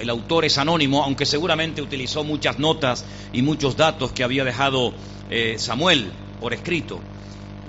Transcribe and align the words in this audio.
El 0.00 0.08
autor 0.08 0.46
es 0.46 0.56
anónimo, 0.56 1.04
aunque 1.04 1.26
seguramente 1.26 1.82
utilizó 1.82 2.24
muchas 2.24 2.58
notas 2.58 3.04
y 3.34 3.42
muchos 3.42 3.76
datos 3.76 4.12
que 4.12 4.24
había 4.24 4.44
dejado 4.44 4.94
eh, 5.28 5.56
Samuel 5.58 6.10
por 6.40 6.54
escrito. 6.54 6.98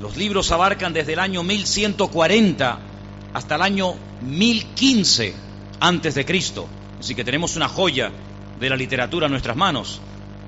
Los 0.02 0.16
libros 0.16 0.50
abarcan 0.52 0.94
desde 0.94 1.14
el 1.14 1.20
año 1.20 1.44
1140 1.44 2.80
hasta 3.34 3.56
el 3.56 3.62
año 3.62 3.96
1015 4.22 5.34
antes 5.82 6.16
de 6.16 6.26
Cristo. 6.26 6.68
Así 7.00 7.16
que 7.16 7.26
tenemos 7.26 7.58
una 7.58 7.68
joya 7.68 8.12
de 8.60 8.70
la 8.70 8.78
literatura 8.78 9.26
en 9.26 9.32
nuestras 9.32 9.58
manos. 9.58 10.00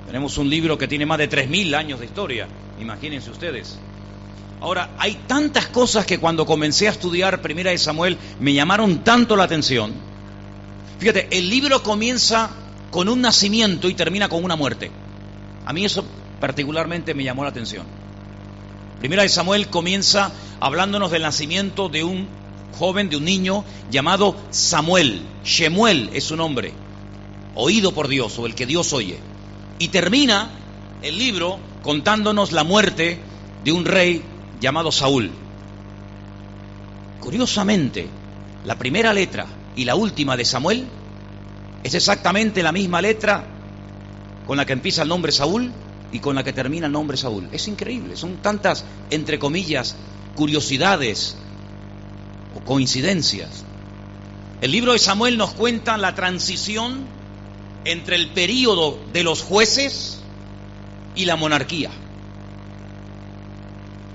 Tenemos 0.06 0.38
un 0.38 0.50
libro 0.50 0.78
que 0.78 0.88
tiene 0.88 1.06
más 1.06 1.18
de 1.18 1.30
3.000 1.30 1.76
años 1.76 2.00
de 2.00 2.06
historia, 2.06 2.48
imagínense 2.80 3.30
ustedes. 3.30 3.78
Ahora, 4.62 4.92
hay 4.98 5.16
tantas 5.28 5.68
cosas 5.68 6.06
que 6.06 6.20
cuando 6.20 6.46
comencé 6.46 6.88
a 6.88 6.92
estudiar 6.92 7.42
Primera 7.42 7.72
de 7.72 7.78
Samuel 7.78 8.18
me 8.40 8.54
llamaron 8.54 9.04
tanto 9.04 9.36
la 9.36 9.44
atención 9.44 10.13
Fíjate, 11.04 11.28
el 11.38 11.50
libro 11.50 11.84
comienza 11.84 12.50
con 12.90 13.10
un 13.10 13.20
nacimiento 13.20 13.90
y 13.90 13.94
termina 13.94 14.30
con 14.30 14.42
una 14.42 14.56
muerte. 14.56 14.90
A 15.66 15.74
mí 15.74 15.84
eso 15.84 16.06
particularmente 16.40 17.14
me 17.14 17.26
llamó 17.26 17.44
la 17.44 17.50
atención. 17.50 17.86
Primera 19.00 19.24
de 19.24 19.28
Samuel 19.28 19.68
comienza 19.68 20.32
hablándonos 20.62 21.12
del 21.12 21.24
nacimiento 21.24 21.90
de 21.90 22.06
un 22.06 22.26
joven, 22.80 23.10
de 23.10 23.18
un 23.18 23.26
niño 23.26 23.66
llamado 23.92 24.38
Samuel. 24.50 25.24
Shemuel 25.44 26.10
es 26.14 26.24
su 26.24 26.38
nombre, 26.38 26.72
oído 27.54 27.94
por 27.94 28.08
Dios 28.08 28.40
o 28.40 28.46
el 28.46 28.56
que 28.56 28.66
Dios 28.66 28.94
oye. 28.94 29.20
Y 29.80 29.90
termina 29.90 30.52
el 31.02 31.18
libro 31.18 31.60
contándonos 31.82 32.54
la 32.54 32.64
muerte 32.64 33.20
de 33.66 33.74
un 33.74 33.84
rey 33.84 34.24
llamado 34.62 34.90
Saúl. 34.90 35.32
Curiosamente, 37.20 38.08
la 38.64 38.78
primera 38.78 39.12
letra 39.12 39.48
y 39.76 39.86
la 39.86 39.96
última 39.96 40.38
de 40.38 40.46
Samuel 40.46 40.88
es 41.84 41.94
exactamente 41.94 42.64
la 42.64 42.72
misma 42.72 43.02
letra 43.02 43.46
con 44.46 44.58
la 44.58 44.66
que 44.66 44.74
empieza 44.74 45.04
el 45.04 45.10
nombre 45.10 45.32
Saúl 45.32 45.72
y 46.12 46.20
con 46.20 46.36
la 46.36 46.44
que 46.44 46.54
termina 46.54 46.88
el 46.88 46.94
nombre 46.94 47.18
Saúl. 47.18 47.50
Es 47.52 47.68
increíble, 47.68 48.16
son 48.16 48.38
tantas, 48.38 48.86
entre 49.10 49.40
comillas, 49.40 49.96
curiosidades 50.36 51.36
o 52.56 52.64
coincidencias. 52.64 53.66
El 54.62 54.72
libro 54.72 54.94
de 54.94 55.00
Samuel 55.00 55.38
nos 55.38 55.54
cuenta 55.54 55.98
la 55.98 56.16
transición 56.16 57.06
entre 57.86 58.16
el 58.16 58.30
período 58.30 58.98
de 59.12 59.24
los 59.24 59.42
jueces 59.42 60.20
y 61.16 61.26
la 61.26 61.36
monarquía. 61.36 61.92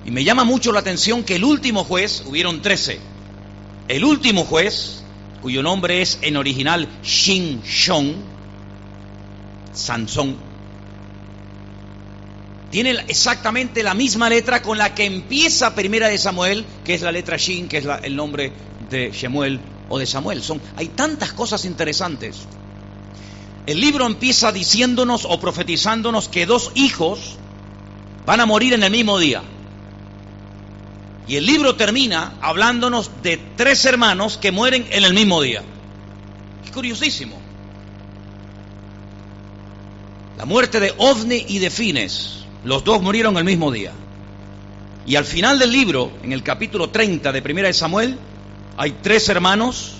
Y 0.06 0.10
me 0.10 0.24
llama 0.24 0.44
mucho 0.44 0.72
la 0.72 0.80
atención 0.80 1.22
que 1.22 1.36
el 1.36 1.44
último 1.44 1.84
juez, 1.84 2.22
hubieron 2.26 2.62
trece, 2.62 2.98
el 3.88 4.04
último 4.04 4.44
juez 4.44 5.02
cuyo 5.42 5.62
nombre 5.62 6.02
es 6.02 6.18
en 6.22 6.36
original 6.36 6.88
Shin 7.02 7.62
Shon, 7.62 8.16
Sansón, 9.72 10.36
tiene 12.70 12.90
exactamente 13.08 13.82
la 13.82 13.94
misma 13.94 14.28
letra 14.28 14.60
con 14.60 14.76
la 14.76 14.94
que 14.94 15.06
empieza 15.06 15.74
Primera 15.74 16.08
de 16.08 16.18
Samuel, 16.18 16.66
que 16.84 16.94
es 16.94 17.02
la 17.02 17.12
letra 17.12 17.36
Shin, 17.36 17.68
que 17.68 17.78
es 17.78 17.86
el 18.02 18.14
nombre 18.14 18.52
de 18.90 19.10
Shemuel 19.10 19.60
o 19.88 19.98
de 19.98 20.06
Samuel. 20.06 20.42
Son, 20.42 20.60
hay 20.76 20.88
tantas 20.88 21.32
cosas 21.32 21.64
interesantes. 21.64 22.36
El 23.66 23.80
libro 23.80 24.06
empieza 24.06 24.52
diciéndonos 24.52 25.24
o 25.24 25.40
profetizándonos 25.40 26.28
que 26.28 26.46
dos 26.46 26.72
hijos 26.74 27.36
van 28.26 28.40
a 28.40 28.46
morir 28.46 28.74
en 28.74 28.82
el 28.82 28.90
mismo 28.90 29.18
día. 29.18 29.42
Y 31.28 31.36
el 31.36 31.44
libro 31.44 31.76
termina 31.76 32.32
hablándonos 32.40 33.10
de 33.22 33.36
tres 33.56 33.84
hermanos 33.84 34.38
que 34.38 34.50
mueren 34.50 34.86
en 34.90 35.04
el 35.04 35.12
mismo 35.12 35.42
día. 35.42 35.62
Es 36.64 36.70
curiosísimo. 36.70 37.38
La 40.38 40.46
muerte 40.46 40.80
de 40.80 40.94
Ovni 40.96 41.44
y 41.48 41.58
de 41.58 41.68
Fines, 41.68 42.44
los 42.64 42.82
dos 42.82 43.02
murieron 43.02 43.36
el 43.36 43.44
mismo 43.44 43.70
día. 43.70 43.92
Y 45.06 45.16
al 45.16 45.24
final 45.24 45.58
del 45.58 45.70
libro, 45.70 46.12
en 46.22 46.32
el 46.32 46.42
capítulo 46.42 46.90
30 46.90 47.30
de 47.32 47.42
Primera 47.42 47.68
de 47.68 47.74
Samuel, 47.74 48.18
hay 48.76 48.92
tres 49.02 49.28
hermanos 49.28 49.94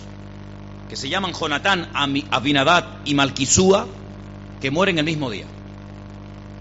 que 0.89 0.97
se 0.97 1.09
llaman 1.09 1.33
Jonatán, 1.33 1.91
Abinadad 2.31 2.99
y 3.05 3.15
Malquisúa, 3.15 3.87
que 4.61 4.71
mueren 4.71 4.99
el 4.99 5.05
mismo 5.05 5.31
día. 5.31 5.47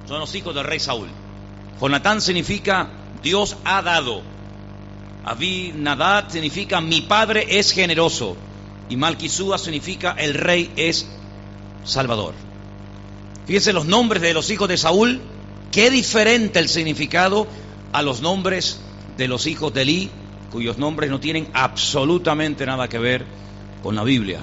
Son 0.08 0.20
los 0.20 0.34
hijos 0.36 0.54
del 0.54 0.64
rey 0.66 0.80
Saúl. 0.80 1.08
Jonatán 1.80 2.22
significa 2.22 2.90
Dios 3.24 3.58
ha 3.64 3.82
dado. 3.82 4.22
Abinadad 5.28 6.30
significa 6.30 6.80
mi 6.80 7.02
padre 7.02 7.60
es 7.60 7.74
generoso. 7.74 8.38
Y 8.90 8.96
Malquisúa 8.96 9.58
significa 9.58 10.16
el 10.18 10.34
rey 10.34 10.72
es 10.78 11.06
salvador. 11.84 12.34
Fíjense 13.46 13.74
los 13.74 13.86
nombres 13.86 14.22
de 14.22 14.34
los 14.34 14.50
hijos 14.50 14.70
de 14.70 14.78
Saúl. 14.78 15.20
Qué 15.70 15.90
diferente 15.92 16.60
el 16.60 16.70
significado 16.70 17.46
a 17.92 18.02
los 18.04 18.22
nombres 18.22 18.80
de 19.18 19.28
los 19.28 19.48
hijos 19.48 19.74
de 19.74 19.82
Elí, 19.82 20.10
cuyos 20.50 20.78
nombres 20.78 21.10
no 21.10 21.20
tienen 21.20 21.50
absolutamente 21.54 22.66
nada 22.66 22.88
que 22.88 22.98
ver 22.98 23.26
con 23.84 23.96
la 23.96 24.06
Biblia, 24.06 24.40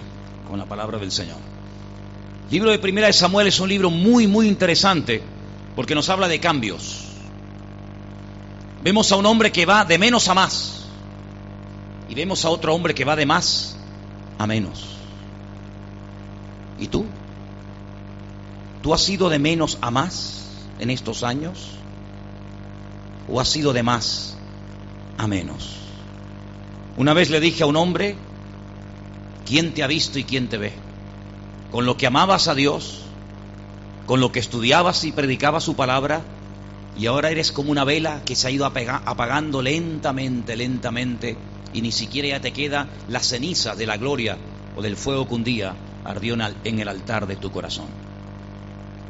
con 0.51 0.59
la 0.59 0.67
palabra 0.67 0.99
del 0.99 1.11
Señor. 1.11 1.39
El 2.49 2.53
libro 2.53 2.71
de 2.71 2.79
Primera 2.79 3.07
de 3.07 3.15
Samuel 3.15 3.47
es 3.47 3.59
un 3.59 3.71
libro 3.71 3.89
muy, 3.89 4.27
muy 4.27 4.49
interesante 4.49 5.23
porque 5.75 5.95
nos 5.95 6.11
habla 6.11 6.29
de 6.29 6.41
cambios. 6.41 7.04
Vemos 8.85 9.11
a 9.11 9.17
un 9.17 9.25
hombre 9.25 9.51
que 9.51 9.65
va 9.65 9.87
de 9.87 9.97
menos 9.97 10.29
a 10.29 10.35
más. 10.35 10.85
Y 12.07 12.15
vemos 12.15 12.45
a 12.45 12.51
otro 12.51 12.75
hombre 12.75 12.95
que 12.95 13.07
va 13.07 13.17
de 13.17 13.25
más 13.25 13.79
a 14.37 14.47
menos. 14.47 14.85
¿Y 16.79 16.89
tú? 16.89 17.07
¿Tú 18.83 18.93
has 18.93 19.01
sido 19.01 19.31
de 19.31 19.39
menos 19.39 19.79
a 19.81 19.91
más 19.91 20.51
en 20.79 20.91
estos 20.91 21.23
años? 21.23 21.71
¿O 23.27 23.41
has 23.41 23.49
sido 23.49 23.73
de 23.73 23.83
más 23.83 24.37
a 25.17 25.27
menos? 25.27 25.77
Una 26.99 27.15
vez 27.15 27.31
le 27.31 27.41
dije 27.41 27.63
a 27.63 27.67
un 27.67 27.77
hombre, 27.77 28.17
¿quién 29.47 29.73
te 29.73 29.83
ha 29.83 29.87
visto 29.87 30.19
y 30.19 30.25
quién 30.25 30.49
te 30.49 30.59
ve? 30.59 30.75
Con 31.73 31.87
lo 31.87 31.97
que 31.97 32.07
amabas 32.07 32.49
a 32.49 32.55
Dios, 32.55 32.99
con 34.05 34.21
lo 34.21 34.31
que 34.31 34.41
estudiabas 34.41 35.05
y 35.05 35.13
predicabas 35.13 35.65
su 35.65 35.75
palabra, 35.75 36.21
y 36.97 37.07
ahora 37.07 37.31
eres 37.31 37.51
como 37.51 37.71
una 37.71 37.85
vela 37.85 38.23
que 38.25 38.37
se 38.37 38.47
ha 38.47 38.51
ido 38.51 38.65
apagando 38.67 39.63
lentamente, 39.63 40.57
lentamente, 40.57 41.37
y 41.73 41.83
ni 41.83 41.91
siquiera 41.91 42.29
ya 42.29 42.41
te 42.41 42.53
queda 42.53 42.87
la 43.09 43.21
ceniza 43.21 43.75
de 43.75 43.87
la 43.87 43.97
gloria 43.97 44.37
o 44.77 44.83
del 44.83 44.97
fuego 44.97 45.27
que 45.27 45.35
un 45.35 45.45
día 45.45 45.75
ardió 46.05 46.37
en 46.65 46.79
el 46.79 46.89
altar 46.89 47.27
de 47.27 47.37
tu 47.37 47.51
corazón. 47.51 47.87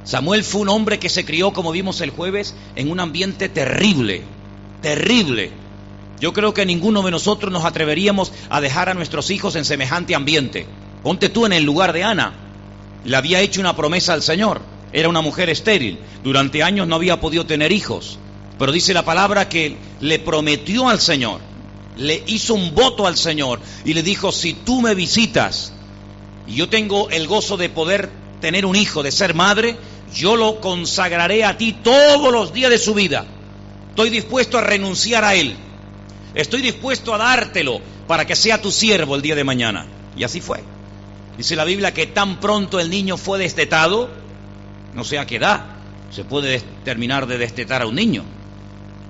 Samuel 0.04 0.44
fue 0.44 0.62
un 0.62 0.68
hombre 0.70 0.98
que 0.98 1.08
se 1.08 1.24
crió, 1.24 1.52
como 1.52 1.72
vimos 1.72 2.00
el 2.00 2.10
jueves, 2.10 2.54
en 2.74 2.90
un 2.90 3.00
ambiente 3.00 3.48
terrible, 3.48 4.22
terrible. 4.80 5.50
Yo 6.20 6.32
creo 6.32 6.54
que 6.54 6.64
ninguno 6.64 7.02
de 7.02 7.10
nosotros 7.10 7.52
nos 7.52 7.64
atreveríamos 7.64 8.32
a 8.48 8.60
dejar 8.60 8.88
a 8.88 8.94
nuestros 8.94 9.30
hijos 9.30 9.56
en 9.56 9.64
semejante 9.64 10.14
ambiente. 10.14 10.66
Ponte 11.02 11.28
tú 11.28 11.44
en 11.44 11.52
el 11.52 11.64
lugar 11.64 11.92
de 11.92 12.04
Ana. 12.04 12.32
Le 13.04 13.16
había 13.16 13.40
hecho 13.40 13.60
una 13.60 13.76
promesa 13.76 14.14
al 14.14 14.22
Señor 14.22 14.73
era 14.94 15.08
una 15.08 15.20
mujer 15.22 15.50
estéril, 15.50 15.98
durante 16.22 16.62
años 16.62 16.86
no 16.86 16.94
había 16.94 17.20
podido 17.20 17.44
tener 17.44 17.72
hijos, 17.72 18.16
pero 18.60 18.70
dice 18.70 18.94
la 18.94 19.04
palabra 19.04 19.48
que 19.48 19.76
le 20.00 20.20
prometió 20.20 20.88
al 20.88 21.00
Señor, 21.00 21.40
le 21.96 22.22
hizo 22.28 22.54
un 22.54 22.76
voto 22.76 23.08
al 23.08 23.16
Señor 23.16 23.58
y 23.84 23.92
le 23.92 24.04
dijo, 24.04 24.30
si 24.30 24.52
tú 24.52 24.80
me 24.80 24.94
visitas 24.94 25.72
y 26.46 26.54
yo 26.54 26.68
tengo 26.68 27.10
el 27.10 27.26
gozo 27.26 27.56
de 27.56 27.68
poder 27.70 28.08
tener 28.40 28.64
un 28.64 28.76
hijo, 28.76 29.02
de 29.02 29.10
ser 29.10 29.34
madre, 29.34 29.76
yo 30.14 30.36
lo 30.36 30.60
consagraré 30.60 31.42
a 31.42 31.58
ti 31.58 31.72
todos 31.72 32.32
los 32.32 32.52
días 32.52 32.70
de 32.70 32.78
su 32.78 32.94
vida. 32.94 33.26
Estoy 33.90 34.10
dispuesto 34.10 34.58
a 34.58 34.60
renunciar 34.60 35.24
a 35.24 35.34
él. 35.34 35.56
Estoy 36.36 36.62
dispuesto 36.62 37.12
a 37.14 37.18
dártelo 37.18 37.80
para 38.06 38.26
que 38.26 38.36
sea 38.36 38.62
tu 38.62 38.70
siervo 38.70 39.16
el 39.16 39.22
día 39.22 39.34
de 39.34 39.42
mañana. 39.42 39.86
Y 40.16 40.22
así 40.22 40.40
fue. 40.40 40.62
Dice 41.36 41.56
la 41.56 41.64
Biblia 41.64 41.92
que 41.92 42.06
tan 42.06 42.38
pronto 42.38 42.78
el 42.78 42.90
niño 42.90 43.16
fue 43.16 43.40
destetado, 43.40 44.08
no 44.94 45.04
sé 45.04 45.18
a 45.18 45.26
qué 45.26 45.36
edad 45.36 45.64
se 46.10 46.24
puede 46.24 46.60
terminar 46.84 47.26
de 47.26 47.38
destetar 47.38 47.82
a 47.82 47.86
un 47.86 47.96
niño. 47.96 48.22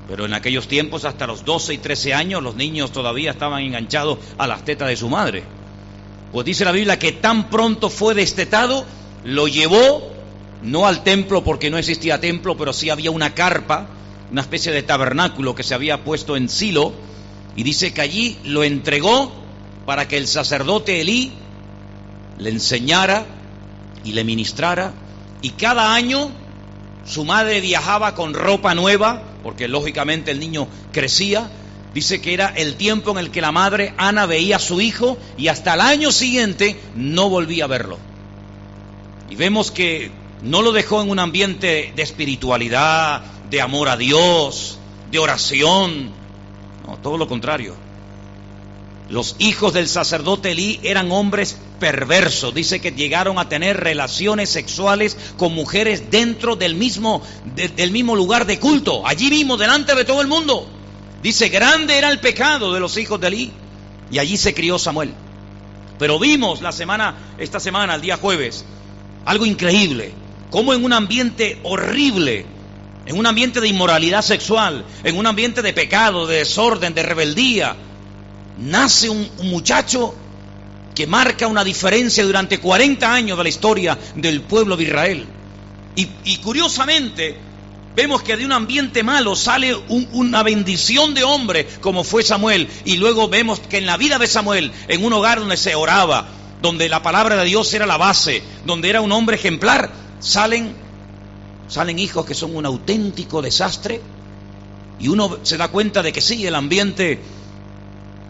Pero 0.08 0.24
en 0.24 0.34
aquellos 0.34 0.68
tiempos, 0.68 1.04
hasta 1.04 1.26
los 1.26 1.44
12 1.44 1.74
y 1.74 1.78
13 1.78 2.14
años, 2.14 2.42
los 2.42 2.56
niños 2.56 2.92
todavía 2.92 3.30
estaban 3.30 3.62
enganchados 3.62 4.18
a 4.38 4.46
las 4.46 4.64
tetas 4.64 4.88
de 4.88 4.96
su 4.96 5.08
madre. 5.08 5.44
Pues 6.32 6.46
dice 6.46 6.64
la 6.64 6.72
Biblia 6.72 6.98
que 6.98 7.12
tan 7.12 7.50
pronto 7.50 7.90
fue 7.90 8.14
destetado, 8.14 8.84
lo 9.24 9.48
llevó, 9.48 10.12
no 10.62 10.86
al 10.86 11.02
templo 11.04 11.44
porque 11.44 11.70
no 11.70 11.78
existía 11.78 12.20
templo, 12.20 12.56
pero 12.56 12.72
sí 12.72 12.90
había 12.90 13.10
una 13.10 13.34
carpa, 13.34 13.86
una 14.30 14.40
especie 14.40 14.72
de 14.72 14.82
tabernáculo 14.82 15.54
que 15.54 15.62
se 15.62 15.74
había 15.74 16.04
puesto 16.04 16.36
en 16.36 16.48
Silo, 16.48 16.92
y 17.56 17.62
dice 17.62 17.94
que 17.94 18.00
allí 18.00 18.38
lo 18.44 18.64
entregó 18.64 19.30
para 19.86 20.08
que 20.08 20.16
el 20.16 20.26
sacerdote 20.26 21.00
Elí 21.00 21.32
le 22.38 22.50
enseñara 22.50 23.26
y 24.04 24.12
le 24.12 24.24
ministrara 24.24 24.92
y 25.44 25.50
cada 25.50 25.94
año 25.94 26.30
su 27.04 27.26
madre 27.26 27.60
viajaba 27.60 28.14
con 28.14 28.32
ropa 28.32 28.74
nueva, 28.74 29.22
porque 29.42 29.68
lógicamente 29.68 30.30
el 30.30 30.40
niño 30.40 30.68
crecía. 30.90 31.50
Dice 31.92 32.22
que 32.22 32.32
era 32.32 32.48
el 32.56 32.76
tiempo 32.76 33.10
en 33.10 33.18
el 33.18 33.30
que 33.30 33.42
la 33.42 33.52
madre 33.52 33.92
Ana 33.98 34.24
veía 34.24 34.56
a 34.56 34.58
su 34.58 34.80
hijo 34.80 35.18
y 35.36 35.48
hasta 35.48 35.74
el 35.74 35.82
año 35.82 36.12
siguiente 36.12 36.80
no 36.94 37.28
volvía 37.28 37.64
a 37.64 37.66
verlo. 37.66 37.98
Y 39.28 39.36
vemos 39.36 39.70
que 39.70 40.10
no 40.40 40.62
lo 40.62 40.72
dejó 40.72 41.02
en 41.02 41.10
un 41.10 41.18
ambiente 41.18 41.92
de 41.94 42.02
espiritualidad, 42.02 43.20
de 43.50 43.60
amor 43.60 43.90
a 43.90 43.98
Dios, 43.98 44.78
de 45.10 45.18
oración. 45.18 46.10
No, 46.86 46.96
todo 47.02 47.18
lo 47.18 47.28
contrario. 47.28 47.74
Los 49.14 49.36
hijos 49.38 49.72
del 49.72 49.86
sacerdote 49.86 50.50
Elí 50.50 50.80
eran 50.82 51.12
hombres 51.12 51.56
perversos. 51.78 52.52
Dice 52.52 52.80
que 52.80 52.90
llegaron 52.90 53.38
a 53.38 53.48
tener 53.48 53.76
relaciones 53.76 54.50
sexuales 54.50 55.16
con 55.36 55.54
mujeres 55.54 56.10
dentro 56.10 56.56
del 56.56 56.74
mismo, 56.74 57.22
del 57.54 57.92
mismo 57.92 58.16
lugar 58.16 58.44
de 58.44 58.58
culto, 58.58 59.06
allí 59.06 59.30
mismo, 59.30 59.56
delante 59.56 59.94
de 59.94 60.04
todo 60.04 60.20
el 60.20 60.26
mundo. 60.26 60.66
Dice, 61.22 61.48
grande 61.48 61.96
era 61.96 62.10
el 62.10 62.18
pecado 62.18 62.74
de 62.74 62.80
los 62.80 62.96
hijos 62.96 63.20
de 63.20 63.28
Elí. 63.28 63.52
Y 64.10 64.18
allí 64.18 64.36
se 64.36 64.52
crió 64.52 64.80
Samuel. 64.80 65.14
Pero 65.96 66.18
vimos 66.18 66.60
la 66.60 66.72
semana, 66.72 67.14
esta 67.38 67.60
semana, 67.60 67.94
el 67.94 68.00
día 68.00 68.16
jueves, 68.16 68.64
algo 69.26 69.46
increíble. 69.46 70.12
Como 70.50 70.74
en 70.74 70.84
un 70.84 70.92
ambiente 70.92 71.60
horrible, 71.62 72.46
en 73.06 73.16
un 73.16 73.26
ambiente 73.26 73.60
de 73.60 73.68
inmoralidad 73.68 74.22
sexual, 74.22 74.84
en 75.04 75.16
un 75.16 75.28
ambiente 75.28 75.62
de 75.62 75.72
pecado, 75.72 76.26
de 76.26 76.38
desorden, 76.38 76.94
de 76.94 77.04
rebeldía, 77.04 77.76
nace 78.58 79.08
un, 79.08 79.28
muchacho 79.42 80.14
que 80.94 81.06
marca 81.06 81.46
una 81.46 81.64
diferencia 81.64 82.24
durante 82.24 82.58
40 82.58 83.12
años 83.12 83.36
de 83.36 83.42
la 83.42 83.48
historia 83.48 83.98
del 84.14 84.42
pueblo 84.42 84.76
de 84.76 84.84
Israel. 84.84 85.26
Y, 85.96 86.36
curiosamente, 86.38 87.36
vemos 87.94 88.22
que 88.22 88.36
de 88.36 88.44
un 88.44 88.52
ambiente 88.52 89.02
malo 89.04 89.36
sale 89.36 89.74
una 90.12 90.42
bendición 90.42 91.14
de 91.14 91.22
hombre 91.22 91.68
como 91.80 92.02
fue 92.02 92.22
Samuel. 92.22 92.68
Y 92.84 92.96
luego 92.96 93.28
vemos 93.28 93.60
que 93.60 93.78
en 93.78 93.86
la 93.86 93.96
vida 93.96 94.18
de 94.18 94.26
Samuel, 94.26 94.72
en 94.88 95.04
un 95.04 95.12
hogar 95.12 95.38
donde 95.38 95.56
se 95.56 95.74
oraba, 95.74 96.26
donde 96.62 96.88
la 96.88 97.02
palabra 97.02 97.36
de 97.36 97.44
Dios 97.44 97.72
era 97.74 97.86
la 97.86 97.96
base, 97.96 98.42
donde 98.64 98.88
era 98.88 99.00
un 99.00 99.12
hombre 99.12 99.36
ejemplar, 99.36 99.90
salen, 100.18 100.74
salen 101.68 101.98
hijos 101.98 102.24
que 102.24 102.34
son 102.34 102.56
un 102.56 102.66
auténtico 102.66 103.42
desastre. 103.42 104.00
Y 104.98 105.08
uno 105.08 105.38
se 105.42 105.56
da 105.56 105.68
cuenta 105.68 106.02
de 106.02 106.12
que 106.12 106.20
sí, 106.20 106.46
el 106.46 106.54
ambiente 106.54 107.20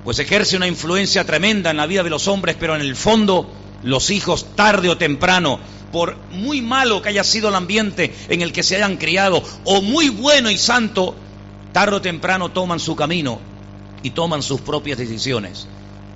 pues 0.05 0.19
ejerce 0.19 0.57
una 0.57 0.69
influencia 0.69 1.25
tremenda 1.25 1.71
en 1.71 1.79
la 1.79 1.87
vida 1.87 2.03
de 2.03 2.11
los 2.11 2.29
hombres, 2.29 2.57
pero 2.61 2.77
en 2.77 2.83
el 2.83 2.95
fondo 2.95 3.51
los 3.83 4.11
hijos 4.11 4.55
tarde 4.55 4.89
o 4.91 4.99
temprano, 4.99 5.59
por 5.91 6.17
muy 6.31 6.61
malo 6.61 7.01
que 7.01 7.09
haya 7.09 7.25
sido 7.25 7.49
el 7.49 7.55
ambiente 7.55 8.15
en 8.29 8.43
el 8.43 8.53
que 8.53 8.63
se 8.63 8.77
hayan 8.77 8.99
criado, 8.99 9.43
o 9.65 9.81
muy 9.81 10.11
bueno 10.11 10.51
y 10.51 10.59
santo, 10.59 11.15
tarde 11.73 11.97
o 11.97 12.03
temprano 12.03 12.51
toman 12.51 12.81
su 12.81 12.95
camino 12.95 13.41
y 14.03 14.11
toman 14.11 14.43
sus 14.43 14.61
propias 14.61 14.99
decisiones. 14.99 15.67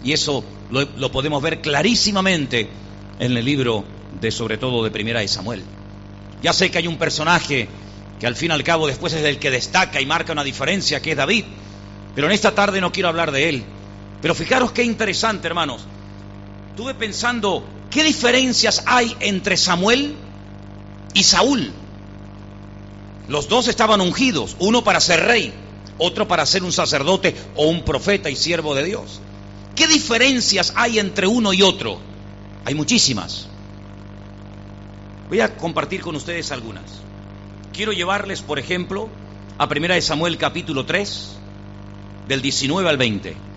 Y 0.05 0.13
eso 0.13 0.45
lo, 0.71 0.87
lo 0.97 1.11
podemos 1.11 1.43
ver 1.43 1.61
clarísimamente 1.61 2.69
en 3.19 3.37
el 3.37 3.45
libro 3.45 3.85
de 4.21 4.31
sobre 4.31 4.59
todo 4.59 4.85
de 4.85 4.91
Primera 4.91 5.21
de 5.21 5.29
Samuel. 5.29 5.63
Ya 6.43 6.53
sé 6.53 6.71
que 6.71 6.79
hay 6.79 6.87
un 6.87 6.99
personaje 6.99 7.69
que 8.21 8.27
al 8.27 8.37
fin 8.37 8.51
y 8.51 8.55
al 8.55 8.65
cabo 8.65 8.87
después 8.87 9.13
es 9.13 9.25
el 9.25 9.39
que 9.39 9.51
destaca 9.51 10.01
y 10.01 10.07
marca 10.07 10.33
una 10.33 10.45
diferencia, 10.45 11.01
que 11.01 11.13
es 11.13 11.17
David, 11.17 11.45
pero 12.15 12.27
en 12.27 12.33
esta 12.33 12.55
tarde 12.55 12.81
no 12.81 12.93
quiero 12.93 13.09
hablar 13.09 13.33
de 13.33 13.49
él. 13.49 13.65
Pero 14.21 14.35
fijaros 14.35 14.73
qué 14.73 14.83
interesante, 14.83 15.47
hermanos. 15.47 15.83
Estuve 16.71 16.95
pensando, 16.95 17.65
¿qué 17.91 18.05
diferencias 18.05 18.83
hay 18.87 19.17
entre 19.21 19.57
Samuel 19.57 20.15
y 21.15 21.23
Saúl? 21.23 21.73
Los 23.29 23.49
dos 23.49 23.69
estaban 23.69 24.01
ungidos, 24.01 24.57
uno 24.59 24.83
para 24.83 25.01
ser 25.01 25.25
rey, 25.25 25.53
otro 25.99 26.27
para 26.27 26.47
ser 26.47 26.65
un 26.65 26.73
sacerdote 26.73 27.35
o 27.57 27.67
un 27.67 27.85
profeta 27.85 28.31
y 28.31 28.37
siervo 28.37 28.75
de 28.75 28.85
Dios. 28.85 29.21
¿Qué 29.77 29.87
diferencias 29.87 30.73
hay 30.77 30.99
entre 30.99 31.27
uno 31.27 31.53
y 31.53 31.63
otro? 31.63 31.99
Hay 32.65 32.75
muchísimas. 32.75 33.49
Voy 35.29 35.41
a 35.41 35.57
compartir 35.57 36.01
con 36.01 36.17
ustedes 36.17 36.51
algunas. 36.53 36.85
Quiero 37.73 37.93
llevarles, 37.93 38.41
por 38.41 38.59
ejemplo, 38.59 39.09
a 39.59 39.67
1 39.67 40.01
Samuel 40.01 40.39
capítulo 40.39 40.87
3, 40.87 41.37
del 42.29 42.43
19 42.43 42.89
al 42.89 42.97
20. 42.97 43.48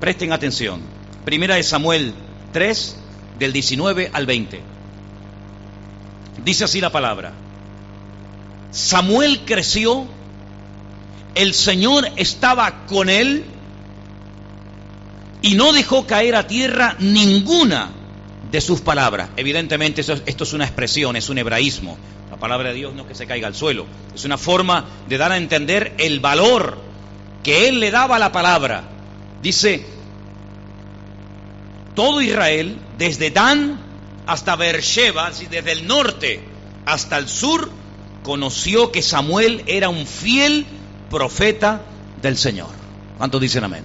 Presten 0.00 0.32
atención. 0.32 0.80
Primera 1.24 1.54
de 1.56 1.62
Samuel 1.62 2.14
3, 2.52 2.96
del 3.38 3.52
19 3.52 4.10
al 4.12 4.26
20. 4.26 4.60
Dice 6.44 6.64
así 6.64 6.80
la 6.80 6.90
palabra. 6.90 7.32
Samuel 8.70 9.40
creció, 9.44 10.04
el 11.34 11.54
Señor 11.54 12.08
estaba 12.16 12.86
con 12.86 13.08
él 13.08 13.44
y 15.42 15.54
no 15.54 15.72
dejó 15.72 16.06
caer 16.06 16.34
a 16.34 16.46
tierra 16.46 16.96
ninguna 16.98 17.90
de 18.50 18.60
sus 18.60 18.80
palabras. 18.80 19.30
Evidentemente 19.36 20.00
esto, 20.00 20.14
esto, 20.26 20.44
es 20.44 20.52
una 20.52 20.64
expresión, 20.64 21.16
es 21.16 21.28
un 21.28 21.38
hebraísmo. 21.38 21.96
La 22.30 22.36
palabra 22.36 22.70
de 22.70 22.74
Dios 22.74 22.94
no 22.94 23.02
es 23.02 23.08
que 23.08 23.14
se 23.14 23.26
caiga 23.26 23.46
al 23.46 23.54
suelo, 23.54 23.86
es 24.14 24.24
una 24.24 24.38
forma 24.38 24.86
de 25.08 25.18
dar 25.18 25.30
a 25.32 25.36
entender 25.36 25.94
el 25.98 26.18
valor 26.18 26.78
que 27.44 27.68
él 27.68 27.78
le 27.78 27.90
daba 27.90 28.16
a 28.16 28.18
la 28.18 28.32
palabra. 28.32 28.93
Dice, 29.42 29.84
todo 31.94 32.20
Israel, 32.20 32.78
desde 32.98 33.30
Dan 33.30 33.78
hasta 34.26 34.56
Beersheba, 34.56 35.30
desde 35.30 35.72
el 35.72 35.86
norte 35.86 36.40
hasta 36.86 37.18
el 37.18 37.28
sur, 37.28 37.70
conoció 38.22 38.90
que 38.90 39.02
Samuel 39.02 39.62
era 39.66 39.88
un 39.88 40.06
fiel 40.06 40.66
profeta 41.10 41.82
del 42.20 42.36
Señor. 42.36 42.70
¿Cuántos 43.18 43.40
dicen 43.40 43.64
amén? 43.64 43.84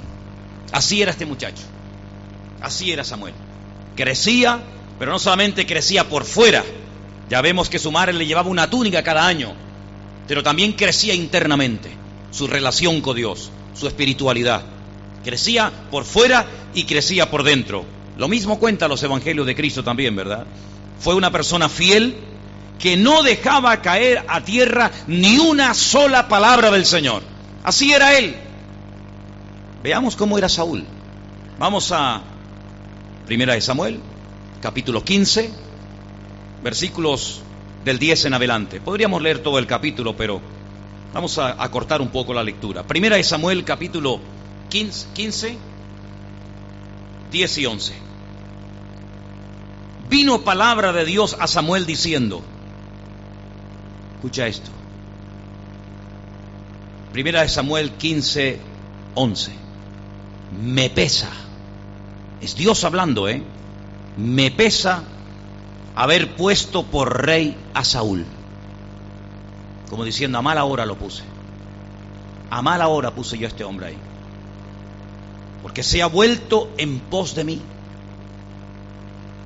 Así 0.71 1.01
era 1.01 1.11
este 1.11 1.25
muchacho. 1.25 1.63
Así 2.61 2.91
era 2.91 3.03
Samuel. 3.03 3.33
Crecía, 3.95 4.59
pero 4.97 5.11
no 5.11 5.19
solamente 5.19 5.65
crecía 5.65 6.09
por 6.09 6.25
fuera. 6.25 6.63
Ya 7.29 7.41
vemos 7.41 7.69
que 7.69 7.79
su 7.79 7.91
madre 7.91 8.13
le 8.13 8.25
llevaba 8.25 8.49
una 8.49 8.69
túnica 8.69 9.03
cada 9.03 9.27
año, 9.27 9.53
pero 10.27 10.41
también 10.41 10.73
crecía 10.73 11.13
internamente. 11.13 11.91
Su 12.31 12.47
relación 12.47 13.01
con 13.01 13.15
Dios, 13.15 13.51
su 13.73 13.87
espiritualidad. 13.87 14.63
Crecía 15.23 15.71
por 15.91 16.05
fuera 16.05 16.45
y 16.73 16.83
crecía 16.83 17.29
por 17.29 17.43
dentro. 17.43 17.85
Lo 18.17 18.27
mismo 18.27 18.59
cuenta 18.59 18.87
los 18.87 19.01
evangelios 19.03 19.45
de 19.45 19.55
Cristo 19.55 19.83
también, 19.83 20.15
¿verdad? 20.15 20.45
Fue 20.99 21.15
una 21.15 21.31
persona 21.31 21.69
fiel 21.69 22.15
que 22.79 22.97
no 22.97 23.23
dejaba 23.23 23.81
caer 23.81 24.25
a 24.27 24.41
tierra 24.41 24.91
ni 25.07 25.37
una 25.37 25.73
sola 25.73 26.27
palabra 26.27 26.71
del 26.71 26.85
Señor. 26.85 27.21
Así 27.63 27.91
era 27.93 28.17
él. 28.17 28.35
Veamos 29.83 30.15
cómo 30.15 30.37
era 30.37 30.49
Saúl. 30.49 30.85
Vamos 31.57 31.91
a 31.91 32.21
Primera 33.25 33.53
de 33.53 33.61
Samuel, 33.61 33.99
capítulo 34.61 35.03
15, 35.03 35.51
versículos 36.63 37.41
del 37.85 37.99
10 37.99 38.25
en 38.25 38.33
adelante. 38.33 38.81
Podríamos 38.81 39.21
leer 39.21 39.39
todo 39.39 39.59
el 39.59 39.67
capítulo, 39.67 40.17
pero 40.17 40.41
vamos 41.13 41.37
a, 41.37 41.61
a 41.61 41.69
cortar 41.69 42.01
un 42.01 42.09
poco 42.09 42.33
la 42.33 42.43
lectura. 42.43 42.83
Primera 42.83 43.17
de 43.17 43.23
Samuel, 43.23 43.63
capítulo 43.63 44.19
15, 44.19 44.38
10 44.69 45.07
y 47.57 47.65
11. 47.65 47.93
Vino 50.09 50.41
palabra 50.41 50.93
de 50.93 51.05
Dios 51.05 51.35
a 51.39 51.47
Samuel 51.47 51.85
diciendo, 51.85 52.41
escucha 54.15 54.47
esto, 54.47 54.71
primera 57.11 57.41
de 57.41 57.49
Samuel 57.49 57.91
15, 57.91 58.59
11, 59.15 59.51
me 60.63 60.89
pesa, 60.89 61.29
es 62.41 62.55
Dios 62.55 62.83
hablando, 62.83 63.27
¿eh? 63.27 63.43
Me 64.17 64.49
pesa 64.49 65.03
haber 65.95 66.35
puesto 66.35 66.83
por 66.83 67.25
rey 67.25 67.55
a 67.73 67.83
Saúl. 67.83 68.25
Como 69.89 70.05
diciendo, 70.05 70.37
a 70.37 70.41
mala 70.41 70.65
hora 70.65 70.85
lo 70.85 70.97
puse. 70.97 71.23
A 72.49 72.61
mala 72.61 72.87
hora 72.87 73.13
puse 73.13 73.37
yo 73.37 73.45
a 73.45 73.49
este 73.49 73.63
hombre 73.63 73.87
ahí 73.87 73.97
porque 75.61 75.83
se 75.83 76.01
ha 76.01 76.07
vuelto 76.07 76.71
en 76.77 76.99
pos 76.99 77.35
de 77.35 77.43
mí. 77.43 77.61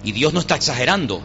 Y 0.04 0.12
Dios 0.12 0.34
no 0.34 0.40
está 0.40 0.56
exagerando. 0.56 1.22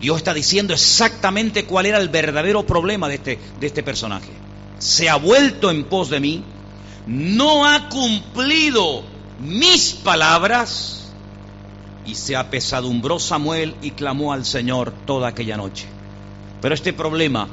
Dios 0.00 0.18
está 0.18 0.34
diciendo 0.34 0.74
exactamente 0.74 1.64
cuál 1.64 1.86
era 1.86 1.98
el 1.98 2.08
verdadero 2.08 2.64
problema 2.64 3.08
de 3.08 3.16
este, 3.16 3.38
de 3.58 3.66
este 3.66 3.82
personaje. 3.82 4.30
Se 4.78 5.08
ha 5.08 5.16
vuelto 5.16 5.70
en 5.70 5.84
pos 5.84 6.08
de 6.10 6.20
mí, 6.20 6.44
no 7.06 7.66
ha 7.66 7.88
cumplido 7.88 9.02
mis 9.40 9.92
palabras 9.92 11.12
y 12.06 12.14
se 12.14 12.36
apesadumbró 12.36 13.18
Samuel 13.18 13.74
y 13.82 13.90
clamó 13.92 14.32
al 14.32 14.44
Señor 14.44 14.92
toda 15.04 15.28
aquella 15.28 15.56
noche. 15.56 15.86
Pero 16.60 16.74
este 16.74 16.92
problema, 16.92 17.48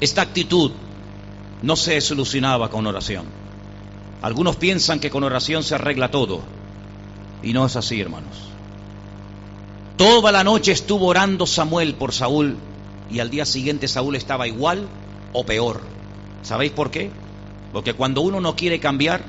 esta 0.00 0.22
actitud, 0.22 0.72
no 1.62 1.76
se 1.76 2.00
solucionaba 2.00 2.70
con 2.70 2.86
oración. 2.86 3.41
Algunos 4.22 4.56
piensan 4.56 5.00
que 5.00 5.10
con 5.10 5.24
oración 5.24 5.64
se 5.64 5.74
arregla 5.74 6.10
todo. 6.10 6.40
Y 7.42 7.52
no 7.52 7.66
es 7.66 7.74
así, 7.76 8.00
hermanos. 8.00 8.52
Toda 9.96 10.32
la 10.32 10.44
noche 10.44 10.72
estuvo 10.72 11.06
orando 11.06 11.46
Samuel 11.46 11.94
por 11.94 12.12
Saúl 12.12 12.56
y 13.10 13.20
al 13.20 13.30
día 13.30 13.44
siguiente 13.44 13.88
Saúl 13.88 14.16
estaba 14.16 14.46
igual 14.46 14.88
o 15.32 15.44
peor. 15.44 15.80
¿Sabéis 16.42 16.72
por 16.72 16.90
qué? 16.90 17.10
Porque 17.72 17.94
cuando 17.94 18.20
uno 18.20 18.40
no 18.40 18.56
quiere 18.56 18.80
cambiar, 18.80 19.22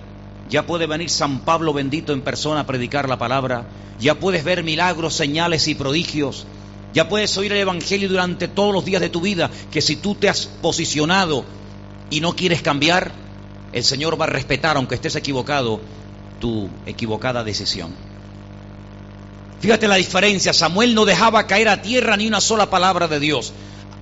ya 0.50 0.65
puede 0.65 0.88
venir 0.88 1.09
San 1.09 1.39
Pablo 1.39 1.73
bendito 1.73 2.13
en 2.13 2.21
persona 2.21 2.62
a 2.62 2.65
predicar 2.67 3.09
la 3.09 3.17
palabra, 3.17 3.65
ya 4.00 4.15
puedes 4.15 4.43
ver 4.43 4.63
milagros, 4.63 5.13
señales 5.13 5.67
y 5.67 5.75
prodigios, 5.75 6.45
Ya 6.93 7.09
puedes 7.09 7.35
oír 7.39 7.51
el 7.51 7.57
Evangelio 7.57 8.07
durante 8.07 8.47
todos 8.47 8.71
los 8.71 8.85
días 8.85 9.01
de 9.01 9.09
tu 9.09 9.19
vida, 9.19 9.50
que 9.71 9.81
si 9.81 9.95
tú 9.95 10.13
te 10.13 10.29
has 10.29 10.45
posicionado 10.45 11.43
y 12.12 12.19
no 12.21 12.35
quieres 12.35 12.62
cambiar, 12.62 13.12
el 13.74 13.84
Señor 13.84 14.20
va 14.20 14.25
a 14.25 14.30
respetar, 14.30 14.77
aunque 14.77 14.96
estés 14.96 15.15
equivocado, 15.15 15.82
tu 16.39 16.70
equivocada 16.86 17.44
decisión. 17.44 17.94
Fíjate 19.60 19.88
la 19.88 19.96
diferencia, 19.96 20.53
Samuel 20.53 20.94
no 20.94 21.06
dejaba 21.06 21.48
caer 21.48 21.70
a 21.70 21.82
tierra 21.82 22.18
ni 22.18 22.27
una 22.27 22.42
sola 22.42 22.70
palabra 22.70 23.08
de 23.08 23.20
Dios. 23.20 23.53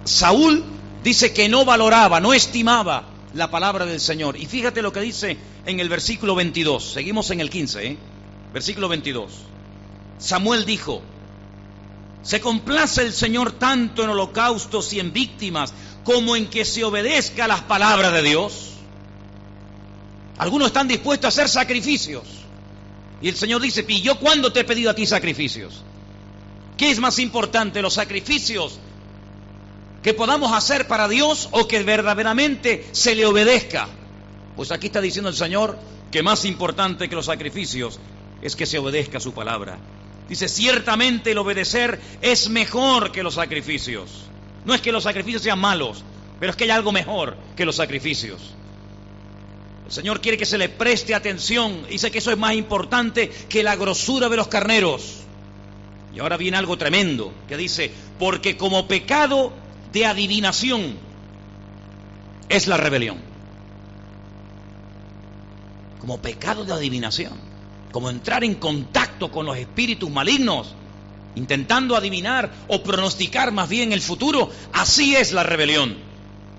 Saúl 0.04 0.64
dice 1.04 1.34
que 1.34 1.50
no 1.50 1.66
valoraba, 1.66 2.20
no 2.20 2.34
estimaba 2.34 3.04
la 3.34 3.52
palabra 3.52 3.86
del 3.86 4.00
Señor. 4.00 4.38
Y 4.38 4.46
fíjate 4.46 4.82
lo 4.82 4.92
que 4.92 5.02
dice 5.02 5.38
en 5.66 5.80
el 5.80 5.88
versículo 5.90 6.36
22, 6.36 6.94
seguimos 6.94 7.30
en 7.32 7.42
el 7.42 7.50
15, 7.50 7.86
¿eh? 7.86 7.98
versículo 8.54 8.90
22. 8.90 9.32
Samuel 10.18 10.66
dijo, 10.66 11.02
se 12.24 12.42
complace 12.42 13.04
el 13.04 13.14
Señor 13.14 13.54
tanto 13.54 14.04
en 14.04 14.10
holocaustos 14.10 14.92
y 14.94 15.00
en 15.00 15.14
víctimas 15.14 15.74
como 16.04 16.36
en 16.36 16.48
que 16.48 16.66
se 16.66 16.84
obedezca 16.84 17.46
a 17.46 17.48
las 17.48 17.62
palabras 17.62 18.14
de 18.14 18.22
Dios. 18.22 18.72
Algunos 20.42 20.70
están 20.70 20.88
dispuestos 20.88 21.26
a 21.26 21.28
hacer 21.28 21.48
sacrificios. 21.48 22.24
Y 23.22 23.30
el 23.30 23.36
Señor 23.36 23.62
dice, 23.62 23.86
¿y 23.88 24.02
yo 24.02 24.18
cuándo 24.20 24.52
te 24.52 24.62
he 24.62 24.64
pedido 24.64 24.90
a 24.90 24.96
ti 24.96 25.06
sacrificios? 25.06 25.84
¿Qué 26.78 26.90
es 26.90 26.98
más 26.98 27.20
importante, 27.20 27.80
los 27.84 27.94
sacrificios 27.94 28.80
que 30.02 30.16
podamos 30.16 30.52
hacer 30.52 30.88
para 30.88 31.08
Dios 31.08 31.48
o 31.52 31.68
que 31.68 31.84
verdaderamente 31.84 32.88
se 32.92 33.14
le 33.14 33.28
obedezca? 33.28 33.88
Pues 34.56 34.72
aquí 34.72 34.88
está 34.88 35.00
diciendo 35.00 35.30
el 35.30 35.36
Señor 35.36 35.78
que 36.10 36.24
más 36.24 36.44
importante 36.46 37.08
que 37.08 37.16
los 37.16 37.28
sacrificios 37.28 38.00
es 38.42 38.56
que 38.56 38.66
se 38.66 38.80
obedezca 38.80 39.20
su 39.20 39.34
palabra. 39.34 39.78
Dice, 40.28 40.50
ciertamente 40.50 41.34
el 41.34 41.38
obedecer 41.38 42.02
es 42.20 42.50
mejor 42.50 43.12
que 43.12 43.22
los 43.22 43.36
sacrificios. 43.36 44.10
No 44.66 44.74
es 44.74 44.82
que 44.82 44.92
los 44.92 45.04
sacrificios 45.04 45.44
sean 45.44 45.60
malos, 45.60 46.04
pero 46.40 46.50
es 46.50 46.56
que 46.56 46.64
hay 46.64 46.72
algo 46.72 46.92
mejor 46.92 47.38
que 47.56 47.64
los 47.64 47.76
sacrificios. 47.76 48.56
El 49.92 49.96
Señor 49.96 50.22
quiere 50.22 50.38
que 50.38 50.46
se 50.46 50.58
le 50.58 50.70
preste 50.70 51.14
atención. 51.14 51.86
Dice 51.90 52.10
que 52.12 52.20
eso 52.20 52.32
es 52.32 52.38
más 52.38 52.54
importante 52.54 53.28
que 53.28 53.62
la 53.62 53.76
grosura 53.76 54.30
de 54.30 54.38
los 54.38 54.48
carneros. 54.48 55.18
Y 56.16 56.20
ahora 56.20 56.38
viene 56.38 56.56
algo 56.56 56.78
tremendo, 56.78 57.34
que 57.50 57.58
dice, 57.58 57.92
porque 58.18 58.56
como 58.56 58.88
pecado 58.88 59.52
de 59.92 60.06
adivinación 60.06 60.96
es 62.48 62.68
la 62.68 62.78
rebelión. 62.78 63.18
Como 66.00 66.22
pecado 66.22 66.64
de 66.64 66.72
adivinación. 66.72 67.34
Como 67.92 68.10
entrar 68.10 68.46
en 68.46 68.56
contacto 68.56 69.30
con 69.30 69.46
los 69.46 69.58
espíritus 69.58 70.10
malignos 70.10 70.74
intentando 71.36 71.98
adivinar 71.98 72.50
o 72.70 72.82
pronosticar 72.82 73.52
más 73.52 73.68
bien 73.68 73.92
el 73.92 74.00
futuro. 74.00 74.52
Así 74.72 75.18
es 75.18 75.34
la 75.34 75.44
rebelión, 75.44 75.98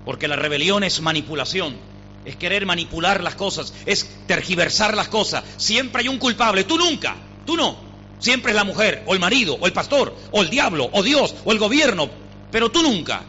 porque 0.05 0.27
la 0.27 0.35
rebelión 0.35 0.83
es 0.83 1.01
manipulación, 1.01 1.92
es 2.25 2.35
querer 2.35 2.65
manipular 2.65 3.23
las 3.23 3.35
cosas, 3.35 3.73
es 3.85 4.09
tergiversar 4.27 4.95
las 4.95 5.07
cosas. 5.07 5.43
Siempre 5.57 6.01
hay 6.01 6.07
un 6.07 6.17
culpable, 6.17 6.63
tú 6.63 6.77
nunca, 6.77 7.15
tú 7.45 7.55
no. 7.55 7.75
Siempre 8.19 8.51
es 8.51 8.55
la 8.55 8.63
mujer, 8.63 9.03
o 9.05 9.13
el 9.13 9.19
marido, 9.19 9.57
o 9.59 9.65
el 9.65 9.73
pastor, 9.73 10.15
o 10.31 10.41
el 10.41 10.49
diablo, 10.49 10.89
o 10.93 11.03
Dios, 11.03 11.35
o 11.43 11.51
el 11.51 11.59
gobierno, 11.59 12.09
pero 12.51 12.69
tú 12.71 12.81
nunca. 12.81 13.21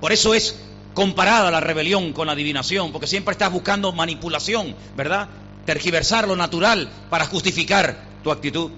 Por 0.00 0.12
eso 0.12 0.32
es 0.32 0.58
comparada 0.94 1.50
la 1.50 1.60
rebelión 1.60 2.12
con 2.12 2.26
la 2.26 2.32
adivinación, 2.32 2.92
porque 2.92 3.06
siempre 3.06 3.32
estás 3.32 3.52
buscando 3.52 3.92
manipulación, 3.92 4.74
¿verdad? 4.96 5.28
Tergiversar 5.66 6.26
lo 6.26 6.36
natural 6.36 6.88
para 7.10 7.26
justificar 7.26 8.02
tu 8.22 8.30
actitud. 8.30 8.70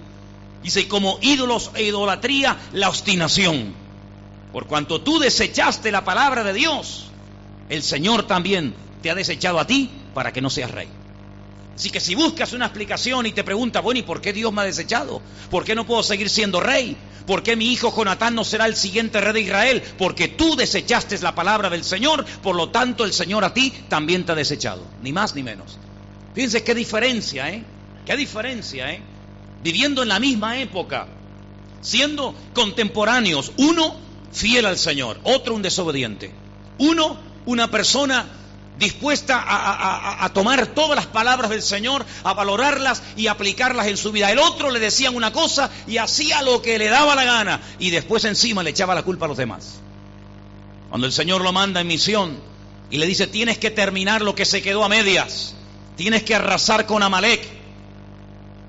Dice, 0.63 0.87
como 0.87 1.19
ídolos 1.21 1.71
e 1.75 1.83
idolatría, 1.83 2.57
la 2.73 2.89
obstinación. 2.89 3.73
Por 4.51 4.67
cuanto 4.67 5.01
tú 5.01 5.19
desechaste 5.19 5.91
la 5.91 6.03
palabra 6.03 6.43
de 6.43 6.53
Dios, 6.53 7.05
el 7.69 7.83
Señor 7.83 8.23
también 8.23 8.73
ha 9.09 9.15
desechado 9.15 9.59
a 9.59 9.67
ti 9.67 9.89
para 10.13 10.31
que 10.31 10.41
no 10.41 10.49
seas 10.49 10.71
rey. 10.71 10.87
Así 11.75 11.91
que 11.91 11.99
si 11.99 12.15
buscas 12.15 12.53
una 12.53 12.65
explicación 12.65 13.25
y 13.27 13.31
te 13.31 13.43
preguntas, 13.43 13.83
bueno, 13.83 13.99
¿y 13.99 14.03
por 14.03 14.19
qué 14.19 14.33
Dios 14.33 14.51
me 14.51 14.61
ha 14.61 14.65
desechado? 14.65 15.21
¿Por 15.51 15.63
qué 15.63 15.75
no 15.75 15.85
puedo 15.85 16.01
seguir 16.01 16.29
siendo 16.29 16.59
rey? 16.59 16.97
¿Por 17.27 17.43
qué 17.43 17.55
mi 17.55 17.71
hijo 17.71 17.93
Jonatán 17.95 18.33
no 18.33 18.43
será 18.43 18.65
el 18.65 18.75
siguiente 18.75 19.21
rey 19.21 19.33
de 19.33 19.41
Israel? 19.41 19.83
Porque 19.97 20.27
tú 20.27 20.55
desechaste 20.55 21.19
la 21.19 21.35
palabra 21.35 21.69
del 21.69 21.83
Señor, 21.83 22.25
por 22.41 22.55
lo 22.55 22.69
tanto 22.69 23.05
el 23.05 23.13
Señor 23.13 23.43
a 23.45 23.53
ti 23.53 23.71
también 23.89 24.25
te 24.25 24.31
ha 24.31 24.35
desechado. 24.35 24.83
Ni 25.03 25.13
más 25.13 25.35
ni 25.35 25.43
menos. 25.43 25.77
Fíjense 26.33 26.63
qué 26.63 26.73
diferencia, 26.73 27.49
¿eh? 27.49 27.63
Qué 28.05 28.17
diferencia, 28.17 28.91
¿eh? 28.91 29.01
viviendo 29.63 30.03
en 30.03 30.09
la 30.09 30.19
misma 30.19 30.59
época, 30.59 31.07
siendo 31.81 32.35
contemporáneos, 32.53 33.51
uno 33.57 33.95
fiel 34.31 34.65
al 34.65 34.77
Señor, 34.77 35.19
otro 35.23 35.55
un 35.55 35.61
desobediente, 35.61 36.31
uno 36.77 37.17
una 37.45 37.69
persona 37.71 38.25
dispuesta 38.77 39.43
a, 39.47 40.29
tomar 40.33 40.67
todas 40.67 40.95
las 40.95 41.07
palabras 41.07 41.49
del 41.49 41.61
Señor, 41.61 42.05
a 42.23 42.33
valorarlas 42.33 43.01
y 43.15 43.27
aplicarlas 43.27 43.87
en 43.87 43.97
su 43.97 44.11
vida. 44.11 44.31
El 44.31 44.39
otro 44.39 44.69
le 44.71 44.79
decían 44.79 45.15
una 45.15 45.31
cosa 45.31 45.69
y 45.87 45.97
hacía 45.97 46.41
lo 46.41 46.61
que 46.61 46.77
le 46.77 46.89
daba 46.89 47.15
la 47.15 47.23
gana 47.23 47.61
y 47.79 47.89
después 47.89 48.23
encima 48.25 48.63
le 48.63 48.71
echaba 48.71 48.95
la 48.95 49.03
culpa 49.03 49.25
a 49.25 49.29
los 49.29 49.37
demás. 49.37 49.79
Cuando 50.89 51.07
el 51.07 51.13
Señor 51.13 51.41
lo 51.41 51.51
manda 51.51 51.81
en 51.81 51.87
misión 51.87 52.39
y 52.89 52.97
le 52.97 53.05
dice, 53.05 53.27
tienes 53.27 53.57
que 53.57 53.71
terminar 53.71 54.21
lo 54.21 54.35
que 54.35 54.45
se 54.45 54.61
quedó 54.61 54.83
a 54.83 54.89
medias, 54.89 55.55
tienes 55.95 56.23
que 56.23 56.35
arrasar 56.35 56.85
con 56.85 57.03
Amalek, 57.03 57.57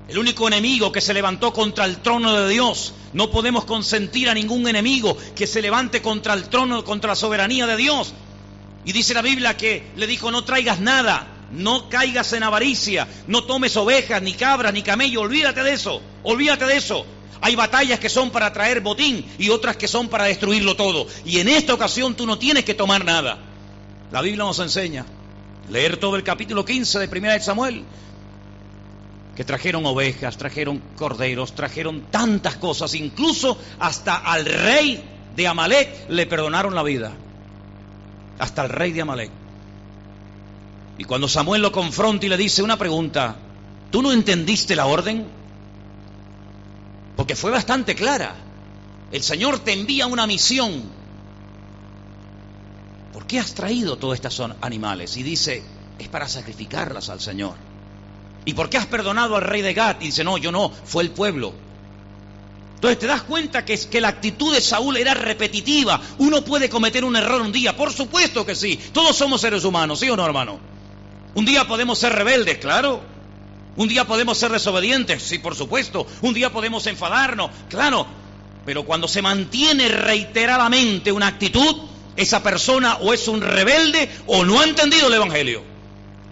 el 0.09 0.17
único 0.17 0.47
enemigo 0.47 0.91
que 0.91 1.01
se 1.01 1.13
levantó 1.13 1.53
contra 1.53 1.85
el 1.85 1.97
trono 1.97 2.33
de 2.33 2.49
Dios. 2.49 2.93
No 3.13 3.29
podemos 3.29 3.65
consentir 3.65 4.27
a 4.27 4.33
ningún 4.33 4.67
enemigo 4.67 5.15
que 5.35 5.45
se 5.45 5.61
levante 5.61 6.01
contra 6.01 6.33
el 6.33 6.49
trono, 6.49 6.83
contra 6.83 7.09
la 7.09 7.15
soberanía 7.15 7.67
de 7.67 7.77
Dios. 7.77 8.13
Y 8.89 8.91
dice 8.91 9.13
la 9.13 9.21
Biblia 9.21 9.55
que 9.55 9.83
le 9.97 10.07
dijo, 10.07 10.31
no 10.31 10.43
traigas 10.43 10.79
nada, 10.79 11.27
no 11.51 11.89
caigas 11.89 12.33
en 12.33 12.41
avaricia, 12.41 13.07
no 13.27 13.43
tomes 13.43 13.77
ovejas, 13.77 14.19
ni 14.19 14.33
cabras, 14.33 14.73
ni 14.73 14.81
camello, 14.81 15.21
olvídate 15.21 15.61
de 15.61 15.73
eso, 15.73 16.01
olvídate 16.23 16.65
de 16.65 16.77
eso. 16.77 17.05
Hay 17.39 17.55
batallas 17.55 17.99
que 17.99 18.09
son 18.09 18.31
para 18.31 18.51
traer 18.51 18.81
botín 18.81 19.23
y 19.37 19.49
otras 19.49 19.77
que 19.77 19.87
son 19.87 20.07
para 20.07 20.23
destruirlo 20.23 20.75
todo. 20.75 21.05
Y 21.23 21.39
en 21.39 21.49
esta 21.49 21.75
ocasión 21.75 22.15
tú 22.15 22.25
no 22.25 22.39
tienes 22.39 22.65
que 22.65 22.73
tomar 22.73 23.05
nada. 23.05 23.37
La 24.11 24.23
Biblia 24.23 24.43
nos 24.43 24.57
enseña. 24.57 25.05
Leer 25.69 25.97
todo 25.97 26.15
el 26.15 26.23
capítulo 26.23 26.65
15 26.65 26.97
de 26.97 27.07
Primera 27.07 27.35
de 27.35 27.41
Samuel 27.41 27.83
que 29.35 29.43
trajeron 29.43 29.85
ovejas, 29.85 30.35
trajeron 30.35 30.81
corderos, 30.95 31.53
trajeron 31.53 32.07
tantas 32.09 32.55
cosas, 32.55 32.95
incluso 32.95 33.55
hasta 33.77 34.15
al 34.15 34.45
rey 34.45 35.03
de 35.35 35.47
Amalek 35.47 36.09
le 36.09 36.25
perdonaron 36.25 36.73
la 36.73 36.81
vida. 36.81 37.13
Hasta 38.39 38.63
el 38.63 38.69
rey 38.69 38.91
de 38.91 39.01
Amalek. 39.01 39.31
Y 40.97 41.03
cuando 41.05 41.27
Samuel 41.27 41.61
lo 41.61 41.71
confronta 41.71 42.25
y 42.25 42.29
le 42.29 42.37
dice 42.37 42.61
una 42.61 42.77
pregunta, 42.77 43.35
¿tú 43.91 44.01
no 44.01 44.11
entendiste 44.11 44.75
la 44.75 44.85
orden? 44.85 45.27
Porque 47.15 47.35
fue 47.35 47.51
bastante 47.51 47.95
clara. 47.95 48.35
El 49.11 49.23
Señor 49.23 49.59
te 49.59 49.73
envía 49.73 50.07
una 50.07 50.27
misión. 50.27 50.83
¿Por 53.13 53.25
qué 53.25 53.39
has 53.39 53.53
traído 53.53 53.97
todos 53.97 54.15
estos 54.15 54.41
animales? 54.61 55.17
Y 55.17 55.23
dice, 55.23 55.63
es 55.97 56.07
para 56.07 56.27
sacrificarlas 56.27 57.09
al 57.09 57.19
Señor. 57.19 57.55
¿Y 58.45 58.53
por 58.53 58.69
qué 58.69 58.77
has 58.77 58.85
perdonado 58.85 59.35
al 59.35 59.41
rey 59.43 59.61
de 59.61 59.73
Gat? 59.73 60.01
Y 60.01 60.07
dice, 60.07 60.23
no, 60.23 60.37
yo 60.37 60.51
no, 60.51 60.69
fue 60.69 61.03
el 61.03 61.11
pueblo. 61.11 61.53
Entonces 62.79 62.99
te 62.99 63.07
das 63.07 63.23
cuenta 63.23 63.65
que, 63.65 63.99
la 63.99 64.07
actitud 64.07 64.53
de 64.53 64.61
Saúl 64.61 64.95
era 64.95 65.13
repetitiva. 65.13 65.99
Uno 66.17 66.45
puede 66.45 66.69
cometer 66.69 67.03
un 67.03 67.17
error 67.17 67.41
un 67.41 67.51
día, 67.51 67.75
por 67.75 67.91
supuesto 67.91 68.45
que 68.45 68.55
sí. 68.55 68.79
Todos 68.93 69.17
somos 69.17 69.41
seres 69.41 69.65
humanos, 69.65 69.99
¿sí 69.99 70.09
o 70.09 70.15
no, 70.15 70.25
hermano? 70.25 70.57
Un 71.35 71.43
día 71.43 71.67
podemos 71.67 71.99
ser 71.99 72.13
rebeldes, 72.13 72.57
claro. 72.59 73.01
Un 73.75 73.89
día 73.89 74.05
podemos 74.05 74.37
ser 74.37 74.53
desobedientes, 74.53 75.21
sí, 75.21 75.39
por 75.39 75.55
supuesto. 75.55 76.07
Un 76.21 76.33
día 76.33 76.53
podemos 76.53 76.87
enfadarnos, 76.87 77.51
claro. 77.67 78.07
Pero 78.65 78.85
cuando 78.85 79.09
se 79.09 79.21
mantiene 79.21 79.89
reiteradamente 79.89 81.11
una 81.11 81.27
actitud, 81.27 81.75
esa 82.15 82.41
persona 82.41 82.95
o 83.01 83.13
es 83.13 83.27
un 83.27 83.41
rebelde 83.41 84.09
o 84.25 84.45
no 84.45 84.61
ha 84.61 84.63
entendido 84.63 85.09
el 85.09 85.15
Evangelio 85.15 85.63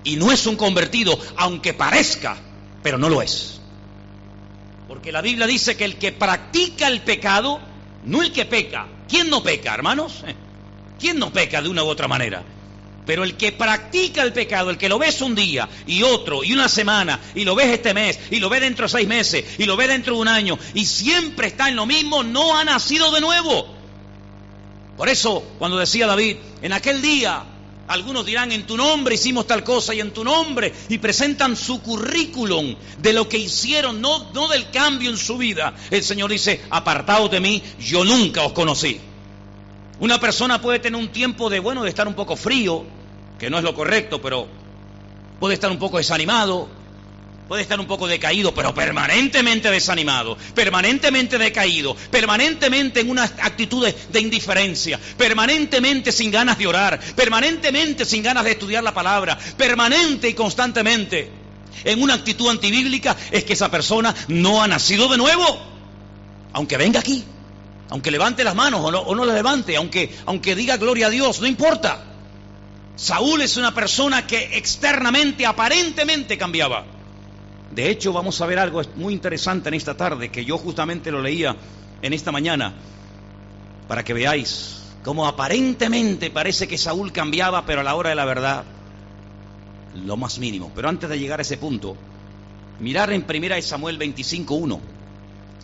y 0.05 0.15
no 0.15 0.31
es 0.31 0.45
un 0.47 0.55
convertido, 0.55 1.19
aunque 1.35 1.73
parezca, 1.73 2.37
pero 2.81 2.97
no 2.97 3.09
lo 3.09 3.21
es. 3.21 3.56
Porque 4.87 5.11
la 5.11 5.21
Biblia 5.21 5.45
dice 5.47 5.75
que 5.75 5.85
el 5.85 5.97
que 5.97 6.11
practica 6.11 6.87
el 6.87 7.01
pecado, 7.01 7.59
no 8.05 8.21
el 8.21 8.31
que 8.31 8.45
peca. 8.45 8.87
¿Quién 9.07 9.29
no 9.29 9.43
peca, 9.43 9.73
hermanos? 9.73 10.23
¿Quién 10.99 11.19
no 11.19 11.31
peca 11.31 11.61
de 11.61 11.69
una 11.69 11.83
u 11.83 11.87
otra 11.87 12.07
manera? 12.07 12.43
Pero 13.05 13.23
el 13.23 13.37
que 13.37 13.53
practica 13.53 14.21
el 14.21 14.33
pecado, 14.33 14.69
el 14.69 14.77
que 14.77 14.89
lo 14.89 14.99
ves 14.99 15.21
un 15.21 15.33
día 15.33 15.69
y 15.85 16.03
otro 16.03 16.43
y 16.43 16.51
una 16.51 16.67
semana 16.67 17.19
y 17.35 17.45
lo 17.45 17.55
ves 17.55 17.67
este 17.67 17.93
mes 17.93 18.19
y 18.31 18.39
lo 18.39 18.49
ves 18.49 18.61
dentro 18.61 18.85
de 18.85 18.89
seis 18.89 19.07
meses 19.07 19.45
y 19.57 19.65
lo 19.65 19.77
ves 19.77 19.87
dentro 19.87 20.15
de 20.15 20.21
un 20.21 20.27
año 20.27 20.59
y 20.73 20.85
siempre 20.85 21.47
está 21.47 21.69
en 21.69 21.77
lo 21.77 21.85
mismo, 21.85 22.23
no 22.23 22.57
ha 22.57 22.65
nacido 22.65 23.11
de 23.11 23.21
nuevo. 23.21 23.65
Por 24.97 25.07
eso, 25.07 25.41
cuando 25.57 25.77
decía 25.77 26.05
David, 26.05 26.35
en 26.61 26.73
aquel 26.73 27.01
día 27.01 27.43
Algunos 27.87 28.25
dirán, 28.25 28.51
en 28.51 28.67
tu 28.67 28.75
nombre 28.75 29.15
hicimos 29.15 29.47
tal 29.47 29.63
cosa 29.63 29.93
y 29.93 30.01
en 30.01 30.11
tu 30.11 30.23
nombre, 30.23 30.73
y 30.89 30.97
presentan 30.97 31.55
su 31.55 31.81
currículum 31.81 32.75
de 32.97 33.13
lo 33.13 33.29
que 33.29 33.37
hicieron, 33.37 34.01
no, 34.01 34.31
no 34.33 34.49
del 34.49 34.69
cambio 34.71 35.09
en 35.09 35.17
su 35.17 35.37
vida. 35.37 35.73
El 35.89 36.03
Señor 36.03 36.29
dice, 36.29 36.61
apartaos 36.69 37.31
de 37.31 37.39
mí, 37.39 37.63
yo 37.79 38.03
nunca 38.03 38.43
os 38.43 38.51
conocí. 38.51 38.99
Una 39.99 40.19
persona 40.19 40.61
puede 40.61 40.79
tener 40.79 40.99
un 40.99 41.09
tiempo 41.13 41.49
de, 41.49 41.59
bueno, 41.59 41.83
de 41.83 41.89
estar 41.89 42.07
un 42.07 42.13
poco 42.13 42.35
frío, 42.35 42.85
que 43.39 43.49
no 43.49 43.57
es 43.57 43.63
lo 43.63 43.73
correcto, 43.73 44.21
pero 44.21 44.47
puede 45.39 45.53
estar 45.53 45.71
un 45.71 45.79
poco 45.79 45.97
desanimado, 45.97 46.67
puede 47.47 47.61
estar 47.61 47.79
un 47.79 47.87
poco 47.87 48.07
decaído, 48.07 48.53
pero 48.53 48.73
permanentemente 48.73 49.71
desanimado, 49.71 50.37
permanentemente 50.53 51.37
decaído, 51.37 51.95
permanentemente 52.11 52.99
en 52.99 53.09
unas 53.09 53.33
actitudes 53.41 54.11
de 54.11 54.19
indiferencia, 54.19 54.99
permanentemente 55.17 56.11
sin 56.11 56.31
ganas 56.31 56.57
de 56.57 56.67
orar, 56.67 56.99
permanentemente 57.15 58.05
sin 58.05 58.23
ganas 58.23 58.43
de 58.43 58.51
estudiar 58.51 58.83
la 58.83 58.93
palabra, 58.93 59.37
permanente 59.57 60.29
y 60.29 60.33
constantemente 60.33 61.29
en 61.83 62.01
una 62.01 62.15
actitud 62.15 62.49
antibíblica, 62.49 63.15
es 63.31 63.43
que 63.43 63.53
esa 63.53 63.71
persona 63.71 64.13
no 64.27 64.61
ha 64.61 64.67
nacido 64.67 65.07
de 65.07 65.17
nuevo, 65.17 65.45
aunque 66.53 66.75
venga 66.75 66.99
aquí, 66.99 67.23
aunque 67.89 68.11
levante 68.11 68.43
las 68.43 68.55
manos 68.55 68.81
o 68.83 68.91
no, 68.91 68.99
o 68.99 69.15
no 69.15 69.23
las 69.23 69.35
levante, 69.35 69.77
aunque, 69.77 70.13
aunque 70.25 70.55
diga 70.55 70.77
gloria 70.77 71.07
a 71.07 71.11
Dios, 71.11 71.39
no 71.39 71.47
importa. 71.47 72.03
Saúl 72.97 73.41
es 73.41 73.57
una 73.57 73.75
persona 73.75 74.25
que 74.25 74.57
externamente, 74.57 75.45
aparentemente 75.45 76.37
cambiaba. 76.37 76.96
De 77.77 77.91
hecho, 77.91 78.11
vamos 78.11 78.41
a 78.41 78.47
ver 78.47 78.57
algo 78.57 78.81
muy 78.95 79.13
interesante 79.13 79.69
en 79.69 79.75
esta 79.75 79.95
tarde, 79.95 80.29
que 80.31 80.43
yo 80.43 80.57
justamente 80.57 81.11
lo 81.11 81.21
leía 81.21 81.55
en 82.01 82.11
esta 82.11 82.31
mañana, 82.31 82.73
para 83.87 84.03
que 84.03 84.15
veáis 84.15 84.81
cómo 85.03 85.27
aparentemente 85.27 86.31
parece 86.31 86.67
que 86.67 86.79
Saúl 86.79 87.11
cambiaba, 87.11 87.67
pero 87.67 87.81
a 87.81 87.83
la 87.83 87.93
hora 87.93 88.09
de 88.09 88.15
la 88.15 88.25
verdad, 88.25 88.63
lo 89.93 90.17
más 90.17 90.39
mínimo. 90.39 90.71
Pero 90.73 90.89
antes 90.89 91.07
de 91.07 91.19
llegar 91.19 91.37
a 91.37 91.43
ese 91.43 91.57
punto, 91.57 91.95
mirar 92.79 93.13
en 93.13 93.21
Primera 93.21 93.57
de 93.57 93.61
Samuel 93.61 93.99
25.1. 93.99 94.79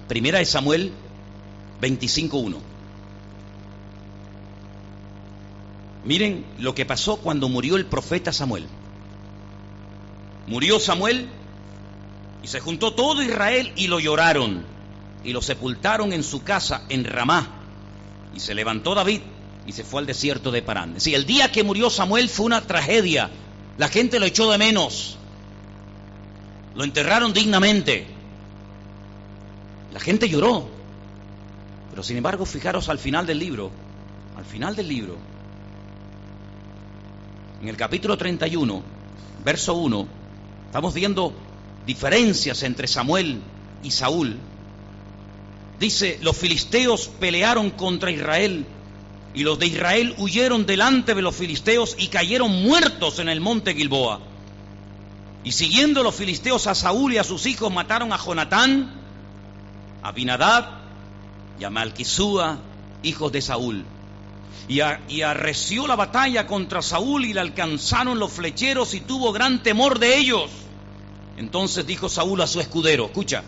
Primera 0.08 0.38
de 0.38 0.46
Samuel 0.46 0.91
25.1. 1.82 2.58
Miren 6.05 6.46
lo 6.60 6.75
que 6.75 6.86
pasó 6.86 7.17
cuando 7.17 7.50
murió 7.50 7.75
el 7.75 7.88
profeta 7.88 8.32
Samuel. 8.32 8.67
Murió 10.46 10.79
Samuel 10.79 11.27
y 12.43 12.47
se 12.47 12.59
juntó 12.59 12.93
todo 12.93 13.23
Israel 13.23 13.71
y 13.77 13.88
lo 13.88 14.01
lloraron 14.01 14.65
y 15.23 15.31
lo 15.31 15.41
sepultaron 15.41 16.12
en 16.12 16.23
su 16.23 16.43
casa 16.43 16.83
en 16.89 17.05
Ramá. 17.05 17.47
Y 18.35 18.41
se 18.41 18.53
levantó 18.53 18.93
David 18.93 19.21
y 19.65 19.71
se 19.71 19.85
fue 19.85 20.01
al 20.01 20.05
desierto 20.05 20.51
de 20.51 20.62
Parán. 20.62 21.00
Sí, 21.00 21.15
el 21.15 21.25
día 21.25 21.51
que 21.51 21.63
murió 21.63 21.89
Samuel 21.89 22.27
fue 22.27 22.45
una 22.45 22.62
tragedia. 22.62 23.29
La 23.77 23.88
gente 23.88 24.19
lo 24.19 24.25
echó 24.25 24.51
de 24.51 24.57
menos. 24.57 25.17
Lo 26.75 26.83
enterraron 26.83 27.31
dignamente. 27.31 28.05
La 29.93 30.01
gente 30.01 30.27
lloró. 30.27 30.67
Pero 31.91 32.03
sin 32.03 32.17
embargo, 32.17 32.45
fijaros 32.45 32.89
al 32.89 33.00
final 33.00 33.25
del 33.25 33.39
libro, 33.39 33.71
al 34.35 34.45
final 34.45 34.75
del 34.75 34.88
libro, 34.89 35.15
en 37.62 37.69
el 37.69 37.77
capítulo 37.77 38.17
31, 38.17 38.81
verso 39.45 39.75
1, 39.75 40.07
estamos 40.65 40.93
viendo 40.95 41.33
diferencias 41.85 42.63
entre 42.63 42.87
Samuel 42.87 43.41
y 43.83 43.91
Saúl. 43.91 44.37
Dice, 45.79 46.19
los 46.21 46.37
filisteos 46.37 47.09
pelearon 47.19 47.71
contra 47.71 48.11
Israel 48.11 48.65
y 49.33 49.43
los 49.43 49.59
de 49.59 49.67
Israel 49.67 50.15
huyeron 50.17 50.65
delante 50.65 51.15
de 51.15 51.21
los 51.21 51.35
filisteos 51.35 51.95
y 51.97 52.07
cayeron 52.07 52.63
muertos 52.63 53.19
en 53.19 53.29
el 53.29 53.41
monte 53.41 53.73
Gilboa. 53.73 54.19
Y 55.43 55.51
siguiendo 55.51 56.03
los 56.03 56.15
filisteos 56.15 56.67
a 56.67 56.75
Saúl 56.75 57.13
y 57.13 57.17
a 57.17 57.23
sus 57.23 57.45
hijos 57.45 57.71
mataron 57.73 58.13
a 58.13 58.17
Jonatán, 58.17 58.93
a 60.01 60.11
Binadad 60.11 60.69
y 61.59 61.63
a 61.63 61.69
Malquisúa, 61.69 62.59
hijos 63.01 63.31
de 63.31 63.41
Saúl 63.41 63.85
y, 64.67 65.21
arreció 65.21 65.87
la 65.87 65.95
batalla 65.95 66.47
contra 66.47 66.81
Saúl 66.81 67.25
y 67.25 67.33
le 67.33 67.41
alcanzaron 67.41 68.19
los 68.19 68.31
flecheros 68.31 68.93
y 68.93 69.01
tuvo 69.01 69.31
gran 69.33 69.61
temor 69.61 70.00
de 70.00 70.17
ellos. 70.17 70.50
Entonces 71.37 71.85
dijo 71.85 72.09
Saúl 72.09 72.41
a 72.41 72.48
su 72.48 72.59
escudero, 72.59 73.05
escucha, 73.05 73.43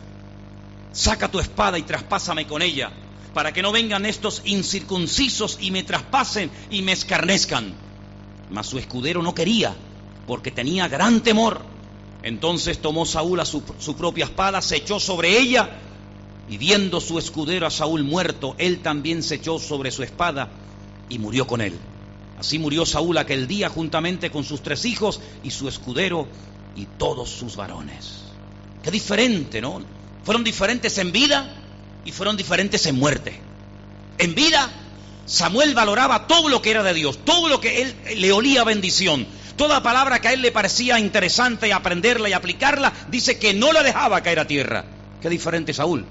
saca 0.91 1.29
tu 1.29 1.39
espada 1.39 1.77
y 1.77 1.83
traspásame 1.83 2.47
con 2.47 2.61
ella, 2.61 2.91
para 3.33 3.51
que 3.53 3.61
no 3.61 3.71
vengan 3.71 4.05
estos 4.05 4.41
incircuncisos 4.45 5.57
y 5.61 5.71
me 5.71 5.83
traspasen 5.83 6.49
y 6.71 6.81
me 6.81 6.93
escarnezcan. 6.93 7.73
Mas 8.49 8.67
su 8.67 8.77
escudero 8.77 9.21
no 9.21 9.35
quería, 9.35 9.75
porque 10.25 10.51
tenía 10.51 10.87
gran 10.87 11.21
temor. 11.21 11.61
Entonces 12.23 12.81
tomó 12.81 13.05
Saúl 13.05 13.39
a 13.39 13.45
su, 13.45 13.61
su 13.79 13.95
propia 13.95 14.25
espada, 14.25 14.61
se 14.61 14.77
echó 14.77 14.99
sobre 14.99 15.37
ella, 15.37 15.69
y 16.49 16.57
viendo 16.57 17.01
su 17.01 17.19
escudero 17.19 17.67
a 17.67 17.71
Saúl 17.71 18.03
muerto, 18.03 18.55
él 18.57 18.79
también 18.79 19.23
se 19.23 19.35
echó 19.35 19.59
sobre 19.59 19.91
su 19.91 20.03
espada 20.03 20.49
y 21.09 21.19
murió 21.19 21.45
con 21.47 21.61
él. 21.61 21.73
Así 22.39 22.59
murió 22.59 22.85
Saúl 22.85 23.17
aquel 23.17 23.47
día 23.47 23.69
juntamente 23.69 24.29
con 24.29 24.43
sus 24.43 24.61
tres 24.61 24.85
hijos 24.85 25.19
y 25.43 25.51
su 25.51 25.67
escudero 25.67 26.27
y 26.75 26.85
todos 26.97 27.29
sus 27.29 27.55
varones. 27.55 28.21
Qué 28.83 28.91
diferente, 28.91 29.61
¿no? 29.61 29.81
Fueron 30.23 30.43
diferentes 30.43 30.97
en 30.97 31.11
vida 31.11 31.47
y 32.03 32.11
fueron 32.11 32.37
diferentes 32.37 32.85
en 32.85 32.95
muerte. 32.95 33.39
En 34.17 34.35
vida, 34.35 34.69
Samuel 35.25 35.73
valoraba 35.73 36.27
todo 36.27 36.49
lo 36.49 36.61
que 36.61 36.71
era 36.71 36.83
de 36.83 36.93
Dios, 36.93 37.19
todo 37.25 37.49
lo 37.49 37.59
que 37.59 37.81
él 37.81 37.95
le 38.17 38.31
olía 38.31 38.63
bendición. 38.63 39.25
Toda 39.57 39.81
palabra 39.81 40.19
que 40.19 40.27
a 40.27 40.33
él 40.33 40.41
le 40.41 40.51
parecía 40.51 40.99
interesante 40.99 41.71
aprenderla 41.71 42.27
y 42.27 42.33
aplicarla, 42.33 42.91
dice 43.09 43.39
que 43.39 43.53
no 43.53 43.71
la 43.71 43.83
dejaba 43.83 44.21
caer 44.21 44.39
a 44.39 44.47
tierra. 44.47 44.85
Qué 45.21 45.29
diferente 45.29 45.73
Saúl. 45.73 46.05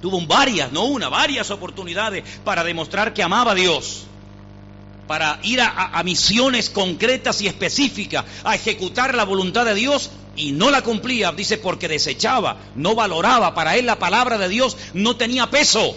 Tuvo 0.00 0.24
varias, 0.26 0.72
no 0.72 0.84
una, 0.84 1.08
varias 1.08 1.50
oportunidades 1.50 2.24
para 2.44 2.64
demostrar 2.64 3.12
que 3.12 3.22
amaba 3.22 3.52
a 3.52 3.54
Dios 3.54 4.06
para 5.08 5.40
ir 5.42 5.60
a, 5.60 6.00
misiones 6.04 6.70
concretas 6.70 7.40
y 7.40 7.48
específicas, 7.48 8.24
a 8.44 8.54
ejecutar 8.54 9.14
la 9.14 9.24
voluntad 9.24 9.64
de 9.64 9.74
Dios 9.74 10.10
y 10.36 10.52
no 10.52 10.70
la 10.70 10.82
cumplía, 10.82 11.32
dice, 11.32 11.56
porque 11.56 11.88
desechaba, 11.88 12.58
no 12.76 12.94
valoraba, 12.94 13.54
para 13.54 13.76
él 13.76 13.86
la 13.86 13.98
palabra 13.98 14.38
de 14.38 14.48
Dios 14.48 14.76
no 14.92 15.16
tenía 15.16 15.50
peso. 15.50 15.96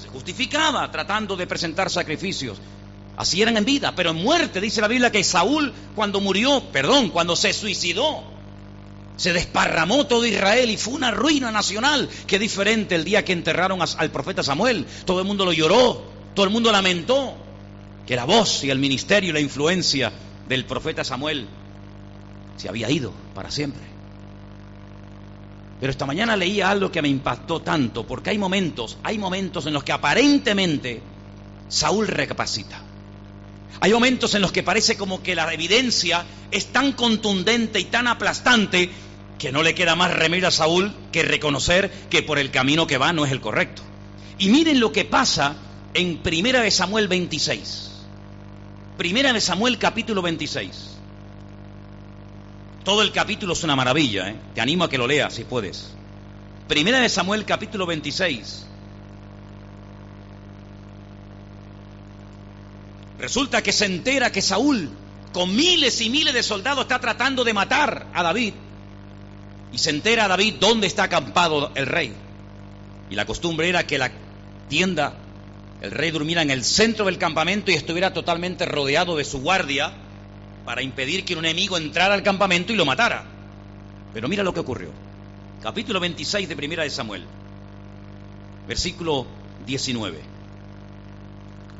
Se 0.00 0.08
justificaba 0.08 0.90
tratando 0.90 1.36
de 1.36 1.46
presentar 1.46 1.88
sacrificios. 1.88 2.58
Así 3.16 3.40
eran 3.40 3.56
en 3.56 3.64
vida, 3.64 3.94
pero 3.94 4.10
en 4.10 4.16
muerte 4.16 4.60
dice 4.60 4.80
la 4.80 4.88
Biblia 4.88 5.12
que 5.12 5.22
Saúl 5.22 5.72
cuando 5.94 6.20
murió, 6.20 6.64
perdón, 6.72 7.10
cuando 7.10 7.36
se 7.36 7.52
suicidó, 7.52 8.24
se 9.16 9.32
desparramó 9.32 10.06
todo 10.06 10.26
Israel 10.26 10.68
y 10.70 10.76
fue 10.76 10.94
una 10.94 11.12
ruina 11.12 11.52
nacional. 11.52 12.08
Qué 12.26 12.38
diferente 12.38 12.96
el 12.96 13.04
día 13.04 13.24
que 13.24 13.32
enterraron 13.32 13.80
al 13.80 14.10
profeta 14.10 14.42
Samuel. 14.42 14.86
Todo 15.04 15.20
el 15.20 15.26
mundo 15.26 15.44
lo 15.44 15.52
lloró, 15.52 16.02
todo 16.34 16.44
el 16.44 16.50
mundo 16.50 16.72
lamentó 16.72 17.36
que 18.12 18.16
la 18.16 18.26
voz 18.26 18.62
y 18.62 18.68
el 18.68 18.78
ministerio 18.78 19.30
y 19.30 19.32
la 19.32 19.40
influencia 19.40 20.12
del 20.46 20.66
profeta 20.66 21.02
Samuel 21.02 21.48
se 22.58 22.68
había 22.68 22.90
ido 22.90 23.10
para 23.34 23.50
siempre. 23.50 23.80
Pero 25.80 25.90
esta 25.90 26.04
mañana 26.04 26.36
leía 26.36 26.68
algo 26.68 26.92
que 26.92 27.00
me 27.00 27.08
impactó 27.08 27.62
tanto, 27.62 28.06
porque 28.06 28.28
hay 28.28 28.36
momentos, 28.36 28.98
hay 29.02 29.16
momentos 29.16 29.64
en 29.64 29.72
los 29.72 29.82
que 29.82 29.92
aparentemente 29.92 31.00
Saúl 31.70 32.06
recapacita. 32.06 32.82
Hay 33.80 33.90
momentos 33.94 34.34
en 34.34 34.42
los 34.42 34.52
que 34.52 34.62
parece 34.62 34.98
como 34.98 35.22
que 35.22 35.34
la 35.34 35.50
evidencia 35.50 36.26
es 36.50 36.66
tan 36.66 36.92
contundente 36.92 37.80
y 37.80 37.84
tan 37.84 38.08
aplastante 38.08 38.90
que 39.38 39.52
no 39.52 39.62
le 39.62 39.74
queda 39.74 39.96
más 39.96 40.12
remedio 40.12 40.48
a 40.48 40.50
Saúl 40.50 40.92
que 41.12 41.22
reconocer 41.22 41.90
que 42.10 42.22
por 42.22 42.38
el 42.38 42.50
camino 42.50 42.86
que 42.86 42.98
va 42.98 43.14
no 43.14 43.24
es 43.24 43.32
el 43.32 43.40
correcto. 43.40 43.80
Y 44.36 44.50
miren 44.50 44.80
lo 44.80 44.92
que 44.92 45.06
pasa 45.06 45.56
en 45.94 46.18
Primera 46.18 46.60
de 46.60 46.70
Samuel 46.70 47.08
26. 47.08 47.91
Primera 48.96 49.32
de 49.32 49.40
Samuel 49.40 49.78
capítulo 49.78 50.20
26. 50.22 50.98
Todo 52.84 53.02
el 53.02 53.12
capítulo 53.12 53.54
es 53.54 53.62
una 53.64 53.76
maravilla, 53.76 54.28
¿eh? 54.28 54.36
te 54.54 54.60
animo 54.60 54.84
a 54.84 54.90
que 54.90 54.98
lo 54.98 55.06
leas 55.06 55.34
si 55.34 55.44
puedes. 55.44 55.94
Primera 56.68 57.00
de 57.00 57.08
Samuel 57.08 57.44
capítulo 57.44 57.86
26. 57.86 58.66
Resulta 63.18 63.62
que 63.62 63.72
se 63.72 63.86
entera 63.86 64.32
que 64.32 64.42
Saúl, 64.42 64.90
con 65.32 65.54
miles 65.54 66.00
y 66.00 66.10
miles 66.10 66.34
de 66.34 66.42
soldados, 66.42 66.82
está 66.82 67.00
tratando 67.00 67.44
de 67.44 67.54
matar 67.54 68.08
a 68.12 68.22
David. 68.22 68.54
Y 69.72 69.78
se 69.78 69.90
entera 69.90 70.26
a 70.26 70.28
David 70.28 70.56
dónde 70.60 70.86
está 70.86 71.04
acampado 71.04 71.70
el 71.76 71.86
rey. 71.86 72.12
Y 73.08 73.14
la 73.14 73.24
costumbre 73.24 73.68
era 73.68 73.86
que 73.86 73.96
la 73.96 74.10
tienda 74.68 75.14
el 75.82 75.90
rey 75.90 76.12
durmiera 76.12 76.42
en 76.42 76.50
el 76.52 76.62
centro 76.62 77.06
del 77.06 77.18
campamento 77.18 77.72
y 77.72 77.74
estuviera 77.74 78.12
totalmente 78.12 78.64
rodeado 78.66 79.16
de 79.16 79.24
su 79.24 79.40
guardia 79.40 79.92
para 80.64 80.80
impedir 80.80 81.24
que 81.24 81.34
un 81.34 81.44
enemigo 81.44 81.76
entrara 81.76 82.14
al 82.14 82.22
campamento 82.22 82.72
y 82.72 82.76
lo 82.76 82.84
matara. 82.84 83.24
Pero 84.14 84.28
mira 84.28 84.44
lo 84.44 84.54
que 84.54 84.60
ocurrió. 84.60 84.90
Capítulo 85.60 85.98
26 85.98 86.48
de 86.48 86.54
Primera 86.54 86.84
de 86.84 86.90
Samuel, 86.90 87.24
versículo 88.68 89.26
19. 89.66 90.20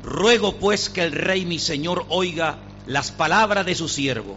Ruego 0.03 0.57
pues 0.57 0.88
que 0.88 1.05
el 1.05 1.12
rey 1.12 1.45
mi 1.45 1.61
señor 1.61 2.05
oiga 2.09 2.59
las 2.88 3.12
palabras 3.12 3.65
de 3.65 3.77
su 3.77 3.88
siervo. 3.88 4.37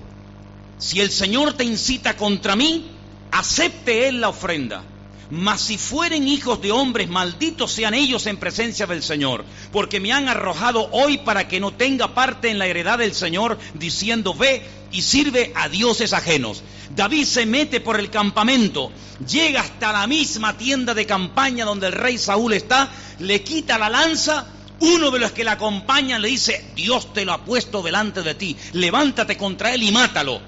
Si 0.78 1.00
el 1.00 1.10
Señor 1.10 1.54
te 1.54 1.64
incita 1.64 2.16
contra 2.16 2.56
mí, 2.56 2.86
acepte 3.32 4.08
él 4.08 4.22
la 4.22 4.30
ofrenda. 4.30 4.84
Mas 5.32 5.62
si 5.62 5.78
fueren 5.78 6.28
hijos 6.28 6.62
de 6.62 6.72
hombres, 6.72 7.10
malditos 7.10 7.72
sean 7.72 7.96
ellos 7.96 8.28
en 8.28 8.38
presencia 8.38 8.86
del 8.86 9.02
Señor, 9.02 9.44
porque 9.72 10.00
me 10.00 10.14
han 10.14 10.30
arrojado 10.30 10.88
hoy 10.92 11.18
para 11.20 11.48
que 11.48 11.60
no 11.60 11.72
tenga 11.72 12.14
parte 12.14 12.50
en 12.50 12.60
la 12.60 12.68
heredad 12.68 13.00
del 13.00 13.16
Señor, 13.16 13.58
diciendo, 13.74 14.36
ve 14.36 14.62
y 14.92 15.02
sirve 15.02 15.52
a 15.56 15.68
dioses 15.68 16.14
ajenos. 16.14 16.62
David 16.96 17.26
se 17.26 17.48
mete 17.48 17.82
por 17.82 18.00
el 18.00 18.12
campamento, 18.12 18.92
llega 19.28 19.62
hasta 19.62 19.92
la 19.92 20.06
misma 20.06 20.56
tienda 20.58 20.94
de 20.94 21.08
campaña 21.08 21.66
donde 21.66 21.88
el 21.88 21.94
rey 21.94 22.20
Saúl 22.20 22.54
está, 22.54 22.92
le 23.20 23.42
quita 23.42 23.80
la 23.80 23.90
lanza, 23.90 24.46
uno 24.80 25.10
de 25.10 25.20
los 25.20 25.32
que 25.32 25.44
le 25.44 25.50
acompañan 25.50 26.22
le 26.22 26.28
dice, 26.28 26.72
Dios 26.76 27.14
te 27.14 27.26
lo 27.26 27.34
ha 27.34 27.44
puesto 27.44 27.82
delante 27.82 28.22
de 28.22 28.36
ti, 28.36 28.56
levántate 28.74 29.38
contra 29.38 29.74
él 29.74 29.82
y 29.82 29.92
mátalo. 29.92 30.40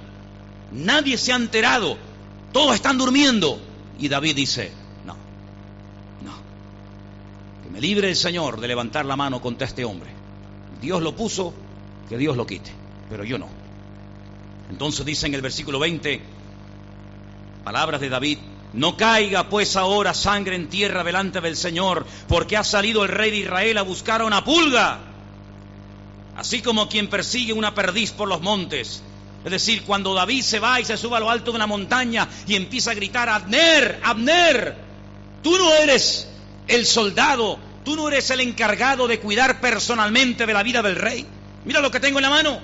Nadie 0.71 1.17
se 1.17 1.33
ha 1.33 1.35
enterado, 1.35 1.97
todos 2.51 2.75
están 2.75 2.99
durmiendo. 2.99 3.66
Y 3.99 4.07
David 4.07 4.35
dice, 4.35 4.71
no, 5.05 5.13
no, 6.23 6.33
que 7.63 7.69
me 7.69 7.81
libre 7.81 8.09
el 8.09 8.15
Señor 8.15 8.59
de 8.59 8.67
levantar 8.67 9.05
la 9.05 9.15
mano 9.15 9.41
contra 9.41 9.67
este 9.67 9.85
hombre. 9.85 10.09
Dios 10.81 11.01
lo 11.01 11.15
puso, 11.15 11.53
que 12.07 12.17
Dios 12.17 12.37
lo 12.37 12.45
quite, 12.45 12.71
pero 13.09 13.23
yo 13.23 13.37
no. 13.37 13.47
Entonces 14.69 15.05
dice 15.05 15.25
en 15.27 15.33
el 15.33 15.41
versículo 15.41 15.79
20, 15.79 16.21
palabras 17.63 18.01
de 18.01 18.09
David, 18.09 18.37
no 18.73 18.97
caiga 18.97 19.49
pues 19.49 19.75
ahora 19.75 20.13
sangre 20.13 20.55
en 20.55 20.69
tierra 20.69 21.03
delante 21.03 21.41
del 21.41 21.55
Señor, 21.55 22.05
porque 22.27 22.57
ha 22.57 22.63
salido 22.63 23.03
el 23.03 23.09
rey 23.09 23.31
de 23.31 23.37
Israel 23.37 23.77
a 23.77 23.81
buscar 23.81 24.21
a 24.21 24.25
una 24.25 24.43
pulga, 24.43 24.99
así 26.35 26.61
como 26.61 26.87
quien 26.89 27.09
persigue 27.09 27.53
una 27.53 27.73
perdiz 27.73 28.11
por 28.11 28.27
los 28.27 28.41
montes. 28.41 29.01
Es 29.47 29.51
decir, 29.51 29.83
cuando 29.83 30.13
David 30.13 30.41
se 30.41 30.59
va 30.59 30.81
y 30.81 30.83
se 30.83 30.97
sube 30.97 31.15
a 31.15 31.21
lo 31.21 31.29
alto 31.29 31.51
de 31.51 31.55
una 31.55 31.67
montaña 31.67 32.27
y 32.45 32.55
empieza 32.55 32.91
a 32.91 32.95
gritar, 32.95 33.29
Abner, 33.29 34.01
Abner, 34.03 34.75
tú 35.41 35.57
no 35.57 35.73
eres 35.73 36.27
el 36.67 36.85
soldado, 36.85 37.57
tú 37.85 37.95
no 37.95 38.09
eres 38.09 38.29
el 38.29 38.41
encargado 38.41 39.07
de 39.07 39.21
cuidar 39.21 39.61
personalmente 39.61 40.45
de 40.45 40.53
la 40.53 40.63
vida 40.63 40.81
del 40.81 40.97
rey. 40.97 41.25
Mira 41.63 41.79
lo 41.79 41.89
que 41.89 42.01
tengo 42.01 42.19
en 42.19 42.23
la 42.23 42.29
mano. 42.29 42.59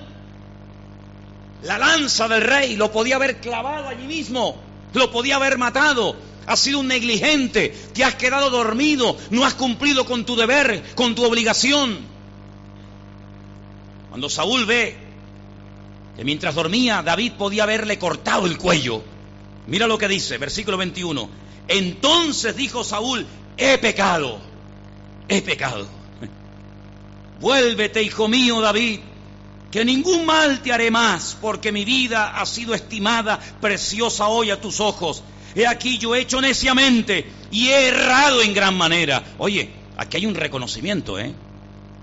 La 1.62 1.78
lanza 1.78 2.28
del 2.28 2.42
rey 2.42 2.76
lo 2.76 2.92
podía 2.92 3.16
haber 3.16 3.40
clavado 3.40 3.88
allí 3.88 4.04
mismo, 4.04 4.58
lo 4.92 5.10
podía 5.10 5.36
haber 5.36 5.56
matado. 5.56 6.14
Has 6.46 6.60
sido 6.60 6.80
un 6.80 6.88
negligente, 6.88 7.70
te 7.94 8.04
has 8.04 8.16
quedado 8.16 8.50
dormido, 8.50 9.16
no 9.30 9.46
has 9.46 9.54
cumplido 9.54 10.04
con 10.04 10.26
tu 10.26 10.36
deber, 10.36 10.82
con 10.94 11.14
tu 11.14 11.24
obligación. 11.24 11.96
Cuando 14.10 14.28
Saúl 14.28 14.66
ve 14.66 15.03
que 16.16 16.24
mientras 16.24 16.54
dormía 16.54 17.02
David 17.02 17.32
podía 17.32 17.64
haberle 17.64 17.98
cortado 17.98 18.46
el 18.46 18.58
cuello. 18.58 19.02
Mira 19.66 19.86
lo 19.86 19.98
que 19.98 20.08
dice, 20.08 20.38
versículo 20.38 20.76
21. 20.76 21.28
Entonces 21.68 22.56
dijo 22.56 22.84
Saúl, 22.84 23.26
he 23.56 23.78
pecado, 23.78 24.38
he 25.28 25.42
pecado. 25.42 25.86
Vuélvete, 27.40 28.02
hijo 28.02 28.28
mío 28.28 28.60
David, 28.60 29.00
que 29.70 29.84
ningún 29.84 30.24
mal 30.26 30.60
te 30.60 30.72
haré 30.72 30.90
más, 30.90 31.36
porque 31.40 31.72
mi 31.72 31.84
vida 31.84 32.38
ha 32.38 32.46
sido 32.46 32.74
estimada, 32.74 33.40
preciosa 33.60 34.28
hoy 34.28 34.50
a 34.50 34.60
tus 34.60 34.80
ojos. 34.80 35.22
He 35.54 35.66
aquí 35.66 35.98
yo 35.98 36.14
he 36.14 36.20
hecho 36.20 36.40
neciamente 36.40 37.26
y 37.50 37.68
he 37.68 37.88
errado 37.88 38.42
en 38.42 38.54
gran 38.54 38.76
manera. 38.76 39.24
Oye, 39.38 39.70
aquí 39.96 40.18
hay 40.18 40.26
un 40.26 40.34
reconocimiento, 40.34 41.18
¿eh? 41.18 41.32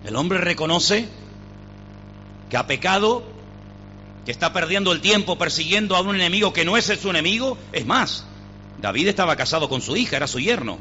El 0.04 0.16
hombre 0.16 0.40
reconoce 0.40 1.08
que 2.50 2.58
ha 2.58 2.66
pecado, 2.66 3.24
que 4.26 4.32
está 4.32 4.54
perdiendo 4.54 4.92
el 4.92 5.02
tiempo 5.02 5.38
persiguiendo 5.38 5.96
a 5.96 6.02
un 6.02 6.16
enemigo 6.16 6.54
que 6.54 6.66
no 6.66 6.78
es 6.78 6.86
su 6.86 7.10
enemigo. 7.10 7.58
Es 7.72 7.86
más, 7.86 8.26
David 8.80 9.08
estaba 9.08 9.36
casado 9.36 9.70
con 9.70 9.82
su 9.82 9.96
hija, 9.96 10.18
era 10.18 10.28
su 10.28 10.40
yerno. 10.40 10.80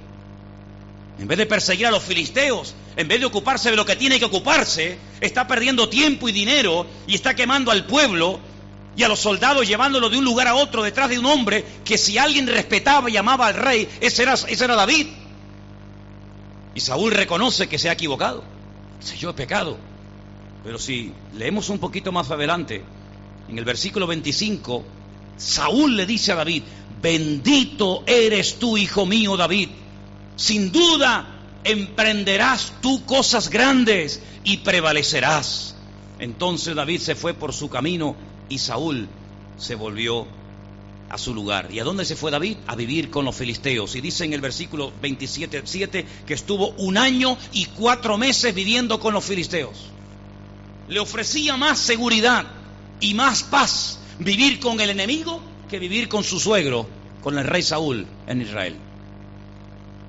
En 1.18 1.29
vez 1.29 1.38
de 1.38 1.46
perseguir 1.46 1.87
a 1.87 1.90
los 1.90 2.03
filisteos, 2.03 2.74
en 2.96 3.07
vez 3.07 3.20
de 3.20 3.26
ocuparse 3.26 3.70
de 3.70 3.76
lo 3.76 3.85
que 3.85 3.96
tiene 3.96 4.18
que 4.18 4.24
ocuparse, 4.24 4.98
está 5.20 5.46
perdiendo 5.46 5.88
tiempo 5.88 6.29
y 6.29 6.33
dinero 6.33 6.87
y 7.07 7.14
está 7.14 7.35
quemando 7.35 7.70
al 7.70 7.85
pueblo 7.85 8.40
y 8.96 9.03
a 9.03 9.09
los 9.09 9.20
soldados 9.20 9.68
llevándolo 9.68 10.09
de 10.09 10.18
un 10.18 10.24
lugar 10.24 10.48
a 10.48 10.55
otro 10.55 10.83
detrás 10.83 11.11
de 11.11 11.18
un 11.18 11.26
hombre 11.26 11.64
que 11.85 11.98
si 11.98 12.18
alguien 12.18 12.46
respetaba 12.46 13.11
y 13.11 13.16
amaba 13.16 13.46
al 13.46 13.55
rey, 13.55 13.88
ese 14.00 14.22
era, 14.22 14.35
ese 14.35 14.64
era 14.64 14.74
David. 14.74 15.09
Y 16.74 16.81
Saúl 16.81 17.12
reconoce 17.12 17.68
que 17.68 17.79
se 17.79 17.90
ha 17.90 17.92
equivocado. 17.92 18.42
Dice, 19.00 19.16
yo 19.16 19.31
he 19.31 19.35
pecado. 19.35 19.76
Pero 20.64 20.79
si 20.79 21.12
leemos 21.37 21.68
un 21.68 21.79
poquito 21.79 22.12
más 22.12 22.31
adelante, 22.31 22.83
en 23.51 23.59
el 23.59 23.65
versículo 23.65 24.07
25, 24.07 24.85
Saúl 25.37 25.97
le 25.97 26.07
dice 26.07 26.31
a 26.33 26.37
David, 26.37 26.63
bendito 27.03 28.05
eres 28.07 28.61
tú, 28.61 28.79
hijo 28.79 29.07
mío 29.07 29.37
David. 29.37 29.69
Sin 30.37 30.71
duda 30.71 31.59
emprenderás 31.65 32.73
tú 32.81 33.05
cosas 33.05 33.51
grandes 33.51 34.23
y 34.45 34.59
prevalecerás. 34.59 35.75
Entonces 36.21 36.77
David 36.77 37.01
se 37.01 37.17
fue 37.17 37.35
por 37.35 37.53
su 37.53 37.69
camino 37.69 38.15
y 38.49 38.59
Saúl 38.59 39.09
se 39.59 39.75
volvió 39.75 40.29
a 41.09 41.19
su 41.19 41.35
lugar. 41.35 41.71
¿Y 41.73 41.81
a 41.81 41.85
dónde 41.85 42.05
se 42.05 42.15
fue 42.15 42.31
David? 42.31 42.57
A 42.69 42.77
vivir 42.77 43.11
con 43.11 43.25
los 43.25 43.35
filisteos. 43.35 43.97
Y 43.97 44.01
dice 44.01 44.25
en 44.25 44.33
el 44.33 44.41
versículo 44.41 44.93
27, 45.03 45.63
7 45.65 46.07
que 46.25 46.35
estuvo 46.35 46.69
un 46.79 46.97
año 46.97 47.37
y 47.53 47.65
cuatro 47.65 48.17
meses 48.17 48.55
viviendo 48.55 49.01
con 49.01 49.13
los 49.13 49.25
filisteos. 49.25 49.87
Le 50.89 51.01
ofrecía 51.01 51.57
más 51.57 51.81
seguridad 51.81 52.60
y 53.01 53.15
más 53.15 53.43
paz 53.43 53.99
vivir 54.19 54.61
con 54.61 54.81
el 54.81 54.91
enemigo 54.91 55.41
que 55.69 55.79
vivir 55.79 56.09
con 56.09 56.25
su 56.25 56.39
suegro, 56.39 56.87
con 57.23 57.39
el 57.39 57.45
rey 57.45 57.63
Saúl 57.63 58.07
en 58.27 58.43
Israel. 58.43 58.77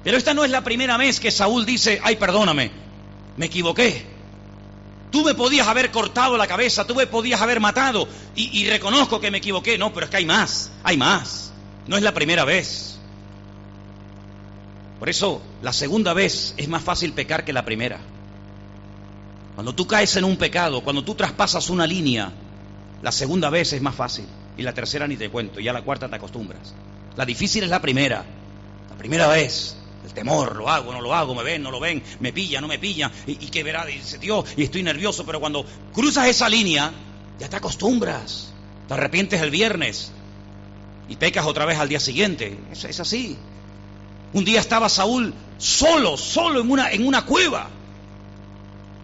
Pero 0.03 0.17
esta 0.17 0.33
no 0.33 0.43
es 0.43 0.51
la 0.51 0.63
primera 0.63 0.97
vez 0.97 1.19
que 1.19 1.31
Saúl 1.31 1.65
dice, 1.65 1.99
ay, 2.03 2.15
perdóname, 2.15 2.71
me 3.37 3.45
equivoqué. 3.45 4.05
Tú 5.11 5.23
me 5.23 5.35
podías 5.35 5.67
haber 5.67 5.91
cortado 5.91 6.37
la 6.37 6.47
cabeza, 6.47 6.87
tú 6.87 6.95
me 6.95 7.05
podías 7.05 7.41
haber 7.41 7.59
matado 7.59 8.07
y, 8.35 8.61
y 8.61 8.69
reconozco 8.69 9.19
que 9.19 9.29
me 9.29 9.39
equivoqué. 9.39 9.77
No, 9.77 9.93
pero 9.93 10.05
es 10.05 10.09
que 10.09 10.17
hay 10.17 10.25
más, 10.25 10.71
hay 10.83 10.97
más. 10.97 11.51
No 11.87 11.97
es 11.97 12.03
la 12.03 12.13
primera 12.13 12.45
vez. 12.45 12.97
Por 14.99 15.09
eso, 15.09 15.41
la 15.61 15.73
segunda 15.73 16.13
vez 16.13 16.53
es 16.57 16.67
más 16.67 16.83
fácil 16.83 17.13
pecar 17.13 17.43
que 17.43 17.53
la 17.53 17.65
primera. 17.65 17.99
Cuando 19.55 19.75
tú 19.75 19.85
caes 19.85 20.15
en 20.15 20.23
un 20.23 20.37
pecado, 20.37 20.81
cuando 20.81 21.03
tú 21.03 21.15
traspasas 21.15 21.69
una 21.69 21.85
línea, 21.85 22.31
la 23.01 23.11
segunda 23.11 23.49
vez 23.49 23.73
es 23.73 23.81
más 23.81 23.95
fácil. 23.95 24.25
Y 24.57 24.63
la 24.63 24.73
tercera 24.73 25.07
ni 25.07 25.17
te 25.17 25.29
cuento. 25.29 25.59
Y 25.59 25.67
a 25.67 25.73
la 25.73 25.81
cuarta 25.81 26.09
te 26.09 26.15
acostumbras. 26.15 26.73
La 27.15 27.25
difícil 27.25 27.63
es 27.63 27.69
la 27.69 27.81
primera. 27.81 28.23
La 28.89 28.95
primera 28.95 29.27
vez. 29.27 29.77
El 30.05 30.13
temor, 30.13 30.55
lo 30.55 30.67
hago, 30.67 30.91
no 30.91 30.99
lo 30.99 31.13
hago, 31.13 31.35
me 31.35 31.43
ven, 31.43 31.61
no 31.61 31.69
lo 31.69 31.79
ven, 31.79 32.01
me 32.19 32.33
pilla, 32.33 32.59
no 32.59 32.67
me 32.67 32.79
pilla, 32.79 33.11
y, 33.27 33.33
y 33.33 33.49
que 33.49 33.61
verá, 33.61 33.85
dice 33.85 34.17
Dios, 34.17 34.45
y 34.57 34.63
estoy 34.63 34.81
nervioso, 34.81 35.27
pero 35.27 35.39
cuando 35.39 35.63
cruzas 35.93 36.27
esa 36.27 36.49
línea, 36.49 36.91
ya 37.39 37.47
te 37.47 37.55
acostumbras, 37.55 38.51
te 38.87 38.93
arrepientes 38.95 39.39
el 39.41 39.51
viernes 39.51 40.11
y 41.07 41.17
pecas 41.17 41.45
otra 41.45 41.65
vez 41.65 41.77
al 41.77 41.87
día 41.87 41.99
siguiente, 41.99 42.57
es, 42.71 42.83
es 42.83 42.99
así. 42.99 43.37
Un 44.33 44.43
día 44.43 44.59
estaba 44.59 44.89
Saúl 44.89 45.35
solo, 45.59 46.17
solo 46.17 46.61
en 46.61 46.71
una, 46.71 46.91
en 46.91 47.05
una 47.05 47.23
cueva, 47.23 47.69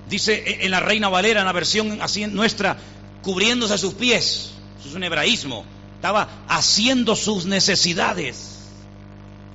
dice 0.10 0.65
en 0.65 0.71
la 0.71 0.79
Reina 0.79 1.10
Valera, 1.10 1.41
en 1.41 1.45
la 1.45 1.53
versión 1.53 2.01
así 2.01 2.25
nuestra, 2.25 2.77
cubriéndose 3.21 3.77
sus 3.77 3.93
pies, 3.93 4.51
eso 4.80 4.89
es 4.89 4.95
un 4.95 5.03
hebraísmo, 5.03 5.65
estaba 5.95 6.27
haciendo 6.47 7.15
sus 7.15 7.45
necesidades 7.45 8.58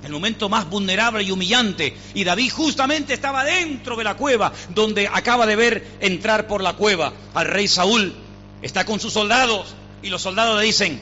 el 0.03 0.11
momento 0.11 0.49
más 0.49 0.69
vulnerable 0.69 1.23
y 1.23 1.31
humillante. 1.31 1.95
Y 2.13 2.23
David 2.23 2.51
justamente 2.51 3.13
estaba 3.13 3.43
dentro 3.43 3.95
de 3.95 4.03
la 4.03 4.15
cueva, 4.15 4.51
donde 4.69 5.07
acaba 5.07 5.45
de 5.45 5.55
ver 5.55 5.97
entrar 6.01 6.47
por 6.47 6.61
la 6.61 6.73
cueva 6.73 7.13
al 7.33 7.47
rey 7.47 7.67
Saúl. 7.67 8.13
Está 8.61 8.85
con 8.85 8.99
sus 8.99 9.13
soldados 9.13 9.73
y 10.01 10.09
los 10.09 10.21
soldados 10.21 10.59
le 10.59 10.65
dicen, 10.65 11.01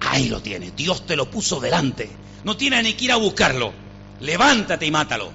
ahí 0.00 0.28
lo 0.28 0.40
tiene, 0.40 0.72
Dios 0.74 1.06
te 1.06 1.16
lo 1.16 1.30
puso 1.30 1.60
delante. 1.60 2.10
No 2.44 2.56
tienes 2.56 2.82
ni 2.82 2.94
que 2.94 3.06
ir 3.06 3.12
a 3.12 3.16
buscarlo. 3.16 3.72
Levántate 4.20 4.86
y 4.86 4.90
mátalo. 4.90 5.30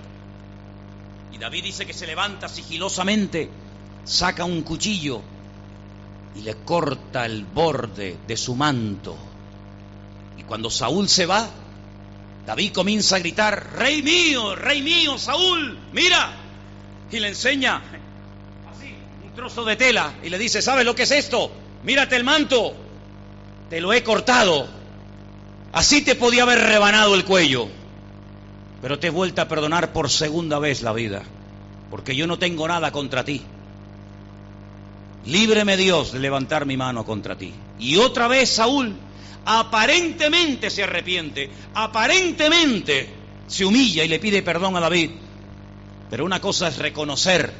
Y 1.32 1.38
David 1.38 1.65
dice 1.65 1.86
que 1.86 1.93
se 1.93 2.08
levanta 2.08 2.50
sigilosamente, 2.50 3.50
saca 4.06 4.43
un 4.43 4.63
cuchillo 4.63 5.22
y 6.38 6.41
le 6.41 6.56
corta 6.56 7.26
el 7.26 7.45
borde 7.45 8.17
de 8.28 8.38
su 8.38 8.56
manto. 8.56 9.17
Y 10.38 10.43
cuando 10.43 10.69
Saúl 10.69 11.10
se 11.10 11.26
va, 11.26 11.47
David 12.45 12.71
comienza 12.73 13.15
a 13.15 13.19
gritar, 13.19 13.73
Rey 13.76 14.02
mío, 14.02 14.56
Rey 14.56 14.82
mío, 14.82 15.17
Saúl, 15.17 15.78
mira. 15.91 16.32
Y 17.12 17.19
le 17.19 17.30
enseña 17.30 17.82
así 18.71 18.93
un 19.23 19.34
trozo 19.34 19.65
de 19.65 19.76
tela 19.76 20.13
y 20.23 20.30
le 20.30 20.38
dice, 20.38 20.62
¿sabes 20.62 20.86
lo 20.86 20.95
que 20.95 21.04
es 21.04 21.12
esto? 21.12 21.52
Mírate 21.84 22.15
el 22.15 22.23
manto, 22.23 22.73
te 23.69 23.82
lo 23.82 23.93
he 23.93 24.04
cortado. 24.04 24.67
Así 25.73 26.02
te 26.02 26.15
podía 26.15 26.43
haber 26.43 26.60
rebanado 26.60 27.15
el 27.15 27.26
cuello. 27.26 27.67
Pero 28.82 29.00
te 29.00 29.08
he 29.08 29.12
vuelto 29.12 29.41
a 29.41 29.47
perdonar 29.47 29.91
por 29.91 30.10
segunda 30.10 30.60
vez 30.60 30.84
la 30.84 30.93
vida, 30.93 31.23
porque 31.89 32.15
yo 32.15 32.28
no 32.28 32.38
tengo 32.38 32.67
nada 32.67 32.91
contra 32.91 33.23
ti. 33.26 33.41
Líbreme 35.28 35.78
Dios 35.78 36.12
de 36.12 36.20
levantar 36.20 36.66
mi 36.66 36.78
mano 36.78 37.06
contra 37.06 37.38
ti. 37.38 37.54
Y 37.80 37.98
otra 37.98 38.28
vez 38.28 38.50
Saúl 38.50 38.96
aparentemente 39.46 40.70
se 40.70 40.84
arrepiente, 40.84 41.50
aparentemente 41.74 43.10
se 43.48 43.66
humilla 43.66 44.04
y 44.04 44.08
le 44.08 44.20
pide 44.20 44.42
perdón 44.42 44.76
a 44.76 44.80
David. 44.80 45.12
Pero 46.10 46.26
una 46.26 46.42
cosa 46.42 46.68
es 46.70 46.78
reconocer 46.78 47.52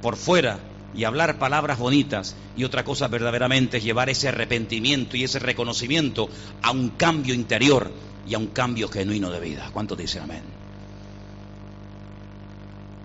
por 0.00 0.16
fuera 0.16 0.58
y 0.94 1.04
hablar 1.04 1.38
palabras 1.38 1.78
bonitas 1.78 2.36
y 2.56 2.64
otra 2.64 2.84
cosa 2.84 3.08
verdaderamente 3.08 3.78
es 3.78 3.84
llevar 3.84 4.08
ese 4.08 4.28
arrepentimiento 4.28 5.16
y 5.16 5.24
ese 5.24 5.38
reconocimiento 5.38 6.28
a 6.62 6.70
un 6.70 6.90
cambio 6.90 7.34
interior 7.34 7.90
y 8.26 8.34
a 8.34 8.38
un 8.38 8.48
cambio 8.48 8.88
genuino 8.88 9.30
de 9.30 9.40
vida. 9.40 9.70
¿Cuántos 9.72 9.98
dicen 9.98 10.22
amén? 10.22 10.55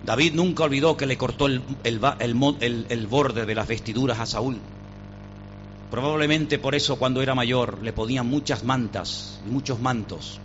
David 0.04 0.34
nunca 0.34 0.64
olvidó 0.64 0.96
que 0.96 1.06
le 1.06 1.16
cortó 1.16 1.46
el, 1.46 1.62
el, 1.84 3.06
borde 3.06 3.46
de 3.46 3.54
las 3.54 3.68
vestiduras 3.68 4.18
a 4.18 4.26
Saúl. 4.26 4.58
Probablemente 5.90 6.58
por 6.58 6.74
eso 6.74 6.96
cuando 6.96 7.22
era 7.22 7.34
mayor 7.34 7.78
le 7.82 7.92
ponían 7.92 8.26
muchas 8.26 8.64
mantas 8.64 9.40
y 9.46 9.50
muchos 9.50 9.80
mantos. 9.80 10.40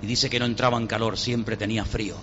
Y 0.00 0.06
dice 0.06 0.30
que 0.30 0.38
no 0.38 0.46
entraba 0.46 0.78
en 0.78 0.86
calor, 0.86 1.18
siempre 1.18 1.56
tenía 1.56 1.84
frío. 1.84 2.16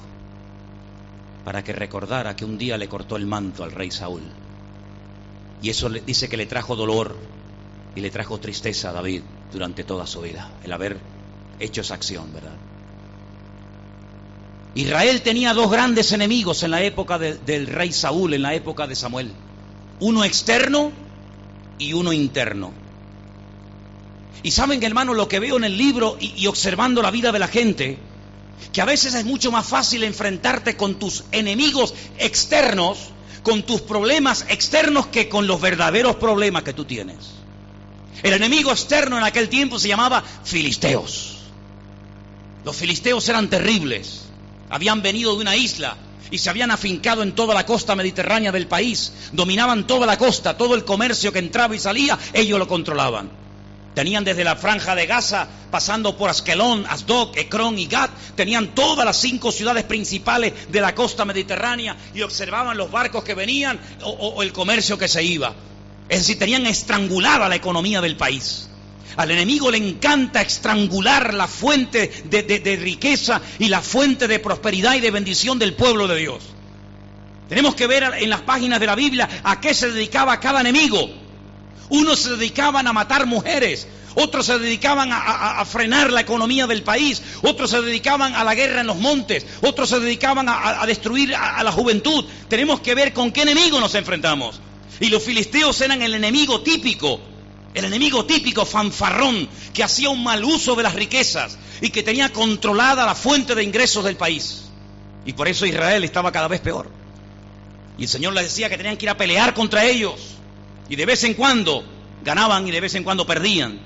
Para 1.46 1.64
que 1.64 1.74
recordara 1.74 2.36
que 2.36 2.46
un 2.46 2.58
día 2.58 2.78
le 2.78 2.88
cortó 2.88 3.16
el 3.16 3.28
manto 3.28 3.64
al 3.64 3.72
rey 3.72 3.92
Saúl. 3.92 4.24
Y 5.62 5.70
eso 5.70 5.90
le, 5.90 6.02
dice 6.02 6.28
que 6.28 6.38
le 6.38 6.46
trajo 6.46 6.76
dolor 6.76 7.16
y 7.96 8.02
le 8.02 8.10
trajo 8.10 8.40
tristeza 8.40 8.90
a 8.90 8.94
David 8.94 9.22
durante 9.52 9.84
toda 9.84 10.08
su 10.08 10.22
vida, 10.22 10.50
el 10.64 10.72
haber 10.72 10.98
hecho 11.60 11.82
esa 11.82 11.94
acción, 11.94 12.34
¿verdad? 12.34 12.56
Israel 14.76 15.22
tenía 15.22 15.54
dos 15.54 15.70
grandes 15.70 16.12
enemigos 16.12 16.64
en 16.64 16.72
la 16.72 16.82
época 16.82 17.20
del 17.20 17.68
rey 17.68 17.92
Saúl, 17.92 18.34
en 18.34 18.42
la 18.42 18.56
época 18.56 18.88
de 18.88 18.96
Samuel. 18.96 19.32
Uno 20.00 20.24
externo 20.24 20.92
y 21.78 21.94
uno 21.94 22.12
interno. 22.12 22.72
Y 24.42 24.52
saben, 24.52 24.84
hermano, 24.84 25.14
lo 25.14 25.28
que 25.28 25.40
veo 25.40 25.58
en 25.58 25.64
el 25.64 25.78
libro 25.78 26.18
y 26.20 26.48
observando 26.48 27.02
la 27.02 27.12
vida 27.12 27.32
de 27.32 27.40
la 27.40 27.48
gente, 27.48 28.00
que 28.72 28.82
a 28.82 28.86
veces 28.86 29.14
es 29.14 29.26
mucho 29.26 29.52
más 29.52 29.68
fácil 29.68 30.04
enfrentarte 30.04 30.76
con 30.76 30.96
tus 30.96 31.24
enemigos 31.32 31.94
externos, 32.18 32.98
con 33.44 33.64
tus 33.64 33.82
problemas 33.82 34.46
externos, 34.50 35.08
que 35.08 35.30
con 35.30 35.46
los 35.46 35.62
verdaderos 35.62 36.16
problemas 36.16 36.64
que 36.64 36.74
tú 36.74 36.86
tienes. 36.86 37.18
El 38.24 38.34
enemigo 38.34 38.72
externo 38.72 39.18
en 39.18 39.24
aquel 39.24 39.50
tiempo 39.50 39.78
se 39.78 39.90
llamaba 39.90 40.24
filisteos. 40.44 41.38
Los 42.66 42.76
filisteos 42.76 43.28
eran 43.30 43.50
terribles 43.50 44.23
habían 44.74 45.04
venido 45.04 45.36
de 45.36 45.42
una 45.42 45.56
isla 45.56 45.96
y 46.32 46.40
se 46.40 46.50
habían 46.50 46.72
afincado 46.72 47.22
en 47.22 47.34
toda 47.34 47.54
la 47.54 47.64
costa 47.64 47.96
mediterránea 47.96 48.52
del 48.52 48.66
país, 48.66 49.14
dominaban 49.32 49.86
toda 49.86 50.08
la 50.08 50.18
costa, 50.18 50.58
todo 50.58 50.74
el 50.74 50.84
comercio 50.84 51.32
que 51.32 51.38
entraba 51.38 51.76
y 51.76 51.80
salía, 51.80 52.18
ellos 52.34 52.58
lo 52.58 52.68
controlaban. 52.68 53.30
Tenían 53.94 54.24
desde 54.24 54.44
la 54.44 54.56
franja 54.56 54.96
de 54.96 55.06
Gaza, 55.06 55.48
pasando 55.70 56.18
por 56.18 56.32
Askelón, 56.32 56.88
Asdod, 56.90 57.38
Ekron 57.38 57.78
y 57.78 57.86
Gat, 57.86 58.10
tenían 58.36 58.74
todas 58.74 59.06
las 59.06 59.18
cinco 59.18 59.52
ciudades 59.52 59.84
principales 59.84 60.54
de 60.72 60.82
la 60.82 60.96
costa 60.96 61.24
mediterránea 61.24 61.96
y 62.16 62.24
observaban 62.24 62.76
los 62.76 62.90
barcos 62.90 63.24
que 63.24 63.36
venían 63.36 63.80
o, 64.02 64.10
o 64.10 64.42
el 64.42 64.52
comercio 64.52 64.98
que 64.98 65.08
se 65.08 65.24
iba. 65.24 65.54
Es 66.10 66.18
decir, 66.22 66.40
tenían 66.40 66.66
estrangulada 66.66 67.48
la 67.48 67.58
economía 67.58 68.02
del 68.02 68.18
país. 68.18 68.70
Al 69.16 69.32
enemigo 69.32 69.70
le 69.70 69.78
encanta 69.78 70.42
estrangular 70.42 71.34
la 71.34 71.48
fuente 71.48 72.12
de, 72.26 72.76
riqueza 72.76 73.42
y 73.60 73.68
la 73.68 73.82
fuente 73.82 74.28
de 74.28 74.40
prosperidad 74.40 74.96
y 74.96 75.02
de 75.02 75.12
bendición 75.12 75.60
del 75.60 75.74
pueblo 75.74 76.08
de 76.08 76.18
Dios. 76.18 76.44
Tenemos 77.48 77.76
que 77.76 77.88
ver 77.88 78.04
en 78.18 78.30
las 78.30 78.42
páginas 78.42 78.80
de 78.80 78.88
la 78.88 78.96
Biblia 78.96 79.30
a 79.44 79.60
qué 79.62 79.74
se 79.74 79.92
dedicaba 79.92 80.40
cada 80.40 80.62
enemigo. 80.62 81.10
Unos 81.90 82.20
se 82.20 82.32
dedicaban 82.32 82.88
a 82.88 82.94
matar 82.94 83.28
mujeres, 83.28 83.88
otros 84.16 84.48
se 84.48 84.58
dedicaban 84.58 85.10
a, 85.12 85.64
frenar 85.66 86.12
la 86.12 86.22
economía 86.22 86.66
del 86.66 86.82
país, 86.82 87.22
otros 87.44 87.70
se 87.70 87.82
dedicaban 87.82 88.34
a 88.34 88.44
la 88.44 88.56
guerra 88.56 88.82
en 88.82 88.88
los 88.88 88.98
montes, 88.98 89.46
otros 89.62 89.90
se 89.90 90.00
dedicaban 90.00 90.48
a, 90.50 90.84
destruir 90.88 91.36
a 91.36 91.62
la 91.62 91.72
juventud. 91.72 92.26
Tenemos 92.48 92.80
que 92.80 92.96
ver 92.96 93.14
con 93.14 93.32
qué 93.32 93.44
enemigo 93.44 93.80
nos 93.80 93.94
enfrentamos. 93.94 94.60
Y 95.00 95.10
los 95.10 95.22
filisteos 95.22 95.80
eran 95.82 96.02
el 96.02 96.16
enemigo 96.16 96.62
típico 96.62 97.20
el 97.74 97.86
enemigo 97.86 98.26
típico 98.26 98.66
fanfarrón 98.66 99.50
que 99.74 99.84
hacía 99.84 100.10
un 100.10 100.24
mal 100.24 100.44
uso 100.44 100.76
de 100.76 100.84
las 100.84 100.94
riquezas 100.94 101.58
y 101.82 101.90
que 101.90 102.04
tenía 102.04 102.32
controlada 102.32 103.06
la 103.06 103.16
fuente 103.16 103.56
de 103.56 103.64
ingresos 103.64 104.04
del 104.04 104.16
país. 104.16 104.66
Y 105.26 105.34
por 105.34 105.48
eso 105.48 105.66
Israel 105.66 106.04
estaba 106.04 106.32
cada 106.32 106.48
vez 106.48 106.62
peor. 106.62 106.90
Y 107.98 108.04
el 108.04 108.10
Señor 108.10 108.34
les 108.34 108.46
decía 108.46 108.70
que 108.70 108.78
tenían 108.78 108.98
que 108.98 109.06
ir 109.06 109.10
a 109.10 109.18
pelear 109.18 109.54
contra 109.54 109.86
ellos. 109.86 110.14
Y 110.90 110.96
de 110.96 111.06
vez 111.06 111.24
en 111.24 111.34
cuando 111.34 111.84
ganaban 112.24 112.68
y 112.68 112.72
de 112.72 112.82
vez 112.82 112.96
en 112.96 113.04
cuando 113.04 113.26
perdían. 113.26 113.80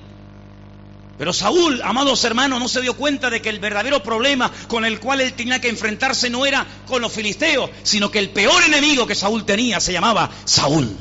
Pero 1.17 1.34
Saúl, 1.34 1.82
amados 1.84 2.23
hermanos, 2.26 2.60
no 2.60 2.67
se 2.67 2.82
dio 2.82 2.95
cuenta 2.95 3.30
de 3.30 3.41
que 3.41 3.50
el 3.50 3.60
verdadero 3.60 4.04
problema 4.04 4.52
con 4.67 4.86
el 4.86 5.00
cual 5.00 5.21
él 5.21 5.34
tenía 5.34 5.60
que 5.60 5.69
enfrentarse 5.69 6.30
no 6.30 6.45
era 6.45 6.65
con 6.86 7.02
los 7.02 7.12
filisteos, 7.12 7.71
sino 7.82 8.12
que 8.12 8.19
el 8.19 8.30
peor 8.30 8.63
enemigo 8.63 9.08
que 9.08 9.15
Saúl 9.15 9.43
tenía 9.43 9.80
se 9.80 9.93
llamaba 9.93 10.30
Saúl. 10.45 10.95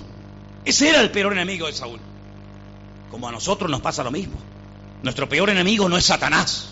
Ese 0.64 0.88
era 0.88 1.02
el 1.02 1.10
peor 1.10 1.32
enemigo 1.32 1.66
de 1.66 1.74
Saúl. 1.74 2.00
Como 3.10 3.28
a 3.28 3.32
nosotros 3.32 3.70
nos 3.70 3.80
pasa 3.80 4.02
lo 4.02 4.10
mismo. 4.10 4.36
Nuestro 5.02 5.28
peor 5.28 5.50
enemigo 5.50 5.88
no 5.88 5.96
es 5.96 6.04
Satanás. 6.04 6.70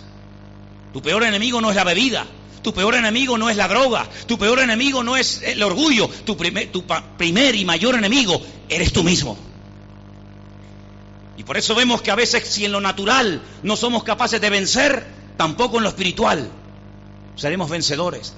Tu 0.93 1.03
peor 1.03 1.25
enemigo 1.25 1.61
no 1.61 1.71
es 1.71 1.77
la 1.77 1.85
bebida. 1.85 2.27
Tu 2.63 2.73
peor 2.73 2.95
enemigo 2.95 3.37
no 3.37 3.51
es 3.51 3.57
la 3.57 3.69
droga. 3.69 4.09
Tu 4.27 4.39
peor 4.39 4.59
enemigo 4.61 5.03
no 5.03 5.17
es 5.17 5.43
el 5.43 5.63
orgullo. 5.63 6.09
Tu 6.09 6.37
primer, 6.37 7.55
y 7.55 7.65
mayor 7.65 7.95
enemigo 7.95 8.41
eres 8.69 8.93
tú 8.93 9.05
mismo. 9.05 9.37
Y 11.37 11.43
por 11.43 11.57
eso 11.57 11.75
vemos 11.75 12.01
que 12.01 12.11
a 12.11 12.15
veces 12.15 12.49
si 12.49 12.65
en 12.65 12.73
lo 12.73 12.81
natural 12.81 13.43
no 13.63 13.77
somos 13.77 14.03
capaces 14.05 14.41
de 14.41 14.51
vencer, 14.51 15.05
tampoco 15.37 15.77
en 15.77 15.83
lo 15.83 15.89
espiritual 15.91 16.49
seremos 17.37 17.69
vencedores. 17.69 18.35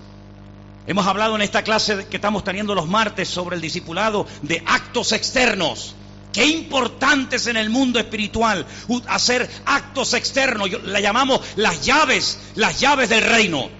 Hemos 0.87 1.07
hablado 1.07 1.37
en 1.37 1.43
esta 1.43 1.63
clase 1.63 2.07
que 2.07 2.17
estamos 2.17 2.43
teniendo 2.43 2.75
los 2.75 2.89
martes 2.89 3.29
sobre 3.29 3.57
el 3.57 3.63
discipulado 3.63 4.27
de 4.43 4.63
actos 4.67 5.13
externos. 5.13 5.95
Qué 6.37 6.45
importante 6.45 7.37
es 7.37 7.47
en 7.47 7.57
el 7.57 7.71
mundo 7.71 7.99
espiritual 7.99 8.67
hacer 9.07 9.49
actos 9.65 10.13
externos, 10.13 10.69
la 10.85 11.01
llamamos 11.01 11.41
las 11.57 11.81
llaves, 11.81 12.39
las 12.57 12.79
llaves 12.79 13.09
del 13.09 13.25
reino. 13.25 13.71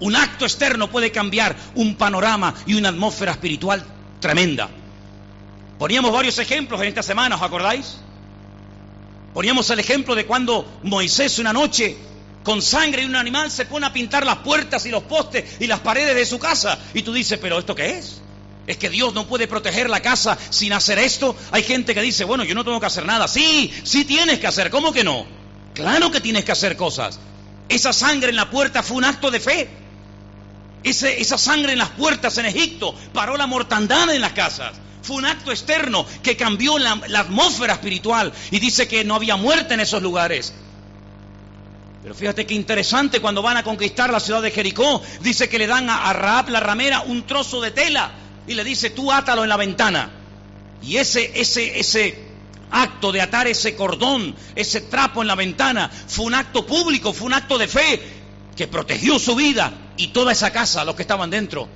Un 0.00 0.16
acto 0.16 0.46
externo 0.46 0.90
puede 0.90 1.12
cambiar 1.12 1.54
un 1.74 1.96
panorama 1.96 2.54
y 2.64 2.72
una 2.72 2.88
atmósfera 2.88 3.32
espiritual 3.32 3.84
tremenda. 4.18 4.70
Poníamos 5.78 6.10
varios 6.10 6.38
ejemplos 6.38 6.80
en 6.80 6.88
esta 6.88 7.02
semana, 7.02 7.36
¿os 7.36 7.42
acordáis? 7.42 7.98
Poníamos 9.34 9.68
el 9.68 9.78
ejemplo 9.78 10.14
de 10.14 10.24
cuando 10.24 10.80
Moisés 10.84 11.38
una 11.38 11.52
noche 11.52 11.98
con 12.44 12.62
sangre 12.62 13.02
y 13.02 13.04
un 13.04 13.16
animal 13.16 13.50
se 13.50 13.66
pone 13.66 13.84
a 13.84 13.92
pintar 13.92 14.24
las 14.24 14.38
puertas 14.38 14.86
y 14.86 14.90
los 14.90 15.02
postes 15.02 15.60
y 15.60 15.66
las 15.66 15.80
paredes 15.80 16.14
de 16.14 16.24
su 16.24 16.38
casa. 16.38 16.78
Y 16.94 17.02
tú 17.02 17.12
dices, 17.12 17.38
pero 17.38 17.58
¿esto 17.58 17.74
qué 17.74 17.98
es? 17.98 18.22
Es 18.68 18.76
que 18.76 18.90
Dios 18.90 19.14
no 19.14 19.26
puede 19.26 19.48
proteger 19.48 19.88
la 19.88 20.00
casa 20.00 20.36
sin 20.50 20.74
hacer 20.74 20.98
esto. 20.98 21.34
Hay 21.52 21.62
gente 21.62 21.94
que 21.94 22.02
dice, 22.02 22.24
bueno, 22.24 22.44
yo 22.44 22.54
no 22.54 22.64
tengo 22.64 22.78
que 22.78 22.86
hacer 22.86 23.06
nada. 23.06 23.26
Sí, 23.26 23.72
sí 23.82 24.04
tienes 24.04 24.38
que 24.38 24.46
hacer. 24.46 24.70
¿Cómo 24.70 24.92
que 24.92 25.02
no? 25.02 25.26
Claro 25.72 26.10
que 26.10 26.20
tienes 26.20 26.44
que 26.44 26.52
hacer 26.52 26.76
cosas. 26.76 27.18
Esa 27.70 27.94
sangre 27.94 28.28
en 28.28 28.36
la 28.36 28.50
puerta 28.50 28.82
fue 28.82 28.98
un 28.98 29.04
acto 29.04 29.30
de 29.30 29.40
fe. 29.40 29.70
esa 30.84 31.38
sangre 31.38 31.72
en 31.72 31.78
las 31.78 31.88
puertas 31.90 32.36
en 32.36 32.44
Egipto 32.44 32.94
paró 33.14 33.38
la 33.38 33.46
mortandad 33.46 34.14
en 34.14 34.20
las 34.20 34.32
casas. 34.32 34.74
Fue 35.02 35.16
un 35.16 35.24
acto 35.24 35.50
externo 35.50 36.04
que 36.22 36.36
cambió 36.36 36.78
la, 36.78 36.92
atmósfera 37.16 37.72
espiritual 37.72 38.34
y 38.50 38.58
dice 38.58 38.86
que 38.86 39.02
no 39.02 39.14
había 39.14 39.36
muerte 39.36 39.72
en 39.72 39.80
esos 39.80 40.02
lugares. 40.02 40.52
Pero 42.02 42.14
fíjate 42.14 42.44
qué 42.44 42.52
interesante 42.52 43.20
cuando 43.20 43.40
van 43.40 43.56
a 43.56 43.62
conquistar 43.62 44.10
la 44.10 44.20
ciudad 44.20 44.42
de 44.42 44.50
Jericó, 44.50 45.02
dice 45.22 45.48
que 45.48 45.58
le 45.58 45.66
dan 45.66 45.88
a, 45.88 46.10
a 46.10 46.12
Raab 46.12 46.50
la 46.50 46.60
ramera 46.60 47.00
un 47.00 47.26
trozo 47.26 47.62
de 47.62 47.70
tela 47.70 48.12
y 48.48 48.54
le 48.54 48.64
dice, 48.64 48.90
tú 48.90 49.12
átalo 49.12 49.42
en 49.42 49.50
la 49.50 49.56
ventana. 49.56 50.10
Y 50.82 50.96
ese, 50.96 51.38
ese, 51.38 51.78
ese 51.78 52.28
acto 52.70 53.12
de 53.12 53.20
atar 53.20 53.46
ese 53.46 53.76
cordón, 53.76 54.34
ese 54.54 54.80
trapo 54.80 55.20
en 55.20 55.28
la 55.28 55.34
ventana, 55.34 55.90
fue 56.08 56.24
un 56.24 56.34
acto 56.34 56.66
público, 56.66 57.12
fue 57.12 57.26
un 57.26 57.34
acto 57.34 57.58
de 57.58 57.68
fe 57.68 58.00
que 58.56 58.66
protegió 58.66 59.18
su 59.18 59.36
vida 59.36 59.72
y 59.96 60.08
toda 60.08 60.32
esa 60.32 60.50
casa, 60.50 60.84
los 60.84 60.94
que 60.94 61.02
estaban 61.02 61.30
dentro. 61.30 61.68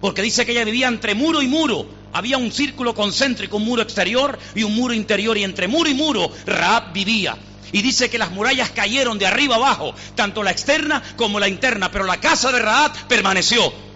Porque 0.00 0.22
dice 0.22 0.44
que 0.44 0.52
ella 0.52 0.64
vivía 0.64 0.86
entre 0.86 1.14
muro 1.14 1.42
y 1.42 1.48
muro. 1.48 1.86
Había 2.12 2.38
un 2.38 2.52
círculo 2.52 2.94
concéntrico, 2.94 3.56
un 3.56 3.64
muro 3.64 3.82
exterior 3.82 4.38
y 4.54 4.62
un 4.62 4.74
muro 4.74 4.94
interior. 4.94 5.36
Y 5.36 5.44
entre 5.44 5.66
muro 5.66 5.90
y 5.90 5.94
muro, 5.94 6.30
Raab 6.46 6.92
vivía. 6.92 7.36
Y 7.72 7.82
dice 7.82 8.08
que 8.08 8.18
las 8.18 8.30
murallas 8.30 8.70
cayeron 8.70 9.18
de 9.18 9.26
arriba 9.26 9.56
abajo, 9.56 9.94
tanto 10.14 10.42
la 10.42 10.50
externa 10.52 11.02
como 11.16 11.40
la 11.40 11.48
interna. 11.48 11.90
Pero 11.90 12.04
la 12.04 12.20
casa 12.20 12.52
de 12.52 12.60
Raab 12.60 13.08
permaneció. 13.08 13.87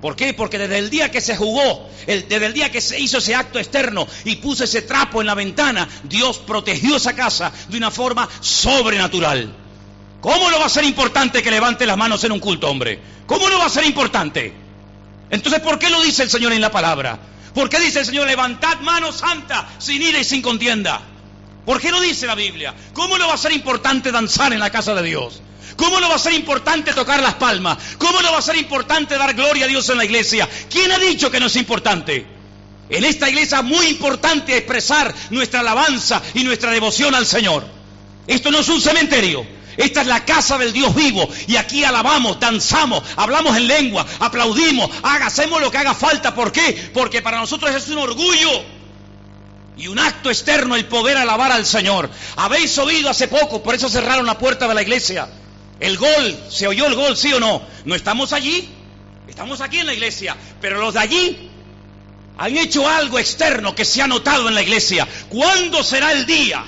¿Por 0.00 0.16
qué? 0.16 0.32
Porque 0.32 0.58
desde 0.58 0.78
el 0.78 0.88
día 0.88 1.10
que 1.10 1.20
se 1.20 1.36
jugó, 1.36 1.88
desde 2.06 2.46
el 2.46 2.54
día 2.54 2.72
que 2.72 2.80
se 2.80 2.98
hizo 2.98 3.18
ese 3.18 3.34
acto 3.34 3.58
externo 3.58 4.06
y 4.24 4.36
puso 4.36 4.64
ese 4.64 4.82
trapo 4.82 5.20
en 5.20 5.26
la 5.26 5.34
ventana, 5.34 5.86
Dios 6.04 6.38
protegió 6.38 6.96
esa 6.96 7.14
casa 7.14 7.52
de 7.68 7.76
una 7.76 7.90
forma 7.90 8.28
sobrenatural. 8.40 9.54
¿Cómo 10.22 10.50
no 10.50 10.58
va 10.58 10.66
a 10.66 10.70
ser 10.70 10.84
importante 10.84 11.42
que 11.42 11.50
levante 11.50 11.86
las 11.86 11.98
manos 11.98 12.24
en 12.24 12.32
un 12.32 12.40
culto, 12.40 12.70
hombre? 12.70 13.00
¿Cómo 13.26 13.48
no 13.50 13.58
va 13.58 13.66
a 13.66 13.70
ser 13.70 13.84
importante? 13.84 14.54
Entonces, 15.28 15.60
¿por 15.60 15.78
qué 15.78 15.90
lo 15.90 16.00
dice 16.02 16.22
el 16.22 16.30
Señor 16.30 16.52
en 16.52 16.60
la 16.62 16.70
palabra? 16.70 17.18
¿Por 17.54 17.68
qué 17.68 17.78
dice 17.78 18.00
el 18.00 18.06
Señor, 18.06 18.26
levantad 18.26 18.80
mano 18.80 19.12
santa 19.12 19.68
sin 19.78 20.00
ira 20.00 20.18
y 20.18 20.24
sin 20.24 20.40
contienda? 20.40 21.00
¿Por 21.66 21.78
qué 21.80 21.90
no 21.90 22.00
dice 22.00 22.26
la 22.26 22.34
Biblia? 22.34 22.74
¿Cómo 22.94 23.18
no 23.18 23.28
va 23.28 23.34
a 23.34 23.38
ser 23.38 23.52
importante 23.52 24.12
danzar 24.12 24.52
en 24.52 24.60
la 24.60 24.70
casa 24.70 24.94
de 24.94 25.02
Dios? 25.02 25.42
¿Cómo 25.80 25.98
no 25.98 26.10
va 26.10 26.16
a 26.16 26.18
ser 26.18 26.34
importante 26.34 26.92
tocar 26.92 27.22
las 27.22 27.36
palmas? 27.36 27.78
¿Cómo 27.96 28.20
no 28.20 28.32
va 28.32 28.38
a 28.38 28.42
ser 28.42 28.56
importante 28.56 29.16
dar 29.16 29.32
gloria 29.32 29.64
a 29.64 29.68
Dios 29.68 29.88
en 29.88 29.96
la 29.96 30.04
iglesia? 30.04 30.46
¿Quién 30.68 30.92
ha 30.92 30.98
dicho 30.98 31.30
que 31.30 31.40
no 31.40 31.46
es 31.46 31.56
importante? 31.56 32.26
En 32.90 33.02
esta 33.02 33.30
iglesia 33.30 33.60
es 33.60 33.64
muy 33.64 33.86
importante 33.86 34.54
expresar 34.58 35.14
nuestra 35.30 35.60
alabanza 35.60 36.20
y 36.34 36.44
nuestra 36.44 36.70
devoción 36.70 37.14
al 37.14 37.24
Señor. 37.24 37.66
Esto 38.26 38.50
no 38.50 38.58
es 38.58 38.68
un 38.68 38.78
cementerio. 38.78 39.46
Esta 39.78 40.02
es 40.02 40.06
la 40.06 40.22
casa 40.22 40.58
del 40.58 40.74
Dios 40.74 40.94
vivo 40.94 41.26
y 41.46 41.56
aquí 41.56 41.82
alabamos, 41.82 42.38
danzamos, 42.38 43.02
hablamos 43.16 43.56
en 43.56 43.66
lengua, 43.66 44.04
aplaudimos, 44.18 44.90
hacemos 45.02 45.62
lo 45.62 45.70
que 45.70 45.78
haga 45.78 45.94
falta. 45.94 46.34
¿Por 46.34 46.52
qué? 46.52 46.90
Porque 46.92 47.22
para 47.22 47.38
nosotros 47.38 47.74
es 47.74 47.88
un 47.88 47.96
orgullo 47.96 48.50
y 49.78 49.88
un 49.88 49.98
acto 49.98 50.28
externo 50.28 50.76
el 50.76 50.84
poder 50.84 51.16
alabar 51.16 51.52
al 51.52 51.64
Señor. 51.64 52.10
Habéis 52.36 52.76
oído 52.76 53.08
hace 53.08 53.28
poco, 53.28 53.62
por 53.62 53.74
eso 53.74 53.88
cerraron 53.88 54.26
la 54.26 54.36
puerta 54.36 54.68
de 54.68 54.74
la 54.74 54.82
iglesia. 54.82 55.26
El 55.80 55.96
gol, 55.96 56.38
¿se 56.50 56.66
oyó 56.66 56.86
el 56.86 56.94
gol, 56.94 57.16
sí 57.16 57.32
o 57.32 57.40
no? 57.40 57.62
No 57.86 57.94
estamos 57.94 58.34
allí, 58.34 58.68
estamos 59.26 59.62
aquí 59.62 59.78
en 59.78 59.86
la 59.86 59.94
iglesia, 59.94 60.36
pero 60.60 60.78
los 60.78 60.94
de 60.94 61.00
allí 61.00 61.50
han 62.36 62.56
hecho 62.56 62.86
algo 62.86 63.18
externo 63.18 63.74
que 63.74 63.86
se 63.86 64.02
ha 64.02 64.06
notado 64.06 64.48
en 64.48 64.54
la 64.54 64.62
iglesia. 64.62 65.08
¿Cuándo 65.30 65.82
será 65.82 66.12
el 66.12 66.26
día? 66.26 66.62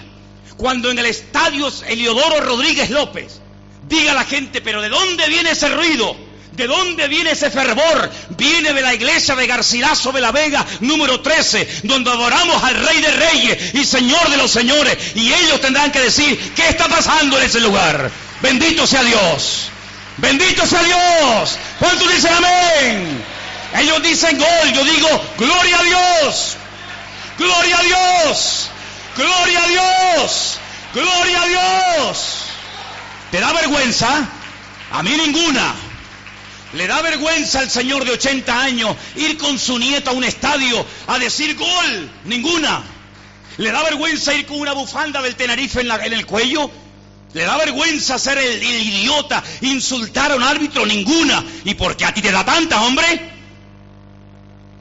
Cuando 0.57 0.91
en 0.91 0.99
el 0.99 1.07
estadio 1.07 1.71
Eliodoro 1.87 2.41
Rodríguez 2.41 2.91
López 2.91 3.41
diga 3.87 4.15
la 4.15 4.25
gente, 4.25 4.63
pero 4.63 4.81
¿de 4.81 4.89
dónde 4.89 5.29
viene 5.29 5.51
ese 5.51 5.69
ruido? 5.69 6.17
¿De 6.53 6.67
dónde 6.67 7.09
viene 7.09 7.33
ese 7.33 7.51
fervor? 7.51 8.11
Viene 8.37 8.73
de 8.73 8.83
la 8.83 8.95
iglesia 8.95 9.35
de 9.35 9.47
Garcilaso 9.47 10.13
de 10.13 10.21
la 10.21 10.33
Vega, 10.33 10.65
número 10.81 11.21
13, 11.21 11.81
donde 11.85 12.11
adoramos 12.11 12.63
al 12.63 12.75
Rey 12.87 13.01
de 13.01 13.11
Reyes 13.11 13.75
y 13.75 13.85
Señor 13.85 14.31
de 14.31 14.37
los 14.37 14.51
Señores. 14.51 14.97
Y 15.15 15.33
ellos 15.33 15.61
tendrán 15.61 15.91
que 15.91 16.01
decir, 16.01 16.39
¿qué 16.55 16.69
está 16.69 16.89
pasando 16.89 17.39
en 17.39 17.45
ese 17.45 17.61
lugar? 17.61 18.11
Bendito 18.43 18.87
sea 18.87 19.03
Dios. 19.05 19.69
Bendito 20.19 20.67
sea 20.67 20.83
Dios. 20.83 21.59
¿Cuántos 21.79 22.13
dicen 22.13 22.35
amén? 22.35 23.25
Ellos 23.79 24.03
dicen 24.03 24.39
gol, 24.39 24.73
yo 24.75 24.85
digo, 24.85 25.09
gloria 25.39 25.79
a 25.79 25.83
Dios. 25.83 26.57
Gloria 27.39 27.79
a 27.79 27.83
Dios. 27.83 28.69
Gloria 29.17 29.63
a 29.63 29.69
Dios. 29.69 30.59
Gloria 30.93 31.43
a 31.43 31.47
Dios. 31.47 32.19
¿Te 33.31 33.41
da 33.41 33.53
vergüenza? 33.53 34.29
A 34.91 35.03
mí 35.03 35.11
ninguna. 35.17 35.75
Le 36.75 36.87
da 36.87 37.01
vergüenza 37.03 37.61
al 37.61 37.71
señor 37.71 38.05
de 38.05 38.13
80 38.13 38.61
años 38.61 38.97
ir 39.17 39.39
con 39.39 39.59
su 39.59 39.79
nieta 39.79 40.11
a 40.11 40.15
un 40.15 40.25
estadio 40.25 40.85
a 41.07 41.19
decir 41.19 41.57
gol. 41.57 42.11
Ninguna. 42.25 42.83
Le 43.59 43.71
da 43.71 43.83
vergüenza 43.83 44.35
ir 44.35 44.47
con 44.47 44.61
una 44.61 44.73
bufanda 44.73 45.23
del 45.23 45.37
Tenerife 45.37 45.81
en, 45.81 45.91
en 45.91 46.13
el 46.13 46.27
cuello. 46.27 46.71
Le 47.35 47.45
da 47.45 47.57
vergüenza 47.57 48.19
ser 48.19 48.39
el, 48.39 48.63
idiota, 48.63 49.43
insultar 49.63 50.33
a 50.33 50.37
un 50.37 50.43
árbitro. 50.43 50.85
Ninguna. 50.85 51.45
¿Y 51.65 51.75
por 51.75 51.97
qué 51.97 52.05
a 52.05 52.13
ti 52.13 52.21
te 52.21 52.31
da 52.31 52.45
tanta, 52.45 52.83
hombre? 52.83 53.33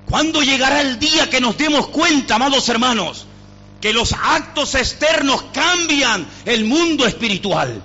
¿Cuándo 0.09 0.41
llegará 0.41 0.81
el 0.81 0.99
día 0.99 1.29
que 1.29 1.39
nos 1.39 1.57
demos 1.57 1.87
cuenta, 1.87 2.35
amados 2.35 2.67
hermanos, 2.67 3.25
que 3.79 3.93
los 3.93 4.11
actos 4.13 4.75
externos 4.75 5.43
cambian 5.53 6.27
el 6.43 6.65
mundo 6.65 7.05
espiritual? 7.05 7.81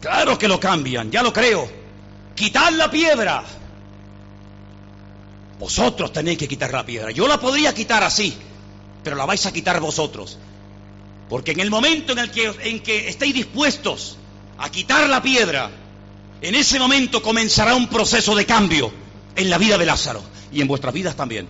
Claro 0.00 0.38
que 0.38 0.48
lo 0.48 0.58
cambian, 0.58 1.10
ya 1.10 1.22
lo 1.22 1.32
creo. 1.32 1.70
Quitad 2.34 2.72
la 2.72 2.90
piedra. 2.90 3.44
Vosotros 5.58 6.12
tenéis 6.12 6.38
que 6.38 6.48
quitar 6.48 6.72
la 6.72 6.84
piedra. 6.84 7.10
Yo 7.12 7.28
la 7.28 7.38
podría 7.38 7.74
quitar 7.74 8.02
así, 8.02 8.36
pero 9.02 9.16
la 9.16 9.24
vais 9.24 9.44
a 9.46 9.52
quitar 9.52 9.80
vosotros. 9.80 10.38
Porque 11.28 11.52
en 11.52 11.60
el 11.60 11.70
momento 11.70 12.12
en 12.12 12.18
el 12.18 12.30
que, 12.30 12.52
en 12.60 12.80
que 12.80 13.08
estéis 13.08 13.34
dispuestos 13.34 14.16
a 14.58 14.70
quitar 14.70 15.08
la 15.08 15.22
piedra, 15.22 15.70
en 16.40 16.54
ese 16.54 16.78
momento 16.78 17.22
comenzará 17.22 17.74
un 17.74 17.88
proceso 17.88 18.34
de 18.34 18.46
cambio 18.46 18.92
en 19.36 19.50
la 19.50 19.58
vida 19.58 19.76
de 19.76 19.86
Lázaro 19.86 20.22
y 20.52 20.60
en 20.60 20.68
vuestras 20.68 20.94
vidas 20.94 21.16
también. 21.16 21.48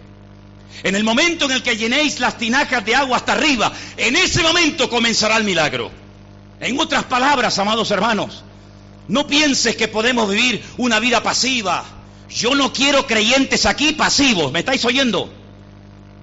En 0.82 0.94
el 0.94 1.04
momento 1.04 1.46
en 1.46 1.52
el 1.52 1.62
que 1.62 1.76
llenéis 1.76 2.20
las 2.20 2.38
tinajas 2.38 2.84
de 2.84 2.94
agua 2.94 3.16
hasta 3.16 3.32
arriba, 3.32 3.72
en 3.96 4.16
ese 4.16 4.42
momento 4.42 4.88
comenzará 4.88 5.36
el 5.36 5.44
milagro. 5.44 5.90
En 6.60 6.78
otras 6.78 7.04
palabras, 7.04 7.58
amados 7.58 7.90
hermanos, 7.90 8.42
no 9.08 9.26
pienses 9.26 9.76
que 9.76 9.88
podemos 9.88 10.28
vivir 10.28 10.62
una 10.76 11.00
vida 11.00 11.22
pasiva. 11.22 11.84
Yo 12.28 12.54
no 12.54 12.72
quiero 12.72 13.06
creyentes 13.06 13.64
aquí 13.66 13.92
pasivos, 13.92 14.52
¿me 14.52 14.60
estáis 14.60 14.84
oyendo? 14.84 15.32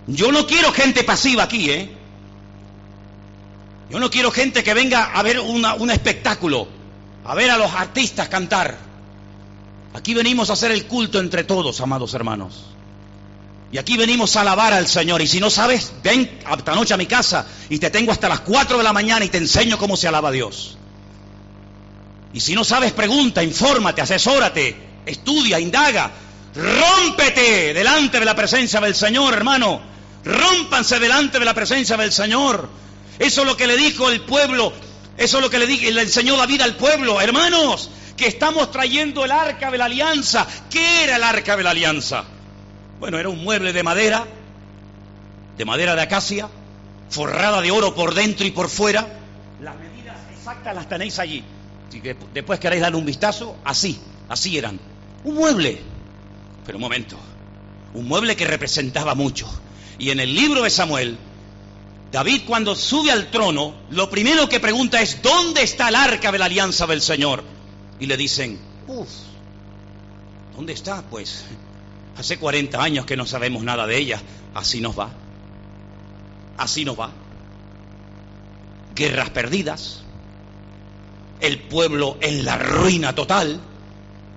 Yo 0.07 0.31
no 0.31 0.45
quiero 0.45 0.71
gente 0.71 1.03
pasiva 1.03 1.43
aquí, 1.43 1.69
¿eh? 1.71 1.94
Yo 3.89 3.99
no 3.99 4.09
quiero 4.09 4.31
gente 4.31 4.63
que 4.63 4.73
venga 4.73 5.11
a 5.13 5.21
ver 5.21 5.39
un 5.39 5.91
espectáculo, 5.91 6.67
a 7.23 7.35
ver 7.35 7.51
a 7.51 7.57
los 7.57 7.71
artistas 7.71 8.27
cantar. 8.29 8.77
Aquí 9.93 10.13
venimos 10.13 10.49
a 10.49 10.53
hacer 10.53 10.71
el 10.71 10.85
culto 10.87 11.19
entre 11.19 11.43
todos, 11.43 11.79
amados 11.81 12.13
hermanos. 12.13 12.65
Y 13.71 13.77
aquí 13.77 13.97
venimos 13.97 14.35
a 14.35 14.41
alabar 14.41 14.73
al 14.73 14.87
Señor. 14.87 15.21
Y 15.21 15.27
si 15.27 15.39
no 15.39 15.49
sabes, 15.49 15.93
ven 16.03 16.39
esta 16.57 16.75
noche 16.75 16.93
a 16.93 16.97
mi 16.97 17.05
casa 17.05 17.45
y 17.69 17.79
te 17.79 17.89
tengo 17.89 18.11
hasta 18.11 18.29
las 18.29 18.41
4 18.41 18.77
de 18.77 18.83
la 18.83 18.93
mañana 18.93 19.25
y 19.25 19.29
te 19.29 19.37
enseño 19.37 19.77
cómo 19.77 19.97
se 19.97 20.07
alaba 20.07 20.29
a 20.29 20.31
Dios. 20.31 20.77
Y 22.33 22.39
si 22.39 22.53
no 22.53 22.63
sabes, 22.63 22.91
pregunta, 22.91 23.43
infórmate, 23.43 24.01
asesórate, 24.01 24.75
estudia, 25.05 25.59
indaga. 25.59 26.11
Rómpete 26.55 27.73
delante 27.73 28.19
de 28.19 28.25
la 28.25 28.35
presencia 28.35 28.79
del 28.79 28.95
Señor, 28.95 29.33
hermano. 29.33 29.81
Rómpanse 30.23 30.99
delante 30.99 31.39
de 31.39 31.45
la 31.45 31.53
presencia 31.53 31.97
del 31.97 32.11
Señor. 32.11 32.69
Eso 33.19 33.41
es 33.41 33.47
lo 33.47 33.57
que 33.57 33.67
le 33.67 33.77
dijo 33.77 34.09
el 34.09 34.21
pueblo. 34.21 34.73
Eso 35.17 35.37
es 35.37 35.43
lo 35.43 35.49
que 35.49 35.59
le, 35.59 35.67
le 35.67 36.01
enseñó 36.01 36.35
David 36.35 36.61
al 36.61 36.75
pueblo. 36.75 37.21
Hermanos, 37.21 37.89
que 38.17 38.27
estamos 38.27 38.71
trayendo 38.71 39.25
el 39.25 39.31
arca 39.31 39.71
de 39.71 39.77
la 39.77 39.85
alianza. 39.85 40.47
¿Qué 40.69 41.03
era 41.03 41.17
el 41.17 41.23
arca 41.23 41.55
de 41.57 41.63
la 41.63 41.71
alianza? 41.71 42.25
Bueno, 42.99 43.17
era 43.17 43.29
un 43.29 43.43
mueble 43.43 43.73
de 43.73 43.83
madera, 43.83 44.25
de 45.57 45.65
madera 45.65 45.95
de 45.95 46.01
acacia, 46.01 46.49
forrada 47.09 47.61
de 47.61 47.71
oro 47.71 47.93
por 47.93 48.13
dentro 48.13 48.45
y 48.45 48.51
por 48.51 48.69
fuera. 48.69 49.07
Las 49.61 49.75
medidas 49.77 50.17
exactas 50.31 50.75
las 50.75 50.87
tenéis 50.87 51.19
allí. 51.19 51.43
Si 51.89 52.01
después 52.33 52.59
queréis 52.59 52.81
darle 52.81 52.97
un 52.97 53.05
vistazo, 53.05 53.57
así, 53.63 53.99
así 54.29 54.57
eran. 54.57 54.79
Un 55.23 55.35
mueble. 55.35 55.81
Pero 56.65 56.77
un 56.77 56.81
momento, 56.81 57.17
un 57.93 58.07
mueble 58.07 58.35
que 58.35 58.45
representaba 58.45 59.13
mucho. 59.13 59.47
Y 59.97 60.09
en 60.09 60.19
el 60.19 60.33
libro 60.33 60.63
de 60.63 60.69
Samuel, 60.69 61.17
David 62.15 62.43
cuando 62.47 62.77
sube 62.77 63.11
al 63.11 63.29
trono, 63.29 63.75
lo 63.89 64.09
primero 64.09 64.47
que 64.47 64.61
pregunta 64.61 65.01
es, 65.01 65.21
¿dónde 65.21 65.63
está 65.63 65.89
el 65.89 65.95
arca 65.95 66.31
de 66.31 66.39
la 66.39 66.45
alianza 66.45 66.87
del 66.87 67.01
Señor? 67.01 67.43
Y 67.99 68.05
le 68.05 68.15
dicen, 68.15 68.57
uff, 68.87 69.09
¿dónde 70.55 70.71
está? 70.71 71.01
Pues 71.01 71.43
hace 72.17 72.37
40 72.37 72.81
años 72.81 73.05
que 73.05 73.17
no 73.17 73.25
sabemos 73.25 73.63
nada 73.63 73.85
de 73.85 73.97
ella. 73.97 74.21
Así 74.53 74.79
nos 74.79 74.97
va. 74.97 75.09
Así 76.55 76.85
nos 76.85 76.97
va. 76.97 77.11
Guerras 78.95 79.31
perdidas, 79.31 79.99
el 81.41 81.63
pueblo 81.63 82.17
en 82.21 82.45
la 82.45 82.57
ruina 82.57 83.13
total, 83.13 83.59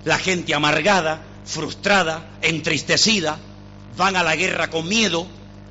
la 0.04 0.18
gente 0.18 0.52
amargada, 0.52 1.22
frustrada, 1.44 2.28
entristecida, 2.42 3.38
van 3.96 4.16
a 4.16 4.24
la 4.24 4.34
guerra 4.34 4.68
con 4.68 4.88
miedo, 4.88 5.28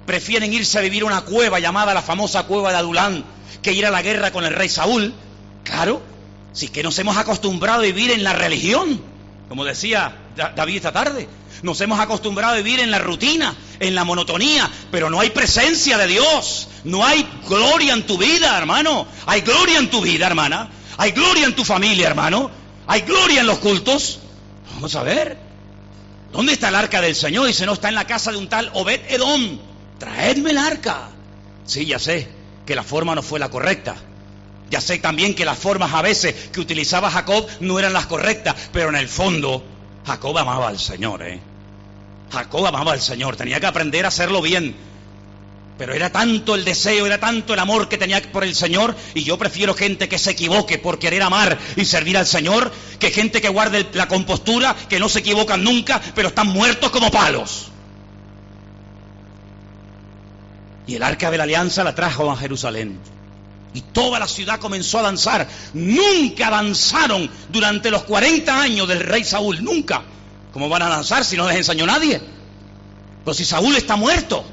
prefieren 0.07 0.51
irse 0.51 0.79
a 0.79 0.81
vivir 0.81 1.03
una 1.03 1.21
cueva 1.21 1.59
llamada 1.59 1.93
la 1.93 2.01
famosa 2.01 2.43
cueva 2.43 2.71
de 2.71 2.77
Adulán 2.77 3.23
que 3.61 3.73
ir 3.73 3.85
a 3.85 3.91
la 3.91 4.01
guerra 4.01 4.31
con 4.31 4.45
el 4.45 4.53
rey 4.55 4.69
Saúl. 4.69 5.13
Claro, 5.63 6.01
si 6.53 6.65
es 6.65 6.71
que 6.71 6.81
nos 6.81 6.97
hemos 6.97 7.17
acostumbrado 7.17 7.81
a 7.81 7.83
vivir 7.83 8.09
en 8.11 8.23
la 8.23 8.33
religión, 8.33 8.99
como 9.49 9.65
decía 9.65 10.15
David 10.55 10.77
esta 10.77 10.91
tarde. 10.91 11.27
Nos 11.63 11.81
hemos 11.81 11.99
acostumbrado 11.99 12.53
a 12.53 12.57
vivir 12.57 12.79
en 12.79 12.91
la 12.91 12.99
rutina, 12.99 13.55
en 13.79 13.95
la 13.95 14.03
monotonía, 14.03 14.69
pero 14.91 15.09
no 15.09 15.19
hay 15.19 15.31
presencia 15.31 15.97
de 15.97 16.07
Dios. 16.07 16.67
No 16.83 17.03
hay 17.03 17.27
gloria 17.47 17.93
en 17.93 18.05
tu 18.05 18.17
vida, 18.17 18.57
hermano. 18.57 19.07
Hay 19.25 19.41
gloria 19.41 19.79
en 19.79 19.89
tu 19.89 20.01
vida, 20.01 20.27
hermana. 20.27 20.69
Hay 20.97 21.11
gloria 21.11 21.45
en 21.45 21.55
tu 21.55 21.65
familia, 21.65 22.07
hermano. 22.07 22.51
Hay 22.85 23.01
gloria 23.01 23.41
en 23.41 23.47
los 23.47 23.57
cultos. 23.57 24.19
Vamos 24.75 24.95
a 24.95 25.03
ver. 25.03 25.37
¿Dónde 26.31 26.53
está 26.53 26.69
el 26.69 26.75
arca 26.75 27.01
del 27.01 27.15
Señor? 27.15 27.47
Dice, 27.47 27.65
no, 27.65 27.73
está 27.73 27.89
en 27.89 27.95
la 27.95 28.05
casa 28.05 28.31
de 28.31 28.37
un 28.37 28.47
tal 28.47 28.69
Obed 28.73 29.01
Edom. 29.09 29.57
Traedme 29.99 30.51
el 30.51 30.57
arca. 30.57 31.09
Sí, 31.65 31.85
ya 31.85 31.99
sé 31.99 32.27
que 32.65 32.75
la 32.75 32.83
forma 32.83 33.15
no 33.15 33.23
fue 33.23 33.39
la 33.39 33.49
correcta. 33.49 33.95
Ya 34.69 34.81
sé 34.81 34.97
también 34.99 35.33
que 35.33 35.45
las 35.45 35.57
formas 35.57 35.93
a 35.93 36.01
veces 36.01 36.49
que 36.51 36.59
utilizaba 36.59 37.09
Jacob 37.09 37.47
no 37.61 37.79
eran 37.79 37.93
las 37.93 38.05
correctas, 38.05 38.55
pero 38.73 38.89
en 38.89 38.95
el 38.95 39.07
fondo 39.07 39.63
Jacob 40.05 40.37
amaba 40.37 40.67
al 40.67 40.77
Señor, 40.77 41.23
¿eh? 41.23 41.39
Jacob 42.31 42.65
amaba 42.65 42.91
al 42.91 43.01
Señor, 43.01 43.37
tenía 43.37 43.59
que 43.61 43.65
aprender 43.65 44.03
a 44.03 44.09
hacerlo 44.09 44.41
bien. 44.41 44.75
Pero 45.77 45.93
era 45.93 46.11
tanto 46.11 46.55
el 46.55 46.65
deseo, 46.65 47.05
era 47.05 47.19
tanto 47.19 47.53
el 47.53 47.59
amor 47.59 47.87
que 47.87 47.97
tenía 47.97 48.21
por 48.31 48.43
el 48.43 48.55
Señor, 48.55 48.95
y 49.13 49.23
yo 49.23 49.37
prefiero 49.37 49.73
gente 49.73 50.09
que 50.09 50.17
se 50.17 50.31
equivoque 50.31 50.79
por 50.79 50.99
querer 50.99 51.21
amar 51.21 51.57
y 51.77 51.85
servir 51.85 52.17
al 52.17 52.25
Señor, 52.25 52.73
que 52.99 53.11
gente 53.11 53.41
que 53.41 53.49
guarde 53.49 53.87
la 53.93 54.07
compostura, 54.07 54.75
que 54.89 54.99
no 54.99 55.07
se 55.07 55.19
equivocan 55.19 55.63
nunca, 55.63 56.01
pero 56.15 56.29
están 56.29 56.47
muertos 56.47 56.91
como 56.91 57.11
palos. 57.11 57.69
Y 60.87 60.95
el 60.95 61.03
arca 61.03 61.29
de 61.29 61.37
la 61.37 61.43
alianza 61.43 61.83
la 61.83 61.93
trajo 61.93 62.31
a 62.31 62.37
Jerusalén. 62.37 62.97
Y 63.73 63.81
toda 63.81 64.19
la 64.19 64.27
ciudad 64.27 64.59
comenzó 64.59 64.99
a 64.99 65.03
danzar. 65.03 65.47
Nunca 65.73 66.49
danzaron 66.49 67.29
durante 67.49 67.91
los 67.91 68.03
40 68.03 68.59
años 68.59 68.87
del 68.87 69.01
rey 69.01 69.23
Saúl. 69.23 69.63
Nunca. 69.63 70.01
¿Cómo 70.53 70.69
van 70.69 70.81
a 70.81 70.89
danzar 70.89 71.23
si 71.23 71.35
no 71.35 71.47
les 71.47 71.57
enseñó 71.57 71.85
nadie? 71.85 72.21
Pero 73.23 73.35
si 73.35 73.45
Saúl 73.45 73.75
está 73.75 73.95
muerto, 73.97 74.45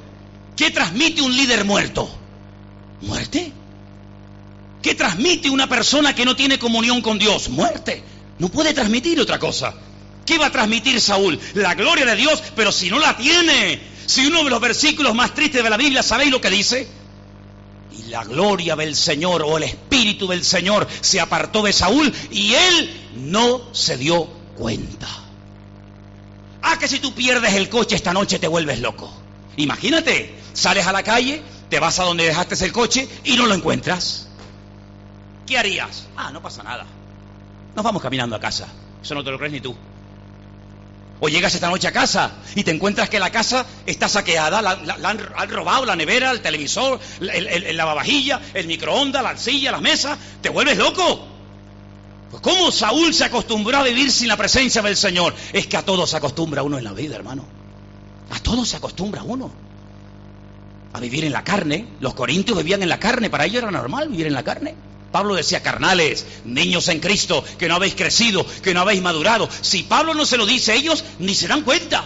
¿qué 0.57 0.71
transmite 0.71 1.23
un 1.23 1.35
líder 1.35 1.65
muerto? 1.65 2.11
¿Muerte? 3.01 3.53
¿Qué 4.83 4.95
transmite 4.95 5.49
una 5.49 5.69
persona 5.69 6.15
que 6.15 6.25
no 6.25 6.37
tiene 6.37 6.59
comunión 6.59 7.01
con 7.01 7.19
Dios? 7.19 7.49
Muerte. 7.49 8.03
No 8.39 8.49
puede 8.49 8.75
transmitir 8.75 9.19
otra 9.21 9.39
cosa. 9.39 9.73
¿Qué 10.27 10.37
va 10.37 10.47
a 10.47 10.53
transmitir 10.53 11.01
Saúl? 11.01 11.39
La 11.55 11.75
gloria 11.75 12.05
de 12.05 12.17
Dios, 12.17 12.43
pero 12.57 12.73
si 12.73 12.91
no 12.91 12.99
la 12.99 13.17
tiene. 13.17 13.94
Si 14.07 14.27
uno 14.27 14.45
de 14.45 14.51
los 14.51 14.61
versículos 14.61 15.15
más 15.15 15.35
tristes 15.35 15.63
de 15.63 15.71
la 15.71 15.77
Biblia, 15.77 16.03
¿sabéis 16.03 16.31
lo 16.31 16.41
que 16.41 16.51
dice? 16.51 16.89
Y 17.93 18.11
la 18.11 18.25
gloria 18.25 18.77
del 18.77 18.97
Señor 18.97 19.43
o 19.43 19.57
el 19.57 19.63
Espíritu 19.63 20.27
del 20.27 20.45
Señor 20.45 20.87
se 21.01 21.21
apartó 21.21 21.63
de 21.63 21.73
Saúl 21.73 22.13
y 22.31 22.55
él 22.55 22.91
no 23.17 23.73
se 23.73 23.97
dio 23.97 24.27
cuenta. 24.57 25.09
Ah, 26.63 26.79
que 26.79 26.89
si 26.89 26.99
tú 26.99 27.15
pierdes 27.15 27.55
el 27.55 27.69
coche 27.69 27.95
esta 27.95 28.13
noche 28.13 28.39
te 28.39 28.49
vuelves 28.49 28.81
loco. 28.81 29.13
Imagínate, 29.57 30.35
sales 30.55 30.87
a 30.87 30.93
la 30.93 31.03
calle, 31.03 31.43
te 31.69 31.79
vas 31.79 31.99
a 31.99 32.05
donde 32.05 32.25
dejaste 32.25 32.65
el 32.65 32.73
coche 32.73 33.09
y 33.25 33.37
no 33.37 33.47
lo 33.47 33.55
encuentras. 33.55 34.29
¿Qué 35.47 35.59
harías? 35.59 36.07
Ah, 36.17 36.31
no 36.33 36.43
pasa 36.43 36.63
nada. 36.63 36.87
Nos 37.77 37.85
vamos 37.85 38.03
caminando 38.03 38.35
a 38.35 38.41
casa. 38.41 38.67
Eso 39.03 39.15
no 39.15 39.23
te 39.23 39.31
lo 39.31 39.39
crees 39.39 39.53
ni 39.53 39.61
tú. 39.61 39.77
O 41.25 41.29
llegas 41.31 41.55
esta 41.55 41.71
noche 41.71 41.89
a 41.89 41.93
casa 41.93 42.33
y 42.55 42.65
te 42.65 42.71
encuentras 42.71 43.09
que 43.09 43.19
la 43.19 43.31
casa 43.31 43.65
está 43.87 44.11
saqueada, 44.11 44.61
la, 44.61 44.73
han, 45.09 45.49
robado 45.49 45.87
la 45.87 45.97
nevera, 45.97 46.31
el 46.31 46.43
televisor, 46.43 47.01
el, 47.19 47.47
el, 47.47 47.77
lavavajilla, 47.79 48.43
el 48.53 48.67
microondas, 48.67 49.23
la 49.23 49.35
silla, 49.39 49.73
la 49.73 49.81
mesa, 49.81 50.19
te 50.43 50.51
vuelves 50.51 50.77
loco. 50.77 51.27
Pues 52.31 52.43
¿cómo 52.43 52.71
Saúl 52.71 53.15
se 53.15 53.25
acostumbró 53.25 53.79
a 53.79 53.85
vivir 53.85 54.13
sin 54.13 54.29
la 54.29 54.37
presencia 54.37 54.83
del 54.83 54.99
Señor? 54.99 55.35
Es 55.55 55.67
que 55.67 55.79
a 55.79 55.83
todo 55.83 56.07
se 56.07 56.19
acostumbra 56.19 56.63
uno 56.63 56.77
en 56.77 56.85
la 56.85 56.93
vida, 56.93 57.17
hermano. 57.17 57.47
A 58.29 58.39
todo 58.41 58.67
se 58.67 58.77
acostumbra 58.77 59.23
uno. 59.23 59.51
A 60.93 61.01
vivir 61.01 61.25
en 61.25 61.33
la 61.33 61.43
carne. 61.43 61.87
Los 62.01 62.13
corintios 62.13 62.59
vivían 62.59 62.83
en 62.83 62.91
la 62.91 63.01
carne, 63.01 63.31
para 63.31 63.47
ellos 63.47 63.63
era 63.63 63.71
normal 63.71 64.11
vivir 64.11 64.27
en 64.27 64.35
la 64.35 64.43
carne. 64.43 64.75
Pablo 65.15 65.37
decía, 65.37 65.63
carnales, 65.63 66.27
niños 66.45 66.89
en 66.89 66.99
Cristo, 66.99 67.45
que 67.57 67.69
no 67.69 67.77
habéis 67.77 67.95
crecido, 67.95 68.45
que 68.65 68.75
no 68.75 68.81
habéis 68.81 69.01
madurado. 69.01 69.49
Si 69.61 69.85
Pablo 69.85 70.13
no 70.13 70.27
se 70.27 70.37
lo 70.37 70.45
dice, 70.45 70.75
ellos 70.75 71.05
ni 71.21 71.37
se 71.37 71.47
dan 71.47 71.63
cuenta. 71.63 72.03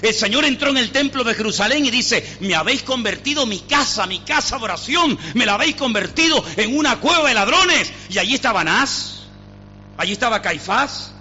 El 0.00 0.14
Señor 0.14 0.46
entró 0.46 0.70
en 0.70 0.78
el 0.78 0.90
templo 0.90 1.22
de 1.22 1.34
Jerusalén 1.34 1.84
y 1.84 1.90
dice, 1.90 2.38
me 2.40 2.54
habéis 2.54 2.82
convertido 2.82 3.44
mi 3.44 3.58
casa, 3.58 4.06
mi 4.06 4.20
casa 4.20 4.56
de 4.56 4.64
oración, 4.64 5.18
me 5.34 5.44
la 5.44 5.52
habéis 5.52 5.76
convertido 5.76 6.42
en 6.56 6.78
una 6.78 6.98
cueva 6.98 7.28
de 7.28 7.34
ladrones. 7.34 7.92
Y 8.08 8.16
allí 8.16 8.34
estaba 8.34 8.62
Anás, 8.62 9.26
allí 9.98 10.12
estaba 10.12 10.40
Caifás, 10.40 11.12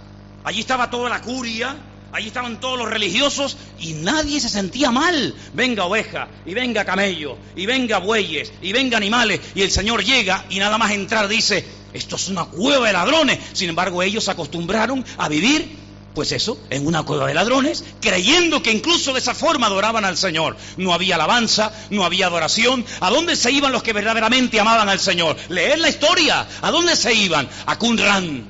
allí 0.45 0.61
estaba 0.61 0.89
toda 0.89 1.09
la 1.09 1.21
curia, 1.21 1.75
Allí 2.15 2.27
estaban 2.27 2.61
todos 2.61 2.77
los 2.77 2.89
religiosos 2.89 3.57
y 3.77 3.91
nadie 3.91 4.39
se 4.39 4.47
sentía 4.47 4.89
mal. 4.89 5.35
Venga 5.53 5.83
oveja, 5.83 6.29
y 6.45 6.53
venga 6.53 6.85
camello, 6.85 7.37
y 7.57 7.65
venga 7.65 7.97
bueyes, 7.97 8.53
y 8.61 8.71
venga 8.71 8.95
animales. 8.95 9.41
Y 9.53 9.63
el 9.63 9.69
Señor 9.69 10.01
llega 10.01 10.45
y 10.49 10.59
nada 10.59 10.77
más 10.77 10.91
entrar 10.91 11.27
dice, 11.27 11.67
esto 11.91 12.15
es 12.15 12.29
una 12.29 12.45
cueva 12.45 12.87
de 12.87 12.93
ladrones. 12.93 13.39
Sin 13.51 13.67
embargo, 13.67 14.01
ellos 14.01 14.23
se 14.23 14.31
acostumbraron 14.31 15.03
a 15.17 15.27
vivir, 15.27 15.75
pues 16.13 16.31
eso, 16.31 16.57
en 16.69 16.87
una 16.87 17.03
cueva 17.03 17.27
de 17.27 17.33
ladrones, 17.33 17.83
creyendo 17.99 18.63
que 18.63 18.71
incluso 18.71 19.11
de 19.11 19.19
esa 19.19 19.35
forma 19.35 19.67
adoraban 19.67 20.05
al 20.05 20.15
Señor. 20.15 20.55
No 20.77 20.93
había 20.93 21.15
alabanza, 21.15 21.73
no 21.89 22.05
había 22.05 22.27
adoración. 22.27 22.85
¿A 23.01 23.09
dónde 23.09 23.35
se 23.35 23.51
iban 23.51 23.73
los 23.73 23.83
que 23.83 23.91
verdaderamente 23.91 24.57
amaban 24.57 24.87
al 24.87 25.01
Señor? 25.01 25.35
Leer 25.49 25.79
la 25.79 25.89
historia. 25.89 26.47
¿A 26.61 26.71
dónde 26.71 26.95
se 26.95 27.13
iban? 27.13 27.49
A 27.65 27.77
Qumran, 27.77 28.47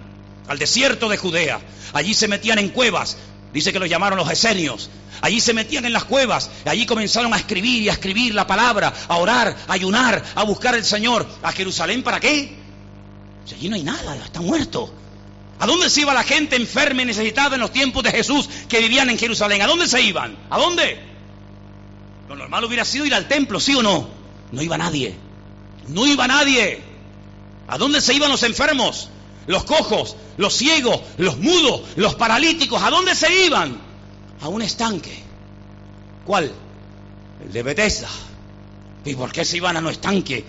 al 0.47 0.59
desierto 0.59 1.09
de 1.09 1.18
Judea. 1.18 1.59
Allí 1.93 2.13
se 2.13 2.28
metían 2.28 2.59
en 2.59 2.70
cuevas, 2.70 3.18
Dice 3.56 3.72
que 3.72 3.80
los 3.80 3.88
llamaron 3.88 4.18
los 4.18 4.30
esenios. 4.30 4.89
Allí 5.22 5.39
se 5.39 5.53
metían 5.53 5.86
en 5.86 5.93
las 5.93 6.03
cuevas, 6.03 6.51
allí 6.66 6.86
comenzaron 6.86 7.34
a 7.34 7.38
escribir 7.38 7.84
y 7.84 7.88
a 7.88 7.93
escribir 7.93 8.36
la 8.36 8.45
palabra, 8.45 8.93
a 9.08 9.16
orar, 9.16 9.56
a 9.70 9.72
ayunar, 9.72 10.22
a 10.36 10.43
buscar 10.43 10.76
al 10.76 10.84
Señor. 10.84 11.26
¿A 11.41 11.53
Jerusalén 11.53 12.03
para 12.03 12.20
qué? 12.20 12.53
Si 13.45 13.56
allí 13.56 13.70
no 13.70 13.78
hay 13.78 13.84
nada, 13.84 14.14
está 14.18 14.41
muerto. 14.41 14.93
¿A 15.58 15.66
dónde 15.66 15.89
se 15.89 16.01
iba 16.01 16.14
la 16.14 16.24
gente 16.24 16.58
enferma 16.58 17.03
y 17.03 17.06
necesitada 17.06 17.56
en 17.56 17.62
los 17.62 17.72
tiempos 17.72 18.03
de 18.03 18.12
Jesús 18.12 18.49
que 18.68 18.82
vivían 18.82 19.10
en 19.10 19.18
Jerusalén? 19.18 19.62
¿A 19.62 19.68
dónde 19.68 19.88
se 19.88 20.01
iban? 20.01 20.36
¿A 20.49 20.58
dónde? 20.58 20.99
Lo 22.28 22.36
normal 22.36 22.66
hubiera 22.66 22.84
sido 22.84 23.06
ir 23.06 23.16
al 23.16 23.30
templo, 23.30 23.62
¿sí 23.62 23.74
o 23.74 23.82
no? 23.82 24.10
No 24.51 24.62
iba 24.62 24.78
nadie. 24.78 25.16
No 25.88 26.06
iba 26.06 26.28
nadie. 26.28 26.82
¿A 27.70 27.78
dónde 27.78 28.01
se 28.01 28.14
iban 28.14 28.30
los 28.30 28.43
enfermos? 28.43 29.08
Los 29.47 29.63
cojos, 29.63 30.15
los 30.37 30.53
ciegos, 30.55 30.99
los 31.17 31.37
mudos, 31.37 31.81
los 31.95 32.15
paralíticos, 32.15 32.81
¿a 32.81 32.89
dónde 32.89 33.15
se 33.15 33.45
iban? 33.45 33.77
A 34.41 34.47
un 34.47 34.61
estanque. 34.61 35.17
¿Cuál? 36.25 36.51
El 37.43 37.51
de 37.51 37.63
Bethesda. 37.63 38.09
¿Y 39.05 39.13
por 39.13 39.31
qué 39.31 39.45
se 39.45 39.57
iban 39.57 39.77
a 39.77 39.79
un 39.79 39.87
estanque? 39.89 40.43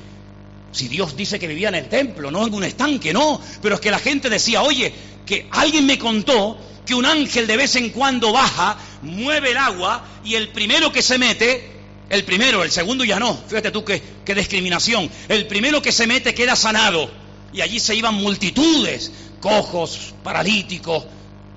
Si 0.72 0.88
Dios 0.88 1.16
dice 1.16 1.38
que 1.38 1.46
vivía 1.46 1.68
en 1.68 1.74
el 1.76 1.88
templo, 1.88 2.30
no 2.30 2.46
en 2.46 2.54
un 2.54 2.64
estanque, 2.64 3.12
no. 3.12 3.40
Pero 3.60 3.74
es 3.74 3.80
que 3.80 3.90
la 3.90 3.98
gente 3.98 4.30
decía, 4.30 4.62
oye, 4.62 4.92
que 5.26 5.48
alguien 5.50 5.86
me 5.86 5.98
contó 5.98 6.58
que 6.86 6.94
un 6.94 7.04
ángel 7.04 7.46
de 7.46 7.56
vez 7.56 7.76
en 7.76 7.90
cuando 7.90 8.32
baja, 8.32 8.78
mueve 9.02 9.50
el 9.50 9.56
agua 9.56 10.04
y 10.24 10.34
el 10.34 10.48
primero 10.48 10.92
que 10.92 11.02
se 11.02 11.18
mete, 11.18 11.72
el 12.08 12.24
primero, 12.24 12.62
el 12.62 12.70
segundo 12.70 13.04
ya 13.04 13.18
no. 13.18 13.36
Fíjate 13.48 13.70
tú 13.70 13.84
qué, 13.84 14.02
qué 14.24 14.34
discriminación. 14.34 15.10
El 15.28 15.46
primero 15.46 15.82
que 15.82 15.92
se 15.92 16.06
mete 16.06 16.34
queda 16.34 16.56
sanado 16.56 17.25
y 17.52 17.60
allí 17.60 17.80
se 17.80 17.94
iban 17.94 18.14
multitudes, 18.14 19.12
cojos, 19.40 20.14
paralíticos, 20.22 21.04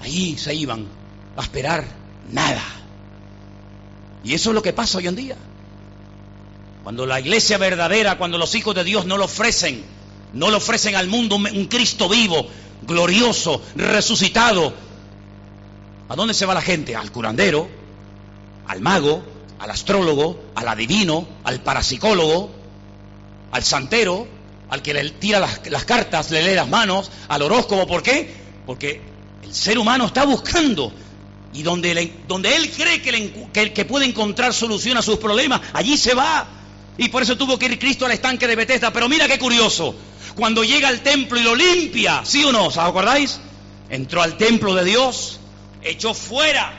allí 0.02 0.38
se 0.38 0.54
iban 0.56 0.86
a 1.36 1.42
esperar 1.42 1.86
nada. 2.32 2.64
Y 4.24 4.34
eso 4.34 4.50
es 4.50 4.54
lo 4.54 4.62
que 4.62 4.74
pasa 4.74 4.98
hoy 4.98 5.08
en 5.08 5.16
día. 5.16 5.36
Cuando 6.84 7.06
la 7.06 7.20
iglesia 7.20 7.58
verdadera, 7.58 8.18
cuando 8.18 8.38
los 8.38 8.56
hijos 8.56 8.76
de 8.76 8.84
Dios 8.84 9.06
no 9.06 9.18
lo 9.18 9.26
ofrecen, 9.26 9.84
no 10.34 10.50
le 10.50 10.58
ofrecen 10.58 10.96
al 10.96 11.08
mundo 11.08 11.36
un, 11.36 11.66
Cristo 11.66 12.08
vivo, 12.10 12.48
glorioso, 12.84 13.62
resucitado, 13.76 14.74
¿a 16.08 16.16
dónde 16.16 16.34
se 16.34 16.46
va 16.46 16.54
la 16.54 16.62
gente? 16.62 16.96
Al 16.96 17.12
curandero, 17.12 17.68
al 18.68 18.82
mago, 18.82 19.24
al 19.60 19.72
astrólogo, 19.72 20.40
al 20.56 20.68
adivino, 20.68 21.28
al 21.44 21.62
parapsicólogo, 21.62 22.50
al 23.52 23.64
santero, 23.64 24.28
al 24.70 24.82
que 24.82 24.94
le 24.94 25.10
tira 25.12 25.40
las, 25.40 25.86
cartas, 25.86 26.30
le 26.32 26.44
lee 26.44 26.56
las 26.56 26.68
manos, 26.68 27.12
al 27.28 27.42
horóscopo. 27.42 27.88
¿Por 27.88 28.04
qué? 28.04 28.34
Porque 28.66 29.02
el 29.44 29.54
ser 29.54 29.78
humano 29.80 30.06
está 30.06 30.26
buscando 30.26 30.94
y 31.54 31.64
donde, 31.64 31.92
él 31.92 32.72
cree 32.76 33.02
que, 33.02 33.72
que, 33.74 33.86
puede 33.86 34.06
encontrar 34.06 34.54
solución 34.54 34.98
a 34.98 35.02
sus 35.02 35.18
problemas, 35.18 35.62
allí 35.74 35.98
se 35.98 36.14
va. 36.14 36.48
Y 36.98 37.10
por 37.10 37.24
eso 37.24 37.38
tuvo 37.38 37.58
que 37.58 37.66
ir 37.66 37.80
Cristo 37.80 38.06
al 38.06 38.12
estanque 38.12 38.46
de 38.46 38.56
Bethesda. 38.56 38.92
Pero 38.92 39.10
mira 39.10 39.28
qué 39.28 39.40
curioso. 39.40 39.96
Cuando 40.36 40.64
llega 40.64 40.90
al 40.90 41.02
templo 41.02 41.40
y 41.40 41.44
lo 41.44 41.56
limpia, 41.56 42.22
¿sí 42.24 42.44
o 42.44 42.52
no? 42.52 42.68
¿Os 42.68 42.78
acordáis? 42.78 43.40
Entró 43.90 44.22
al 44.22 44.38
templo 44.38 44.76
de 44.76 44.84
Dios, 44.84 45.40
echó 45.82 46.14
fuera 46.14 46.72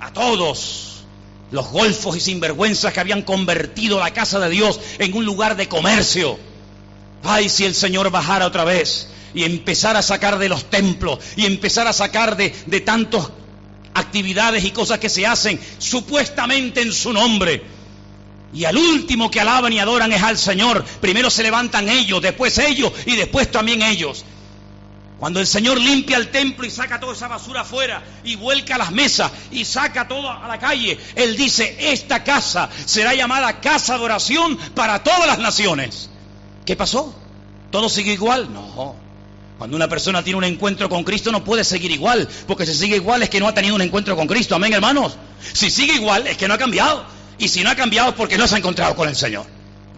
a 0.00 0.12
todos 0.12 1.04
los 1.50 1.66
golfos 1.66 2.16
y 2.16 2.20
sinvergüenzas 2.20 2.92
que 2.94 3.00
habían 3.00 3.22
convertido 3.22 3.98
la 3.98 4.12
casa 4.14 4.38
de 4.38 4.48
Dios 4.48 4.80
en 4.98 5.12
un 5.14 5.26
lugar 5.26 5.56
de 5.56 5.68
comercio 5.68 6.38
Ay, 7.22 7.48
si 7.48 7.64
el 7.64 7.74
Señor 7.74 8.10
bajara 8.10 8.46
otra 8.46 8.64
vez 8.64 9.08
y 9.34 9.44
empezara 9.44 10.00
a 10.00 10.02
sacar 10.02 10.38
de 10.38 10.48
los 10.48 10.70
templos 10.70 11.18
y 11.36 11.46
empezara 11.46 11.90
a 11.90 11.94
sacar 11.94 12.36
de, 12.36 12.54
de 12.66 12.80
tantas 12.80 13.28
actividades 13.94 14.64
y 14.64 14.70
cosas 14.70 14.98
que 14.98 15.08
se 15.08 15.26
hacen 15.26 15.60
supuestamente 15.78 16.80
en 16.82 16.92
su 16.92 17.12
nombre. 17.12 17.62
Y 18.52 18.64
al 18.64 18.76
último 18.76 19.30
que 19.30 19.40
alaban 19.40 19.72
y 19.72 19.78
adoran 19.78 20.12
es 20.12 20.22
al 20.22 20.36
Señor. 20.36 20.84
Primero 21.00 21.30
se 21.30 21.42
levantan 21.42 21.88
ellos, 21.88 22.20
después 22.20 22.58
ellos 22.58 22.92
y 23.06 23.16
después 23.16 23.50
también 23.50 23.82
ellos. 23.82 24.24
Cuando 25.20 25.38
el 25.38 25.46
Señor 25.46 25.78
limpia 25.78 26.16
el 26.16 26.30
templo 26.30 26.66
y 26.66 26.70
saca 26.70 26.98
toda 26.98 27.12
esa 27.12 27.28
basura 27.28 27.60
afuera 27.60 28.02
y 28.24 28.36
vuelca 28.36 28.78
las 28.78 28.90
mesas 28.90 29.30
y 29.50 29.66
saca 29.66 30.08
todo 30.08 30.30
a 30.30 30.48
la 30.48 30.58
calle, 30.58 30.98
Él 31.14 31.36
dice, 31.36 31.76
esta 31.78 32.24
casa 32.24 32.70
será 32.86 33.14
llamada 33.14 33.60
casa 33.60 33.98
de 33.98 34.04
oración 34.04 34.56
para 34.74 35.02
todas 35.02 35.26
las 35.26 35.38
naciones. 35.38 36.09
¿Qué 36.70 36.76
pasó? 36.76 37.12
¿Todo 37.72 37.88
sigue 37.88 38.12
igual? 38.12 38.54
No. 38.54 38.94
Cuando 39.58 39.76
una 39.76 39.88
persona 39.88 40.22
tiene 40.22 40.36
un 40.38 40.44
encuentro 40.44 40.88
con 40.88 41.02
Cristo 41.02 41.32
no 41.32 41.42
puede 41.42 41.64
seguir 41.64 41.90
igual, 41.90 42.28
porque 42.46 42.64
si 42.64 42.74
sigue 42.74 42.94
igual 42.94 43.24
es 43.24 43.28
que 43.28 43.40
no 43.40 43.48
ha 43.48 43.54
tenido 43.54 43.74
un 43.74 43.82
encuentro 43.82 44.14
con 44.14 44.28
Cristo. 44.28 44.54
Amén, 44.54 44.72
hermanos. 44.72 45.16
Si 45.52 45.68
sigue 45.68 45.94
igual 45.94 46.28
es 46.28 46.36
que 46.36 46.46
no 46.46 46.54
ha 46.54 46.58
cambiado. 46.58 47.04
Y 47.38 47.48
si 47.48 47.64
no 47.64 47.70
ha 47.70 47.74
cambiado 47.74 48.10
es 48.10 48.14
porque 48.14 48.38
no 48.38 48.46
se 48.46 48.54
ha 48.54 48.58
encontrado 48.58 48.94
con 48.94 49.08
el 49.08 49.16
Señor. 49.16 49.46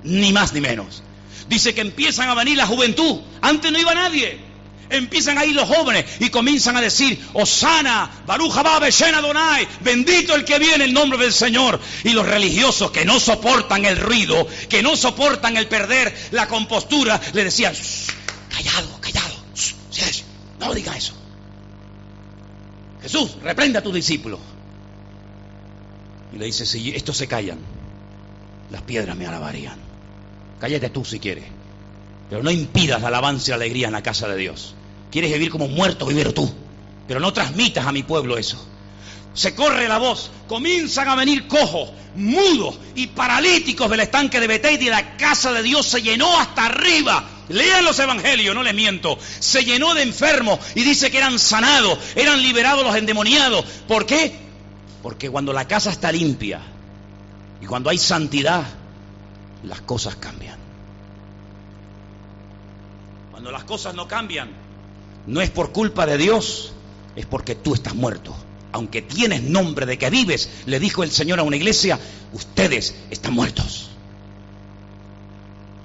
Ni 0.03 0.33
más 0.33 0.55
ni 0.55 0.63
menos. 0.63 1.03
Dice 1.47 1.75
que 1.75 1.83
empiezan 1.83 2.31
a 2.31 2.35
venir 2.35 2.57
la 2.57 2.67
juventud. 2.67 3.21
Antes 3.43 3.71
no 3.71 3.79
iba 3.79 3.95
nadie. 3.95 4.41
Empiezan 4.93 5.39
a 5.39 5.45
ir 5.45 5.55
los 5.55 5.69
jóvenes 5.69 6.05
y 6.21 6.31
comienzan 6.31 6.77
a 6.77 6.81
decir, 6.81 7.19
Osana, 7.33 8.11
Baruch 8.27 8.57
Haba 8.57 8.89
Shena 8.89 9.21
Donai, 9.21 9.67
bendito 9.81 10.35
el 10.35 10.45
que 10.45 10.59
viene 10.59 10.85
en 10.85 10.93
nombre 10.93 11.19
del 11.19 11.33
Señor. 11.33 11.81
Y 12.05 12.11
los 12.11 12.27
religiosos 12.27 12.91
que 12.91 13.05
no 13.05 13.19
soportan 13.21 13.85
el 13.85 13.97
ruido, 13.97 14.47
que 14.69 14.83
no 14.83 14.97
soportan 14.97 15.57
el 15.57 15.69
perder 15.69 16.15
la 16.31 16.49
compostura, 16.49 17.21
le 17.33 17.45
decían, 17.45 17.75
callado, 18.51 19.01
callado, 19.01 19.35
no 20.61 20.75
diga 20.75 20.97
eso. 20.97 21.15
Jesús, 23.03 23.37
reprende 23.43 23.79
a 23.79 23.83
tu 23.83 23.93
discípulo. 23.93 24.39
Y 26.33 26.39
le 26.39 26.47
dice, 26.47 26.65
si 26.65 26.91
estos 26.95 27.17
se 27.17 27.27
callan, 27.27 27.59
las 28.71 28.83
piedras 28.83 29.17
me 29.17 29.27
alabarían. 29.27 29.79
Cállate 30.61 30.89
tú 30.91 31.05
si 31.05 31.19
quieres. 31.19 31.45
Pero 32.31 32.43
no 32.43 32.51
impidas 32.51 33.03
la 33.03 33.09
alabanza 33.09 33.49
y 33.49 33.51
la 33.51 33.57
alegría 33.57 33.89
en 33.89 33.93
la 33.93 34.03
casa 34.03 34.29
de 34.29 34.37
Dios. 34.37 34.75
Quieres 35.13 35.31
vivir 35.31 35.51
como 35.51 35.69
muerto, 35.69 36.07
vivir 36.07 36.33
tú. 36.33 36.51
Pero 37.07 37.21
no 37.21 37.33
transmitas 37.33 37.87
a 37.87 37.93
mi 37.93 38.03
pueblo 38.03 38.39
eso. 38.39 38.67
Se 39.35 39.55
corre 39.55 39.87
la 39.89 39.99
voz, 39.99 40.31
comienzan 40.49 41.09
a 41.09 41.15
venir 41.15 41.47
cojos, 41.49 41.91
mudos 42.17 42.79
y 42.95 43.07
paralíticos 43.09 43.89
del 43.91 44.01
estanque 44.01 44.41
de 44.41 44.47
Bethesda 44.47 44.85
y 44.85 44.89
la 44.89 45.17
casa 45.17 45.53
de 45.53 45.63
Dios 45.63 45.87
se 45.87 46.03
llenó 46.03 46.39
hasta 46.39 46.67
arriba. 46.67 47.25
Lean 47.49 47.85
los 47.85 47.99
evangelios, 47.99 48.55
no 48.55 48.63
les 48.63 48.75
miento. 48.75 49.19
Se 49.39 49.65
llenó 49.65 49.95
de 49.95 50.03
enfermos 50.03 50.59
y 50.75 50.83
dice 50.83 51.11
que 51.11 51.19
eran 51.19 51.39
sanados, 51.39 51.99
eran 52.15 52.43
liberados 52.43 52.85
los 52.85 52.97
endemoniados. 52.97 53.65
¿Por 53.87 54.07
qué? 54.07 54.35
Porque 55.03 55.29
cuando 55.31 55.53
la 55.53 55.67
casa 55.67 55.91
está 55.91 56.11
limpia 56.13 56.61
y 57.61 57.67
cuando 57.67 57.91
hay 57.91 57.99
santidad, 57.99 58.65
las 59.63 59.81
cosas 59.83 60.17
cambian. 60.17 60.59
Cuando 63.31 63.51
las 63.51 63.65
cosas 63.65 63.95
no 63.95 64.07
cambian, 64.07 64.62
no 65.27 65.41
es 65.41 65.51
por 65.51 65.73
culpa 65.73 66.07
de 66.07 66.19
Dios, 66.19 66.73
es 67.17 67.27
porque 67.27 67.55
tú 67.55 67.75
estás 67.75 67.95
muerto. 67.95 68.35
Aunque 68.73 69.03
tienes 69.03 69.43
nombre 69.43 69.85
de 69.85 69.99
que 69.99 70.11
vives, 70.11 70.49
le 70.67 70.81
dijo 70.81 71.03
el 71.03 71.11
Señor 71.11 71.39
a 71.39 71.43
una 71.43 71.57
iglesia, 71.57 71.99
ustedes 72.33 72.95
están 73.11 73.35
muertos. 73.35 73.91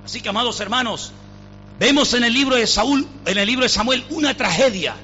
Así 0.05 0.21
que, 0.21 0.29
amados 0.29 0.59
hermanos, 0.61 1.11
vemos 1.79 2.13
en 2.13 2.23
el 2.23 2.33
libro 2.33 2.55
de 2.55 2.65
Saúl, 2.65 3.05
en 3.25 3.37
el 3.37 3.45
libro 3.45 3.63
de 3.63 3.69
Samuel, 3.69 4.05
una 4.09 4.35
tragedia. 4.37 4.95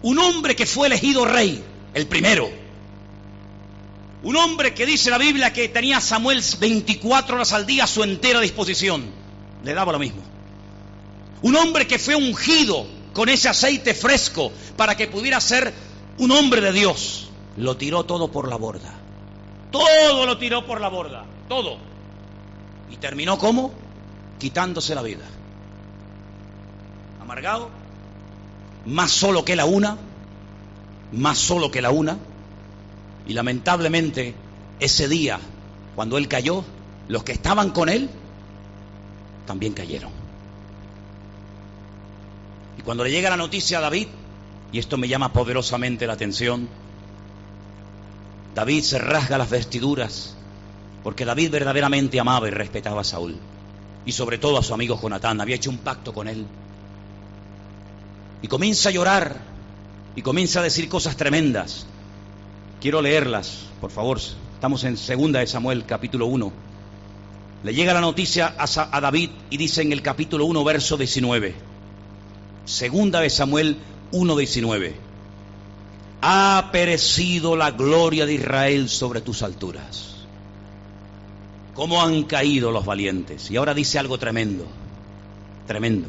Un 0.00 0.18
hombre 0.18 0.56
que 0.56 0.66
fue 0.66 0.86
elegido 0.86 1.24
rey, 1.24 1.62
el 1.94 2.06
primero, 2.06 2.50
un 4.24 4.36
hombre 4.36 4.72
que 4.72 4.86
dice 4.86 5.10
la 5.10 5.18
Biblia 5.18 5.52
que 5.52 5.68
tenía 5.68 6.00
Samuel 6.00 6.42
24 6.58 7.36
horas 7.36 7.52
al 7.52 7.66
día 7.66 7.84
a 7.84 7.86
su 7.86 8.02
entera 8.02 8.40
disposición. 8.40 9.04
Le 9.62 9.74
daba 9.74 9.92
lo 9.92 9.98
mismo. 9.98 10.22
Un 11.42 11.54
hombre 11.56 11.86
que 11.86 11.98
fue 11.98 12.14
ungido 12.16 12.86
con 13.14 13.28
ese 13.30 13.48
aceite 13.48 13.94
fresco 13.94 14.52
para 14.76 14.96
que 14.96 15.06
pudiera 15.06 15.40
ser 15.40 15.72
un 16.18 16.30
hombre 16.30 16.60
de 16.60 16.72
Dios. 16.72 17.30
Lo 17.56 17.76
tiró 17.76 18.04
todo 18.04 18.30
por 18.30 18.48
la 18.48 18.56
borda. 18.56 18.92
Todo 19.70 20.26
lo 20.26 20.36
tiró 20.36 20.66
por 20.66 20.80
la 20.80 20.88
borda. 20.88 21.24
Todo. 21.48 21.78
Y 22.90 22.96
terminó 22.96 23.38
como? 23.38 23.72
Quitándose 24.38 24.94
la 24.94 25.02
vida. 25.02 25.24
Amargado. 27.22 27.70
Más 28.84 29.10
solo 29.10 29.44
que 29.44 29.56
la 29.56 29.64
una. 29.64 29.96
Más 31.12 31.38
solo 31.38 31.70
que 31.70 31.80
la 31.80 31.90
una 31.90 32.18
y 33.26 33.32
lamentablemente, 33.32 34.34
ese 34.80 35.08
día, 35.08 35.38
cuando 35.94 36.18
él 36.18 36.28
cayó, 36.28 36.62
los 37.08 37.24
que 37.24 37.32
estaban 37.32 37.70
con 37.70 37.88
él 37.88 38.10
también 39.46 39.72
cayeron. 39.72 40.10
Y 42.78 42.82
cuando 42.82 43.04
le 43.04 43.10
llega 43.10 43.30
la 43.30 43.36
noticia 43.36 43.78
a 43.78 43.80
David, 43.80 44.08
y 44.72 44.78
esto 44.78 44.96
me 44.96 45.08
llama 45.08 45.32
poderosamente 45.32 46.06
la 46.06 46.14
atención, 46.14 46.68
David 48.54 48.82
se 48.82 48.98
rasga 48.98 49.38
las 49.38 49.50
vestiduras, 49.50 50.36
porque 51.02 51.24
David 51.24 51.50
verdaderamente 51.50 52.18
amaba 52.20 52.48
y 52.48 52.50
respetaba 52.50 53.00
a 53.02 53.04
Saúl, 53.04 53.36
y 54.06 54.12
sobre 54.12 54.38
todo 54.38 54.58
a 54.58 54.62
su 54.62 54.74
amigo 54.74 54.98
Jonatán, 55.00 55.40
había 55.40 55.56
hecho 55.56 55.70
un 55.70 55.78
pacto 55.78 56.12
con 56.12 56.28
él. 56.28 56.46
Y 58.42 58.48
comienza 58.48 58.90
a 58.90 58.92
llorar, 58.92 59.36
y 60.16 60.22
comienza 60.22 60.60
a 60.60 60.62
decir 60.62 60.88
cosas 60.88 61.16
tremendas. 61.16 61.86
Quiero 62.80 63.02
leerlas, 63.02 63.66
por 63.80 63.90
favor. 63.90 64.18
Estamos 64.54 64.84
en 64.84 64.96
Segunda 64.96 65.40
de 65.40 65.46
Samuel, 65.46 65.84
capítulo 65.84 66.26
1. 66.26 66.52
Le 67.64 67.74
llega 67.74 67.94
la 67.94 68.00
noticia 68.00 68.54
a, 68.58 69.00
David 69.00 69.30
y 69.50 69.56
dice 69.56 69.82
en 69.82 69.92
el 69.92 70.02
capítulo 70.02 70.44
1, 70.44 70.64
verso 70.64 70.96
19. 70.96 71.54
Segunda 72.64 73.20
de 73.20 73.30
Samuel 73.30 73.78
1, 74.12 74.36
19. 74.36 74.94
Ha 76.22 76.70
perecido 76.72 77.56
la 77.56 77.70
gloria 77.70 78.24
de 78.26 78.34
Israel 78.34 78.88
sobre 78.88 79.20
tus 79.20 79.42
alturas. 79.42 80.14
¿Cómo 81.74 82.02
han 82.02 82.24
caído 82.24 82.70
los 82.70 82.86
valientes? 82.86 83.50
Y 83.50 83.56
ahora 83.56 83.74
dice 83.74 83.98
algo 83.98 84.16
tremendo, 84.18 84.64
tremendo. 85.66 86.08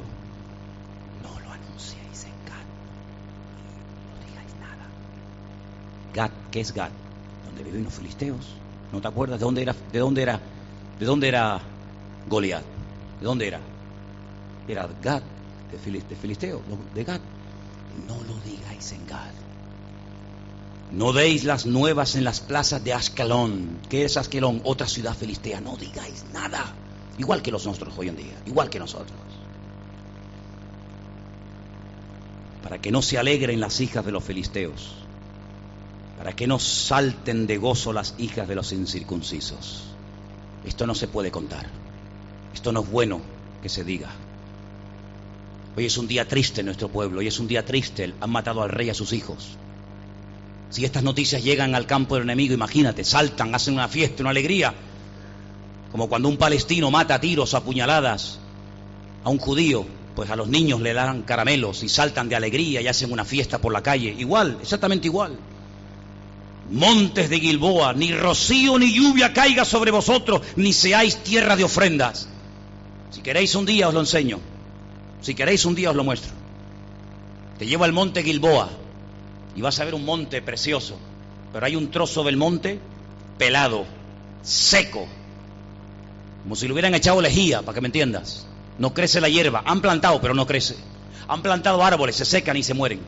Gad, 6.16 6.32
¿qué 6.50 6.62
es 6.62 6.74
Gad? 6.74 6.92
Donde 7.46 7.64
viven 7.64 7.84
los 7.84 7.94
filisteos. 7.94 8.46
¿No 8.94 9.02
te 9.02 9.08
acuerdas 9.10 9.38
de 9.38 9.44
dónde 9.44 9.62
era, 9.64 9.76
de 9.92 10.00
dónde 10.00 10.22
era, 10.22 10.40
de 10.98 11.06
dónde 11.06 11.28
era 11.28 11.60
Goliat? 12.30 12.64
¿De 13.20 13.26
dónde 13.26 13.48
era? 13.48 13.60
Era 14.66 14.88
Gad, 15.04 15.22
de, 15.84 16.16
filisteo, 16.16 16.62
de 16.94 17.04
Gad. 17.04 17.22
No 18.08 18.16
lo 18.16 18.40
digáis 18.42 18.92
en 18.92 19.06
Gad. 19.08 19.32
No 20.92 21.14
deis 21.14 21.44
las 21.44 21.66
nuevas 21.66 22.16
en 22.16 22.24
las 22.24 22.40
plazas 22.40 22.84
de 22.84 22.94
Ascalón. 22.94 23.80
¿Qué 23.90 24.06
es 24.06 24.18
Ascalón? 24.18 24.62
Otra 24.64 24.88
ciudad 24.88 25.16
filistea. 25.16 25.62
No 25.62 25.76
digáis 25.76 26.26
nada. 26.34 26.74
Igual 27.18 27.42
que 27.42 27.52
los 27.52 27.66
nuestros 27.66 27.98
hoy 27.98 28.10
en 28.10 28.18
día. 28.18 28.42
Igual 28.46 28.70
que 28.70 28.80
nosotros. 28.80 29.20
Para 32.64 32.80
que 32.80 32.92
no 32.92 33.02
se 33.02 33.18
alegren 33.18 33.60
las 33.60 33.80
hijas 33.82 34.06
de 34.06 34.12
los 34.12 34.24
filisteos 34.24 35.06
para 36.18 36.36
que 36.36 36.48
no 36.48 36.58
salten 36.60 37.46
de 37.46 37.58
gozo 37.58 37.94
las 37.94 38.16
hijas 38.18 38.48
de 38.48 38.56
los 38.56 38.72
incircuncisos. 38.72 39.84
Esto 40.66 40.88
no 40.88 40.96
se 40.96 41.08
puede 41.08 41.30
contar. 41.30 41.68
Esto 42.54 42.72
no 42.72 42.82
es 42.82 42.90
bueno 42.90 43.22
que 43.62 43.70
se 43.70 43.84
diga. 43.84 44.10
Hoy 45.78 45.86
es 45.86 45.98
un 45.98 46.08
día 46.08 46.28
triste 46.28 46.62
en 46.62 46.68
nuestro 46.68 46.88
pueblo, 46.88 47.20
hoy 47.20 47.28
es 47.28 47.40
un 47.40 47.48
día 47.48 47.66
triste, 47.66 48.14
han 48.22 48.30
matado 48.30 48.62
al 48.62 48.70
rey 48.70 48.90
a 48.90 48.94
sus 48.94 49.12
hijos. 49.12 49.58
Si 50.70 50.86
estas 50.86 51.04
noticias 51.04 51.44
llegan 51.44 51.76
al 51.76 51.86
campo 51.86 52.16
del 52.16 52.24
enemigo, 52.24 52.54
imagínate, 52.54 53.04
saltan, 53.04 53.54
hacen 53.54 53.74
una 53.74 53.90
fiesta, 53.90 54.24
una 54.24 54.30
alegría, 54.30 54.74
como 55.92 56.08
cuando 56.08 56.30
un 56.30 56.38
palestino 56.38 56.92
mata 56.92 57.16
a 57.16 57.22
tiros 57.22 57.54
a 57.54 57.64
puñaladas 57.64 58.40
a 59.24 59.30
un 59.30 59.38
judío, 59.38 59.86
pues 60.16 60.30
a 60.30 60.36
los 60.36 60.48
niños 60.48 60.80
le 60.80 60.94
dan 60.94 61.24
caramelos 61.24 61.84
y 61.84 61.90
saltan 61.90 62.30
de 62.30 62.36
alegría 62.36 62.80
y 62.82 62.88
hacen 62.88 63.12
una 63.12 63.26
fiesta 63.26 63.60
por 63.60 63.74
la 63.74 63.84
calle, 63.84 64.16
igual, 64.18 64.58
exactamente 64.62 65.08
igual 65.08 65.38
montes 66.70 67.30
de 67.30 67.40
Gilboa, 67.40 67.94
ni 67.94 68.12
rocío 68.12 68.80
ni 68.80 68.92
lluvia 68.92 69.34
caiga 69.34 69.66
sobre 69.66 69.92
vosotros, 69.92 70.42
ni 70.56 70.74
seáis 70.74 71.18
tierra 71.18 71.56
de 71.56 71.64
ofrendas. 71.64 72.28
Si 73.12 73.22
queréis 73.22 73.54
un 73.56 73.66
día 73.66 73.88
os 73.88 73.94
lo 73.94 74.00
enseño. 74.00 74.40
Si 75.22 75.34
queréis 75.34 75.66
un 75.66 75.76
día 75.76 75.90
os 75.90 75.96
lo 75.96 76.04
muestro. 76.04 76.32
Te 77.58 77.66
llevo 77.66 77.84
al 77.86 77.94
monte 77.94 78.24
Gilboa 78.24 78.70
y 79.56 79.62
vas 79.62 79.80
a 79.80 79.86
ver 79.86 79.96
un 79.96 80.06
monte 80.06 80.42
precioso, 80.42 80.98
pero 81.54 81.66
hay 81.66 81.76
un 81.76 81.90
trozo 81.90 82.24
del 82.24 82.38
monte 82.38 82.80
pelado, 83.38 83.86
seco, 84.44 85.08
como 86.44 86.56
si 86.56 86.68
le 86.68 86.74
hubieran 86.74 86.94
echado 86.94 87.22
lejía, 87.22 87.62
para 87.62 87.74
que 87.74 87.82
me 87.82 87.88
entiendas. 87.88 88.46
No 88.78 88.94
crece 88.94 89.22
la 89.22 89.30
hierba, 89.30 89.64
han 89.66 89.82
plantado, 89.82 90.20
pero 90.20 90.34
no 90.34 90.46
crece. 90.46 90.76
Han 91.28 91.42
plantado 91.42 91.84
árboles, 91.84 92.18
se 92.18 92.26
secan 92.26 92.58
y 92.58 92.64
se 92.64 92.74
mueren. 92.74 93.00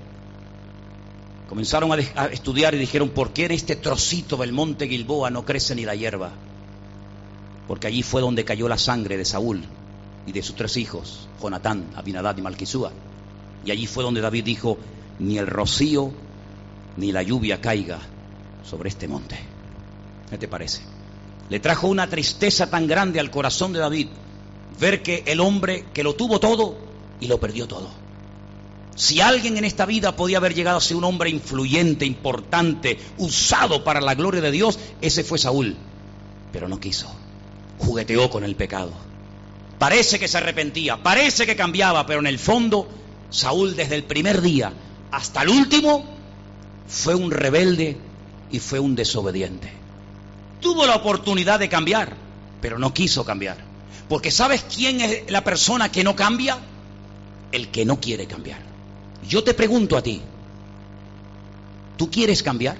Comenzaron 1.49 1.91
a, 1.91 2.25
estudiar 2.27 2.73
y 2.73 2.77
dijeron, 2.77 3.09
¿por 3.09 3.31
qué 3.33 3.45
en 3.45 3.51
este 3.51 3.75
trocito 3.75 4.37
del 4.37 4.53
monte 4.53 4.87
Gilboa 4.87 5.29
no 5.29 5.45
crece 5.45 5.75
ni 5.75 5.85
la 5.85 5.95
hierba? 5.95 6.31
Porque 7.67 7.87
allí 7.87 8.01
fue 8.01 8.21
donde 8.21 8.45
cayó 8.45 8.67
la 8.69 8.77
sangre 8.77 9.17
de 9.17 9.25
Saúl 9.25 9.63
y 10.27 10.33
de 10.33 10.43
sus 10.43 10.55
tres 10.55 10.77
hijos, 10.77 11.27
Jonatán, 11.41 11.85
Abinadad 11.95 12.37
y 12.37 12.41
Malquisúa. 12.41 12.91
Y 13.65 13.71
allí 13.71 13.87
fue 13.87 14.03
donde 14.03 14.21
David 14.21 14.43
dijo, 14.43 14.77
ni 15.19 15.37
el 15.37 15.47
rocío 15.47 16.11
ni 16.97 17.11
la 17.11 17.23
lluvia 17.23 17.61
caiga 17.61 17.99
sobre 18.63 18.89
este 18.89 19.07
monte. 19.07 19.39
¿Qué 20.29 20.37
te 20.37 20.47
parece? 20.47 20.81
Le 21.49 21.59
trajo 21.59 21.87
una 21.87 22.07
tristeza 22.07 22.69
tan 22.69 22.87
grande 22.87 23.19
al 23.19 23.31
corazón 23.31 23.71
de 23.71 23.79
David 23.79 24.07
ver 24.79 25.01
que 25.01 25.23
el 25.25 25.39
hombre 25.39 25.85
que 25.93 26.03
lo 26.03 26.15
tuvo 26.15 26.39
todo 26.39 26.75
y 27.19 27.27
lo 27.27 27.39
perdió 27.39 27.67
todo. 27.67 27.89
Si 28.95 29.21
alguien 29.21 29.57
en 29.57 29.63
esta 29.63 29.85
vida 29.85 30.15
podía 30.15 30.37
haber 30.37 30.55
llegado 30.55 30.77
a 30.77 30.81
ser 30.81 30.97
un 30.97 31.03
hombre 31.03 31.29
influyente, 31.29 32.05
importante, 32.05 32.99
usado 33.17 33.83
para 33.83 34.01
la 34.01 34.15
gloria 34.15 34.41
de 34.41 34.51
Dios, 34.51 34.79
ese 35.01 35.23
fue 35.23 35.37
Saúl. 35.37 35.77
Pero 36.51 36.67
no 36.67 36.79
quiso. 36.79 37.07
Jugueteó 37.77 38.29
con 38.29 38.43
el 38.43 38.55
pecado. 38.55 38.91
Parece 39.79 40.17
que 40.17 40.27
se 40.27 40.37
arrepentía, 40.37 41.01
parece 41.01 41.45
que 41.45 41.55
cambiaba, 41.55 42.05
pero 42.05 42.19
en 42.19 42.27
el 42.27 42.39
fondo 42.39 42.87
Saúl 43.29 43.75
desde 43.75 43.95
el 43.95 44.03
primer 44.03 44.41
día 44.41 44.73
hasta 45.11 45.43
el 45.43 45.49
último 45.49 46.03
fue 46.87 47.13
un 47.15 47.31
rebelde 47.31 47.97
y 48.51 48.59
fue 48.59 48.79
un 48.79 48.95
desobediente. 48.95 49.71
Tuvo 50.61 50.85
la 50.85 50.95
oportunidad 50.95 51.59
de 51.59 51.69
cambiar, 51.69 52.15
pero 52.61 52.79
no 52.79 52.93
quiso 52.93 53.23
cambiar. 53.23 53.57
Porque 54.09 54.31
¿sabes 54.31 54.63
quién 54.63 55.01
es 55.01 55.29
la 55.29 55.43
persona 55.43 55.91
que 55.91 56.03
no 56.03 56.15
cambia? 56.15 56.57
El 57.51 57.69
que 57.69 57.85
no 57.85 57.99
quiere 57.99 58.25
cambiar. 58.25 58.59
Yo 59.27 59.43
te 59.43 59.53
pregunto 59.53 59.97
a 59.97 60.01
ti, 60.01 60.21
¿tú 61.97 62.09
quieres 62.09 62.41
cambiar? 62.41 62.77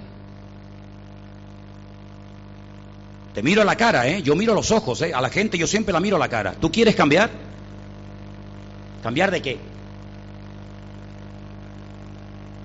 Te 3.38 3.44
miro 3.44 3.62
a 3.62 3.66
la 3.66 3.76
cara, 3.76 4.08
¿eh? 4.08 4.24
Yo 4.24 4.36
miro 4.36 4.56
los 4.56 4.72
ojos, 4.72 5.00
¿eh? 5.04 5.14
A 5.14 5.22
la 5.22 5.30
gente 5.30 5.60
yo 5.60 5.68
siempre 5.68 5.94
la 5.94 6.00
miro 6.00 6.16
a 6.16 6.20
la 6.20 6.28
cara. 6.28 6.56
¿Tú 6.60 6.72
quieres 6.72 6.96
cambiar? 6.96 7.30
¿Cambiar 9.04 9.30
de 9.30 9.44
qué? 9.44 9.60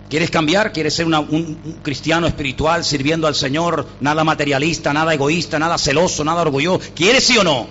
¿Quieres 0.09 0.31
cambiar? 0.31 0.73
¿Quieres 0.73 0.95
ser 0.95 1.05
un, 1.05 1.79
cristiano 1.83 2.27
espiritual 2.27 2.85
sirviendo 2.85 3.27
al 3.27 3.35
Señor? 3.35 3.87
Nada 4.01 4.25
materialista, 4.25 4.95
nada 4.95 5.13
egoísta, 5.13 5.59
nada 5.59 5.77
celoso, 5.77 6.25
nada 6.25 6.41
orgulloso. 6.41 6.81
¿Quieres 6.95 7.23
sí 7.23 7.37
o 7.37 7.45
no? 7.45 7.67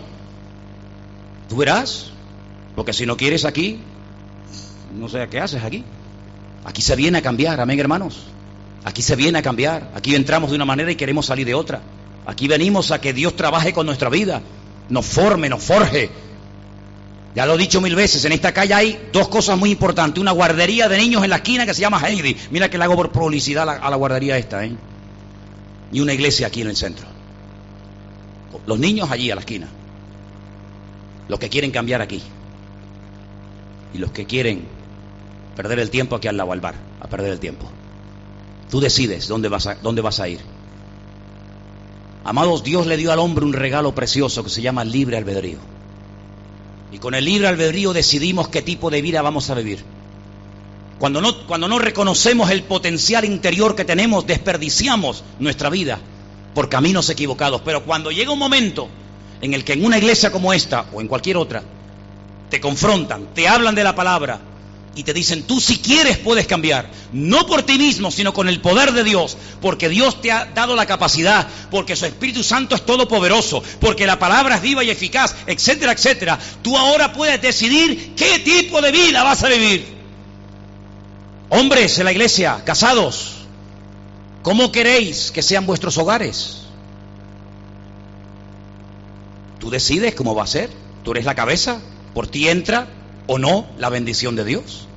Tú 1.49 1.55
verás. 1.55 2.11
Porque 2.75 2.93
si 2.93 3.07
no 3.07 3.17
quieres 3.17 3.45
aquí, 3.45 3.79
no 4.93 5.09
sé 5.09 5.27
qué 5.27 5.39
haces 5.39 5.63
aquí. 5.63 5.83
Aquí 6.65 6.83
se 6.83 6.95
viene 6.95 7.17
a 7.17 7.23
cambiar, 7.23 7.59
amén 7.61 7.79
hermanos. 7.79 8.27
Aquí 8.83 9.01
se 9.01 9.15
viene 9.15 9.39
a 9.39 9.41
cambiar. 9.41 9.89
Aquí 9.95 10.13
entramos 10.13 10.51
de 10.51 10.55
una 10.55 10.65
manera 10.65 10.91
y 10.91 10.95
queremos 10.95 11.25
salir 11.25 11.47
de 11.47 11.55
otra. 11.55 11.81
Aquí 12.25 12.47
venimos 12.47 12.91
a 12.91 13.01
que 13.01 13.13
Dios 13.13 13.35
trabaje 13.35 13.73
con 13.73 13.85
nuestra 13.85 14.09
vida, 14.09 14.41
nos 14.89 15.05
forme, 15.05 15.49
nos 15.49 15.63
forje, 15.63 16.09
ya 17.33 17.45
lo 17.45 17.55
he 17.55 17.57
dicho 17.57 17.79
mil 17.79 17.95
veces, 17.95 18.25
en 18.25 18.33
esta 18.33 18.51
calle 18.53 18.73
hay 18.73 19.09
dos 19.13 19.29
cosas 19.29 19.57
muy 19.57 19.71
importantes. 19.71 20.19
Una 20.19 20.31
guardería 20.31 20.89
de 20.89 20.97
niños 20.97 21.23
en 21.23 21.29
la 21.29 21.37
esquina 21.37 21.65
que 21.65 21.73
se 21.73 21.81
llama 21.81 22.01
Heidi. 22.05 22.35
Mira 22.51 22.69
que 22.69 22.77
le 22.77 22.83
hago 22.83 22.95
por 22.95 23.11
publicidad 23.11 23.69
a 23.69 23.89
la, 23.89 23.95
guardería 23.95 24.37
esta, 24.37 24.65
¿eh? 24.65 24.75
Y 25.93 26.01
una 26.01 26.13
iglesia 26.13 26.47
aquí 26.47 26.61
en 26.61 26.67
el 26.67 26.75
centro. 26.75 27.07
Los 28.65 28.79
niños 28.79 29.09
allí 29.11 29.31
a 29.31 29.35
la 29.35 29.41
esquina. 29.41 29.67
Los 31.29 31.39
que 31.39 31.47
quieren 31.47 31.71
cambiar 31.71 32.01
aquí. 32.01 32.21
Y 33.93 33.97
los 33.97 34.11
que 34.11 34.25
quieren 34.25 34.65
perder 35.55 35.79
el 35.79 35.89
tiempo 35.89 36.17
aquí 36.17 36.27
al 36.27 36.35
lado 36.35 36.51
al 36.51 36.59
bar, 36.59 36.75
a 36.99 37.07
perder 37.07 37.31
el 37.31 37.39
tiempo. 37.39 37.69
Tú 38.69 38.81
decides 38.81 39.27
dónde 39.27 39.47
vas 39.47 39.67
a, 39.67 39.75
dónde 39.75 40.01
vas 40.01 40.19
a 40.19 40.27
ir. 40.27 40.39
Amados, 42.23 42.63
Dios 42.63 42.85
le 42.85 42.97
dio 42.97 43.11
al 43.11 43.19
hombre 43.19 43.45
un 43.45 43.53
regalo 43.53 43.95
precioso 43.95 44.43
que 44.43 44.49
se 44.49 44.61
llama 44.61 44.83
libre 44.83 45.17
albedrío. 45.17 45.57
Y 46.91 46.99
con 46.99 47.15
el 47.15 47.25
libre 47.25 47.47
albedrío 47.47 47.93
decidimos 47.93 48.49
qué 48.49 48.61
tipo 48.61 48.89
de 48.91 49.01
vida 49.01 49.21
vamos 49.21 49.49
a 49.49 49.55
vivir. 49.55 49.83
Cuando 50.99 51.19
no, 51.19 51.47
cuando 51.47 51.67
no 51.67 51.79
reconocemos 51.79 52.51
el 52.51 52.63
potencial 52.63 53.25
interior 53.25 53.75
que 53.75 53.85
tenemos, 53.85 54.27
desperdiciamos 54.27 55.23
nuestra 55.39 55.69
vida 55.69 55.99
por 56.53 56.69
caminos 56.69 57.09
equivocados. 57.09 57.61
Pero 57.65 57.83
cuando 57.83 58.11
llega 58.11 58.31
un 58.31 58.37
momento 58.37 58.87
en 59.41 59.55
el 59.55 59.63
que 59.63 59.73
en 59.73 59.83
una 59.83 59.97
iglesia 59.97 60.31
como 60.31 60.53
esta 60.53 60.85
o 60.93 61.01
en 61.01 61.07
cualquier 61.07 61.37
otra 61.37 61.63
te 62.49 62.61
confrontan, 62.61 63.33
te 63.33 63.47
hablan 63.47 63.73
de 63.73 63.83
la 63.83 63.95
palabra, 63.95 64.39
y 64.93 65.03
te 65.03 65.13
dicen, 65.13 65.43
tú 65.43 65.61
si 65.61 65.77
quieres 65.77 66.17
puedes 66.17 66.47
cambiar, 66.47 66.89
no 67.13 67.45
por 67.47 67.63
ti 67.63 67.77
mismo, 67.77 68.11
sino 68.11 68.33
con 68.33 68.49
el 68.49 68.59
poder 68.59 68.91
de 68.91 69.05
Dios, 69.05 69.37
porque 69.61 69.87
Dios 69.87 70.21
te 70.21 70.31
ha 70.31 70.45
dado 70.45 70.75
la 70.75 70.85
capacidad, 70.85 71.47
porque 71.69 71.95
su 71.95 72.05
Espíritu 72.05 72.43
Santo 72.43 72.75
es 72.75 72.85
todopoderoso, 72.85 73.63
porque 73.79 74.05
la 74.05 74.19
palabra 74.19 74.55
es 74.55 74.61
viva 74.61 74.83
y 74.83 74.89
eficaz, 74.89 75.35
etcétera, 75.47 75.93
etcétera. 75.93 76.37
Tú 76.61 76.77
ahora 76.77 77.13
puedes 77.13 77.41
decidir 77.41 78.15
qué 78.15 78.39
tipo 78.39 78.81
de 78.81 78.91
vida 78.91 79.23
vas 79.23 79.43
a 79.43 79.49
vivir. 79.49 79.85
Hombres 81.49 81.97
en 81.99 82.05
la 82.05 82.11
iglesia, 82.11 82.61
casados, 82.65 83.45
¿cómo 84.41 84.73
queréis 84.73 85.31
que 85.31 85.41
sean 85.41 85.65
vuestros 85.65 85.97
hogares? 85.97 86.63
Tú 89.59 89.69
decides 89.69 90.15
cómo 90.15 90.35
va 90.35 90.43
a 90.43 90.47
ser, 90.47 90.69
tú 91.03 91.11
eres 91.11 91.23
la 91.23 91.35
cabeza, 91.35 91.79
por 92.13 92.27
ti 92.27 92.49
entra 92.49 92.87
o 93.31 93.39
no 93.39 93.65
la 93.77 93.87
bendición 93.87 94.35
de 94.35 94.43
Dios. 94.43 94.87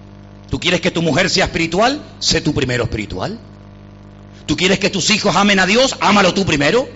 ¿Tú 0.51 0.59
quieres 0.59 0.81
que 0.81 0.91
tu 0.91 1.03
mujer 1.03 1.31
sea 1.31 1.45
espiritual? 1.45 2.03
Sé 2.19 2.41
tú 2.41 2.53
primero 2.53 2.83
espiritual. 2.83 3.39
¿Tú 4.45 4.57
quieres 4.57 4.81
que 4.81 4.91
tus 4.91 5.09
hijos 5.11 5.37
amen 5.37 5.61
a 5.61 5.67
Dios? 5.67 5.97
Ámalo 6.01 6.35
tú 6.35 6.45
primero. 6.45 6.89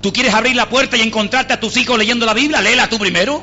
¿Tú 0.00 0.12
quieres 0.12 0.32
abrir 0.32 0.54
la 0.54 0.68
puerta 0.68 0.96
y 0.96 1.00
encontrarte 1.00 1.52
a 1.54 1.58
tus 1.58 1.76
hijos 1.76 1.98
leyendo 1.98 2.24
la 2.24 2.34
Biblia? 2.34 2.60
Léela 2.62 2.88
tú 2.88 3.00
primero. 3.00 3.42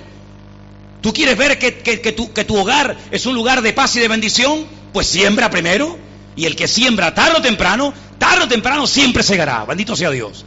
¿Tú 1.01 1.11
quieres 1.11 1.37
ver 1.37 1.59
que, 1.59 2.13
tu, 2.13 2.31
que 2.31 2.45
tu 2.45 2.55
hogar 2.55 2.95
es 3.11 3.25
un 3.25 3.35
lugar 3.35 3.61
de 3.61 3.73
paz 3.73 3.97
y 3.97 3.99
de 3.99 4.07
bendición? 4.07 4.65
Pues 4.93 5.07
siembra 5.07 5.49
primero. 5.49 5.99
Y 6.37 6.45
el 6.45 6.55
que 6.55 6.69
siembra 6.69 7.13
tarde 7.13 7.39
o 7.39 7.41
temprano, 7.41 7.93
tarde 8.17 8.45
o 8.45 8.47
temprano 8.47 8.87
siempre 8.87 9.21
segará. 9.21 9.65
Bendito 9.65 9.97
sea 9.97 10.11
Dios. 10.11 10.45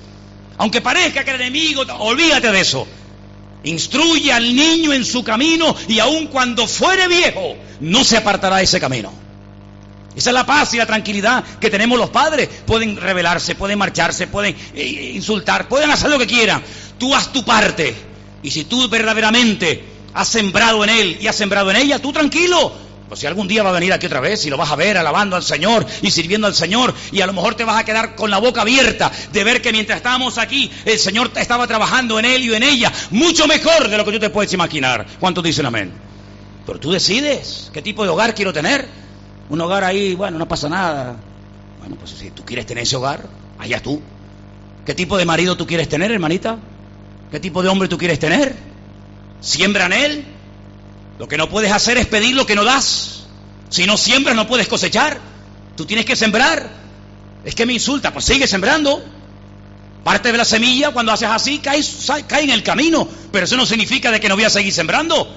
Aunque 0.56 0.80
parezca 0.80 1.24
que 1.24 1.30
el 1.32 1.42
enemigo, 1.42 1.82
olvídate 1.98 2.50
de 2.50 2.60
eso. 2.60 2.86
Instruye 3.64 4.32
al 4.32 4.54
niño 4.54 4.92
en 4.92 5.04
su 5.04 5.22
camino 5.22 5.74
y 5.86 5.98
aun 5.98 6.28
cuando 6.28 6.66
fuere 6.66 7.08
viejo, 7.08 7.56
no 7.80 8.04
se 8.04 8.16
apartará 8.16 8.56
de 8.56 8.64
ese 8.64 8.80
camino. 8.80 9.12
Esa 10.16 10.30
es 10.30 10.34
la 10.34 10.46
paz 10.46 10.74
y 10.74 10.78
la 10.78 10.86
tranquilidad 10.86 11.44
que 11.60 11.70
tenemos 11.70 11.98
los 11.98 12.10
padres. 12.10 12.48
Pueden 12.66 12.96
rebelarse, 12.96 13.54
pueden 13.54 13.78
marcharse, 13.78 14.26
pueden 14.26 14.56
eh, 14.74 15.12
insultar, 15.14 15.68
pueden 15.68 15.90
hacer 15.90 16.10
lo 16.10 16.18
que 16.18 16.26
quieran. 16.26 16.62
Tú 16.98 17.14
haz 17.14 17.32
tu 17.32 17.44
parte. 17.44 17.94
Y 18.42 18.50
si 18.50 18.64
tú 18.64 18.88
verdaderamente 18.88 19.84
has 20.14 20.28
sembrado 20.28 20.82
en 20.84 20.90
él 20.90 21.18
y 21.20 21.26
has 21.26 21.36
sembrado 21.36 21.70
en 21.70 21.76
ella, 21.76 21.98
tú 21.98 22.12
tranquilo, 22.12 22.72
pues 23.10 23.18
si 23.18 23.26
algún 23.26 23.48
día 23.48 23.64
va 23.64 23.70
a 23.70 23.72
venir 23.72 23.92
aquí 23.92 24.06
otra 24.06 24.20
vez 24.20 24.46
y 24.46 24.50
lo 24.50 24.56
vas 24.56 24.70
a 24.70 24.76
ver 24.76 24.96
alabando 24.96 25.34
al 25.34 25.42
Señor 25.42 25.84
y 26.00 26.12
sirviendo 26.12 26.46
al 26.46 26.54
Señor 26.54 26.94
y 27.10 27.20
a 27.20 27.26
lo 27.26 27.32
mejor 27.32 27.56
te 27.56 27.64
vas 27.64 27.76
a 27.76 27.84
quedar 27.84 28.14
con 28.14 28.30
la 28.30 28.38
boca 28.38 28.60
abierta 28.60 29.10
de 29.32 29.42
ver 29.42 29.60
que 29.60 29.72
mientras 29.72 29.96
estábamos 29.96 30.38
aquí 30.38 30.70
el 30.84 30.96
Señor 30.96 31.32
estaba 31.34 31.66
trabajando 31.66 32.20
en 32.20 32.24
él 32.24 32.44
y 32.44 32.54
en 32.54 32.62
ella 32.62 32.92
mucho 33.10 33.48
mejor 33.48 33.88
de 33.88 33.96
lo 33.96 34.04
que 34.04 34.12
tú 34.12 34.20
te 34.20 34.30
puedes 34.30 34.52
imaginar. 34.52 35.08
¿Cuántos 35.18 35.42
dicen 35.42 35.66
amén? 35.66 35.90
Pero 36.64 36.78
tú 36.78 36.92
decides 36.92 37.72
qué 37.72 37.82
tipo 37.82 38.04
de 38.04 38.10
hogar 38.10 38.32
quiero 38.32 38.52
tener. 38.52 38.86
Un 39.48 39.60
hogar 39.60 39.82
ahí, 39.82 40.14
bueno, 40.14 40.38
no 40.38 40.46
pasa 40.46 40.68
nada. 40.68 41.16
Bueno, 41.80 41.96
pues 41.96 42.12
si 42.12 42.30
tú 42.30 42.44
quieres 42.44 42.64
tener 42.64 42.84
ese 42.84 42.94
hogar, 42.94 43.26
allá 43.58 43.82
tú. 43.82 44.00
¿Qué 44.86 44.94
tipo 44.94 45.18
de 45.18 45.24
marido 45.24 45.56
tú 45.56 45.66
quieres 45.66 45.88
tener, 45.88 46.12
hermanita? 46.12 46.58
¿Qué 47.32 47.40
tipo 47.40 47.60
de 47.60 47.70
hombre 47.70 47.88
tú 47.88 47.98
quieres 47.98 48.20
tener? 48.20 48.54
Siembra 49.40 49.86
en 49.86 49.92
él, 49.94 50.24
lo 51.20 51.28
que 51.28 51.36
no 51.36 51.50
puedes 51.50 51.70
hacer 51.70 51.98
es 51.98 52.06
pedir 52.06 52.34
lo 52.34 52.46
que 52.46 52.54
no 52.54 52.64
das. 52.64 53.24
Si 53.68 53.84
no 53.84 53.98
siembras 53.98 54.34
no 54.34 54.46
puedes 54.46 54.68
cosechar. 54.68 55.20
Tú 55.76 55.84
tienes 55.84 56.06
que 56.06 56.16
sembrar. 56.16 56.70
Es 57.44 57.54
que 57.54 57.66
me 57.66 57.74
insulta, 57.74 58.10
pues 58.10 58.24
sigue 58.24 58.46
sembrando. 58.46 59.04
Parte 60.02 60.32
de 60.32 60.38
la 60.38 60.46
semilla, 60.46 60.92
cuando 60.92 61.12
haces 61.12 61.28
así, 61.28 61.58
cae, 61.58 61.82
cae 62.26 62.44
en 62.44 62.48
el 62.48 62.62
camino. 62.62 63.06
Pero 63.30 63.44
eso 63.44 63.58
no 63.58 63.66
significa 63.66 64.10
de 64.10 64.18
que 64.18 64.30
no 64.30 64.34
voy 64.34 64.44
a 64.44 64.50
seguir 64.50 64.72
sembrando. 64.72 65.30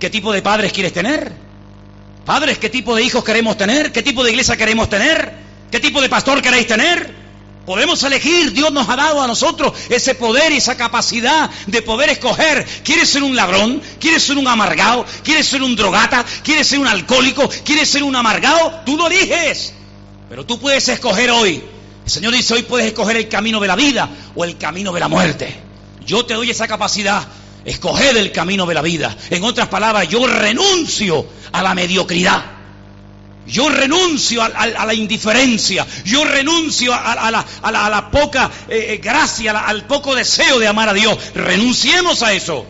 ¿Qué 0.00 0.08
tipo 0.08 0.32
de 0.32 0.40
padres 0.40 0.72
quieres 0.72 0.94
tener? 0.94 1.30
Padres, 2.24 2.56
¿qué 2.56 2.70
tipo 2.70 2.96
de 2.96 3.02
hijos 3.02 3.22
queremos 3.22 3.58
tener? 3.58 3.92
¿Qué 3.92 4.02
tipo 4.02 4.24
de 4.24 4.30
iglesia 4.30 4.56
queremos 4.56 4.88
tener? 4.88 5.34
¿Qué 5.70 5.80
tipo 5.80 6.00
de 6.00 6.08
pastor 6.08 6.40
queréis 6.40 6.66
tener? 6.66 7.14
Podemos 7.66 8.02
elegir, 8.02 8.52
Dios 8.52 8.72
nos 8.72 8.88
ha 8.88 8.96
dado 8.96 9.22
a 9.22 9.26
nosotros 9.26 9.72
ese 9.88 10.16
poder 10.16 10.52
y 10.52 10.56
esa 10.56 10.76
capacidad 10.76 11.48
de 11.66 11.82
poder 11.82 12.10
escoger. 12.10 12.66
¿Quieres 12.82 13.08
ser 13.08 13.22
un 13.22 13.36
ladrón? 13.36 13.80
¿Quieres 14.00 14.24
ser 14.24 14.36
un 14.36 14.48
amargado? 14.48 15.06
¿Quieres 15.22 15.46
ser 15.46 15.62
un 15.62 15.76
drogata? 15.76 16.24
¿Quieres 16.42 16.66
ser 16.66 16.80
un 16.80 16.88
alcohólico? 16.88 17.48
¿Quieres 17.64 17.88
ser 17.88 18.02
un 18.02 18.16
amargado? 18.16 18.80
Tú 18.84 18.96
lo 18.96 19.06
eliges. 19.06 19.74
Pero 20.28 20.44
tú 20.44 20.58
puedes 20.58 20.88
escoger 20.88 21.30
hoy. 21.30 21.62
El 22.04 22.10
Señor 22.10 22.32
dice, 22.32 22.54
hoy 22.54 22.62
puedes 22.62 22.88
escoger 22.88 23.16
el 23.16 23.28
camino 23.28 23.60
de 23.60 23.68
la 23.68 23.76
vida 23.76 24.08
o 24.34 24.44
el 24.44 24.58
camino 24.58 24.92
de 24.92 24.98
la 24.98 25.06
muerte. 25.06 25.54
Yo 26.04 26.26
te 26.26 26.34
doy 26.34 26.50
esa 26.50 26.66
capacidad. 26.66 27.22
Escoger 27.64 28.16
el 28.16 28.32
camino 28.32 28.66
de 28.66 28.74
la 28.74 28.82
vida. 28.82 29.16
En 29.30 29.44
otras 29.44 29.68
palabras, 29.68 30.08
yo 30.08 30.26
renuncio 30.26 31.24
a 31.52 31.62
la 31.62 31.74
mediocridad. 31.74 32.61
Yo 33.46 33.68
renuncio 33.68 34.40
a, 34.42 34.66
la 34.86 34.94
indiferencia, 34.94 35.86
yo 36.04 36.24
renuncio 36.24 36.94
a, 36.94 37.30
la, 37.30 38.10
poca 38.10 38.50
eh, 38.68 38.86
eh, 38.90 38.96
gracia, 38.98 39.58
al 39.58 39.84
poco 39.86 40.14
deseo 40.14 40.58
de 40.60 40.68
amar 40.68 40.88
a 40.88 40.94
Dios. 40.94 41.18
Renunciemos 41.34 42.22
a 42.22 42.32
eso 42.32 42.64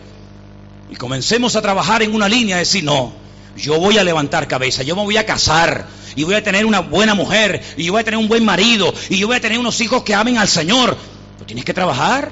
y 0.89 0.95
comencemos 0.95 1.55
a 1.55 1.61
trabajar 1.61 2.01
en 2.01 2.15
una 2.15 2.27
línea, 2.27 2.57
decir, 2.57 2.83
no, 2.83 3.13
yo 3.55 3.79
voy 3.79 3.99
a 3.99 4.03
levantar 4.03 4.47
cabeza, 4.47 4.81
yo 4.81 4.95
me 4.95 5.03
voy 5.03 5.17
a 5.17 5.27
casar 5.27 5.85
y 6.15 6.23
voy 6.23 6.35
a 6.35 6.43
tener 6.43 6.65
una 6.65 6.79
buena 6.79 7.13
mujer 7.13 7.61
y 7.77 7.85
yo 7.85 7.93
voy 7.93 8.01
a 8.01 8.03
tener 8.03 8.19
un 8.19 8.27
buen 8.27 8.43
marido 8.43 8.91
y 9.09 9.17
yo 9.17 9.27
voy 9.27 9.37
a 9.37 9.41
tener 9.41 9.59
unos 9.59 9.79
hijos 9.79 10.01
que 10.01 10.15
amen 10.15 10.39
al 10.39 10.47
Señor. 10.47 10.97
Tú 11.37 11.45
tienes 11.45 11.65
que 11.65 11.73
trabajar, 11.73 12.31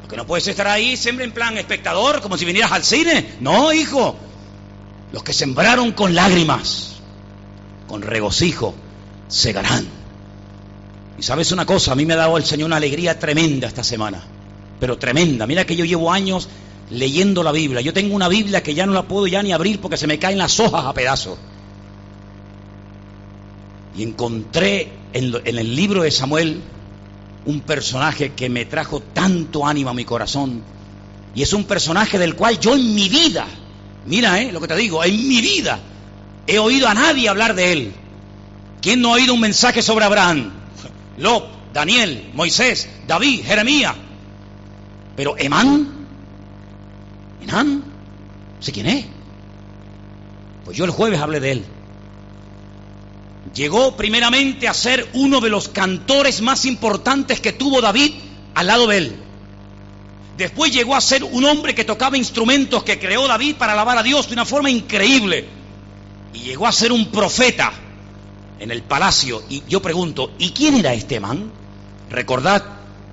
porque 0.00 0.16
no 0.16 0.26
puedes 0.26 0.48
estar 0.48 0.66
ahí 0.66 0.96
siempre 0.96 1.24
en 1.24 1.30
plan 1.30 1.56
espectador, 1.56 2.20
como 2.22 2.36
si 2.36 2.44
vinieras 2.44 2.72
al 2.72 2.82
cine. 2.84 3.34
No, 3.38 3.72
hijo, 3.72 4.16
los 5.12 5.22
que 5.22 5.32
sembraron 5.32 5.92
con 5.92 6.16
lágrimas 6.16 6.97
con 7.88 8.02
regocijo 8.02 8.74
segarán. 9.26 9.86
Y 11.18 11.22
sabes 11.22 11.50
una 11.50 11.66
cosa, 11.66 11.92
a 11.92 11.94
mí 11.96 12.06
me 12.06 12.14
ha 12.14 12.18
dado 12.18 12.36
el 12.36 12.44
Señor 12.44 12.66
una 12.66 12.76
alegría 12.76 13.18
tremenda 13.18 13.66
esta 13.66 13.82
semana, 13.82 14.22
pero 14.78 14.98
tremenda. 14.98 15.46
Mira 15.48 15.66
que 15.66 15.74
yo 15.74 15.84
llevo 15.84 16.12
años 16.12 16.48
leyendo 16.90 17.42
la 17.42 17.50
Biblia. 17.50 17.80
Yo 17.80 17.92
tengo 17.92 18.14
una 18.14 18.28
Biblia 18.28 18.62
que 18.62 18.74
ya 18.74 18.86
no 18.86 18.92
la 18.92 19.02
puedo 19.02 19.26
ya 19.26 19.42
ni 19.42 19.52
abrir 19.52 19.80
porque 19.80 19.96
se 19.96 20.06
me 20.06 20.20
caen 20.20 20.38
las 20.38 20.60
hojas 20.60 20.84
a 20.84 20.94
pedazos. 20.94 21.38
Y 23.96 24.04
encontré 24.04 24.92
en, 25.12 25.34
el 25.44 25.74
libro 25.74 26.02
de 26.02 26.12
Samuel 26.12 26.60
un 27.46 27.62
personaje 27.62 28.32
que 28.34 28.48
me 28.48 28.66
trajo 28.66 29.00
tanto 29.00 29.66
ánimo 29.66 29.90
a 29.90 29.94
mi 29.94 30.04
corazón. 30.04 30.62
Y 31.34 31.42
es 31.42 31.52
un 31.52 31.64
personaje 31.64 32.18
del 32.18 32.36
cual 32.36 32.60
yo 32.60 32.76
en 32.76 32.94
mi 32.94 33.08
vida, 33.08 33.46
mira 34.06 34.40
eh, 34.40 34.52
lo 34.52 34.60
que 34.60 34.68
te 34.68 34.76
digo, 34.76 35.02
en 35.02 35.28
mi 35.28 35.40
vida 35.40 35.80
he 36.48 36.58
oído 36.58 36.88
a 36.88 36.94
nadie 36.94 37.28
hablar 37.28 37.54
de 37.54 37.72
él. 37.72 37.92
¿Quién 38.80 39.00
no 39.00 39.10
ha 39.10 39.16
oído 39.16 39.34
un 39.34 39.40
mensaje 39.40 39.82
sobre 39.82 40.04
Abraham? 40.04 40.50
Lot, 41.18 41.72
Daniel, 41.72 42.30
Moisés, 42.34 42.88
David, 43.06 43.44
Jeremías. 43.44 43.94
Pero 45.14 45.36
Emán, 45.36 46.06
Emán, 47.42 47.84
¿sé 48.60 48.72
quién 48.72 48.86
es? 48.86 49.04
Pues 50.64 50.76
yo 50.76 50.84
el 50.84 50.90
jueves 50.90 51.20
hablé 51.20 51.40
de 51.40 51.52
él. 51.52 51.64
Llegó 53.54 53.96
primeramente 53.96 54.68
a 54.68 54.74
ser 54.74 55.08
uno 55.14 55.40
de 55.40 55.50
los 55.50 55.68
cantores 55.68 56.40
más 56.40 56.64
importantes 56.64 57.40
que 57.40 57.52
tuvo 57.52 57.80
David 57.80 58.12
al 58.54 58.66
lado 58.66 58.86
de 58.86 58.98
él. 58.98 59.16
Después 60.36 60.72
llegó 60.72 60.94
a 60.94 61.00
ser 61.00 61.24
un 61.24 61.44
hombre 61.44 61.74
que 61.74 61.84
tocaba 61.84 62.16
instrumentos 62.16 62.84
que 62.84 62.98
creó 62.98 63.26
David 63.26 63.56
para 63.56 63.72
alabar 63.72 63.98
a 63.98 64.02
Dios 64.02 64.28
de 64.28 64.34
una 64.34 64.44
forma 64.44 64.70
increíble. 64.70 65.57
Y 66.34 66.40
llegó 66.40 66.66
a 66.66 66.72
ser 66.72 66.92
un 66.92 67.10
profeta 67.10 67.72
en 68.60 68.70
el 68.70 68.82
palacio. 68.82 69.42
Y 69.48 69.62
yo 69.68 69.80
pregunto, 69.80 70.32
¿y 70.38 70.50
quién 70.50 70.76
era 70.76 70.94
este 70.94 71.20
man? 71.20 71.50
Recordad, 72.10 72.64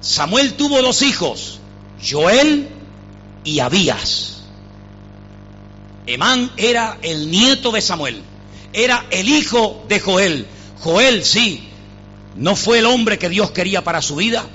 Samuel 0.01 0.53
tuvo 0.53 0.81
dos 0.81 1.01
hijos, 1.01 1.59
Joel 2.07 2.69
y 3.43 3.59
Abías. 3.59 4.43
Emán 6.07 6.51
era 6.57 6.97
el 7.01 7.31
nieto 7.31 7.71
de 7.71 7.81
Samuel, 7.81 8.21
era 8.73 9.05
el 9.09 9.27
hijo 9.27 9.83
de 9.87 9.99
Joel. 9.99 10.45
Joel, 10.81 11.25
sí, 11.25 11.67
no 12.35 12.55
fue 12.55 12.79
el 12.79 12.85
hombre 12.85 13.17
que 13.17 13.29
Dios 13.29 13.51
quería 13.51 13.83
para 13.83 14.01
su 14.01 14.17
vida, 14.17 14.45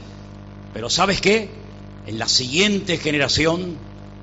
pero 0.73 0.89
¿sabes 0.89 1.21
qué? 1.21 1.51
En 2.07 2.19
la 2.19 2.29
siguiente 2.29 2.99
generación, 2.99 3.77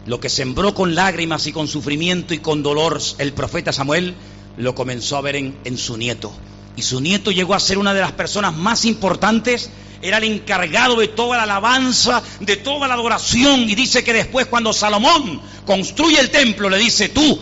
lo 0.07 0.21
que 0.21 0.29
sembró 0.29 0.73
con 0.73 0.95
lágrimas 0.95 1.45
y 1.47 1.51
con 1.51 1.67
sufrimiento 1.67 2.33
y 2.33 2.39
con 2.39 2.63
dolor 2.63 2.99
el 3.17 3.33
profeta 3.33 3.73
Samuel, 3.73 4.15
lo 4.55 4.73
comenzó 4.73 5.17
a 5.17 5.21
ver 5.21 5.35
en, 5.35 5.77
su 5.77 5.97
nieto. 5.97 6.33
Y 6.77 6.81
su 6.81 7.01
nieto 7.01 7.29
llegó 7.31 7.53
a 7.53 7.59
ser 7.59 7.77
una 7.77 7.93
de 7.93 8.01
las 8.01 8.13
personas 8.13 8.55
más 8.55 8.85
importantes 8.85 9.69
era 10.01 10.17
el 10.17 10.25
encargado 10.25 10.95
de 10.95 11.07
toda 11.07 11.37
la 11.37 11.43
alabanza, 11.43 12.21
de 12.39 12.55
toda 12.57 12.87
la 12.87 12.93
adoración. 12.93 13.69
Y 13.69 13.75
dice 13.75 14.03
que 14.03 14.13
después 14.13 14.45
cuando 14.45 14.71
Salomón 14.71 15.41
construye 15.65 16.19
el 16.19 16.29
templo, 16.29 16.69
le 16.69 16.77
dice, 16.77 17.09
tú, 17.09 17.39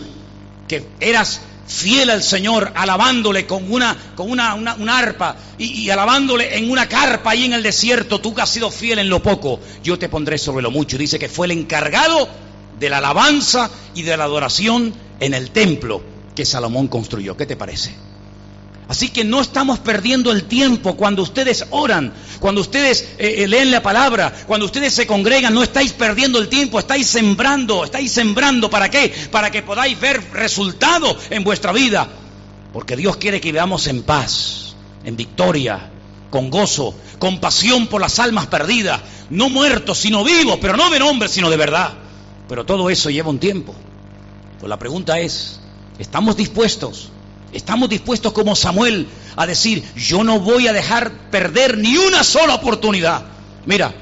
que 0.66 0.88
eras 0.98 1.42
fiel 1.66 2.10
al 2.10 2.22
Señor, 2.22 2.72
alabándole 2.74 3.46
con 3.46 3.70
una, 3.70 3.94
con 4.16 4.30
una, 4.30 4.54
arpa 4.98 5.36
y, 5.58 5.82
y, 5.82 5.90
alabándole 5.90 6.56
en 6.56 6.70
una 6.70 6.88
carpa 6.88 7.32
ahí 7.32 7.44
en 7.44 7.52
el 7.52 7.62
desierto, 7.62 8.20
tú 8.20 8.34
que 8.34 8.40
has 8.40 8.50
sido 8.50 8.70
fiel 8.70 9.00
en 9.00 9.10
lo 9.10 9.22
poco, 9.22 9.60
yo 9.84 9.98
te 9.98 10.08
pondré 10.08 10.38
sobre 10.38 10.62
lo 10.62 10.70
mucho. 10.70 10.96
Dice 10.96 11.18
que 11.18 11.28
fue 11.28 11.46
el 11.46 11.52
encargado 11.52 12.28
de 12.78 12.90
la 12.90 12.98
alabanza 12.98 13.70
y 13.94 14.02
de 14.02 14.16
la 14.16 14.24
adoración 14.24 14.94
en 15.20 15.34
el 15.34 15.50
templo 15.50 16.02
que 16.34 16.44
Salomón 16.44 16.88
construyó. 16.88 17.36
¿Qué 17.36 17.46
te 17.46 17.56
parece? 17.56 17.94
Así 18.88 19.08
que 19.08 19.24
no 19.24 19.40
estamos 19.40 19.80
perdiendo 19.80 20.30
el 20.30 20.44
tiempo 20.44 20.96
cuando 20.96 21.22
ustedes 21.22 21.66
oran, 21.70 22.12
cuando 22.38 22.60
ustedes 22.60 23.02
eh, 23.18 23.34
eh, 23.38 23.48
leen 23.48 23.72
la 23.72 23.82
palabra, 23.82 24.32
cuando 24.46 24.66
ustedes 24.66 24.94
se 24.94 25.08
congregan, 25.08 25.52
no 25.52 25.64
estáis 25.64 25.92
perdiendo 25.92 26.38
el 26.38 26.48
tiempo, 26.48 26.78
estáis 26.78 27.08
sembrando, 27.08 27.84
estáis 27.84 28.12
sembrando, 28.12 28.70
¿para 28.70 28.88
qué? 28.88 29.12
Para 29.32 29.50
que 29.50 29.62
podáis 29.62 29.98
ver 29.98 30.22
resultado 30.32 31.16
en 31.30 31.42
vuestra 31.42 31.72
vida. 31.72 32.06
Porque 32.72 32.94
Dios 32.94 33.16
quiere 33.16 33.40
que 33.40 33.50
vivamos 33.50 33.88
en 33.88 34.02
paz, 34.04 34.76
en 35.04 35.16
victoria, 35.16 35.90
con 36.30 36.48
gozo, 36.48 36.94
con 37.18 37.40
pasión 37.40 37.88
por 37.88 38.00
las 38.00 38.20
almas 38.20 38.46
perdidas, 38.46 39.00
no 39.30 39.48
muertos, 39.48 39.98
sino 39.98 40.22
vivos, 40.22 40.58
pero 40.60 40.76
no 40.76 40.90
de 40.90 41.00
nombre, 41.00 41.28
sino 41.28 41.50
de 41.50 41.56
verdad. 41.56 42.05
Pero 42.48 42.64
todo 42.64 42.90
eso 42.90 43.10
lleva 43.10 43.30
un 43.30 43.38
tiempo. 43.38 43.74
Pues 44.58 44.68
la 44.68 44.78
pregunta 44.78 45.18
es, 45.18 45.60
¿estamos 45.98 46.36
dispuestos? 46.36 47.10
Estamos 47.52 47.88
dispuestos 47.88 48.32
como 48.32 48.54
Samuel 48.54 49.06
a 49.36 49.46
decir, 49.46 49.84
yo 49.94 50.24
no 50.24 50.40
voy 50.40 50.68
a 50.68 50.72
dejar 50.72 51.12
perder 51.30 51.78
ni 51.78 51.96
una 51.96 52.24
sola 52.24 52.54
oportunidad. 52.54 53.24
Mira, 53.64 53.94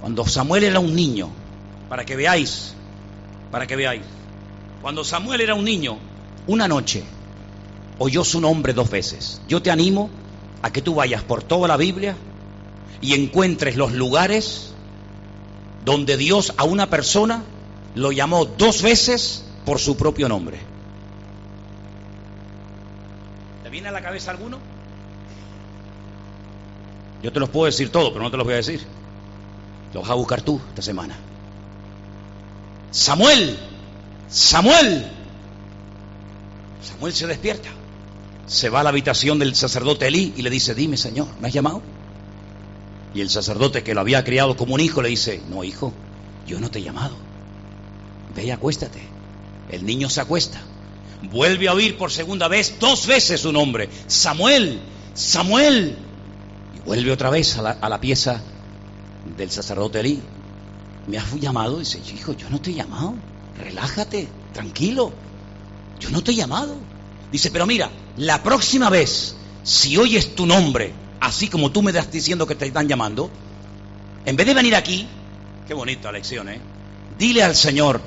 cuando 0.00 0.26
Samuel 0.26 0.64
era 0.64 0.80
un 0.80 0.94
niño, 0.94 1.30
para 1.88 2.04
que 2.04 2.16
veáis, 2.16 2.74
para 3.50 3.66
que 3.66 3.76
veáis, 3.76 4.02
cuando 4.82 5.04
Samuel 5.04 5.40
era 5.40 5.54
un 5.54 5.64
niño, 5.64 5.98
una 6.46 6.68
noche 6.68 7.04
oyó 7.98 8.24
su 8.24 8.40
nombre 8.40 8.72
dos 8.72 8.90
veces. 8.90 9.40
Yo 9.48 9.62
te 9.62 9.70
animo 9.70 10.10
a 10.62 10.72
que 10.72 10.82
tú 10.82 10.96
vayas 10.96 11.22
por 11.22 11.42
toda 11.42 11.68
la 11.68 11.76
Biblia 11.76 12.16
y 13.00 13.14
encuentres 13.14 13.76
los 13.76 13.92
lugares 13.92 14.72
donde 15.84 16.16
Dios 16.16 16.54
a 16.56 16.64
una 16.64 16.88
persona 16.88 17.44
lo 17.94 18.12
llamó 18.12 18.44
dos 18.44 18.82
veces 18.82 19.44
por 19.64 19.78
su 19.78 19.96
propio 19.96 20.28
nombre. 20.28 20.74
viene 23.74 23.88
a 23.88 23.92
la 23.92 24.02
cabeza 24.02 24.30
alguno? 24.30 24.60
Yo 27.24 27.32
te 27.32 27.40
los 27.40 27.48
puedo 27.48 27.66
decir 27.66 27.90
todo, 27.90 28.12
pero 28.12 28.22
no 28.22 28.30
te 28.30 28.36
los 28.36 28.44
voy 28.44 28.54
a 28.54 28.58
decir. 28.58 28.80
Los 29.92 30.04
vas 30.04 30.12
a 30.12 30.14
buscar 30.14 30.42
tú 30.42 30.60
esta 30.68 30.80
semana. 30.80 31.16
Samuel, 32.92 33.58
Samuel. 34.28 35.10
Samuel 36.82 37.12
se 37.12 37.26
despierta. 37.26 37.68
Se 38.46 38.68
va 38.68 38.78
a 38.78 38.82
la 38.84 38.90
habitación 38.90 39.40
del 39.40 39.56
sacerdote 39.56 40.06
Elí 40.06 40.34
y 40.36 40.42
le 40.42 40.50
dice, 40.50 40.76
dime 40.76 40.96
Señor, 40.96 41.26
¿me 41.40 41.48
has 41.48 41.54
llamado? 41.54 41.82
Y 43.12 43.22
el 43.22 43.30
sacerdote 43.30 43.82
que 43.82 43.94
lo 43.94 44.02
había 44.02 44.22
criado 44.22 44.56
como 44.56 44.74
un 44.74 44.80
hijo 44.80 45.02
le 45.02 45.08
dice, 45.08 45.42
no 45.48 45.64
hijo, 45.64 45.92
yo 46.46 46.60
no 46.60 46.70
te 46.70 46.78
he 46.78 46.82
llamado. 46.82 47.16
Ve 48.34 48.44
y 48.44 48.50
acuéstate. 48.50 49.00
El 49.70 49.84
niño 49.84 50.10
se 50.10 50.20
acuesta 50.20 50.60
vuelve 51.30 51.68
a 51.68 51.74
oír 51.74 51.96
por 51.96 52.10
segunda 52.10 52.48
vez, 52.48 52.76
dos 52.80 53.06
veces 53.06 53.40
su 53.40 53.52
nombre, 53.52 53.88
Samuel, 54.06 54.80
Samuel. 55.14 55.96
Y 56.76 56.80
vuelve 56.80 57.12
otra 57.12 57.30
vez 57.30 57.56
a 57.58 57.88
la, 57.88 58.00
pieza 58.00 58.40
del 59.36 59.50
sacerdote 59.50 60.00
Elí. 60.00 60.20
Me 61.06 61.18
has 61.18 61.34
llamado, 61.38 61.78
dice, 61.78 62.00
hijo, 62.14 62.32
yo 62.32 62.48
no 62.50 62.60
te 62.60 62.70
he 62.70 62.74
llamado, 62.74 63.14
relájate, 63.58 64.28
tranquilo, 64.52 65.12
yo 66.00 66.10
no 66.10 66.22
te 66.22 66.32
he 66.32 66.34
llamado. 66.34 66.76
Dice, 67.30 67.50
pero 67.50 67.66
mira, 67.66 67.90
la 68.16 68.42
próxima 68.42 68.90
vez, 68.90 69.36
si 69.62 69.96
oyes 69.96 70.34
tu 70.34 70.46
nombre, 70.46 70.92
así 71.20 71.48
como 71.48 71.70
tú 71.70 71.82
me 71.82 71.90
estás 71.90 72.10
diciendo 72.10 72.46
que 72.46 72.54
te 72.54 72.66
están 72.66 72.88
llamando, 72.88 73.30
en 74.24 74.36
vez 74.36 74.46
de 74.46 74.54
venir 74.54 74.74
aquí, 74.74 75.06
qué 75.66 75.74
bonita 75.74 76.10
lección, 76.10 76.48
¿eh? 76.48 76.60
Dile 77.18 77.42
al 77.42 77.54
Señor, 77.54 78.00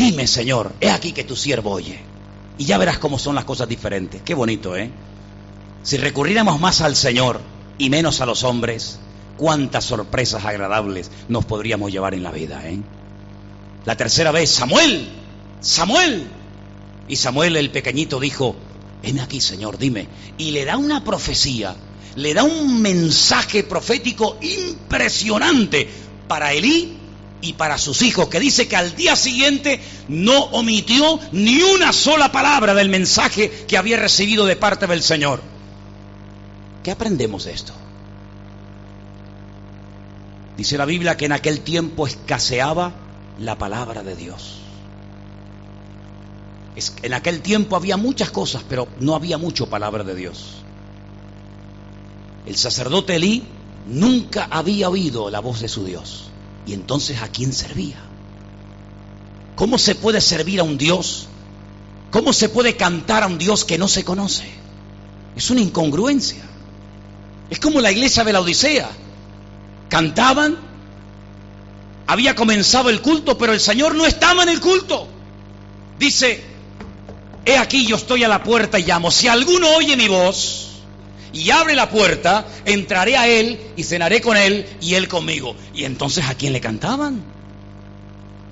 dime 0.00 0.26
Señor, 0.26 0.72
he 0.80 0.90
aquí 0.90 1.12
que 1.12 1.24
tu 1.24 1.36
siervo 1.36 1.72
oye. 1.72 2.00
Y 2.56 2.64
ya 2.64 2.78
verás 2.78 2.98
cómo 2.98 3.18
son 3.18 3.34
las 3.34 3.44
cosas 3.44 3.68
diferentes. 3.68 4.22
Qué 4.22 4.34
bonito, 4.34 4.76
¿eh? 4.76 4.90
Si 5.82 5.96
recurriéramos 5.96 6.58
más 6.58 6.80
al 6.80 6.96
Señor 6.96 7.40
y 7.78 7.90
menos 7.90 8.20
a 8.20 8.26
los 8.26 8.42
hombres, 8.44 8.98
cuántas 9.36 9.84
sorpresas 9.84 10.44
agradables 10.44 11.10
nos 11.28 11.44
podríamos 11.44 11.92
llevar 11.92 12.14
en 12.14 12.22
la 12.22 12.30
vida, 12.30 12.66
¿eh? 12.66 12.80
La 13.84 13.96
tercera 13.96 14.30
vez, 14.30 14.50
Samuel, 14.50 15.08
Samuel. 15.60 16.26
Y 17.08 17.16
Samuel 17.16 17.56
el 17.56 17.70
pequeñito 17.70 18.20
dijo, 18.20 18.56
ven 19.02 19.20
aquí, 19.20 19.40
Señor, 19.40 19.78
dime. 19.78 20.08
Y 20.38 20.52
le 20.52 20.64
da 20.64 20.76
una 20.76 21.04
profecía, 21.04 21.74
le 22.16 22.34
da 22.34 22.44
un 22.44 22.80
mensaje 22.80 23.64
profético 23.64 24.38
impresionante 24.40 25.88
para 26.28 26.52
Elí 26.52 26.99
y 27.42 27.54
para 27.54 27.78
sus 27.78 28.02
hijos, 28.02 28.28
que 28.28 28.40
dice 28.40 28.68
que 28.68 28.76
al 28.76 28.94
día 28.94 29.16
siguiente 29.16 29.80
no 30.08 30.44
omitió 30.46 31.18
ni 31.32 31.62
una 31.62 31.92
sola 31.92 32.32
palabra 32.32 32.74
del 32.74 32.88
mensaje 32.88 33.50
que 33.66 33.78
había 33.78 33.96
recibido 33.96 34.46
de 34.46 34.56
parte 34.56 34.86
del 34.86 35.02
Señor. 35.02 35.40
¿Qué 36.82 36.90
aprendemos 36.90 37.44
de 37.44 37.52
esto? 37.52 37.72
Dice 40.56 40.76
la 40.76 40.84
Biblia 40.84 41.16
que 41.16 41.26
en 41.26 41.32
aquel 41.32 41.60
tiempo 41.60 42.06
escaseaba 42.06 42.92
la 43.38 43.56
palabra 43.56 44.02
de 44.02 44.16
Dios. 44.16 44.58
En 47.02 47.14
aquel 47.14 47.40
tiempo 47.40 47.76
había 47.76 47.96
muchas 47.96 48.30
cosas, 48.30 48.62
pero 48.68 48.88
no 49.00 49.14
había 49.14 49.38
mucho 49.38 49.68
palabra 49.68 50.04
de 50.04 50.14
Dios. 50.14 50.56
El 52.46 52.56
sacerdote 52.56 53.16
Elí 53.16 53.44
nunca 53.86 54.48
había 54.50 54.88
oído 54.88 55.30
la 55.30 55.40
voz 55.40 55.60
de 55.60 55.68
su 55.68 55.84
Dios. 55.84 56.29
Y 56.70 56.72
entonces, 56.72 57.20
¿a 57.20 57.26
quién 57.26 57.52
servía? 57.52 57.96
¿Cómo 59.56 59.76
se 59.76 59.96
puede 59.96 60.20
servir 60.20 60.60
a 60.60 60.62
un 60.62 60.78
Dios? 60.78 61.26
¿Cómo 62.12 62.32
se 62.32 62.48
puede 62.48 62.76
cantar 62.76 63.24
a 63.24 63.26
un 63.26 63.38
Dios 63.38 63.64
que 63.64 63.76
no 63.76 63.88
se 63.88 64.04
conoce? 64.04 64.44
Es 65.34 65.50
una 65.50 65.62
incongruencia. 65.62 66.44
Es 67.50 67.58
como 67.58 67.80
la 67.80 67.90
iglesia 67.90 68.22
de 68.22 68.32
la 68.32 68.40
Odisea. 68.40 68.88
Cantaban, 69.88 70.58
había 72.06 72.36
comenzado 72.36 72.88
el 72.88 73.02
culto, 73.02 73.36
pero 73.36 73.52
el 73.52 73.58
Señor 73.58 73.96
no 73.96 74.06
estaba 74.06 74.44
en 74.44 74.50
el 74.50 74.60
culto. 74.60 75.08
Dice, 75.98 76.44
he 77.46 77.58
aquí 77.58 77.84
yo 77.84 77.96
estoy 77.96 78.22
a 78.22 78.28
la 78.28 78.44
puerta 78.44 78.78
y 78.78 78.84
llamo. 78.84 79.10
Si 79.10 79.26
alguno 79.26 79.66
oye 79.70 79.96
mi 79.96 80.06
voz 80.06 80.69
y 81.32 81.50
abre 81.50 81.74
la 81.74 81.88
puerta, 81.90 82.46
entraré 82.64 83.16
a 83.16 83.28
él 83.28 83.58
y 83.76 83.84
cenaré 83.84 84.20
con 84.20 84.36
él 84.36 84.66
y 84.80 84.94
él 84.94 85.08
conmigo. 85.08 85.54
Y 85.74 85.84
entonces 85.84 86.24
a 86.26 86.34
quién 86.34 86.52
le 86.52 86.60
cantaban? 86.60 87.22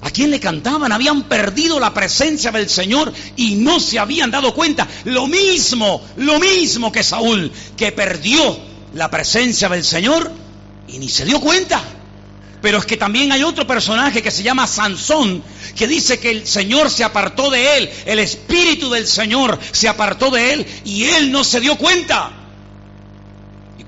¿A 0.01 0.11
quién 0.11 0.31
le 0.31 0.39
cantaban? 0.39 0.93
Habían 0.93 1.24
perdido 1.24 1.81
la 1.81 1.93
presencia 1.93 2.53
del 2.53 2.68
Señor 2.68 3.12
y 3.37 3.57
no 3.57 3.81
se 3.81 3.99
habían 3.99 4.31
dado 4.31 4.55
cuenta. 4.55 4.87
Lo 5.05 5.26
mismo, 5.26 6.03
lo 6.16 6.39
mismo 6.39 6.93
que 6.93 7.03
Saúl, 7.03 7.51
que 7.76 7.91
perdió 7.93 8.59
la 8.95 9.11
presencia 9.11 9.68
del 9.68 9.85
Señor 9.85 10.31
y 10.87 10.99
ni 10.99 11.09
se 11.09 11.24
dio 11.24 11.41
cuenta. 11.41 11.83
Pero 12.62 12.79
es 12.79 12.87
que 12.87 12.97
también 12.97 13.31
hay 13.33 13.43
otro 13.43 13.66
personaje 13.66 14.22
que 14.22 14.31
se 14.31 14.43
llama 14.43 14.66
Sansón, 14.66 15.43
que 15.76 15.87
dice 15.87 16.18
que 16.18 16.31
el 16.31 16.47
Señor 16.47 16.91
se 16.91 17.05
apartó 17.05 17.51
de 17.51 17.79
él, 17.79 17.91
el 18.07 18.18
Espíritu 18.18 18.91
del 18.91 19.07
Señor 19.07 19.59
se 19.72 19.89
apartó 19.89 20.31
de 20.31 20.53
él 20.55 20.66
y 20.85 21.05
él 21.05 21.31
no 21.31 21.45
se 21.45 21.61
dio 21.61 21.76
cuenta. 21.76 22.33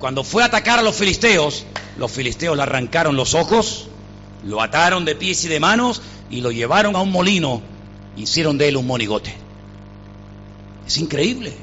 Cuando 0.00 0.24
fue 0.24 0.42
a 0.42 0.46
atacar 0.46 0.78
a 0.78 0.82
los 0.82 0.96
filisteos, 0.96 1.66
los 1.98 2.10
filisteos 2.10 2.56
le 2.56 2.62
arrancaron 2.62 3.16
los 3.16 3.34
ojos, 3.34 3.88
lo 4.44 4.62
ataron 4.62 5.04
de 5.04 5.14
pies 5.14 5.44
y 5.44 5.48
de 5.48 5.60
manos 5.60 6.00
y 6.30 6.40
lo 6.40 6.50
llevaron 6.50 6.96
a 6.96 7.00
un 7.00 7.12
molino, 7.12 7.60
hicieron 8.16 8.56
de 8.56 8.68
él 8.68 8.78
un 8.78 8.86
monigote. 8.86 9.34
Es 10.86 10.96
increíble. 10.96 11.54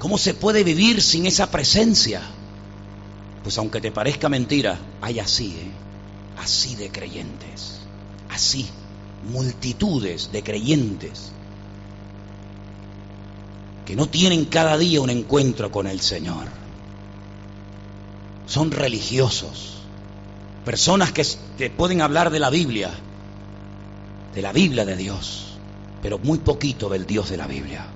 ¿Cómo 0.00 0.18
se 0.18 0.34
puede 0.34 0.64
vivir 0.64 1.00
sin 1.00 1.24
esa 1.26 1.52
presencia? 1.52 2.20
Pues 3.44 3.56
aunque 3.58 3.80
te 3.80 3.92
parezca 3.92 4.28
mentira, 4.28 4.78
hay 5.00 5.20
así, 5.20 5.56
¿eh? 5.56 5.70
así 6.42 6.74
de 6.74 6.90
creyentes, 6.90 7.78
así, 8.28 8.68
multitudes 9.32 10.32
de 10.32 10.42
creyentes 10.42 11.30
que 13.86 13.94
no 13.94 14.08
tienen 14.08 14.46
cada 14.46 14.76
día 14.76 15.00
un 15.00 15.10
encuentro 15.10 15.70
con 15.70 15.86
el 15.86 16.00
Señor. 16.00 16.61
Son 18.52 18.70
religiosos, 18.70 19.78
personas 20.66 21.10
que 21.10 21.70
pueden 21.70 22.02
hablar 22.02 22.28
de 22.28 22.38
la 22.38 22.50
Biblia, 22.50 22.90
de 24.34 24.42
la 24.42 24.52
Biblia 24.52 24.84
de 24.84 24.94
Dios, 24.94 25.56
pero 26.02 26.18
muy 26.18 26.36
poquito 26.36 26.90
del 26.90 27.06
Dios 27.06 27.30
de 27.30 27.38
la 27.38 27.46
Biblia. 27.46 27.86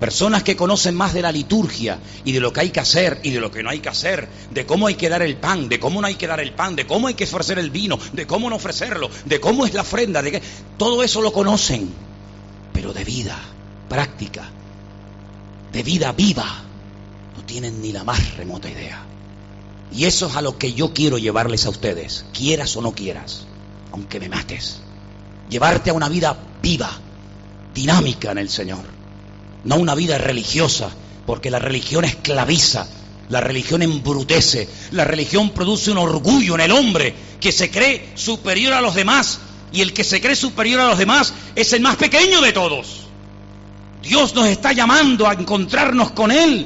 Personas 0.00 0.42
que 0.42 0.56
conocen 0.56 0.94
más 0.94 1.12
de 1.12 1.20
la 1.20 1.32
liturgia 1.32 1.98
y 2.24 2.32
de 2.32 2.40
lo 2.40 2.50
que 2.50 2.60
hay 2.60 2.70
que 2.70 2.80
hacer 2.80 3.20
y 3.24 3.30
de 3.30 3.40
lo 3.40 3.50
que 3.50 3.62
no 3.62 3.68
hay 3.68 3.80
que 3.80 3.90
hacer, 3.90 4.26
de 4.52 4.64
cómo 4.64 4.86
hay 4.86 4.94
que 4.94 5.10
dar 5.10 5.20
el 5.20 5.36
pan, 5.36 5.68
de 5.68 5.78
cómo 5.78 6.00
no 6.00 6.06
hay 6.06 6.14
que 6.14 6.26
dar 6.26 6.40
el 6.40 6.54
pan, 6.54 6.74
de 6.74 6.86
cómo 6.86 7.08
hay 7.08 7.12
que 7.12 7.24
ofrecer 7.24 7.58
el 7.58 7.68
vino, 7.68 7.98
de 8.14 8.26
cómo 8.26 8.48
no 8.48 8.56
ofrecerlo, 8.56 9.10
de 9.26 9.38
cómo 9.38 9.66
es 9.66 9.74
la 9.74 9.82
ofrenda, 9.82 10.22
de 10.22 10.32
que 10.32 10.42
todo 10.78 11.02
eso 11.02 11.20
lo 11.20 11.34
conocen, 11.34 11.90
pero 12.72 12.94
de 12.94 13.04
vida 13.04 13.38
práctica, 13.86 14.48
de 15.74 15.82
vida 15.82 16.12
viva, 16.12 16.62
no 17.36 17.44
tienen 17.44 17.82
ni 17.82 17.92
la 17.92 18.02
más 18.02 18.34
remota 18.38 18.70
idea. 18.70 19.02
Y 19.92 20.04
eso 20.04 20.26
es 20.26 20.36
a 20.36 20.42
lo 20.42 20.58
que 20.58 20.72
yo 20.72 20.92
quiero 20.92 21.18
llevarles 21.18 21.66
a 21.66 21.70
ustedes, 21.70 22.24
quieras 22.32 22.76
o 22.76 22.82
no 22.82 22.92
quieras, 22.92 23.46
aunque 23.92 24.20
me 24.20 24.28
mates. 24.28 24.80
Llevarte 25.48 25.90
a 25.90 25.94
una 25.94 26.08
vida 26.08 26.36
viva, 26.62 26.90
dinámica 27.74 28.32
en 28.32 28.38
el 28.38 28.48
Señor 28.48 28.96
no 29.66 29.76
una 29.76 29.94
vida 29.94 30.16
religiosa, 30.16 30.90
porque 31.26 31.50
la 31.50 31.58
religión 31.58 32.04
esclaviza, 32.04 32.86
la 33.28 33.40
religión 33.40 33.82
embrutece, 33.82 34.68
la 34.92 35.04
religión 35.04 35.50
produce 35.50 35.90
un 35.90 35.98
orgullo 35.98 36.54
en 36.54 36.60
el 36.60 36.72
hombre 36.72 37.14
que 37.40 37.52
se 37.52 37.70
cree 37.70 38.12
superior 38.14 38.72
a 38.72 38.80
los 38.80 38.94
demás 38.94 39.40
y 39.72 39.80
el 39.80 39.92
que 39.92 40.04
se 40.04 40.20
cree 40.20 40.36
superior 40.36 40.80
a 40.80 40.88
los 40.88 40.98
demás 40.98 41.34
es 41.56 41.72
el 41.72 41.82
más 41.82 41.96
pequeño 41.96 42.40
de 42.40 42.52
todos. 42.52 43.06
Dios 44.02 44.34
nos 44.36 44.46
está 44.46 44.72
llamando 44.72 45.26
a 45.26 45.32
encontrarnos 45.32 46.12
con 46.12 46.30
Él, 46.30 46.64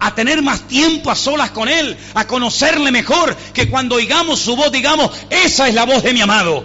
a 0.00 0.14
tener 0.14 0.42
más 0.42 0.62
tiempo 0.62 1.10
a 1.10 1.14
solas 1.14 1.50
con 1.50 1.68
Él, 1.68 1.96
a 2.14 2.26
conocerle 2.26 2.90
mejor, 2.90 3.36
que 3.52 3.68
cuando 3.68 3.96
oigamos 3.96 4.40
su 4.40 4.56
voz 4.56 4.72
digamos, 4.72 5.10
esa 5.28 5.68
es 5.68 5.74
la 5.74 5.84
voz 5.84 6.02
de 6.02 6.12
mi 6.14 6.22
amado, 6.22 6.64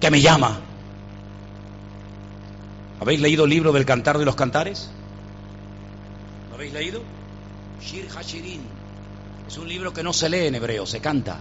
que 0.00 0.10
me 0.10 0.20
llama. 0.20 0.60
¿Habéis 3.00 3.20
leído 3.20 3.44
el 3.44 3.50
libro 3.50 3.70
del 3.72 3.84
Cantar 3.84 4.18
de 4.18 4.24
los 4.24 4.34
Cantares? 4.34 4.88
¿Lo 6.48 6.56
habéis 6.56 6.72
leído? 6.72 7.02
Shir 7.82 8.08
Hashirin. 8.08 8.62
Es 9.46 9.58
un 9.58 9.68
libro 9.68 9.92
que 9.92 10.02
no 10.02 10.14
se 10.14 10.30
lee 10.30 10.46
en 10.46 10.54
hebreo, 10.54 10.86
se 10.86 11.00
canta. 11.00 11.38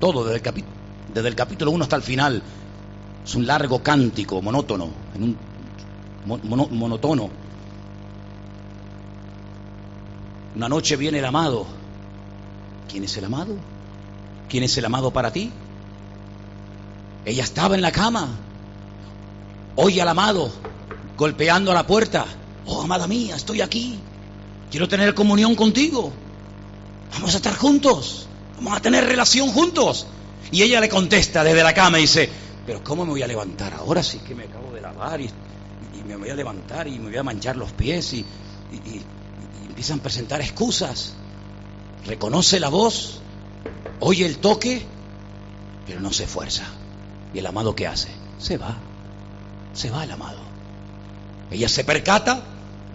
Todo, 0.00 0.24
desde 0.24 0.36
el, 0.36 0.42
capítulo, 0.42 0.74
desde 1.14 1.28
el 1.28 1.36
capítulo 1.36 1.70
1 1.70 1.84
hasta 1.84 1.96
el 1.96 2.02
final. 2.02 2.42
Es 3.24 3.34
un 3.36 3.46
largo 3.46 3.82
cántico, 3.82 4.42
monótono, 4.42 4.90
en 5.14 5.22
un. 5.22 5.36
Una 10.56 10.70
noche 10.70 10.96
viene 10.96 11.18
el 11.18 11.24
amado. 11.26 11.66
¿Quién 12.90 13.04
es 13.04 13.14
el 13.18 13.26
amado? 13.26 13.54
¿Quién 14.48 14.64
es 14.64 14.76
el 14.78 14.86
amado 14.86 15.10
para 15.10 15.30
ti? 15.30 15.52
Ella 17.26 17.44
estaba 17.44 17.74
en 17.74 17.82
la 17.82 17.92
cama. 17.92 18.28
Oye 19.76 20.00
al 20.00 20.08
amado 20.08 20.50
golpeando 21.16 21.70
a 21.70 21.74
la 21.74 21.86
puerta. 21.86 22.24
Oh, 22.64 22.82
amada 22.82 23.06
mía, 23.06 23.36
estoy 23.36 23.60
aquí. 23.60 23.98
Quiero 24.70 24.88
tener 24.88 25.14
comunión 25.14 25.54
contigo. 25.54 26.10
Vamos 27.12 27.34
a 27.34 27.36
estar 27.36 27.54
juntos. 27.54 28.26
Vamos 28.56 28.78
a 28.78 28.80
tener 28.80 29.04
relación 29.04 29.50
juntos. 29.50 30.06
Y 30.50 30.62
ella 30.62 30.80
le 30.80 30.88
contesta 30.88 31.44
desde 31.44 31.62
la 31.62 31.74
cama 31.74 31.98
y 31.98 32.02
dice, 32.02 32.30
pero 32.64 32.82
¿cómo 32.82 33.04
me 33.04 33.10
voy 33.10 33.22
a 33.22 33.26
levantar 33.26 33.74
ahora? 33.74 34.02
Sí 34.02 34.20
que 34.20 34.34
me 34.34 34.44
acabo 34.44 34.72
de 34.72 34.80
lavar 34.80 35.20
y, 35.20 35.28
me 36.06 36.16
voy 36.16 36.30
a 36.30 36.34
levantar 36.34 36.86
y 36.86 36.98
me 36.98 37.08
voy 37.08 37.16
a 37.18 37.22
manchar 37.24 37.56
los 37.56 37.72
pies 37.72 38.14
y, 38.14 38.20
y 38.72 39.02
empiezan 39.76 39.98
a 39.98 40.02
presentar 40.02 40.40
excusas. 40.40 41.12
Reconoce 42.06 42.58
la 42.60 42.70
voz, 42.70 43.18
oye 44.00 44.24
el 44.24 44.38
toque, 44.38 44.86
pero 45.86 46.00
no 46.00 46.14
se 46.14 46.24
esfuerza. 46.24 46.62
¿Y 47.34 47.40
el 47.40 47.46
amado 47.46 47.76
qué 47.76 47.86
hace? 47.86 48.08
Se 48.38 48.56
va. 48.56 48.74
Se 49.74 49.90
va 49.90 50.04
el 50.04 50.10
amado. 50.10 50.38
Ella 51.50 51.68
se 51.68 51.84
percata, 51.84 52.42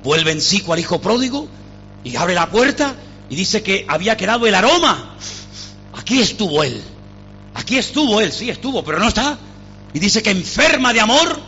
vuelve 0.04 0.32
en 0.32 0.42
sí 0.42 0.62
cual 0.62 0.80
hijo 0.80 1.00
pródigo 1.00 1.48
y 2.04 2.16
abre 2.16 2.34
la 2.34 2.50
puerta 2.50 2.96
y 3.30 3.36
dice 3.36 3.62
que 3.62 3.86
había 3.88 4.18
quedado 4.18 4.48
el 4.48 4.56
aroma. 4.56 5.18
Aquí 5.94 6.20
estuvo 6.20 6.64
él. 6.64 6.82
Aquí 7.54 7.78
estuvo 7.78 8.20
él, 8.22 8.32
sí 8.32 8.50
estuvo, 8.50 8.84
pero 8.84 8.98
no 8.98 9.08
está. 9.08 9.38
Y 9.94 10.00
dice 10.00 10.24
que 10.24 10.32
enferma 10.32 10.94
de 10.94 11.02
amor, 11.02 11.40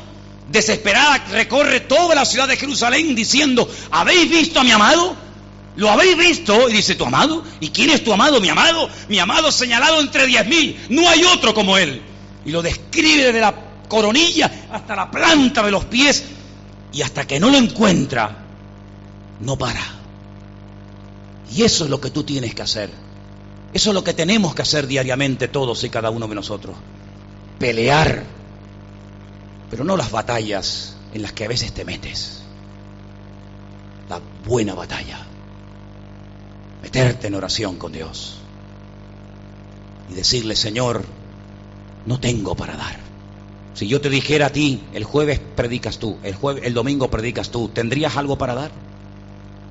desesperada, 0.52 1.26
recorre 1.32 1.80
toda 1.80 2.14
la 2.14 2.24
ciudad 2.24 2.48
de 2.48 2.56
Jerusalén 2.56 3.16
diciendo, 3.16 3.68
¿habéis 3.90 4.30
visto 4.30 4.60
a 4.60 4.64
mi 4.64 4.70
amado? 4.70 5.23
¿Lo 5.76 5.90
habéis 5.90 6.18
visto? 6.18 6.70
Y 6.70 6.74
dice, 6.74 6.96
¿tu 6.96 7.06
amado? 7.06 7.44
¿Y 7.60 7.70
quién 7.70 7.90
es 7.90 8.04
tu 8.04 8.14
amado? 8.14 8.40
Mi 8.40 8.50
amado, 8.50 8.90
mi 9.10 9.18
amado 9.20 9.52
señalado 9.52 10.00
entre 10.00 10.28
diez 10.28 10.46
mil. 10.48 10.80
No 10.90 11.10
hay 11.10 11.24
otro 11.24 11.54
como 11.54 11.78
él. 11.78 12.02
Y 12.46 12.52
lo 12.52 12.62
describe 12.62 13.26
desde 13.26 13.40
la 13.40 13.56
coronilla 13.88 14.68
hasta 14.72 14.96
la 14.96 15.10
planta 15.10 15.64
de 15.64 15.72
los 15.72 15.86
pies 15.86 16.24
y 16.92 17.02
hasta 17.02 17.26
que 17.26 17.40
no 17.40 17.50
lo 17.50 17.58
encuentra, 17.58 18.46
no 19.40 19.58
para. 19.58 19.82
Y 21.52 21.64
eso 21.64 21.86
es 21.86 21.90
lo 21.90 22.00
que 22.00 22.12
tú 22.12 22.24
tienes 22.24 22.54
que 22.54 22.62
hacer. 22.62 22.92
Eso 23.74 23.90
es 23.90 23.94
lo 23.96 24.04
que 24.04 24.14
tenemos 24.14 24.54
que 24.54 24.62
hacer 24.62 24.86
diariamente 24.86 25.48
todos 25.48 25.84
y 25.84 25.90
cada 25.90 26.12
uno 26.12 26.28
de 26.28 26.36
nosotros. 26.36 26.76
Pelear, 27.58 28.24
pero 29.72 29.84
no 29.84 29.98
las 29.98 30.12
batallas 30.12 30.96
en 31.14 31.24
las 31.24 31.34
que 31.34 31.46
a 31.46 31.48
veces 31.48 31.74
te 31.74 31.84
metes. 31.84 32.44
La 34.10 34.20
buena 34.46 34.76
batalla. 34.76 35.26
Meterte 36.84 37.28
en 37.28 37.36
oración 37.36 37.78
con 37.78 37.92
Dios. 37.94 38.36
Y 40.12 40.14
decirle, 40.14 40.56
Señor, 40.56 41.04
no 42.06 42.20
tengo 42.20 42.56
para 42.56 42.76
dar. 42.76 43.00
Si 43.74 43.88
yo 43.88 44.02
te 44.02 44.10
dijera 44.10 44.48
a 44.48 44.50
ti, 44.52 44.84
el 44.94 45.04
jueves 45.04 45.40
predicas 45.56 45.98
tú, 45.98 46.18
el, 46.24 46.36
jueves, 46.36 46.64
el 46.66 46.74
domingo 46.74 47.10
predicas 47.10 47.50
tú, 47.50 47.70
¿tendrías 47.70 48.18
algo 48.18 48.38
para 48.38 48.54
dar? 48.54 48.72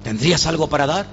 ¿Tendrías 0.02 0.46
algo 0.46 0.68
para 0.68 0.86
dar? 0.86 1.06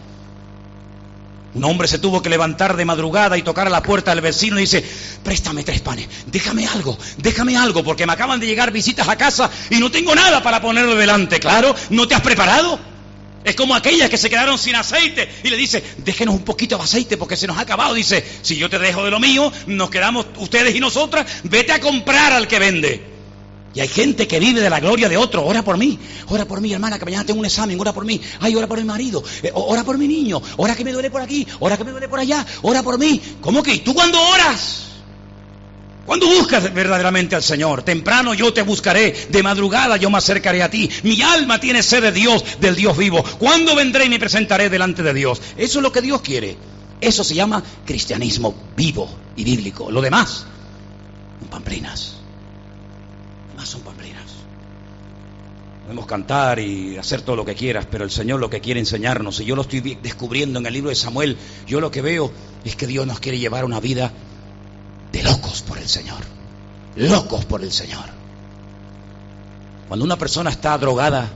Un 1.53 1.63
hombre 1.65 1.87
se 1.87 1.99
tuvo 1.99 2.21
que 2.21 2.29
levantar 2.29 2.75
de 2.77 2.85
madrugada 2.85 3.37
y 3.37 3.41
tocar 3.41 3.67
a 3.67 3.69
la 3.69 3.83
puerta 3.83 4.11
del 4.11 4.21
vecino 4.21 4.57
y 4.57 4.61
dice, 4.61 4.83
préstame 5.23 5.63
tres 5.63 5.81
panes, 5.81 6.07
déjame 6.27 6.65
algo, 6.67 6.97
déjame 7.17 7.57
algo, 7.57 7.83
porque 7.83 8.05
me 8.05 8.13
acaban 8.13 8.39
de 8.39 8.47
llegar 8.47 8.71
visitas 8.71 9.07
a 9.07 9.17
casa 9.17 9.49
y 9.69 9.77
no 9.77 9.91
tengo 9.91 10.15
nada 10.15 10.41
para 10.41 10.61
ponerlo 10.61 10.95
delante. 10.95 11.39
Claro, 11.39 11.75
¿no 11.89 12.07
te 12.07 12.15
has 12.15 12.21
preparado? 12.21 12.79
Es 13.43 13.55
como 13.55 13.73
aquellas 13.73 14.09
que 14.09 14.17
se 14.17 14.29
quedaron 14.29 14.57
sin 14.57 14.75
aceite 14.75 15.29
y 15.43 15.49
le 15.49 15.55
dice, 15.55 15.83
déjenos 15.97 16.35
un 16.35 16.43
poquito 16.43 16.77
de 16.77 16.83
aceite 16.83 17.17
porque 17.17 17.37
se 17.37 17.47
nos 17.47 17.57
ha 17.57 17.61
acabado. 17.61 17.93
Dice, 17.93 18.23
si 18.41 18.57
yo 18.57 18.69
te 18.69 18.79
dejo 18.79 19.03
de 19.03 19.11
lo 19.11 19.19
mío, 19.19 19.51
nos 19.67 19.89
quedamos 19.89 20.25
ustedes 20.37 20.75
y 20.75 20.79
nosotras, 20.79 21.25
vete 21.43 21.71
a 21.71 21.79
comprar 21.79 22.33
al 22.33 22.47
que 22.47 22.59
vende. 22.59 23.03
Y 23.73 23.79
hay 23.81 23.87
gente 23.87 24.27
que 24.27 24.39
vive 24.39 24.61
de 24.61 24.69
la 24.69 24.79
gloria 24.79 25.07
de 25.07 25.15
otro. 25.15 25.45
Ora 25.45 25.63
por 25.63 25.77
mí, 25.77 25.97
ora 26.27 26.45
por 26.45 26.59
mí, 26.59 26.73
hermana, 26.73 26.99
que 26.99 27.05
mañana 27.05 27.25
tengo 27.25 27.39
un 27.39 27.45
examen, 27.45 27.79
ora 27.79 27.93
por 27.93 28.03
mí. 28.03 28.19
Ay, 28.39 28.55
ora 28.55 28.67
por 28.67 28.77
mi 28.79 28.83
marido, 28.83 29.23
eh, 29.43 29.51
ora 29.53 29.83
por 29.83 29.97
mi 29.97 30.07
niño, 30.07 30.41
ora 30.57 30.75
que 30.75 30.83
me 30.83 30.91
duele 30.91 31.09
por 31.09 31.21
aquí, 31.21 31.47
ora 31.59 31.77
que 31.77 31.83
me 31.83 31.91
duele 31.91 32.09
por 32.09 32.19
allá, 32.19 32.45
ora 32.63 32.83
por 32.83 32.97
mí. 32.97 33.21
¿Cómo 33.41 33.63
que? 33.63 33.75
¿Y 33.75 33.79
tú 33.79 33.93
cuando 33.93 34.19
oras? 34.19 34.88
Cuando 36.09 36.25
buscas 36.25 36.73
verdaderamente 36.73 37.35
al 37.35 37.43
Señor, 37.43 37.83
temprano 37.83 38.33
yo 38.33 38.51
te 38.51 38.63
buscaré, 38.63 39.13
de 39.29 39.43
madrugada 39.43 39.95
yo 39.95 40.09
me 40.09 40.17
acercaré 40.17 40.63
a 40.63 40.71
ti. 40.71 40.89
Mi 41.03 41.21
alma 41.21 41.59
tiene 41.59 41.83
sed 41.83 42.01
de 42.01 42.11
Dios, 42.11 42.43
del 42.59 42.75
Dios 42.75 42.97
vivo. 42.97 43.23
¿Cuándo 43.37 43.75
vendré 43.75 44.05
y 44.05 44.09
me 44.09 44.17
presentaré 44.17 44.71
delante 44.71 45.03
de 45.03 45.13
Dios? 45.13 45.39
Eso 45.55 45.77
es 45.77 45.83
lo 45.83 45.91
que 45.91 46.01
Dios 46.01 46.21
quiere. 46.21 46.57
Eso 46.99 47.23
se 47.23 47.35
llama 47.35 47.63
cristianismo 47.85 48.55
vivo 48.75 49.07
y 49.35 49.43
bíblico. 49.43 49.91
Lo 49.91 50.01
demás 50.01 50.47
son 51.41 51.49
pamplinas. 51.49 52.15
Lo 53.45 53.51
demás 53.51 53.69
son 53.69 53.81
pamplinas. 53.81 54.31
Podemos 55.83 56.07
cantar 56.07 56.57
y 56.57 56.97
hacer 56.97 57.21
todo 57.21 57.35
lo 57.35 57.45
que 57.45 57.53
quieras, 57.53 57.85
pero 57.85 58.03
el 58.03 58.09
Señor 58.09 58.39
lo 58.39 58.49
que 58.49 58.61
quiere 58.61 58.79
enseñarnos, 58.79 59.41
y 59.41 59.45
yo 59.45 59.55
lo 59.55 59.61
estoy 59.61 59.81
descubriendo 60.01 60.57
en 60.57 60.65
el 60.65 60.73
libro 60.73 60.89
de 60.89 60.95
Samuel, 60.95 61.37
yo 61.67 61.79
lo 61.79 61.91
que 61.91 62.01
veo 62.01 62.31
es 62.65 62.75
que 62.75 62.87
Dios 62.87 63.05
nos 63.05 63.19
quiere 63.19 63.37
llevar 63.37 63.63
una 63.63 63.79
vida 63.79 64.11
de 65.11 65.23
locos 65.23 65.61
por 65.61 65.77
el 65.77 65.87
Señor. 65.87 66.19
Locos 66.95 67.45
por 67.45 67.63
el 67.63 67.71
Señor. 67.71 68.05
Cuando 69.87 70.05
una 70.05 70.17
persona 70.17 70.49
está 70.49 70.77
drogada, 70.77 71.29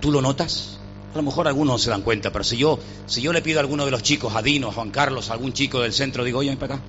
¿tú 0.00 0.12
lo 0.12 0.20
notas? 0.20 0.78
A 1.14 1.16
lo 1.16 1.22
mejor 1.22 1.48
algunos 1.48 1.74
no 1.74 1.78
se 1.78 1.90
dan 1.90 2.02
cuenta, 2.02 2.30
pero 2.30 2.44
si 2.44 2.56
yo, 2.56 2.78
si 3.06 3.20
yo 3.22 3.32
le 3.32 3.42
pido 3.42 3.58
a 3.58 3.62
alguno 3.62 3.84
de 3.84 3.90
los 3.90 4.02
chicos, 4.02 4.36
a 4.36 4.42
Dino, 4.42 4.68
a 4.68 4.72
Juan 4.72 4.90
Carlos, 4.90 5.30
a 5.30 5.32
algún 5.32 5.52
chico 5.52 5.80
del 5.80 5.92
centro, 5.92 6.22
digo, 6.22 6.38
oye, 6.38 6.50
ven 6.50 6.58
para 6.58 6.74
acá. 6.74 6.84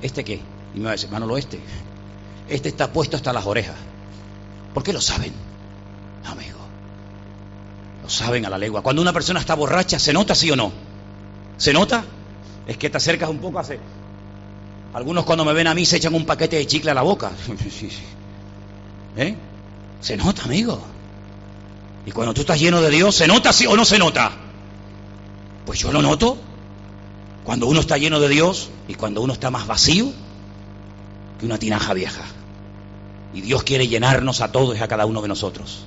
¿Este 0.00 0.24
qué? 0.24 0.40
Y 0.74 0.78
me 0.78 0.84
va 0.84 0.90
a 0.90 0.92
decir, 0.92 1.10
Manolo, 1.10 1.36
este. 1.36 1.60
Este 2.48 2.68
está 2.68 2.92
puesto 2.92 3.16
hasta 3.16 3.32
las 3.32 3.44
orejas. 3.44 3.74
¿Por 4.72 4.82
qué 4.82 4.92
lo 4.92 5.00
saben? 5.00 5.32
Amigo. 6.24 6.58
Lo 8.02 8.08
saben 8.08 8.46
a 8.46 8.50
la 8.50 8.56
legua. 8.56 8.82
Cuando 8.82 9.02
una 9.02 9.12
persona 9.12 9.40
está 9.40 9.54
borracha, 9.54 9.98
¿se 9.98 10.12
nota 10.12 10.34
sí 10.34 10.50
o 10.50 10.56
no? 10.56 10.72
¿Se 11.56 11.72
nota? 11.72 12.04
Es 12.68 12.76
que 12.76 12.90
te 12.90 12.98
acercas 12.98 13.30
un 13.30 13.38
poco 13.38 13.58
hace. 13.58 13.80
Algunos 14.92 15.24
cuando 15.24 15.44
me 15.44 15.54
ven 15.54 15.66
a 15.66 15.74
mí 15.74 15.86
se 15.86 15.96
echan 15.96 16.14
un 16.14 16.26
paquete 16.26 16.56
de 16.56 16.66
chicle 16.66 16.90
a 16.90 16.94
la 16.94 17.02
boca. 17.02 17.32
¿Eh? 19.16 19.34
Se 20.00 20.16
nota, 20.16 20.44
amigo. 20.44 20.78
Y 22.04 22.10
cuando 22.10 22.34
tú 22.34 22.42
estás 22.42 22.60
lleno 22.60 22.82
de 22.82 22.90
Dios, 22.90 23.14
¿se 23.14 23.26
nota 23.26 23.52
sí 23.54 23.66
o 23.66 23.74
no 23.74 23.86
se 23.86 23.98
nota? 23.98 24.32
Pues 25.64 25.78
yo 25.78 25.90
lo 25.92 26.02
noto. 26.02 26.36
Cuando 27.44 27.66
uno 27.66 27.80
está 27.80 27.96
lleno 27.96 28.20
de 28.20 28.28
Dios 28.28 28.68
y 28.86 28.94
cuando 28.94 29.22
uno 29.22 29.32
está 29.32 29.50
más 29.50 29.66
vacío 29.66 30.12
que 31.40 31.46
una 31.46 31.58
tinaja 31.58 31.94
vieja. 31.94 32.22
Y 33.32 33.40
Dios 33.40 33.62
quiere 33.62 33.88
llenarnos 33.88 34.42
a 34.42 34.52
todos 34.52 34.76
y 34.76 34.82
a 34.82 34.88
cada 34.88 35.06
uno 35.06 35.22
de 35.22 35.28
nosotros. 35.28 35.86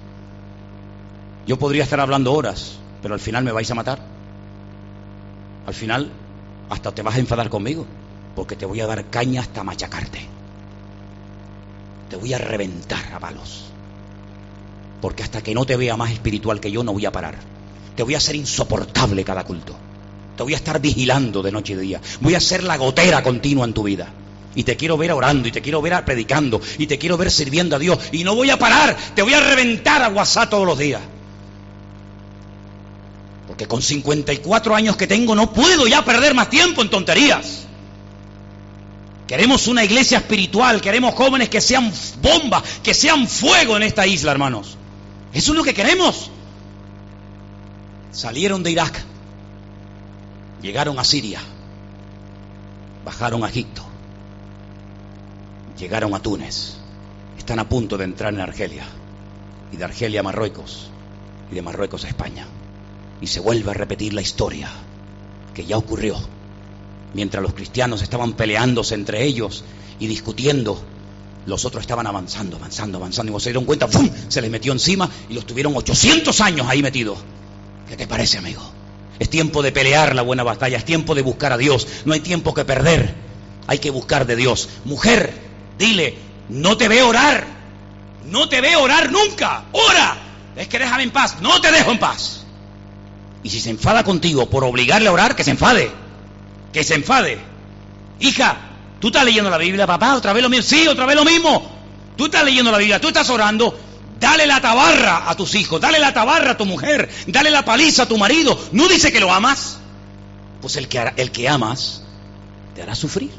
Yo 1.46 1.60
podría 1.60 1.84
estar 1.84 2.00
hablando 2.00 2.34
horas, 2.34 2.78
pero 3.04 3.14
al 3.14 3.20
final 3.20 3.44
me 3.44 3.52
vais 3.52 3.70
a 3.70 3.76
matar. 3.76 4.00
Al 5.68 5.74
final 5.76 6.12
hasta 6.72 6.94
te 6.94 7.02
vas 7.02 7.16
a 7.16 7.20
enfadar 7.20 7.50
conmigo, 7.50 7.86
porque 8.34 8.56
te 8.56 8.66
voy 8.66 8.80
a 8.80 8.88
dar 8.88 9.06
caña 9.10 9.42
hasta 9.42 9.62
machacarte. 9.62 10.26
Te 12.10 12.16
voy 12.16 12.34
a 12.34 12.38
reventar 12.38 13.14
a 13.14 13.20
palos. 13.20 13.66
Porque 15.02 15.22
hasta 15.22 15.42
que 15.42 15.54
no 15.54 15.66
te 15.66 15.76
vea 15.76 15.98
más 15.98 16.12
espiritual 16.12 16.62
que 16.62 16.72
yo, 16.72 16.84
no 16.84 16.94
voy 16.94 17.06
a 17.06 17.12
parar. 17.12 17.36
Te 17.96 18.04
voy 18.04 18.14
a 18.14 18.20
hacer 18.20 18.38
insoportable 18.38 19.26
cada 19.26 19.44
culto. 19.44 19.76
Te 20.38 20.44
voy 20.44 20.54
a 20.54 20.58
estar 20.58 20.80
vigilando 20.80 21.44
de 21.44 21.52
noche 21.52 21.74
y 21.74 21.76
de 21.76 21.82
día. 21.82 22.02
Voy 22.22 22.36
a 22.36 22.40
ser 22.40 22.64
la 22.64 22.78
gotera 22.78 23.22
continua 23.22 23.66
en 23.66 23.74
tu 23.74 23.84
vida. 23.84 24.08
Y 24.56 24.64
te 24.64 24.78
quiero 24.78 24.98
ver 24.98 25.12
orando, 25.12 25.50
y 25.50 25.52
te 25.52 25.62
quiero 25.62 25.82
ver 25.82 26.04
predicando, 26.06 26.62
y 26.78 26.88
te 26.88 26.98
quiero 26.98 27.18
ver 27.18 27.32
sirviendo 27.32 27.76
a 27.76 27.80
Dios. 27.80 28.00
Y 28.14 28.24
no 28.24 28.34
voy 28.34 28.50
a 28.50 28.58
parar, 28.58 28.96
te 29.14 29.22
voy 29.22 29.34
a 29.34 29.42
reventar 29.42 30.02
a 30.04 30.10
WhatsApp 30.10 30.50
todos 30.50 30.66
los 30.66 30.78
días. 30.78 31.02
Porque 33.62 33.70
con 33.70 33.84
54 33.84 34.74
años 34.74 34.98
que 34.98 35.06
tengo 35.06 35.36
no 35.36 35.54
puedo 35.54 35.86
ya 35.86 36.04
perder 36.04 36.34
más 36.34 36.50
tiempo 36.50 36.82
en 36.82 36.90
tonterías. 36.90 37.68
Queremos 39.28 39.68
una 39.68 39.84
iglesia 39.84 40.18
espiritual, 40.18 40.82
queremos 40.82 41.14
jóvenes 41.14 41.48
que 41.48 41.62
sean 41.62 41.94
bomba, 42.24 42.64
que 42.82 42.96
sean 42.96 43.28
fuego 43.28 43.78
en 43.78 43.84
esta 43.84 44.08
isla, 44.08 44.32
hermanos. 44.32 44.78
Eso 45.32 45.52
es 45.52 45.58
lo 45.60 45.64
que 45.64 45.76
queremos. 45.76 46.32
Salieron 48.12 48.64
de 48.64 48.72
Irak, 48.72 49.00
llegaron 50.64 50.98
a 50.98 51.04
Siria, 51.04 51.40
bajaron 53.06 53.44
a 53.44 53.50
Egipto, 53.50 53.86
llegaron 55.78 56.16
a 56.16 56.20
Túnez, 56.20 56.78
están 57.38 57.60
a 57.60 57.70
punto 57.70 57.96
de 57.96 58.06
entrar 58.06 58.34
en 58.34 58.42
Argelia, 58.42 58.88
y 59.72 59.78
de 59.78 59.84
Argelia 59.84 60.22
a 60.22 60.24
Marruecos, 60.24 60.90
y 61.52 61.54
de 61.54 61.62
Marruecos 61.62 62.06
a 62.06 62.08
España 62.08 62.48
y 63.22 63.28
se 63.28 63.40
vuelve 63.40 63.72
a 63.72 63.76
repetir 63.76 64.14
la 64.14 64.22
historia 64.22 64.70
que 65.54 65.66
ya 65.66 65.78
ocurrió. 65.78 66.18
Mientras 67.14 67.44
los 67.44 67.54
cristianos 67.54 68.02
estaban 68.02 68.34
peleándose 68.34 68.96
entre 68.96 69.24
ellos 69.24 69.64
y 70.00 70.08
discutiendo, 70.08 70.82
los 71.46 71.66
otros 71.66 71.82
estaban 71.82 72.08
avanzando, 72.08 72.58
avanzando, 72.58 72.98
avanzando. 72.98 73.38
Y 73.38 73.40
se 73.40 73.50
dieron 73.50 73.66
cuenta, 73.66 73.88
¡fum! 73.88 74.10
se 74.28 74.42
les 74.42 74.50
metió 74.50 74.72
encima 74.72 75.10
y 75.30 75.34
los 75.34 75.46
tuvieron 75.46 75.76
800 75.76 76.40
años 76.42 76.68
ahí 76.70 76.82
metidos. 76.82 77.20
¿Qué 77.88 77.96
te 77.98 78.08
parece, 78.08 78.38
amigo? 78.38 78.62
Es 79.20 79.30
tiempo 79.30 79.62
de 79.62 79.72
pelear 79.72 80.16
la 80.16 80.22
buena 80.24 80.44
batalla, 80.44 80.78
es 80.78 80.86
tiempo 80.86 81.14
de 81.14 81.22
buscar 81.22 81.54
a 81.54 81.58
Dios. 81.58 81.88
No 82.06 82.14
hay 82.14 82.22
tiempo 82.22 82.54
que 82.54 82.66
perder, 82.66 83.14
hay 83.68 83.80
que 83.80 83.92
buscar 83.92 84.26
de 84.26 84.36
Dios. 84.36 84.70
Mujer, 84.86 85.34
dile, 85.78 86.16
no 86.50 86.78
te 86.78 86.88
veo 86.88 87.10
orar, 87.10 87.46
no 88.26 88.50
te 88.50 88.62
veo 88.62 88.82
orar 88.82 89.12
nunca, 89.12 89.66
ora. 89.74 90.18
Es 90.56 90.68
que 90.68 90.80
déjame 90.80 91.04
en 91.04 91.12
paz, 91.12 91.38
no 91.42 91.60
te 91.62 91.72
dejo 91.72 91.92
en 91.92 92.00
paz. 92.00 92.41
Y 93.44 93.50
si 93.50 93.60
se 93.60 93.70
enfada 93.70 94.04
contigo 94.04 94.50
por 94.50 94.64
obligarle 94.64 95.08
a 95.08 95.12
orar, 95.12 95.36
que 95.36 95.44
se 95.44 95.52
enfade. 95.52 95.92
Que 96.72 96.84
se 96.84 96.96
enfade. 96.96 97.40
Hija, 98.20 98.58
tú 99.00 99.08
estás 99.08 99.26
leyendo 99.26 99.50
la 99.50 99.58
Biblia, 99.58 99.88
papá, 99.88 100.16
otra 100.16 100.34
vez 100.34 100.44
lo 100.44 100.50
mismo. 100.50 100.64
Sí, 100.64 100.88
otra 100.88 101.06
vez 101.06 101.16
lo 101.16 101.26
mismo. 101.26 101.70
Tú 102.18 102.26
estás 102.26 102.44
leyendo 102.44 102.72
la 102.72 102.78
Biblia, 102.78 103.02
tú 103.02 103.08
estás 103.08 103.30
orando. 103.30 103.78
Dale 104.20 104.46
la 104.46 104.62
tabarra 104.62 105.30
a 105.30 105.36
tus 105.36 105.56
hijos, 105.56 105.82
dale 105.82 105.98
la 105.98 106.14
tabarra 106.14 106.52
a 106.52 106.58
tu 106.58 106.66
mujer, 106.66 107.10
dale 107.26 107.50
la 107.50 107.66
paliza 107.66 108.04
a 108.04 108.06
tu 108.08 108.18
marido. 108.20 108.60
¿No 108.72 108.88
dice 108.88 109.12
que 109.12 109.20
lo 109.20 109.34
amas? 109.34 109.80
Pues 110.62 110.76
el 110.76 110.88
que, 110.88 111.12
el 111.18 111.32
que 111.32 111.50
amas 111.50 112.04
te 112.76 112.84
hará 112.84 112.94
sufrir. 112.94 113.32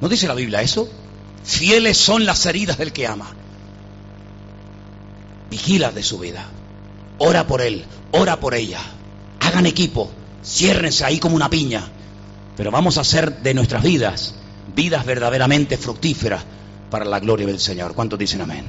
¿No 0.00 0.08
dice 0.08 0.26
la 0.26 0.34
Biblia 0.34 0.62
eso? 0.62 0.88
Fieles 1.44 1.98
son 1.98 2.24
las 2.24 2.46
heridas 2.46 2.78
del 2.78 2.92
que 2.92 3.06
ama. 3.06 3.26
Vigila 5.50 5.90
de 5.90 6.02
su 6.02 6.18
vida. 6.18 6.46
Ora 7.22 7.46
por 7.46 7.60
él, 7.60 7.84
ora 8.12 8.40
por 8.40 8.54
ella. 8.54 8.80
Hagan 9.40 9.66
equipo, 9.66 10.10
ciérrense 10.44 11.04
ahí 11.04 11.18
como 11.18 11.36
una 11.36 11.50
piña. 11.50 11.86
Pero 12.56 12.70
vamos 12.70 12.98
a 12.98 13.02
hacer 13.02 13.42
de 13.42 13.54
nuestras 13.54 13.82
vidas 13.82 14.34
vidas 14.74 15.04
verdaderamente 15.04 15.76
fructíferas 15.76 16.42
para 16.90 17.04
la 17.04 17.20
gloria 17.20 17.46
del 17.46 17.60
Señor. 17.60 17.94
¿Cuántos 17.94 18.18
dicen 18.18 18.40
amén? 18.40 18.64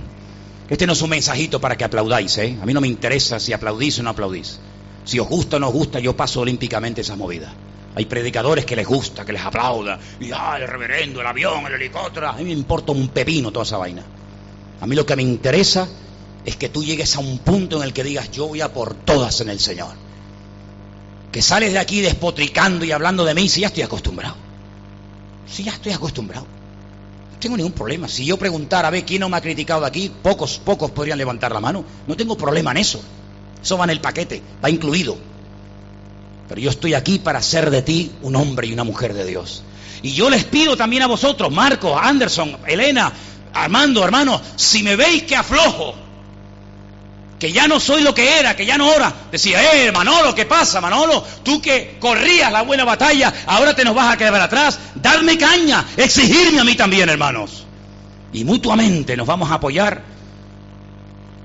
Este 0.69 0.87
no 0.87 0.93
es 0.93 1.01
un 1.01 1.09
mensajito 1.09 1.59
para 1.59 1.75
que 1.75 1.83
aplaudáis, 1.83 2.37
¿eh? 2.37 2.57
A 2.61 2.65
mí 2.65 2.73
no 2.73 2.81
me 2.81 2.87
interesa 2.87 3.39
si 3.39 3.53
aplaudís 3.53 3.99
o 3.99 4.03
no 4.03 4.09
aplaudís. 4.09 4.59
Si 5.03 5.19
os 5.19 5.27
gusta 5.27 5.57
o 5.57 5.59
no 5.59 5.67
os 5.67 5.73
gusta, 5.73 5.99
yo 5.99 6.15
paso 6.15 6.41
olímpicamente 6.41 7.01
esas 7.01 7.17
movidas. 7.17 7.51
Hay 7.95 8.05
predicadores 8.05 8.65
que 8.65 8.75
les 8.75 8.87
gusta, 8.87 9.25
que 9.25 9.33
les 9.33 9.41
aplauda. 9.41 9.99
Y, 10.19 10.31
ah, 10.31 10.57
el 10.59 10.67
reverendo, 10.67 11.19
el 11.19 11.27
avión, 11.27 11.65
el 11.65 11.73
helicóptero. 11.73 12.29
A 12.29 12.33
mí 12.33 12.43
me 12.45 12.51
importa 12.51 12.93
un 12.93 13.09
pepino 13.09 13.51
toda 13.51 13.65
esa 13.65 13.77
vaina. 13.77 14.03
A 14.79 14.87
mí 14.87 14.95
lo 14.95 15.05
que 15.05 15.15
me 15.15 15.23
interesa 15.23 15.87
es 16.45 16.55
que 16.55 16.69
tú 16.69 16.83
llegues 16.83 17.15
a 17.15 17.19
un 17.19 17.39
punto 17.39 17.77
en 17.77 17.83
el 17.83 17.93
que 17.93 18.03
digas, 18.03 18.31
yo 18.31 18.47
voy 18.47 18.61
a 18.61 18.73
por 18.73 18.93
todas 18.93 19.41
en 19.41 19.49
el 19.49 19.59
Señor. 19.59 19.93
Que 21.31 21.41
sales 21.41 21.73
de 21.73 21.79
aquí 21.79 22.01
despotricando 22.01 22.83
y 22.83 22.91
hablando 22.91 23.23
de 23.23 23.33
mí, 23.33 23.47
si 23.47 23.61
ya 23.61 23.67
estoy 23.67 23.83
acostumbrado. 23.83 24.35
Si 25.47 25.63
ya 25.63 25.71
estoy 25.71 25.93
acostumbrado. 25.93 26.45
No 27.31 27.39
tengo 27.39 27.57
ningún 27.57 27.71
problema. 27.71 28.07
Si 28.07 28.25
yo 28.25 28.37
preguntara, 28.37 28.87
a 28.87 28.91
ver, 28.91 29.05
¿quién 29.05 29.21
no 29.21 29.29
me 29.29 29.37
ha 29.37 29.41
criticado 29.41 29.81
de 29.81 29.87
aquí? 29.87 30.11
Pocos, 30.21 30.59
pocos 30.59 30.91
podrían 30.91 31.17
levantar 31.17 31.51
la 31.51 31.59
mano. 31.59 31.85
No 32.07 32.17
tengo 32.17 32.35
problema 32.35 32.71
en 32.71 32.77
eso. 32.77 33.01
Eso 33.61 33.77
va 33.77 33.83
en 33.85 33.91
el 33.91 34.01
paquete, 34.01 34.41
va 34.63 34.69
incluido. 34.69 35.17
Pero 36.49 36.59
yo 36.59 36.69
estoy 36.69 36.95
aquí 36.95 37.19
para 37.19 37.39
hacer 37.39 37.69
de 37.69 37.81
ti 37.81 38.11
un 38.23 38.35
hombre 38.35 38.67
y 38.67 38.73
una 38.73 38.83
mujer 38.83 39.13
de 39.13 39.25
Dios. 39.25 39.63
Y 40.01 40.13
yo 40.13 40.29
les 40.29 40.43
pido 40.45 40.75
también 40.75 41.03
a 41.03 41.07
vosotros, 41.07 41.51
Marcos, 41.51 41.97
Anderson, 42.01 42.57
Elena, 42.65 43.13
Armando, 43.53 44.03
hermano, 44.03 44.41
si 44.55 44.81
me 44.81 44.95
veis 44.95 45.23
que 45.23 45.35
aflojo, 45.35 45.93
que 47.41 47.51
ya 47.51 47.67
no 47.67 47.79
soy 47.79 48.03
lo 48.03 48.13
que 48.13 48.37
era, 48.37 48.55
que 48.55 48.67
ya 48.67 48.77
no 48.77 48.87
ora. 48.87 49.11
Decía, 49.31 49.73
eh, 49.73 49.91
Manolo, 49.91 50.35
¿qué 50.35 50.45
pasa, 50.45 50.79
Manolo? 50.79 51.25
Tú 51.41 51.59
que 51.59 51.97
corrías 51.99 52.51
la 52.51 52.61
buena 52.61 52.85
batalla, 52.85 53.33
ahora 53.47 53.75
te 53.75 53.83
nos 53.83 53.95
vas 53.95 54.13
a 54.13 54.17
quedar 54.17 54.39
atrás. 54.39 54.77
Darme 54.93 55.39
caña, 55.39 55.83
exigirme 55.97 56.59
a 56.59 56.63
mí 56.63 56.75
también, 56.75 57.09
hermanos. 57.09 57.65
Y 58.31 58.43
mutuamente 58.43 59.17
nos 59.17 59.25
vamos 59.25 59.49
a 59.49 59.55
apoyar 59.55 60.03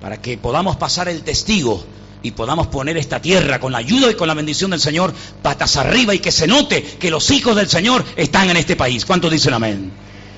para 0.02 0.20
que 0.20 0.36
podamos 0.36 0.76
pasar 0.76 1.08
el 1.08 1.22
testigo 1.22 1.82
y 2.22 2.32
podamos 2.32 2.66
poner 2.66 2.98
esta 2.98 3.22
tierra 3.22 3.58
con 3.58 3.72
la 3.72 3.78
ayuda 3.78 4.10
y 4.10 4.16
con 4.16 4.28
la 4.28 4.34
bendición 4.34 4.72
del 4.72 4.80
Señor 4.80 5.14
patas 5.40 5.78
arriba 5.78 6.14
y 6.14 6.18
que 6.18 6.30
se 6.30 6.46
note 6.46 6.82
que 6.82 7.10
los 7.10 7.30
hijos 7.30 7.56
del 7.56 7.70
Señor 7.70 8.04
están 8.16 8.50
en 8.50 8.58
este 8.58 8.76
país. 8.76 9.06
¿Cuántos 9.06 9.32
dicen 9.32 9.54
amén? 9.54 9.90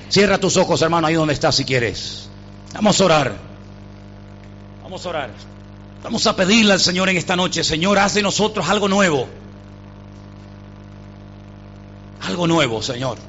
Cierra 0.07 0.37
tus 0.37 0.55
ojos, 0.55 0.81
hermano, 0.81 1.07
ahí 1.07 1.15
donde 1.15 1.33
estás 1.33 1.57
si 1.57 1.65
quieres. 1.65 2.29
Vamos 2.73 3.01
a 3.01 3.03
orar. 3.03 3.48
Vamos 4.89 5.05
a 5.05 5.09
orar. 5.09 5.29
Vamos 6.03 6.25
a 6.25 6.35
pedirle 6.35 6.73
al 6.73 6.79
Señor 6.79 7.09
en 7.09 7.17
esta 7.17 7.35
noche, 7.35 7.63
Señor, 7.63 7.99
haz 7.99 8.15
de 8.15 8.23
nosotros 8.23 8.67
algo 8.69 8.87
nuevo. 8.87 9.27
Algo 12.21 12.47
nuevo, 12.47 12.81
Señor. 12.81 13.19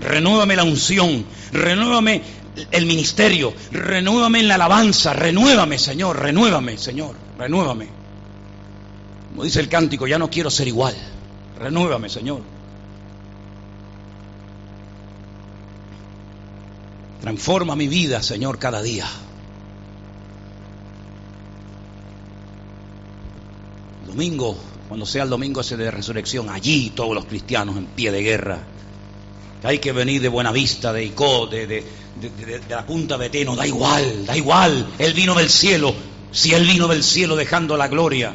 Renuévame 0.00 0.56
la 0.56 0.64
unción, 0.64 1.24
renuévame 1.52 2.20
el 2.68 2.86
ministerio, 2.86 3.54
renuévame 3.70 4.40
en 4.40 4.48
la 4.48 4.56
alabanza, 4.56 5.12
renuévame, 5.12 5.78
Señor, 5.78 6.18
renuévame, 6.18 6.76
Señor, 6.78 7.14
renuévame. 7.38 7.86
Como 9.30 9.44
dice 9.44 9.60
el 9.60 9.68
cántico, 9.68 10.08
ya 10.08 10.18
no 10.18 10.28
quiero 10.28 10.50
ser 10.50 10.66
igual. 10.66 10.96
Renuévame, 11.60 12.08
Señor. 12.08 12.40
Transforma 17.20 17.76
mi 17.76 17.86
vida, 17.86 18.20
Señor, 18.20 18.58
cada 18.58 18.82
día. 18.82 19.06
Domingo, 24.14 24.56
cuando 24.86 25.06
sea 25.06 25.24
el 25.24 25.28
domingo 25.28 25.60
ese 25.60 25.76
de 25.76 25.90
resurrección, 25.90 26.48
allí 26.48 26.92
todos 26.94 27.16
los 27.16 27.24
cristianos 27.24 27.76
en 27.76 27.86
pie 27.86 28.12
de 28.12 28.22
guerra. 28.22 28.60
hay 29.64 29.80
que 29.80 29.90
venir 29.90 30.22
de 30.22 30.28
Buena 30.28 30.52
Vista, 30.52 30.92
de 30.92 31.04
Icó, 31.04 31.48
de, 31.48 31.66
de, 31.66 31.84
la 32.68 32.86
Punta 32.86 33.16
Beteno, 33.16 33.56
da 33.56 33.66
igual, 33.66 34.24
da 34.24 34.36
igual. 34.36 34.86
Él 35.00 35.14
vino 35.14 35.34
del 35.34 35.50
cielo. 35.50 35.92
Si 36.30 36.54
Él 36.54 36.64
vino 36.64 36.86
del 36.86 37.02
cielo 37.02 37.34
dejando 37.34 37.76
la 37.76 37.88
gloria, 37.88 38.32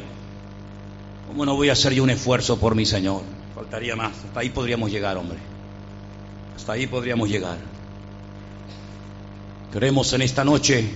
¿cómo 1.28 1.46
no 1.46 1.56
voy 1.56 1.70
a 1.70 1.72
hacer 1.72 1.94
yo 1.94 2.02
un 2.02 2.10
esfuerzo 2.10 2.58
por 2.58 2.74
mi 2.74 2.84
Señor? 2.84 3.22
Faltaría 3.54 3.96
más. 3.96 4.12
Hasta 4.26 4.40
ahí 4.40 4.50
podríamos 4.50 4.90
llegar, 4.90 5.16
hombre. 5.16 5.38
Hasta 6.56 6.72
ahí 6.74 6.88
podríamos 6.88 7.30
llegar. 7.30 7.56
Queremos 9.72 10.12
en 10.12 10.20
esta 10.20 10.44
noche 10.44 10.90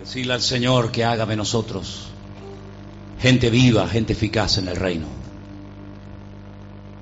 decirle 0.00 0.32
al 0.32 0.40
Señor 0.40 0.90
que 0.90 1.04
haga 1.04 1.26
de 1.26 1.36
nosotros 1.36 2.11
gente 3.22 3.50
viva, 3.50 3.88
gente 3.88 4.14
eficaz 4.14 4.58
en 4.58 4.66
el 4.66 4.76
reino. 4.76 5.06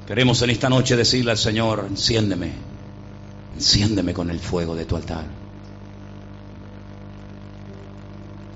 Queremos 0.07 0.43
en 0.43 0.51
esta 0.51 0.69
noche 0.69 0.95
decirle 0.95 1.31
al 1.31 1.39
Señor, 1.39 1.87
enciéndeme, 1.89 2.53
enciéndeme 3.57 4.13
con 4.13 4.29
el 4.29 4.39
fuego 4.39 4.75
de 4.77 4.85
tu 4.85 4.97
altar. 4.97 5.25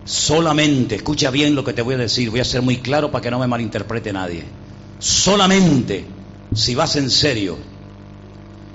Solamente, 0.05 0.97
escucha 0.97 1.31
bien 1.31 1.55
lo 1.55 1.65
que 1.65 1.73
te 1.73 1.81
voy 1.81 1.95
a 1.95 1.99
decir, 1.99 2.29
voy 2.29 2.41
a 2.41 2.45
ser 2.45 2.61
muy 2.61 2.79
claro 2.79 3.11
para 3.11 3.23
que 3.23 3.31
no 3.31 3.39
me 3.39 3.47
malinterprete 3.47 4.13
nadie. 4.13 4.45
Solamente 4.99 6.05
si 6.55 6.75
vas 6.75 6.97
en 6.97 7.11
serio 7.11 7.57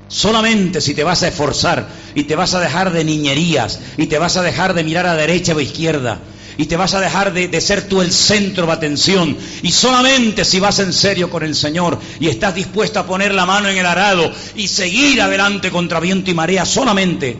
Solamente 0.09 0.81
si 0.81 0.95
te 0.95 1.03
vas 1.03 1.21
a 1.21 1.27
esforzar 1.27 1.87
y 2.15 2.23
te 2.23 2.35
vas 2.35 2.55
a 2.55 2.59
dejar 2.59 2.91
de 2.91 3.03
niñerías 3.03 3.79
y 3.95 4.07
te 4.07 4.17
vas 4.17 4.37
a 4.37 4.41
dejar 4.41 4.73
de 4.73 4.83
mirar 4.83 5.05
a 5.05 5.13
derecha 5.13 5.53
o 5.53 5.59
a 5.59 5.61
izquierda 5.61 6.19
y 6.59 6.65
te 6.65 6.75
vas 6.75 6.93
a 6.93 6.99
dejar 6.99 7.31
de, 7.31 7.61
ser 7.61 7.87
tú 7.87 8.01
el 8.01 8.11
centro 8.11 8.65
de 8.65 8.73
atención 8.73 9.37
y 9.63 9.71
solamente 9.71 10.43
si 10.43 10.59
vas 10.59 10.79
en 10.79 10.91
serio 10.91 11.29
con 11.29 11.41
el 11.41 11.55
Señor 11.55 11.97
y 12.19 12.27
estás 12.27 12.53
dispuesto 12.53 12.99
a 12.99 13.05
poner 13.05 13.33
la 13.33 13.45
mano 13.45 13.69
en 13.69 13.77
el 13.77 13.85
arado 13.85 14.29
y 14.57 14.67
seguir 14.67 15.21
adelante 15.21 15.71
contra 15.71 16.01
viento 16.01 16.29
y 16.31 16.33
marea, 16.33 16.65
solamente 16.65 17.39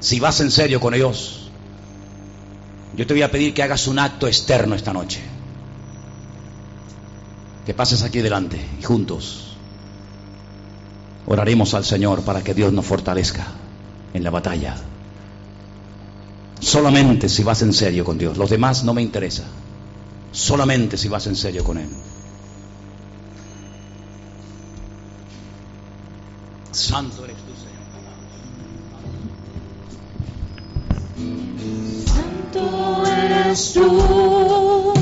si 0.00 0.18
vas 0.18 0.40
en 0.40 0.50
serio 0.50 0.80
con 0.80 0.94
Dios, 0.94 1.48
yo 2.96 3.06
te 3.06 3.14
voy 3.14 3.22
a 3.22 3.30
pedir 3.30 3.54
que 3.54 3.62
hagas 3.62 3.86
un 3.86 4.00
acto 4.00 4.26
externo 4.26 4.74
esta 4.74 4.92
noche. 4.92 5.20
Que 7.64 7.72
pases 7.72 8.02
aquí 8.02 8.18
delante 8.18 8.58
y 8.80 8.82
juntos 8.82 9.46
Oraremos 11.24 11.74
al 11.74 11.84
Señor 11.84 12.22
para 12.22 12.42
que 12.42 12.52
Dios 12.52 12.72
nos 12.72 12.84
fortalezca 12.84 13.46
en 14.12 14.24
la 14.24 14.30
batalla. 14.30 14.74
Solamente 16.60 17.28
si 17.28 17.42
vas 17.42 17.62
en 17.62 17.72
serio 17.72 18.04
con 18.04 18.18
Dios. 18.18 18.36
Los 18.36 18.50
demás 18.50 18.84
no 18.84 18.94
me 18.94 19.02
interesa. 19.02 19.44
Solamente 20.32 20.96
si 20.96 21.08
vas 21.08 21.26
en 21.26 21.34
serio 21.36 21.64
con 21.64 21.78
Él. 21.78 21.88
Santo 26.70 27.24
eres 27.24 27.36
tú, 27.36 27.52
Señor. 27.56 27.80
Santo 32.06 33.06
eres 33.06 33.72
tú, 33.72 34.92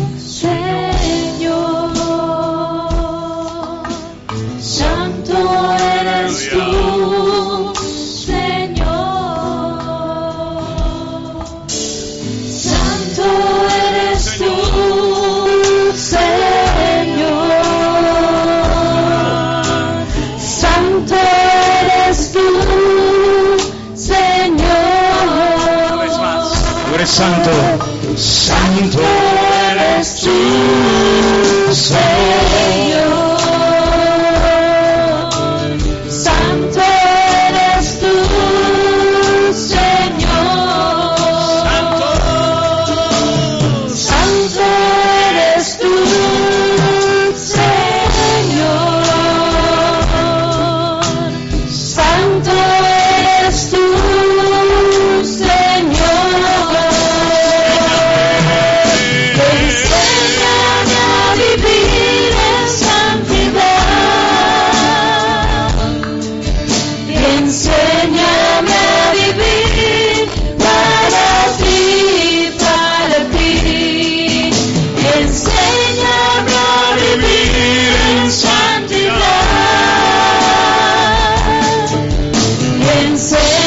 santo, 27.08 27.50
santo 28.16 28.98
eres 29.70 30.20
tú, 30.20 31.72
Señor. 31.72 33.07
say 83.18 83.57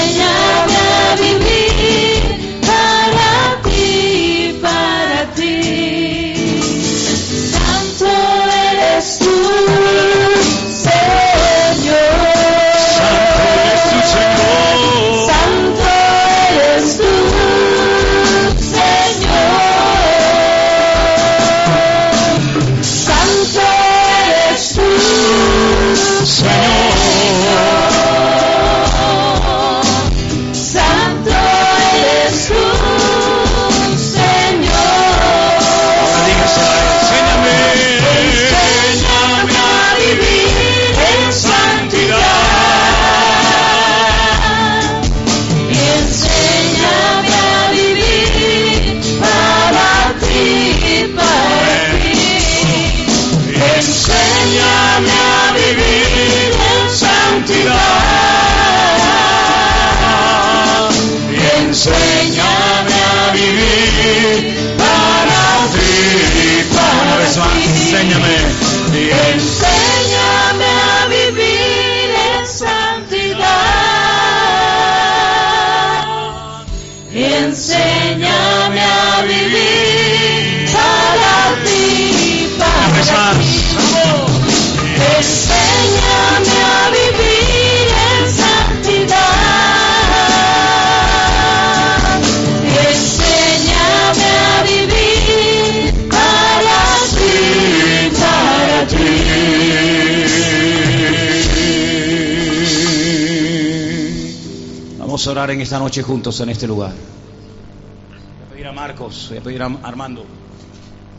orar 105.52 105.56
en 105.56 105.62
esta 105.62 105.80
noche 105.80 106.02
juntos 106.02 106.40
en 106.40 106.50
este 106.50 106.66
lugar. 106.66 106.92
Voy 106.92 108.48
a 108.48 108.50
pedir 108.52 108.68
a 108.68 108.72
Marcos, 108.72 109.28
voy 109.30 109.38
a 109.38 109.42
pedir 109.42 109.62
a 109.62 109.66
Armando, 109.84 110.24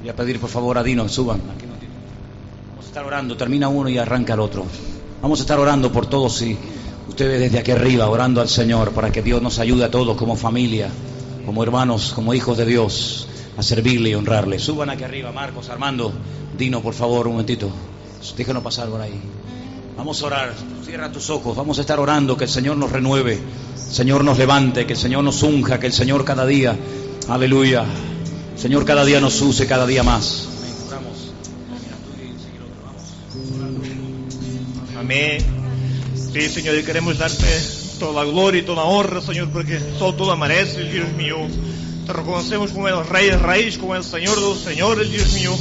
voy 0.01 0.09
a 0.09 0.17
pedir 0.17 0.41
por 0.41 0.49
favor 0.49 0.79
a 0.79 0.83
Dino, 0.83 1.07
suban. 1.09 1.39
Vamos 1.39 2.85
a 2.85 2.89
estar 2.89 3.05
orando, 3.05 3.37
termina 3.37 3.69
uno 3.69 3.91
y 3.91 3.99
arranca 3.99 4.33
el 4.33 4.41
otro. 4.41 4.65
Vamos 5.21 5.41
a 5.41 5.43
estar 5.43 5.59
orando 5.59 5.93
por 5.93 6.07
todos 6.07 6.41
y 6.41 6.57
ustedes 7.09 7.41
desde 7.41 7.59
aquí 7.59 7.73
arriba, 7.73 8.09
orando 8.09 8.41
al 8.41 8.49
Señor 8.49 8.93
para 8.93 9.13
que 9.13 9.21
Dios 9.21 9.43
nos 9.43 9.59
ayude 9.59 9.85
a 9.85 9.91
todos 9.91 10.17
como 10.17 10.35
familia, 10.35 10.89
como 11.45 11.63
hermanos, 11.63 12.13
como 12.15 12.33
hijos 12.33 12.57
de 12.57 12.65
Dios, 12.65 13.29
a 13.59 13.63
servirle 13.63 14.11
y 14.11 14.15
honrarle. 14.15 14.59
Suban 14.59 14.89
aquí 14.89 15.05
arriba, 15.05 15.31
Marcos, 15.31 15.69
Armando, 15.69 16.11
Dino, 16.57 16.81
por 16.81 16.95
favor, 16.95 17.27
un 17.27 17.35
momentito. 17.35 17.71
Déjenos 18.37 18.63
pasar 18.63 18.89
por 18.89 19.01
ahí. 19.01 19.21
Vamos 19.97 20.23
a 20.23 20.27
orar, 20.27 20.55
cierra 20.85 21.13
tus 21.13 21.31
ojos, 21.31 21.57
vamos 21.57 21.79
a 21.79 21.83
estar 21.83 22.01
orando, 22.01 22.37
que 22.37 22.45
el 22.45 22.51
Señor 22.51 22.77
nos 22.77 22.91
renueve, 22.91 23.39
Señor 23.77 24.25
nos 24.25 24.37
levante, 24.37 24.85
que 24.85 24.95
el 24.95 24.99
Señor 24.99 25.23
nos 25.23 25.43
unja, 25.43 25.79
que 25.79 25.87
el 25.87 25.93
Señor 25.93 26.25
cada 26.25 26.45
día, 26.45 26.77
aleluya, 27.29 27.85
el 28.55 28.59
Señor 28.59 28.85
cada 28.85 29.05
día 29.05 29.21
nos 29.21 29.41
use, 29.41 29.67
cada 29.67 29.87
día 29.87 30.03
más. 30.03 30.49
Amén. 34.99 35.45
Sí, 36.15 36.49
Señor, 36.49 36.77
y 36.77 36.83
queremos 36.83 37.19
darte 37.19 37.47
toda 38.01 38.25
la 38.25 38.31
gloria 38.31 38.61
y 38.61 38.65
toda 38.65 38.85
la 38.85 38.91
honra, 38.91 39.21
Señor, 39.21 39.51
porque 39.51 39.79
solo 39.99 40.15
tú 40.15 40.27
la 40.27 40.37
mereces, 40.37 40.93
Dios 40.93 41.13
mío. 41.13 41.37
Te 42.07 42.13
reconocemos 42.13 42.73
como 42.73 42.89
el 42.89 43.07
Rey 43.07 43.27
de 43.27 43.37
Reyes, 43.37 43.79
como 43.79 43.95
el 43.95 44.03
Señor 44.03 44.35
de 44.35 44.43
los 44.43 44.59
Señores, 44.59 45.11
Dios 45.11 45.33
mío, 45.35 45.53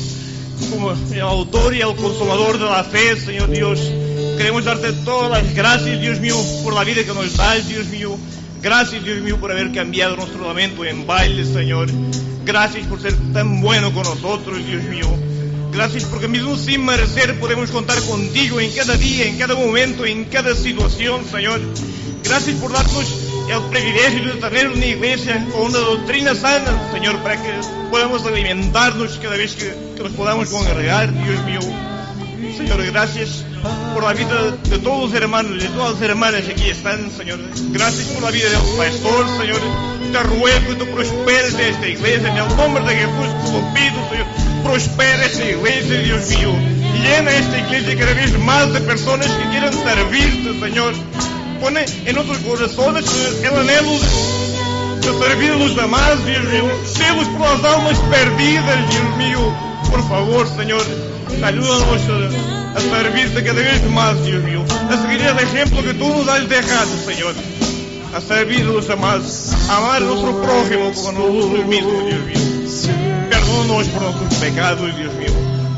como 0.72 0.91
el 0.91 1.22
autor 1.22 1.76
y 1.76 1.81
el 1.81 1.95
consolador 1.95 2.57
de 2.57 2.65
la 2.65 2.84
fe, 2.84 3.19
Señor 3.19 3.52
Dios. 3.52 3.80
Queremos 4.41 4.65
darte 4.65 4.91
todas 5.05 5.30
las 5.30 5.53
gracias, 5.53 6.01
Dios 6.01 6.19
mío, 6.19 6.35
por 6.63 6.73
la 6.73 6.84
vida 6.84 7.03
que 7.03 7.13
nos 7.13 7.38
das, 7.38 7.68
Dios 7.68 7.85
mío. 7.89 8.18
Gracias, 8.59 9.03
Dios 9.03 9.22
mío, 9.22 9.39
por 9.39 9.51
haber 9.51 9.72
cambiado 9.72 10.15
nuestro 10.15 10.47
lamento 10.47 10.84
en 10.84 11.05
baile, 11.05 11.45
Señor. 11.45 11.88
Gracias 12.43 12.88
por 12.88 12.99
ser 12.99 13.13
tan 13.34 13.61
bueno 13.61 13.93
con 13.93 14.01
nosotros, 14.01 14.65
Dios 14.65 14.81
mío. 14.85 15.05
Gracias 15.72 16.05
porque 16.05 16.27
mismo 16.27 16.57
sin 16.57 16.84
merecer 16.84 17.39
podemos 17.39 17.69
contar 17.69 18.01
contigo 18.01 18.59
en 18.59 18.72
cada 18.72 18.97
día, 18.97 19.27
en 19.27 19.38
cada 19.38 19.53
momento, 19.53 20.07
en 20.07 20.26
cada 20.26 20.55
situación, 20.55 21.23
Señor. 21.30 21.61
Gracias 22.23 22.55
por 22.55 22.73
darnos 22.73 23.05
el 23.47 23.61
privilegio 23.69 24.34
de 24.34 24.41
tener 24.41 24.69
una 24.69 24.85
iglesia 24.88 25.45
con 25.51 25.68
una 25.68 25.77
doctrina 25.77 26.34
sana, 26.34 26.91
Señor, 26.91 27.19
para 27.19 27.39
que 27.39 27.51
podamos 27.91 28.26
alimentarnos 28.26 29.19
cada 29.22 29.38
vez 29.38 29.53
que, 29.53 29.72
que 29.95 30.01
nos 30.01 30.13
podamos 30.13 30.49
congregar, 30.49 31.13
Dios 31.13 31.45
mío. 31.45 31.59
Señor, 32.57 32.84
gracias 32.88 33.45
por 33.93 34.03
la 34.03 34.13
vida 34.13 34.51
de 34.63 34.79
todos 34.79 35.11
los 35.11 35.21
hermanos, 35.21 35.61
de 35.61 35.67
todas 35.69 35.93
las 35.93 36.01
hermanas 36.01 36.41
que 36.41 36.51
aquí 36.51 36.69
están, 36.69 37.11
Señor. 37.11 37.39
Gracias 37.71 38.07
por 38.07 38.23
la 38.23 38.31
vida 38.31 38.49
del 38.49 38.77
pastor, 38.77 39.25
Señor. 39.39 39.61
Te 40.11 40.23
ruego 40.23 40.67
que 40.67 40.75
tú 40.75 40.85
prosperes 40.88 41.53
esta 41.53 41.88
iglesia. 41.88 42.29
En 42.29 42.38
el 42.38 42.57
nombre 42.57 42.83
de 42.83 42.95
Jesús 42.95 43.53
lo 43.53 43.73
pido, 43.73 44.09
Señor. 44.09 44.27
Prospera 44.63 45.25
esta 45.25 45.45
iglesia, 45.45 45.99
Dios 45.99 46.29
mío. 46.29 46.53
Llena 47.01 47.31
esta 47.31 47.59
iglesia 47.59 47.97
cada 47.97 48.13
vez 48.13 48.39
más 48.39 48.73
de 48.73 48.81
personas 48.81 49.27
que 49.27 49.49
quieran 49.49 49.73
servirte, 49.73 50.59
Señor. 50.59 50.93
Pone 51.61 51.85
en 52.05 52.15
nuestros 52.15 52.38
corazones 52.39 53.05
el 53.43 53.55
anhelo 53.55 53.91
de, 53.91 55.27
servir 55.27 55.51
a 55.51 55.55
los 55.57 55.75
demás, 55.75 56.25
Dios 56.25 56.43
mío. 56.45 56.69
Celos 56.85 57.27
por 57.29 57.41
las 57.41 57.63
almas 57.63 57.99
perdidas, 58.09 58.89
Dios 58.89 59.17
mío. 59.17 59.53
Por 59.89 60.07
favor, 60.07 60.47
Señor, 60.55 60.81
ayúdanos 61.43 61.81
a, 61.81 62.50
a 62.76 62.80
servirte 62.80 63.43
cada 63.43 63.61
vez 63.61 63.89
más, 63.91 64.23
Dios 64.26 64.43
mío. 64.43 64.64
A 64.89 65.02
seguir 65.02 65.22
el 65.22 65.39
ejemplo 65.39 65.84
que 65.84 65.93
tú 65.93 66.07
nos 66.07 66.27
has 66.27 66.48
dejado, 66.48 66.89
Señor. 67.06 67.35
A 68.15 68.22
servir 68.22 68.61
a 68.61 68.65
los 68.65 68.88
demás. 68.88 69.56
A 69.69 69.77
amar 69.77 70.02
a 70.02 70.06
nuestro 70.06 70.41
prójimo 70.41 70.91
como 70.93 71.10
a 71.10 71.11
nosotros 71.11 71.65
mismos, 71.65 72.06
Dios 72.06 72.26
mío. 72.26 73.30
Perdónanos 73.30 73.88
por 73.88 74.02
nuestros 74.03 74.34
pecados, 74.35 74.98
Dios 74.98 75.14
mío. 75.15 75.31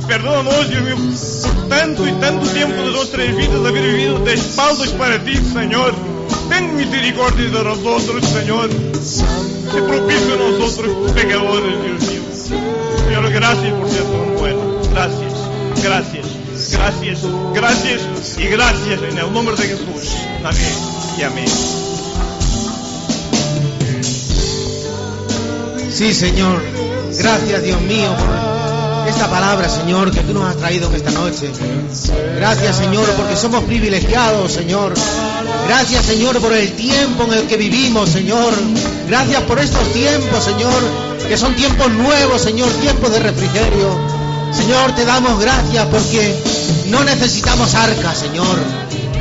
Perdónanos, 0.07 0.69
Dios 0.69 0.81
mío, 0.83 0.95
por 0.97 1.69
tanto 1.69 2.07
y 2.07 2.11
tanto 2.13 2.47
tiempo 2.49 2.75
de 2.75 2.91
nuestras 2.91 3.35
vidas 3.35 3.65
haber 3.65 3.83
vivido 3.83 4.19
de 4.19 4.33
espaldas 4.33 4.89
para 4.89 5.23
ti, 5.23 5.35
Señor. 5.35 5.93
Ten 6.49 6.75
misericordia 6.75 7.49
de 7.49 7.63
nosotros, 7.63 8.25
Señor. 8.25 8.69
Te 8.69 9.81
propicio 9.81 10.33
a 10.33 10.37
nosotros, 10.37 11.11
pecadores, 11.13 11.83
Dios 11.83 12.11
mío. 12.11 12.21
Señor, 13.05 13.29
gracias 13.31 13.73
por 13.73 13.89
ser 13.89 14.03
tan 14.03 14.35
bueno. 14.37 14.81
Gracias, 14.91 15.33
gracias, 15.81 16.32
gracias, 16.73 17.19
gracias 17.53 18.01
y 18.37 18.47
gracias 18.47 19.01
en 19.01 19.17
el 19.17 19.33
nombre 19.33 19.55
de 19.55 19.63
Jesús. 19.63 20.15
Amén 20.43 20.73
y 21.17 21.23
amén. 21.23 21.47
Sí, 25.91 26.13
Señor. 26.13 26.61
Gracias, 27.19 27.63
Dios 27.63 27.79
mío, 27.81 28.15
por 28.17 29.07
esta 29.07 29.29
palabra, 29.29 29.69
Señor, 29.69 30.11
que 30.11 30.21
tú 30.21 30.33
nos 30.33 30.45
has 30.45 30.57
traído 30.57 30.89
en 30.89 30.95
esta 30.95 31.11
noche. 31.11 31.51
Gracias, 32.37 32.77
Señor, 32.77 33.07
porque 33.15 33.35
somos 33.35 33.63
privilegiados, 33.65 34.51
Señor. 34.51 34.93
Gracias, 35.67 36.05
Señor, 36.05 36.39
por 36.39 36.53
el 36.53 36.71
tiempo 36.73 37.23
en 37.25 37.33
el 37.33 37.47
que 37.47 37.57
vivimos, 37.57 38.09
Señor. 38.09 38.53
Gracias 39.07 39.43
por 39.43 39.59
estos 39.59 39.87
tiempos, 39.93 40.43
Señor, 40.43 40.81
que 41.27 41.37
son 41.37 41.55
tiempos 41.55 41.91
nuevos, 41.91 42.41
Señor, 42.41 42.69
tiempos 42.81 43.11
de 43.11 43.19
refrigerio. 43.19 44.12
Señor, 44.55 44.95
te 44.95 45.05
damos 45.05 45.39
gracias 45.39 45.85
porque 45.87 46.35
no 46.87 47.03
necesitamos 47.03 47.73
arca, 47.73 48.13
Señor. 48.15 48.57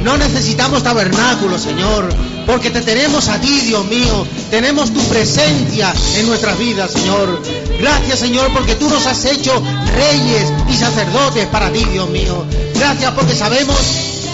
No 0.05 0.17
necesitamos 0.17 0.83
tabernáculo, 0.83 1.59
Señor, 1.59 2.09
porque 2.45 2.71
te 2.71 2.81
tenemos 2.81 3.29
a 3.29 3.41
ti, 3.41 3.61
Dios 3.61 3.85
mío. 3.87 4.27
Tenemos 4.51 4.93
tu 4.93 5.01
presencia 5.09 5.95
en 6.17 6.27
nuestras 6.27 6.59
vidas, 6.59 6.91
Señor. 6.91 7.41
Gracias, 7.79 8.19
Señor, 8.19 8.53
porque 8.53 8.75
tú 8.75 8.89
nos 8.89 9.07
has 9.07 9.25
hecho 9.25 9.63
reyes 9.95 10.53
y 10.69 10.77
sacerdotes 10.77 11.47
para 11.47 11.71
ti, 11.71 11.85
Dios 11.85 12.11
mío. 12.11 12.45
Gracias 12.75 13.13
porque 13.13 13.35
sabemos 13.35 13.77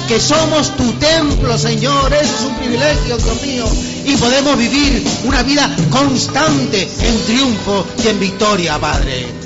que 0.08 0.18
somos 0.18 0.74
tu 0.76 0.90
templo, 0.94 1.58
Señor. 1.58 2.12
Eso 2.14 2.34
es 2.34 2.44
un 2.46 2.56
privilegio, 2.56 3.18
Dios 3.18 3.42
mío. 3.42 3.66
Y 4.06 4.16
podemos 4.16 4.56
vivir 4.56 5.04
una 5.24 5.42
vida 5.42 5.70
constante 5.90 6.88
en 7.02 7.24
triunfo 7.24 7.86
y 8.02 8.08
en 8.08 8.18
victoria, 8.18 8.78
Padre. 8.78 9.37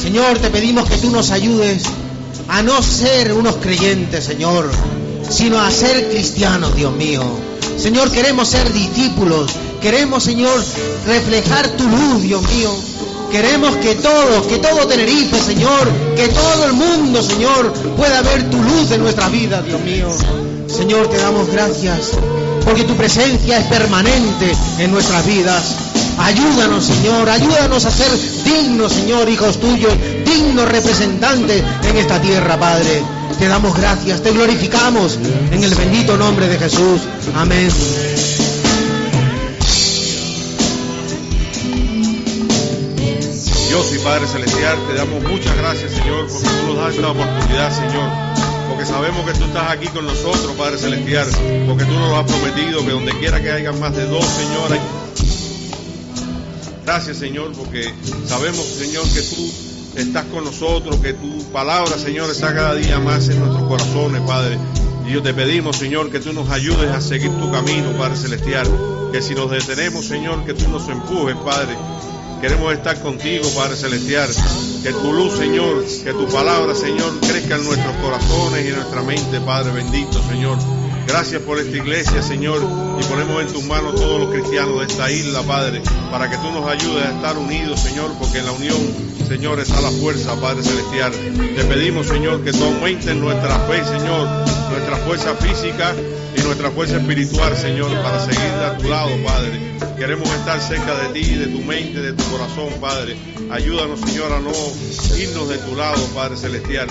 Señor, 0.00 0.38
te 0.38 0.50
pedimos 0.50 0.88
que 0.88 0.96
tú 0.96 1.10
nos 1.10 1.30
ayudes 1.30 1.82
a 2.48 2.62
no 2.62 2.82
ser 2.82 3.32
unos 3.32 3.56
creyentes, 3.56 4.24
Señor, 4.24 4.70
sino 5.28 5.60
a 5.60 5.70
ser 5.70 6.08
cristianos, 6.08 6.74
Dios 6.76 6.94
mío. 6.94 7.22
Señor, 7.76 8.10
queremos 8.10 8.48
ser 8.48 8.72
discípulos. 8.72 9.50
Queremos, 9.80 10.24
Señor, 10.24 10.62
reflejar 11.06 11.68
tu 11.70 11.84
luz, 11.84 12.22
Dios 12.22 12.42
mío. 12.42 12.74
Queremos 13.30 13.76
que 13.76 13.94
todos, 13.96 14.46
que 14.46 14.58
todo 14.58 14.86
Tenerife, 14.86 15.38
Señor, 15.40 15.88
que 16.16 16.28
todo 16.28 16.64
el 16.64 16.72
mundo, 16.72 17.22
Señor, 17.22 17.72
pueda 17.96 18.22
ver 18.22 18.50
tu 18.50 18.62
luz 18.62 18.90
en 18.90 19.02
nuestra 19.02 19.28
vida, 19.28 19.62
Dios 19.62 19.80
mío. 19.82 20.08
Señor, 20.66 21.08
te 21.08 21.18
damos 21.18 21.48
gracias 21.50 22.12
porque 22.64 22.84
tu 22.84 22.94
presencia 22.94 23.58
es 23.58 23.66
permanente 23.66 24.52
en 24.78 24.90
nuestras 24.90 25.26
vidas. 25.26 25.74
Ayúdanos, 26.18 26.84
Señor, 26.84 27.28
ayúdanos 27.28 27.84
a 27.84 27.90
ser 27.90 28.10
dignos, 28.48 28.92
Señor, 28.92 29.28
hijos 29.28 29.60
tuyos, 29.60 29.92
dignos 30.24 30.68
representantes 30.68 31.62
en 31.84 31.96
esta 31.96 32.20
tierra, 32.20 32.58
Padre. 32.58 33.02
Te 33.38 33.46
damos 33.46 33.76
gracias, 33.76 34.22
te 34.22 34.32
glorificamos 34.32 35.18
en 35.52 35.62
el 35.62 35.74
bendito 35.74 36.16
nombre 36.16 36.48
de 36.48 36.58
Jesús. 36.58 37.02
Amén. 37.36 37.70
Dios 43.68 43.94
y 43.94 43.98
Padre 43.98 44.26
Celestial, 44.26 44.78
te 44.88 44.94
damos 44.94 45.22
muchas 45.24 45.56
gracias, 45.56 45.92
Señor, 45.92 46.26
porque 46.26 46.48
tú 46.48 46.66
nos 46.66 46.76
das 46.76 46.94
esta 46.94 47.10
oportunidad, 47.10 47.76
Señor. 47.76 48.10
Porque 48.68 48.86
sabemos 48.86 49.26
que 49.26 49.38
tú 49.38 49.44
estás 49.44 49.70
aquí 49.70 49.86
con 49.88 50.06
nosotros, 50.06 50.52
Padre 50.56 50.78
Celestial, 50.78 51.28
porque 51.66 51.84
tú 51.84 51.92
nos 51.92 52.18
has 52.18 52.24
prometido, 52.24 52.84
que 52.84 52.92
donde 52.92 53.12
quiera 53.18 53.40
que 53.40 53.50
haya 53.50 53.72
más 53.72 53.94
de 53.94 54.06
dos, 54.06 54.24
Señor, 54.24 54.72
hay... 54.72 55.07
Gracias, 56.88 57.18
Señor, 57.18 57.52
porque 57.52 57.92
sabemos, 58.24 58.64
Señor, 58.64 59.04
que 59.12 59.20
tú 59.20 59.52
estás 59.94 60.24
con 60.32 60.42
nosotros, 60.42 60.96
que 60.96 61.12
tu 61.12 61.44
palabra, 61.52 61.98
Señor, 61.98 62.30
está 62.30 62.54
cada 62.54 62.74
día 62.76 62.98
más 62.98 63.28
en 63.28 63.40
nuestros 63.40 63.68
corazones, 63.68 64.22
Padre. 64.22 64.56
Y 65.06 65.12
yo 65.12 65.22
te 65.22 65.34
pedimos, 65.34 65.76
Señor, 65.76 66.10
que 66.10 66.18
tú 66.18 66.32
nos 66.32 66.48
ayudes 66.48 66.90
a 66.90 67.02
seguir 67.02 67.30
tu 67.32 67.52
camino, 67.52 67.92
Padre 67.98 68.16
Celestial. 68.16 68.66
Que 69.12 69.20
si 69.20 69.34
nos 69.34 69.50
detenemos, 69.50 70.06
Señor, 70.06 70.46
que 70.46 70.54
tú 70.54 70.66
nos 70.70 70.88
empujes, 70.88 71.36
Padre. 71.44 71.76
Queremos 72.40 72.72
estar 72.72 72.98
contigo, 73.02 73.46
Padre 73.54 73.76
Celestial. 73.76 74.30
Que 74.82 74.90
tu 74.90 75.12
luz, 75.12 75.36
Señor, 75.36 75.84
que 75.84 76.12
tu 76.14 76.26
palabra, 76.28 76.74
Señor, 76.74 77.20
crezca 77.20 77.56
en 77.56 77.64
nuestros 77.64 77.96
corazones 77.96 78.64
y 78.64 78.68
en 78.68 78.76
nuestra 78.76 79.02
mente, 79.02 79.40
Padre 79.42 79.72
bendito, 79.72 80.22
Señor. 80.26 80.56
Gracias 81.08 81.40
por 81.40 81.58
esta 81.58 81.74
iglesia, 81.74 82.22
Señor, 82.22 82.60
y 83.00 83.04
ponemos 83.04 83.40
en 83.40 83.48
tus 83.50 83.64
manos 83.64 83.94
todos 83.94 84.20
los 84.20 84.30
cristianos 84.30 84.78
de 84.80 84.86
esta 84.86 85.10
isla, 85.10 85.42
Padre, 85.42 85.80
para 86.10 86.28
que 86.28 86.36
tú 86.36 86.52
nos 86.52 86.68
ayudes 86.68 87.06
a 87.06 87.12
estar 87.12 87.38
unidos, 87.38 87.80
Señor, 87.80 88.12
porque 88.18 88.40
en 88.40 88.44
la 88.44 88.52
unión, 88.52 88.76
Señor, 89.26 89.58
está 89.58 89.80
la 89.80 89.90
fuerza, 89.90 90.38
Padre 90.38 90.62
Celestial. 90.62 91.12
Te 91.56 91.64
pedimos, 91.64 92.08
Señor, 92.08 92.44
que 92.44 92.52
tú 92.52 92.62
aumentes 92.62 93.16
nuestra 93.16 93.58
fe, 93.60 93.82
Señor, 93.86 94.28
nuestra 94.70 94.96
fuerza 94.98 95.34
física 95.36 95.94
y 96.36 96.42
nuestra 96.42 96.70
fuerza 96.70 96.98
espiritual, 96.98 97.56
Señor, 97.56 97.90
para 98.02 98.20
seguir 98.20 98.52
a 98.62 98.76
tu 98.76 98.88
lado, 98.88 99.10
Padre. 99.24 99.78
Queremos 99.96 100.30
estar 100.30 100.60
cerca 100.60 100.94
de 100.94 101.08
ti, 101.18 101.36
de 101.36 101.46
tu 101.46 101.60
mente, 101.60 102.00
de 102.02 102.12
tu 102.12 102.24
corazón, 102.24 102.68
Padre. 102.82 103.16
Ayúdanos, 103.50 103.98
Señor, 104.00 104.30
a 104.30 104.40
no 104.40 104.52
irnos 105.16 105.48
de 105.48 105.56
tu 105.56 105.74
lado, 105.74 106.04
Padre 106.14 106.36
Celestial. 106.36 106.88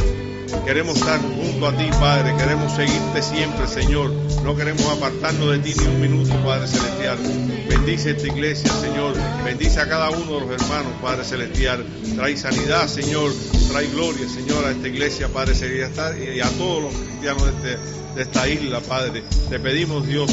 Queremos 0.65 0.98
estar 0.98 1.19
junto 1.19 1.68
a 1.68 1.76
ti, 1.78 1.86
Padre. 1.99 2.36
Queremos 2.38 2.74
seguirte 2.74 3.22
siempre, 3.22 3.68
Señor. 3.68 4.11
No 4.44 4.56
queremos 4.56 4.86
apartarnos 4.86 5.52
de 5.52 5.60
ti 5.60 5.74
ni 5.80 5.86
un 5.88 6.02
minuto, 6.02 6.34
Padre 6.44 6.68
Celestial. 6.68 7.18
Bendice 7.69 8.11
esta 8.11 8.28
iglesia, 8.28 8.72
Señor. 8.82 9.14
Bendice 9.44 9.80
a 9.82 9.88
cada 9.90 10.10
uno 10.10 10.40
de 10.40 10.40
los 10.41 10.49
hermanos, 10.61 10.94
Padre 11.02 11.24
Celestial. 11.26 11.86
Trae 12.15 12.38
sanidad, 12.38 12.88
Señor. 12.88 13.32
Trae 13.69 13.88
gloria, 13.88 14.28
Señor, 14.30 14.65
a 14.65 14.72
esta 14.72 14.88
iglesia, 14.88 15.28
Padre 15.30 15.56
Celestial. 15.56 16.18
Y 16.36 16.40
a 16.40 16.49
todos 16.52 16.84
los 16.84 16.94
cristianos 16.94 17.44
de, 17.44 17.74
este- 17.74 18.22
esta 18.22 18.48
isla, 18.49 18.80
Padre. 18.82 19.24
Te 19.49 19.60
pedimos, 19.60 20.07
Dios, 20.07 20.32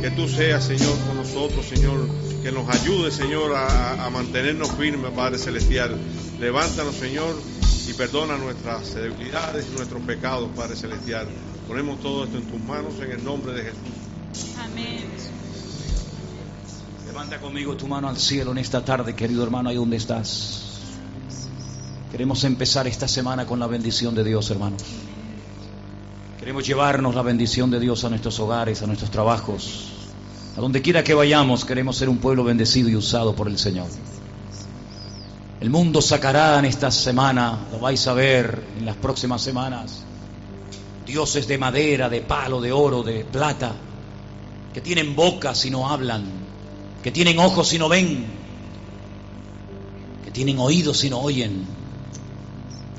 que 0.00 0.10
tú 0.10 0.28
seas, 0.28 0.64
Señor, 0.64 0.96
con 1.06 1.16
nosotros, 1.16 1.66
Señor, 1.66 2.08
que 2.42 2.50
nos 2.52 2.68
ayude, 2.68 3.10
Señor, 3.10 3.54
a, 3.54 4.04
a 4.04 4.10
mantenernos 4.10 4.70
firmes, 4.72 5.10
Padre 5.12 5.38
Celestial. 5.38 5.96
Levántanos, 6.40 6.94
Señor, 6.96 7.36
y 7.88 7.94
perdona 7.94 8.36
nuestras 8.36 8.94
debilidades 8.94 9.66
y 9.72 9.76
nuestros 9.76 10.02
pecados, 10.02 10.48
Padre 10.54 10.76
Celestial. 10.76 11.26
Ponemos 11.66 12.00
todo 12.00 12.24
esto 12.24 12.38
en 12.38 12.44
tus 12.44 12.60
manos 12.60 12.94
en 13.00 13.12
el 13.12 13.24
nombre 13.24 13.52
de 13.52 13.62
Jesús. 13.62 14.56
Amén. 14.58 15.04
Levanta 17.06 17.40
conmigo 17.40 17.76
tu 17.76 17.86
mano 17.86 18.08
al 18.08 18.16
cielo 18.16 18.52
en 18.52 18.58
esta 18.58 18.84
tarde, 18.84 19.14
querido 19.14 19.42
hermano, 19.42 19.68
ahí 19.68 19.76
donde 19.76 19.96
estás. 19.96 20.78
Queremos 22.10 22.44
empezar 22.44 22.86
esta 22.86 23.08
semana 23.08 23.46
con 23.46 23.58
la 23.58 23.66
bendición 23.66 24.14
de 24.14 24.24
Dios, 24.24 24.50
hermanos. 24.50 24.82
Queremos 26.38 26.66
llevarnos 26.66 27.14
la 27.14 27.22
bendición 27.22 27.70
de 27.70 27.80
Dios 27.80 28.04
a 28.04 28.10
nuestros 28.10 28.38
hogares, 28.40 28.82
a 28.82 28.86
nuestros 28.86 29.10
trabajos. 29.10 29.88
A 30.56 30.60
donde 30.60 30.82
quiera 30.82 31.02
que 31.02 31.14
vayamos, 31.14 31.64
queremos 31.64 31.96
ser 31.96 32.08
un 32.08 32.18
pueblo 32.18 32.44
bendecido 32.44 32.88
y 32.88 32.96
usado 32.96 33.34
por 33.34 33.48
el 33.48 33.58
Señor. 33.58 33.88
El 35.62 35.70
mundo 35.70 36.02
sacará 36.02 36.58
en 36.58 36.64
esta 36.64 36.90
semana, 36.90 37.56
lo 37.70 37.78
vais 37.78 38.04
a 38.08 38.14
ver 38.14 38.64
en 38.76 38.84
las 38.84 38.96
próximas 38.96 39.42
semanas, 39.42 40.02
dioses 41.06 41.46
de 41.46 41.56
madera, 41.56 42.08
de 42.08 42.20
palo, 42.20 42.60
de 42.60 42.72
oro, 42.72 43.04
de 43.04 43.24
plata, 43.24 43.72
que 44.74 44.80
tienen 44.80 45.14
bocas 45.14 45.64
y 45.64 45.70
no 45.70 45.88
hablan, 45.88 46.24
que 47.00 47.12
tienen 47.12 47.38
ojos 47.38 47.72
y 47.74 47.78
no 47.78 47.88
ven, 47.88 48.26
que 50.24 50.32
tienen 50.32 50.58
oídos 50.58 51.04
y 51.04 51.10
no 51.10 51.20
oyen, 51.20 51.64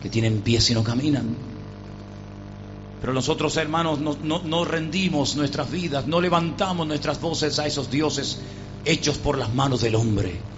que 0.01 0.09
tienen 0.09 0.39
pies 0.39 0.69
y 0.69 0.73
no 0.73 0.85
caminan. 0.85 1.35
Pero 3.01 3.11
nosotros, 3.11 3.57
hermanos, 3.57 3.99
no, 3.99 4.15
no- 4.23 4.41
no 4.41 4.63
rendimos 4.63 5.35
nuestras 5.35 5.69
vidas, 5.69 6.07
no 6.07 6.21
levantamos 6.21 6.87
nuestras 6.87 7.19
voces 7.19 7.59
a 7.59 7.67
esos 7.67 7.91
dioses 7.91 8.39
hechos 8.85 9.17
por 9.17 9.37
las 9.37 9.53
manos 9.53 9.81
del 9.81 9.95
hombre. 9.95 10.52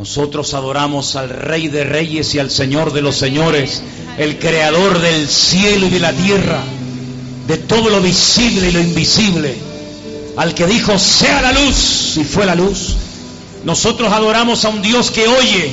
Nosotros 0.00 0.54
adoramos 0.54 1.14
al 1.14 1.28
Rey 1.28 1.68
de 1.68 1.84
Reyes 1.84 2.34
y 2.34 2.38
al 2.38 2.50
Señor 2.50 2.94
de 2.94 3.02
los 3.02 3.16
Señores, 3.16 3.82
el 4.16 4.38
Creador 4.38 4.98
del 4.98 5.28
cielo 5.28 5.88
y 5.88 5.90
de 5.90 6.00
la 6.00 6.14
tierra, 6.14 6.62
de 7.46 7.58
todo 7.58 7.90
lo 7.90 8.00
visible 8.00 8.70
y 8.70 8.72
lo 8.72 8.80
invisible, 8.80 9.54
al 10.38 10.54
que 10.54 10.66
dijo, 10.66 10.98
sea 10.98 11.42
la 11.42 11.52
luz, 11.52 12.16
y 12.16 12.24
fue 12.24 12.46
la 12.46 12.54
luz. 12.54 12.96
Nosotros 13.64 14.10
adoramos 14.10 14.64
a 14.64 14.70
un 14.70 14.80
Dios 14.80 15.10
que 15.10 15.28
oye, 15.28 15.70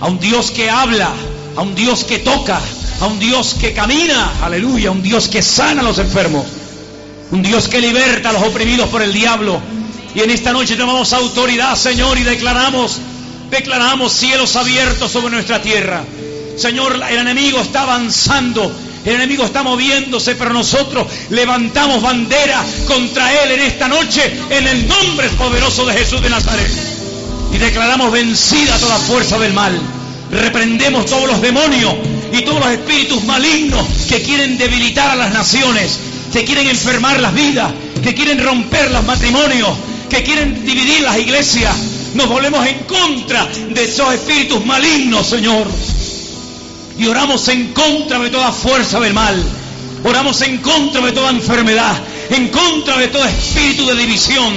a 0.00 0.08
un 0.08 0.20
Dios 0.20 0.50
que 0.50 0.68
habla, 0.68 1.10
a 1.56 1.62
un 1.62 1.74
Dios 1.74 2.04
que 2.04 2.18
toca, 2.18 2.60
a 3.00 3.06
un 3.06 3.18
Dios 3.18 3.56
que 3.58 3.72
camina, 3.72 4.34
aleluya, 4.42 4.90
a 4.90 4.92
un 4.92 5.02
Dios 5.02 5.28
que 5.28 5.40
sana 5.40 5.80
a 5.80 5.84
los 5.84 5.96
enfermos, 5.98 6.44
un 7.30 7.40
Dios 7.40 7.68
que 7.68 7.80
liberta 7.80 8.28
a 8.28 8.32
los 8.32 8.42
oprimidos 8.42 8.90
por 8.90 9.00
el 9.00 9.14
diablo. 9.14 9.62
Y 10.14 10.20
en 10.20 10.30
esta 10.30 10.52
noche 10.52 10.76
tomamos 10.76 11.14
autoridad, 11.14 11.74
Señor, 11.74 12.18
y 12.18 12.22
declaramos, 12.22 13.00
declaramos 13.52 14.14
cielos 14.14 14.56
abiertos 14.56 15.12
sobre 15.12 15.30
nuestra 15.30 15.60
tierra. 15.60 16.02
Señor, 16.56 16.98
el 17.10 17.18
enemigo 17.18 17.60
está 17.60 17.82
avanzando, 17.82 18.72
el 19.04 19.14
enemigo 19.14 19.44
está 19.44 19.62
moviéndose, 19.62 20.34
pero 20.36 20.54
nosotros 20.54 21.06
levantamos 21.28 22.00
bandera 22.00 22.64
contra 22.86 23.30
él 23.42 23.52
en 23.52 23.60
esta 23.60 23.88
noche 23.88 24.22
en 24.48 24.66
el 24.66 24.88
nombre 24.88 25.28
poderoso 25.30 25.84
de 25.84 25.92
Jesús 25.92 26.22
de 26.22 26.30
Nazaret. 26.30 26.70
Y 27.52 27.58
declaramos 27.58 28.10
vencida 28.10 28.78
toda 28.78 28.96
fuerza 28.96 29.38
del 29.38 29.52
mal. 29.52 29.78
Reprendemos 30.30 31.04
todos 31.04 31.26
los 31.26 31.42
demonios 31.42 31.94
y 32.32 32.40
todos 32.42 32.58
los 32.58 32.70
espíritus 32.70 33.22
malignos 33.24 33.86
que 34.08 34.22
quieren 34.22 34.56
debilitar 34.56 35.10
a 35.10 35.16
las 35.16 35.30
naciones, 35.30 35.98
que 36.32 36.46
quieren 36.46 36.68
enfermar 36.68 37.20
las 37.20 37.34
vidas, 37.34 37.70
que 38.02 38.14
quieren 38.14 38.42
romper 38.42 38.90
los 38.90 39.04
matrimonios, 39.04 39.68
que 40.08 40.22
quieren 40.22 40.64
dividir 40.64 41.02
las 41.02 41.18
iglesias. 41.18 41.91
Nos 42.14 42.28
volvemos 42.28 42.66
en 42.66 42.78
contra 42.80 43.46
de 43.46 43.84
esos 43.84 44.12
espíritus 44.14 44.64
malignos, 44.66 45.26
Señor. 45.26 45.66
Y 46.98 47.06
oramos 47.06 47.48
en 47.48 47.72
contra 47.72 48.18
de 48.18 48.30
toda 48.30 48.52
fuerza 48.52 49.00
del 49.00 49.14
mal. 49.14 49.42
Oramos 50.04 50.42
en 50.42 50.58
contra 50.58 51.00
de 51.00 51.12
toda 51.12 51.30
enfermedad, 51.30 51.96
en 52.30 52.48
contra 52.48 52.98
de 52.98 53.08
todo 53.08 53.24
espíritu 53.24 53.86
de 53.86 53.94
división, 53.94 54.52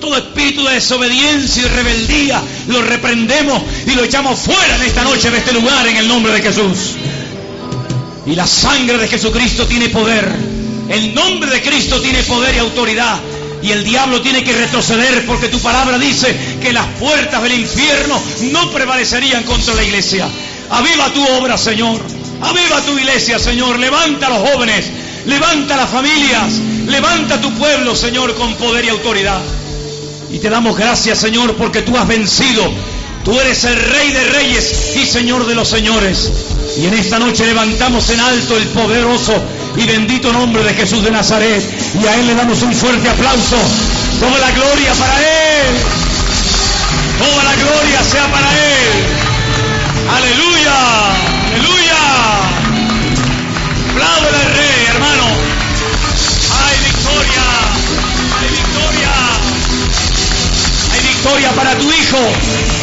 todo 0.00 0.16
espíritu 0.16 0.64
de 0.64 0.74
desobediencia 0.74 1.62
y 1.62 1.66
rebeldía. 1.66 2.40
Lo 2.68 2.80
reprendemos 2.82 3.62
y 3.86 3.90
lo 3.90 4.04
echamos 4.04 4.38
fuera 4.38 4.76
en 4.76 4.82
esta 4.82 5.02
noche 5.02 5.30
de 5.30 5.38
este 5.38 5.52
lugar 5.52 5.86
en 5.88 5.96
el 5.96 6.08
nombre 6.08 6.32
de 6.32 6.42
Jesús. 6.42 6.96
Y 8.24 8.34
la 8.34 8.46
sangre 8.46 8.98
de 8.98 9.08
Jesucristo 9.08 9.66
tiene 9.66 9.88
poder. 9.88 10.32
El 10.88 11.14
nombre 11.14 11.50
de 11.50 11.60
Cristo 11.60 12.00
tiene 12.00 12.22
poder 12.22 12.54
y 12.54 12.58
autoridad. 12.58 13.18
Y 13.62 13.70
el 13.70 13.84
diablo 13.84 14.20
tiene 14.20 14.42
que 14.42 14.52
retroceder 14.52 15.24
porque 15.24 15.48
tu 15.48 15.60
palabra 15.60 15.98
dice 15.98 16.36
que 16.60 16.72
las 16.72 16.86
puertas 16.98 17.42
del 17.42 17.60
infierno 17.60 18.20
no 18.50 18.70
prevalecerían 18.72 19.44
contra 19.44 19.74
la 19.74 19.84
iglesia. 19.84 20.28
Aviva 20.70 21.12
tu 21.12 21.24
obra, 21.36 21.56
Señor. 21.56 22.00
Aviva 22.40 22.80
tu 22.80 22.98
iglesia, 22.98 23.38
Señor. 23.38 23.78
Levanta 23.78 24.26
a 24.26 24.30
los 24.30 24.50
jóvenes. 24.50 24.86
Levanta 25.26 25.74
a 25.74 25.76
las 25.76 25.90
familias. 25.90 26.54
Levanta 26.86 27.36
a 27.36 27.40
tu 27.40 27.52
pueblo, 27.52 27.94
Señor, 27.94 28.34
con 28.34 28.54
poder 28.54 28.84
y 28.84 28.88
autoridad. 28.88 29.40
Y 30.32 30.38
te 30.38 30.50
damos 30.50 30.76
gracias, 30.76 31.18
Señor, 31.18 31.54
porque 31.54 31.82
tú 31.82 31.96
has 31.96 32.08
vencido. 32.08 32.68
Tú 33.24 33.38
eres 33.38 33.62
el 33.64 33.76
Rey 33.76 34.10
de 34.10 34.24
Reyes 34.24 34.96
y 34.96 35.06
Señor 35.06 35.46
de 35.46 35.54
los 35.54 35.68
Señores. 35.68 36.30
Y 36.76 36.86
en 36.86 36.94
esta 36.94 37.20
noche 37.20 37.46
levantamos 37.46 38.10
en 38.10 38.18
alto 38.18 38.56
el 38.56 38.66
poderoso 38.68 39.32
y 39.76 39.86
bendito 39.86 40.32
nombre 40.32 40.62
de 40.62 40.74
Jesús 40.74 41.02
de 41.02 41.10
Nazaret. 41.10 41.62
Y 42.00 42.06
a 42.06 42.14
Él 42.16 42.26
le 42.26 42.34
damos 42.34 42.62
un 42.62 42.72
fuerte 42.72 43.08
aplauso. 43.08 43.56
Toda 44.20 44.38
la 44.38 44.50
gloria 44.50 44.92
para 44.94 45.16
Él. 45.18 45.76
Toda 47.18 47.44
la 47.44 47.54
gloria 47.56 48.02
sea 48.04 48.26
para 48.30 48.50
Él. 48.52 49.22
Aleluya. 50.16 50.76
Aleluya. 51.46 52.00
Apláudele 53.90 54.36
al 54.36 54.54
Rey, 54.56 54.86
hermano. 54.88 55.24
Hay 56.58 56.76
victoria. 56.84 57.46
Hay 58.38 58.48
victoria. 58.50 59.12
Hay 60.92 61.00
victoria 61.00 61.50
para 61.52 61.74
tu 61.78 61.90
hijo. 61.90 62.18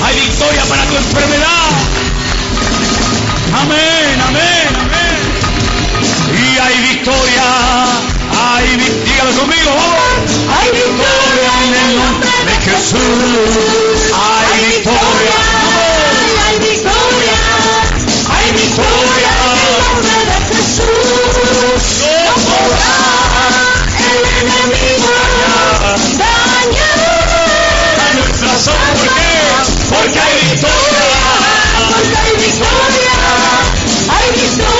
Hay 0.06 0.16
victoria 0.22 0.64
para 0.66 0.84
tu 0.86 0.96
enfermedad. 0.96 1.70
Amén, 3.54 4.22
amén, 4.28 4.76
amén. 4.80 5.09
Hay 6.62 6.78
victoria. 6.82 7.44
Hay 8.38 8.76
victoria. 8.76 9.04
Dígalo 9.06 9.32
conmigo, 9.40 9.70
vamos. 9.70 10.32
Hay 10.60 10.68
victoria 10.72 11.52
en 11.64 11.74
el 11.74 11.96
nombre 11.98 12.30
de 12.46 12.56
Jesús. 12.68 14.12
Hay 14.14 14.60
victoria. 14.68 15.40
Hay 16.46 16.56
victoria, 16.60 17.40
Hay 18.36 18.48
victoria. 18.52 19.32
en 19.40 19.60
el 19.68 19.76
nombre 19.88 20.18
de 20.30 20.38
Jesús. 20.52 21.90
No 22.26 22.36
podrá 22.50 22.98
el 24.12 24.22
enemigo 24.42 25.14
dañar. 26.20 27.00
A 28.00 28.14
nuestra 28.16 28.54
zona. 28.60 28.84
¿Por 28.96 29.08
qué? 29.16 29.34
Porque 29.90 30.20
hay 30.20 30.36
victoria. 30.52 31.22
Porque 31.90 32.16
hay 32.18 32.34
victoria, 32.36 33.16
hay 34.10 34.28
victoria 34.42 34.79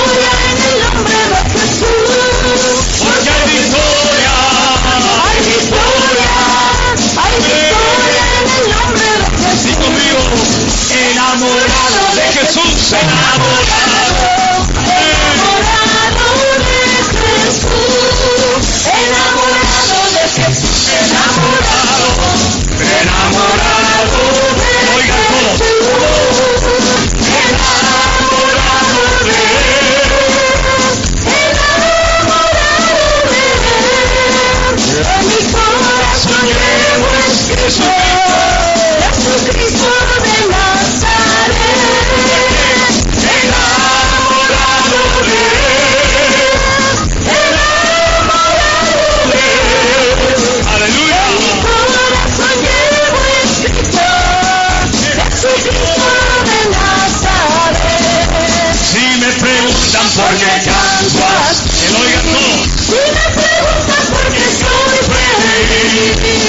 Jesús 12.50 12.92
enamorado. 12.92 14.26
Enamorado 15.70 16.26
de 16.58 16.82
Jesús. 17.14 18.90
Enamorado 18.90 19.98
de 20.10 20.24
Jesús. 20.34 20.82
Enamorado. 20.98 22.08
Enamorado. 22.98 24.22
Oiga 24.96 25.18
todos. 25.30 25.62
Enamorado 27.46 29.04
de 29.26 29.42
enamorado 32.10 33.04
de, 33.30 33.46
En 35.14 35.22
mi 35.28 35.40
corazón 35.52 36.44
llevo 36.48 37.08
es 37.28 37.36
Jesucristo, 37.46 37.84
Jesucristo. 39.22 39.69
Qué 64.32 64.44
soy 64.50 64.98
feliz, 65.08 66.39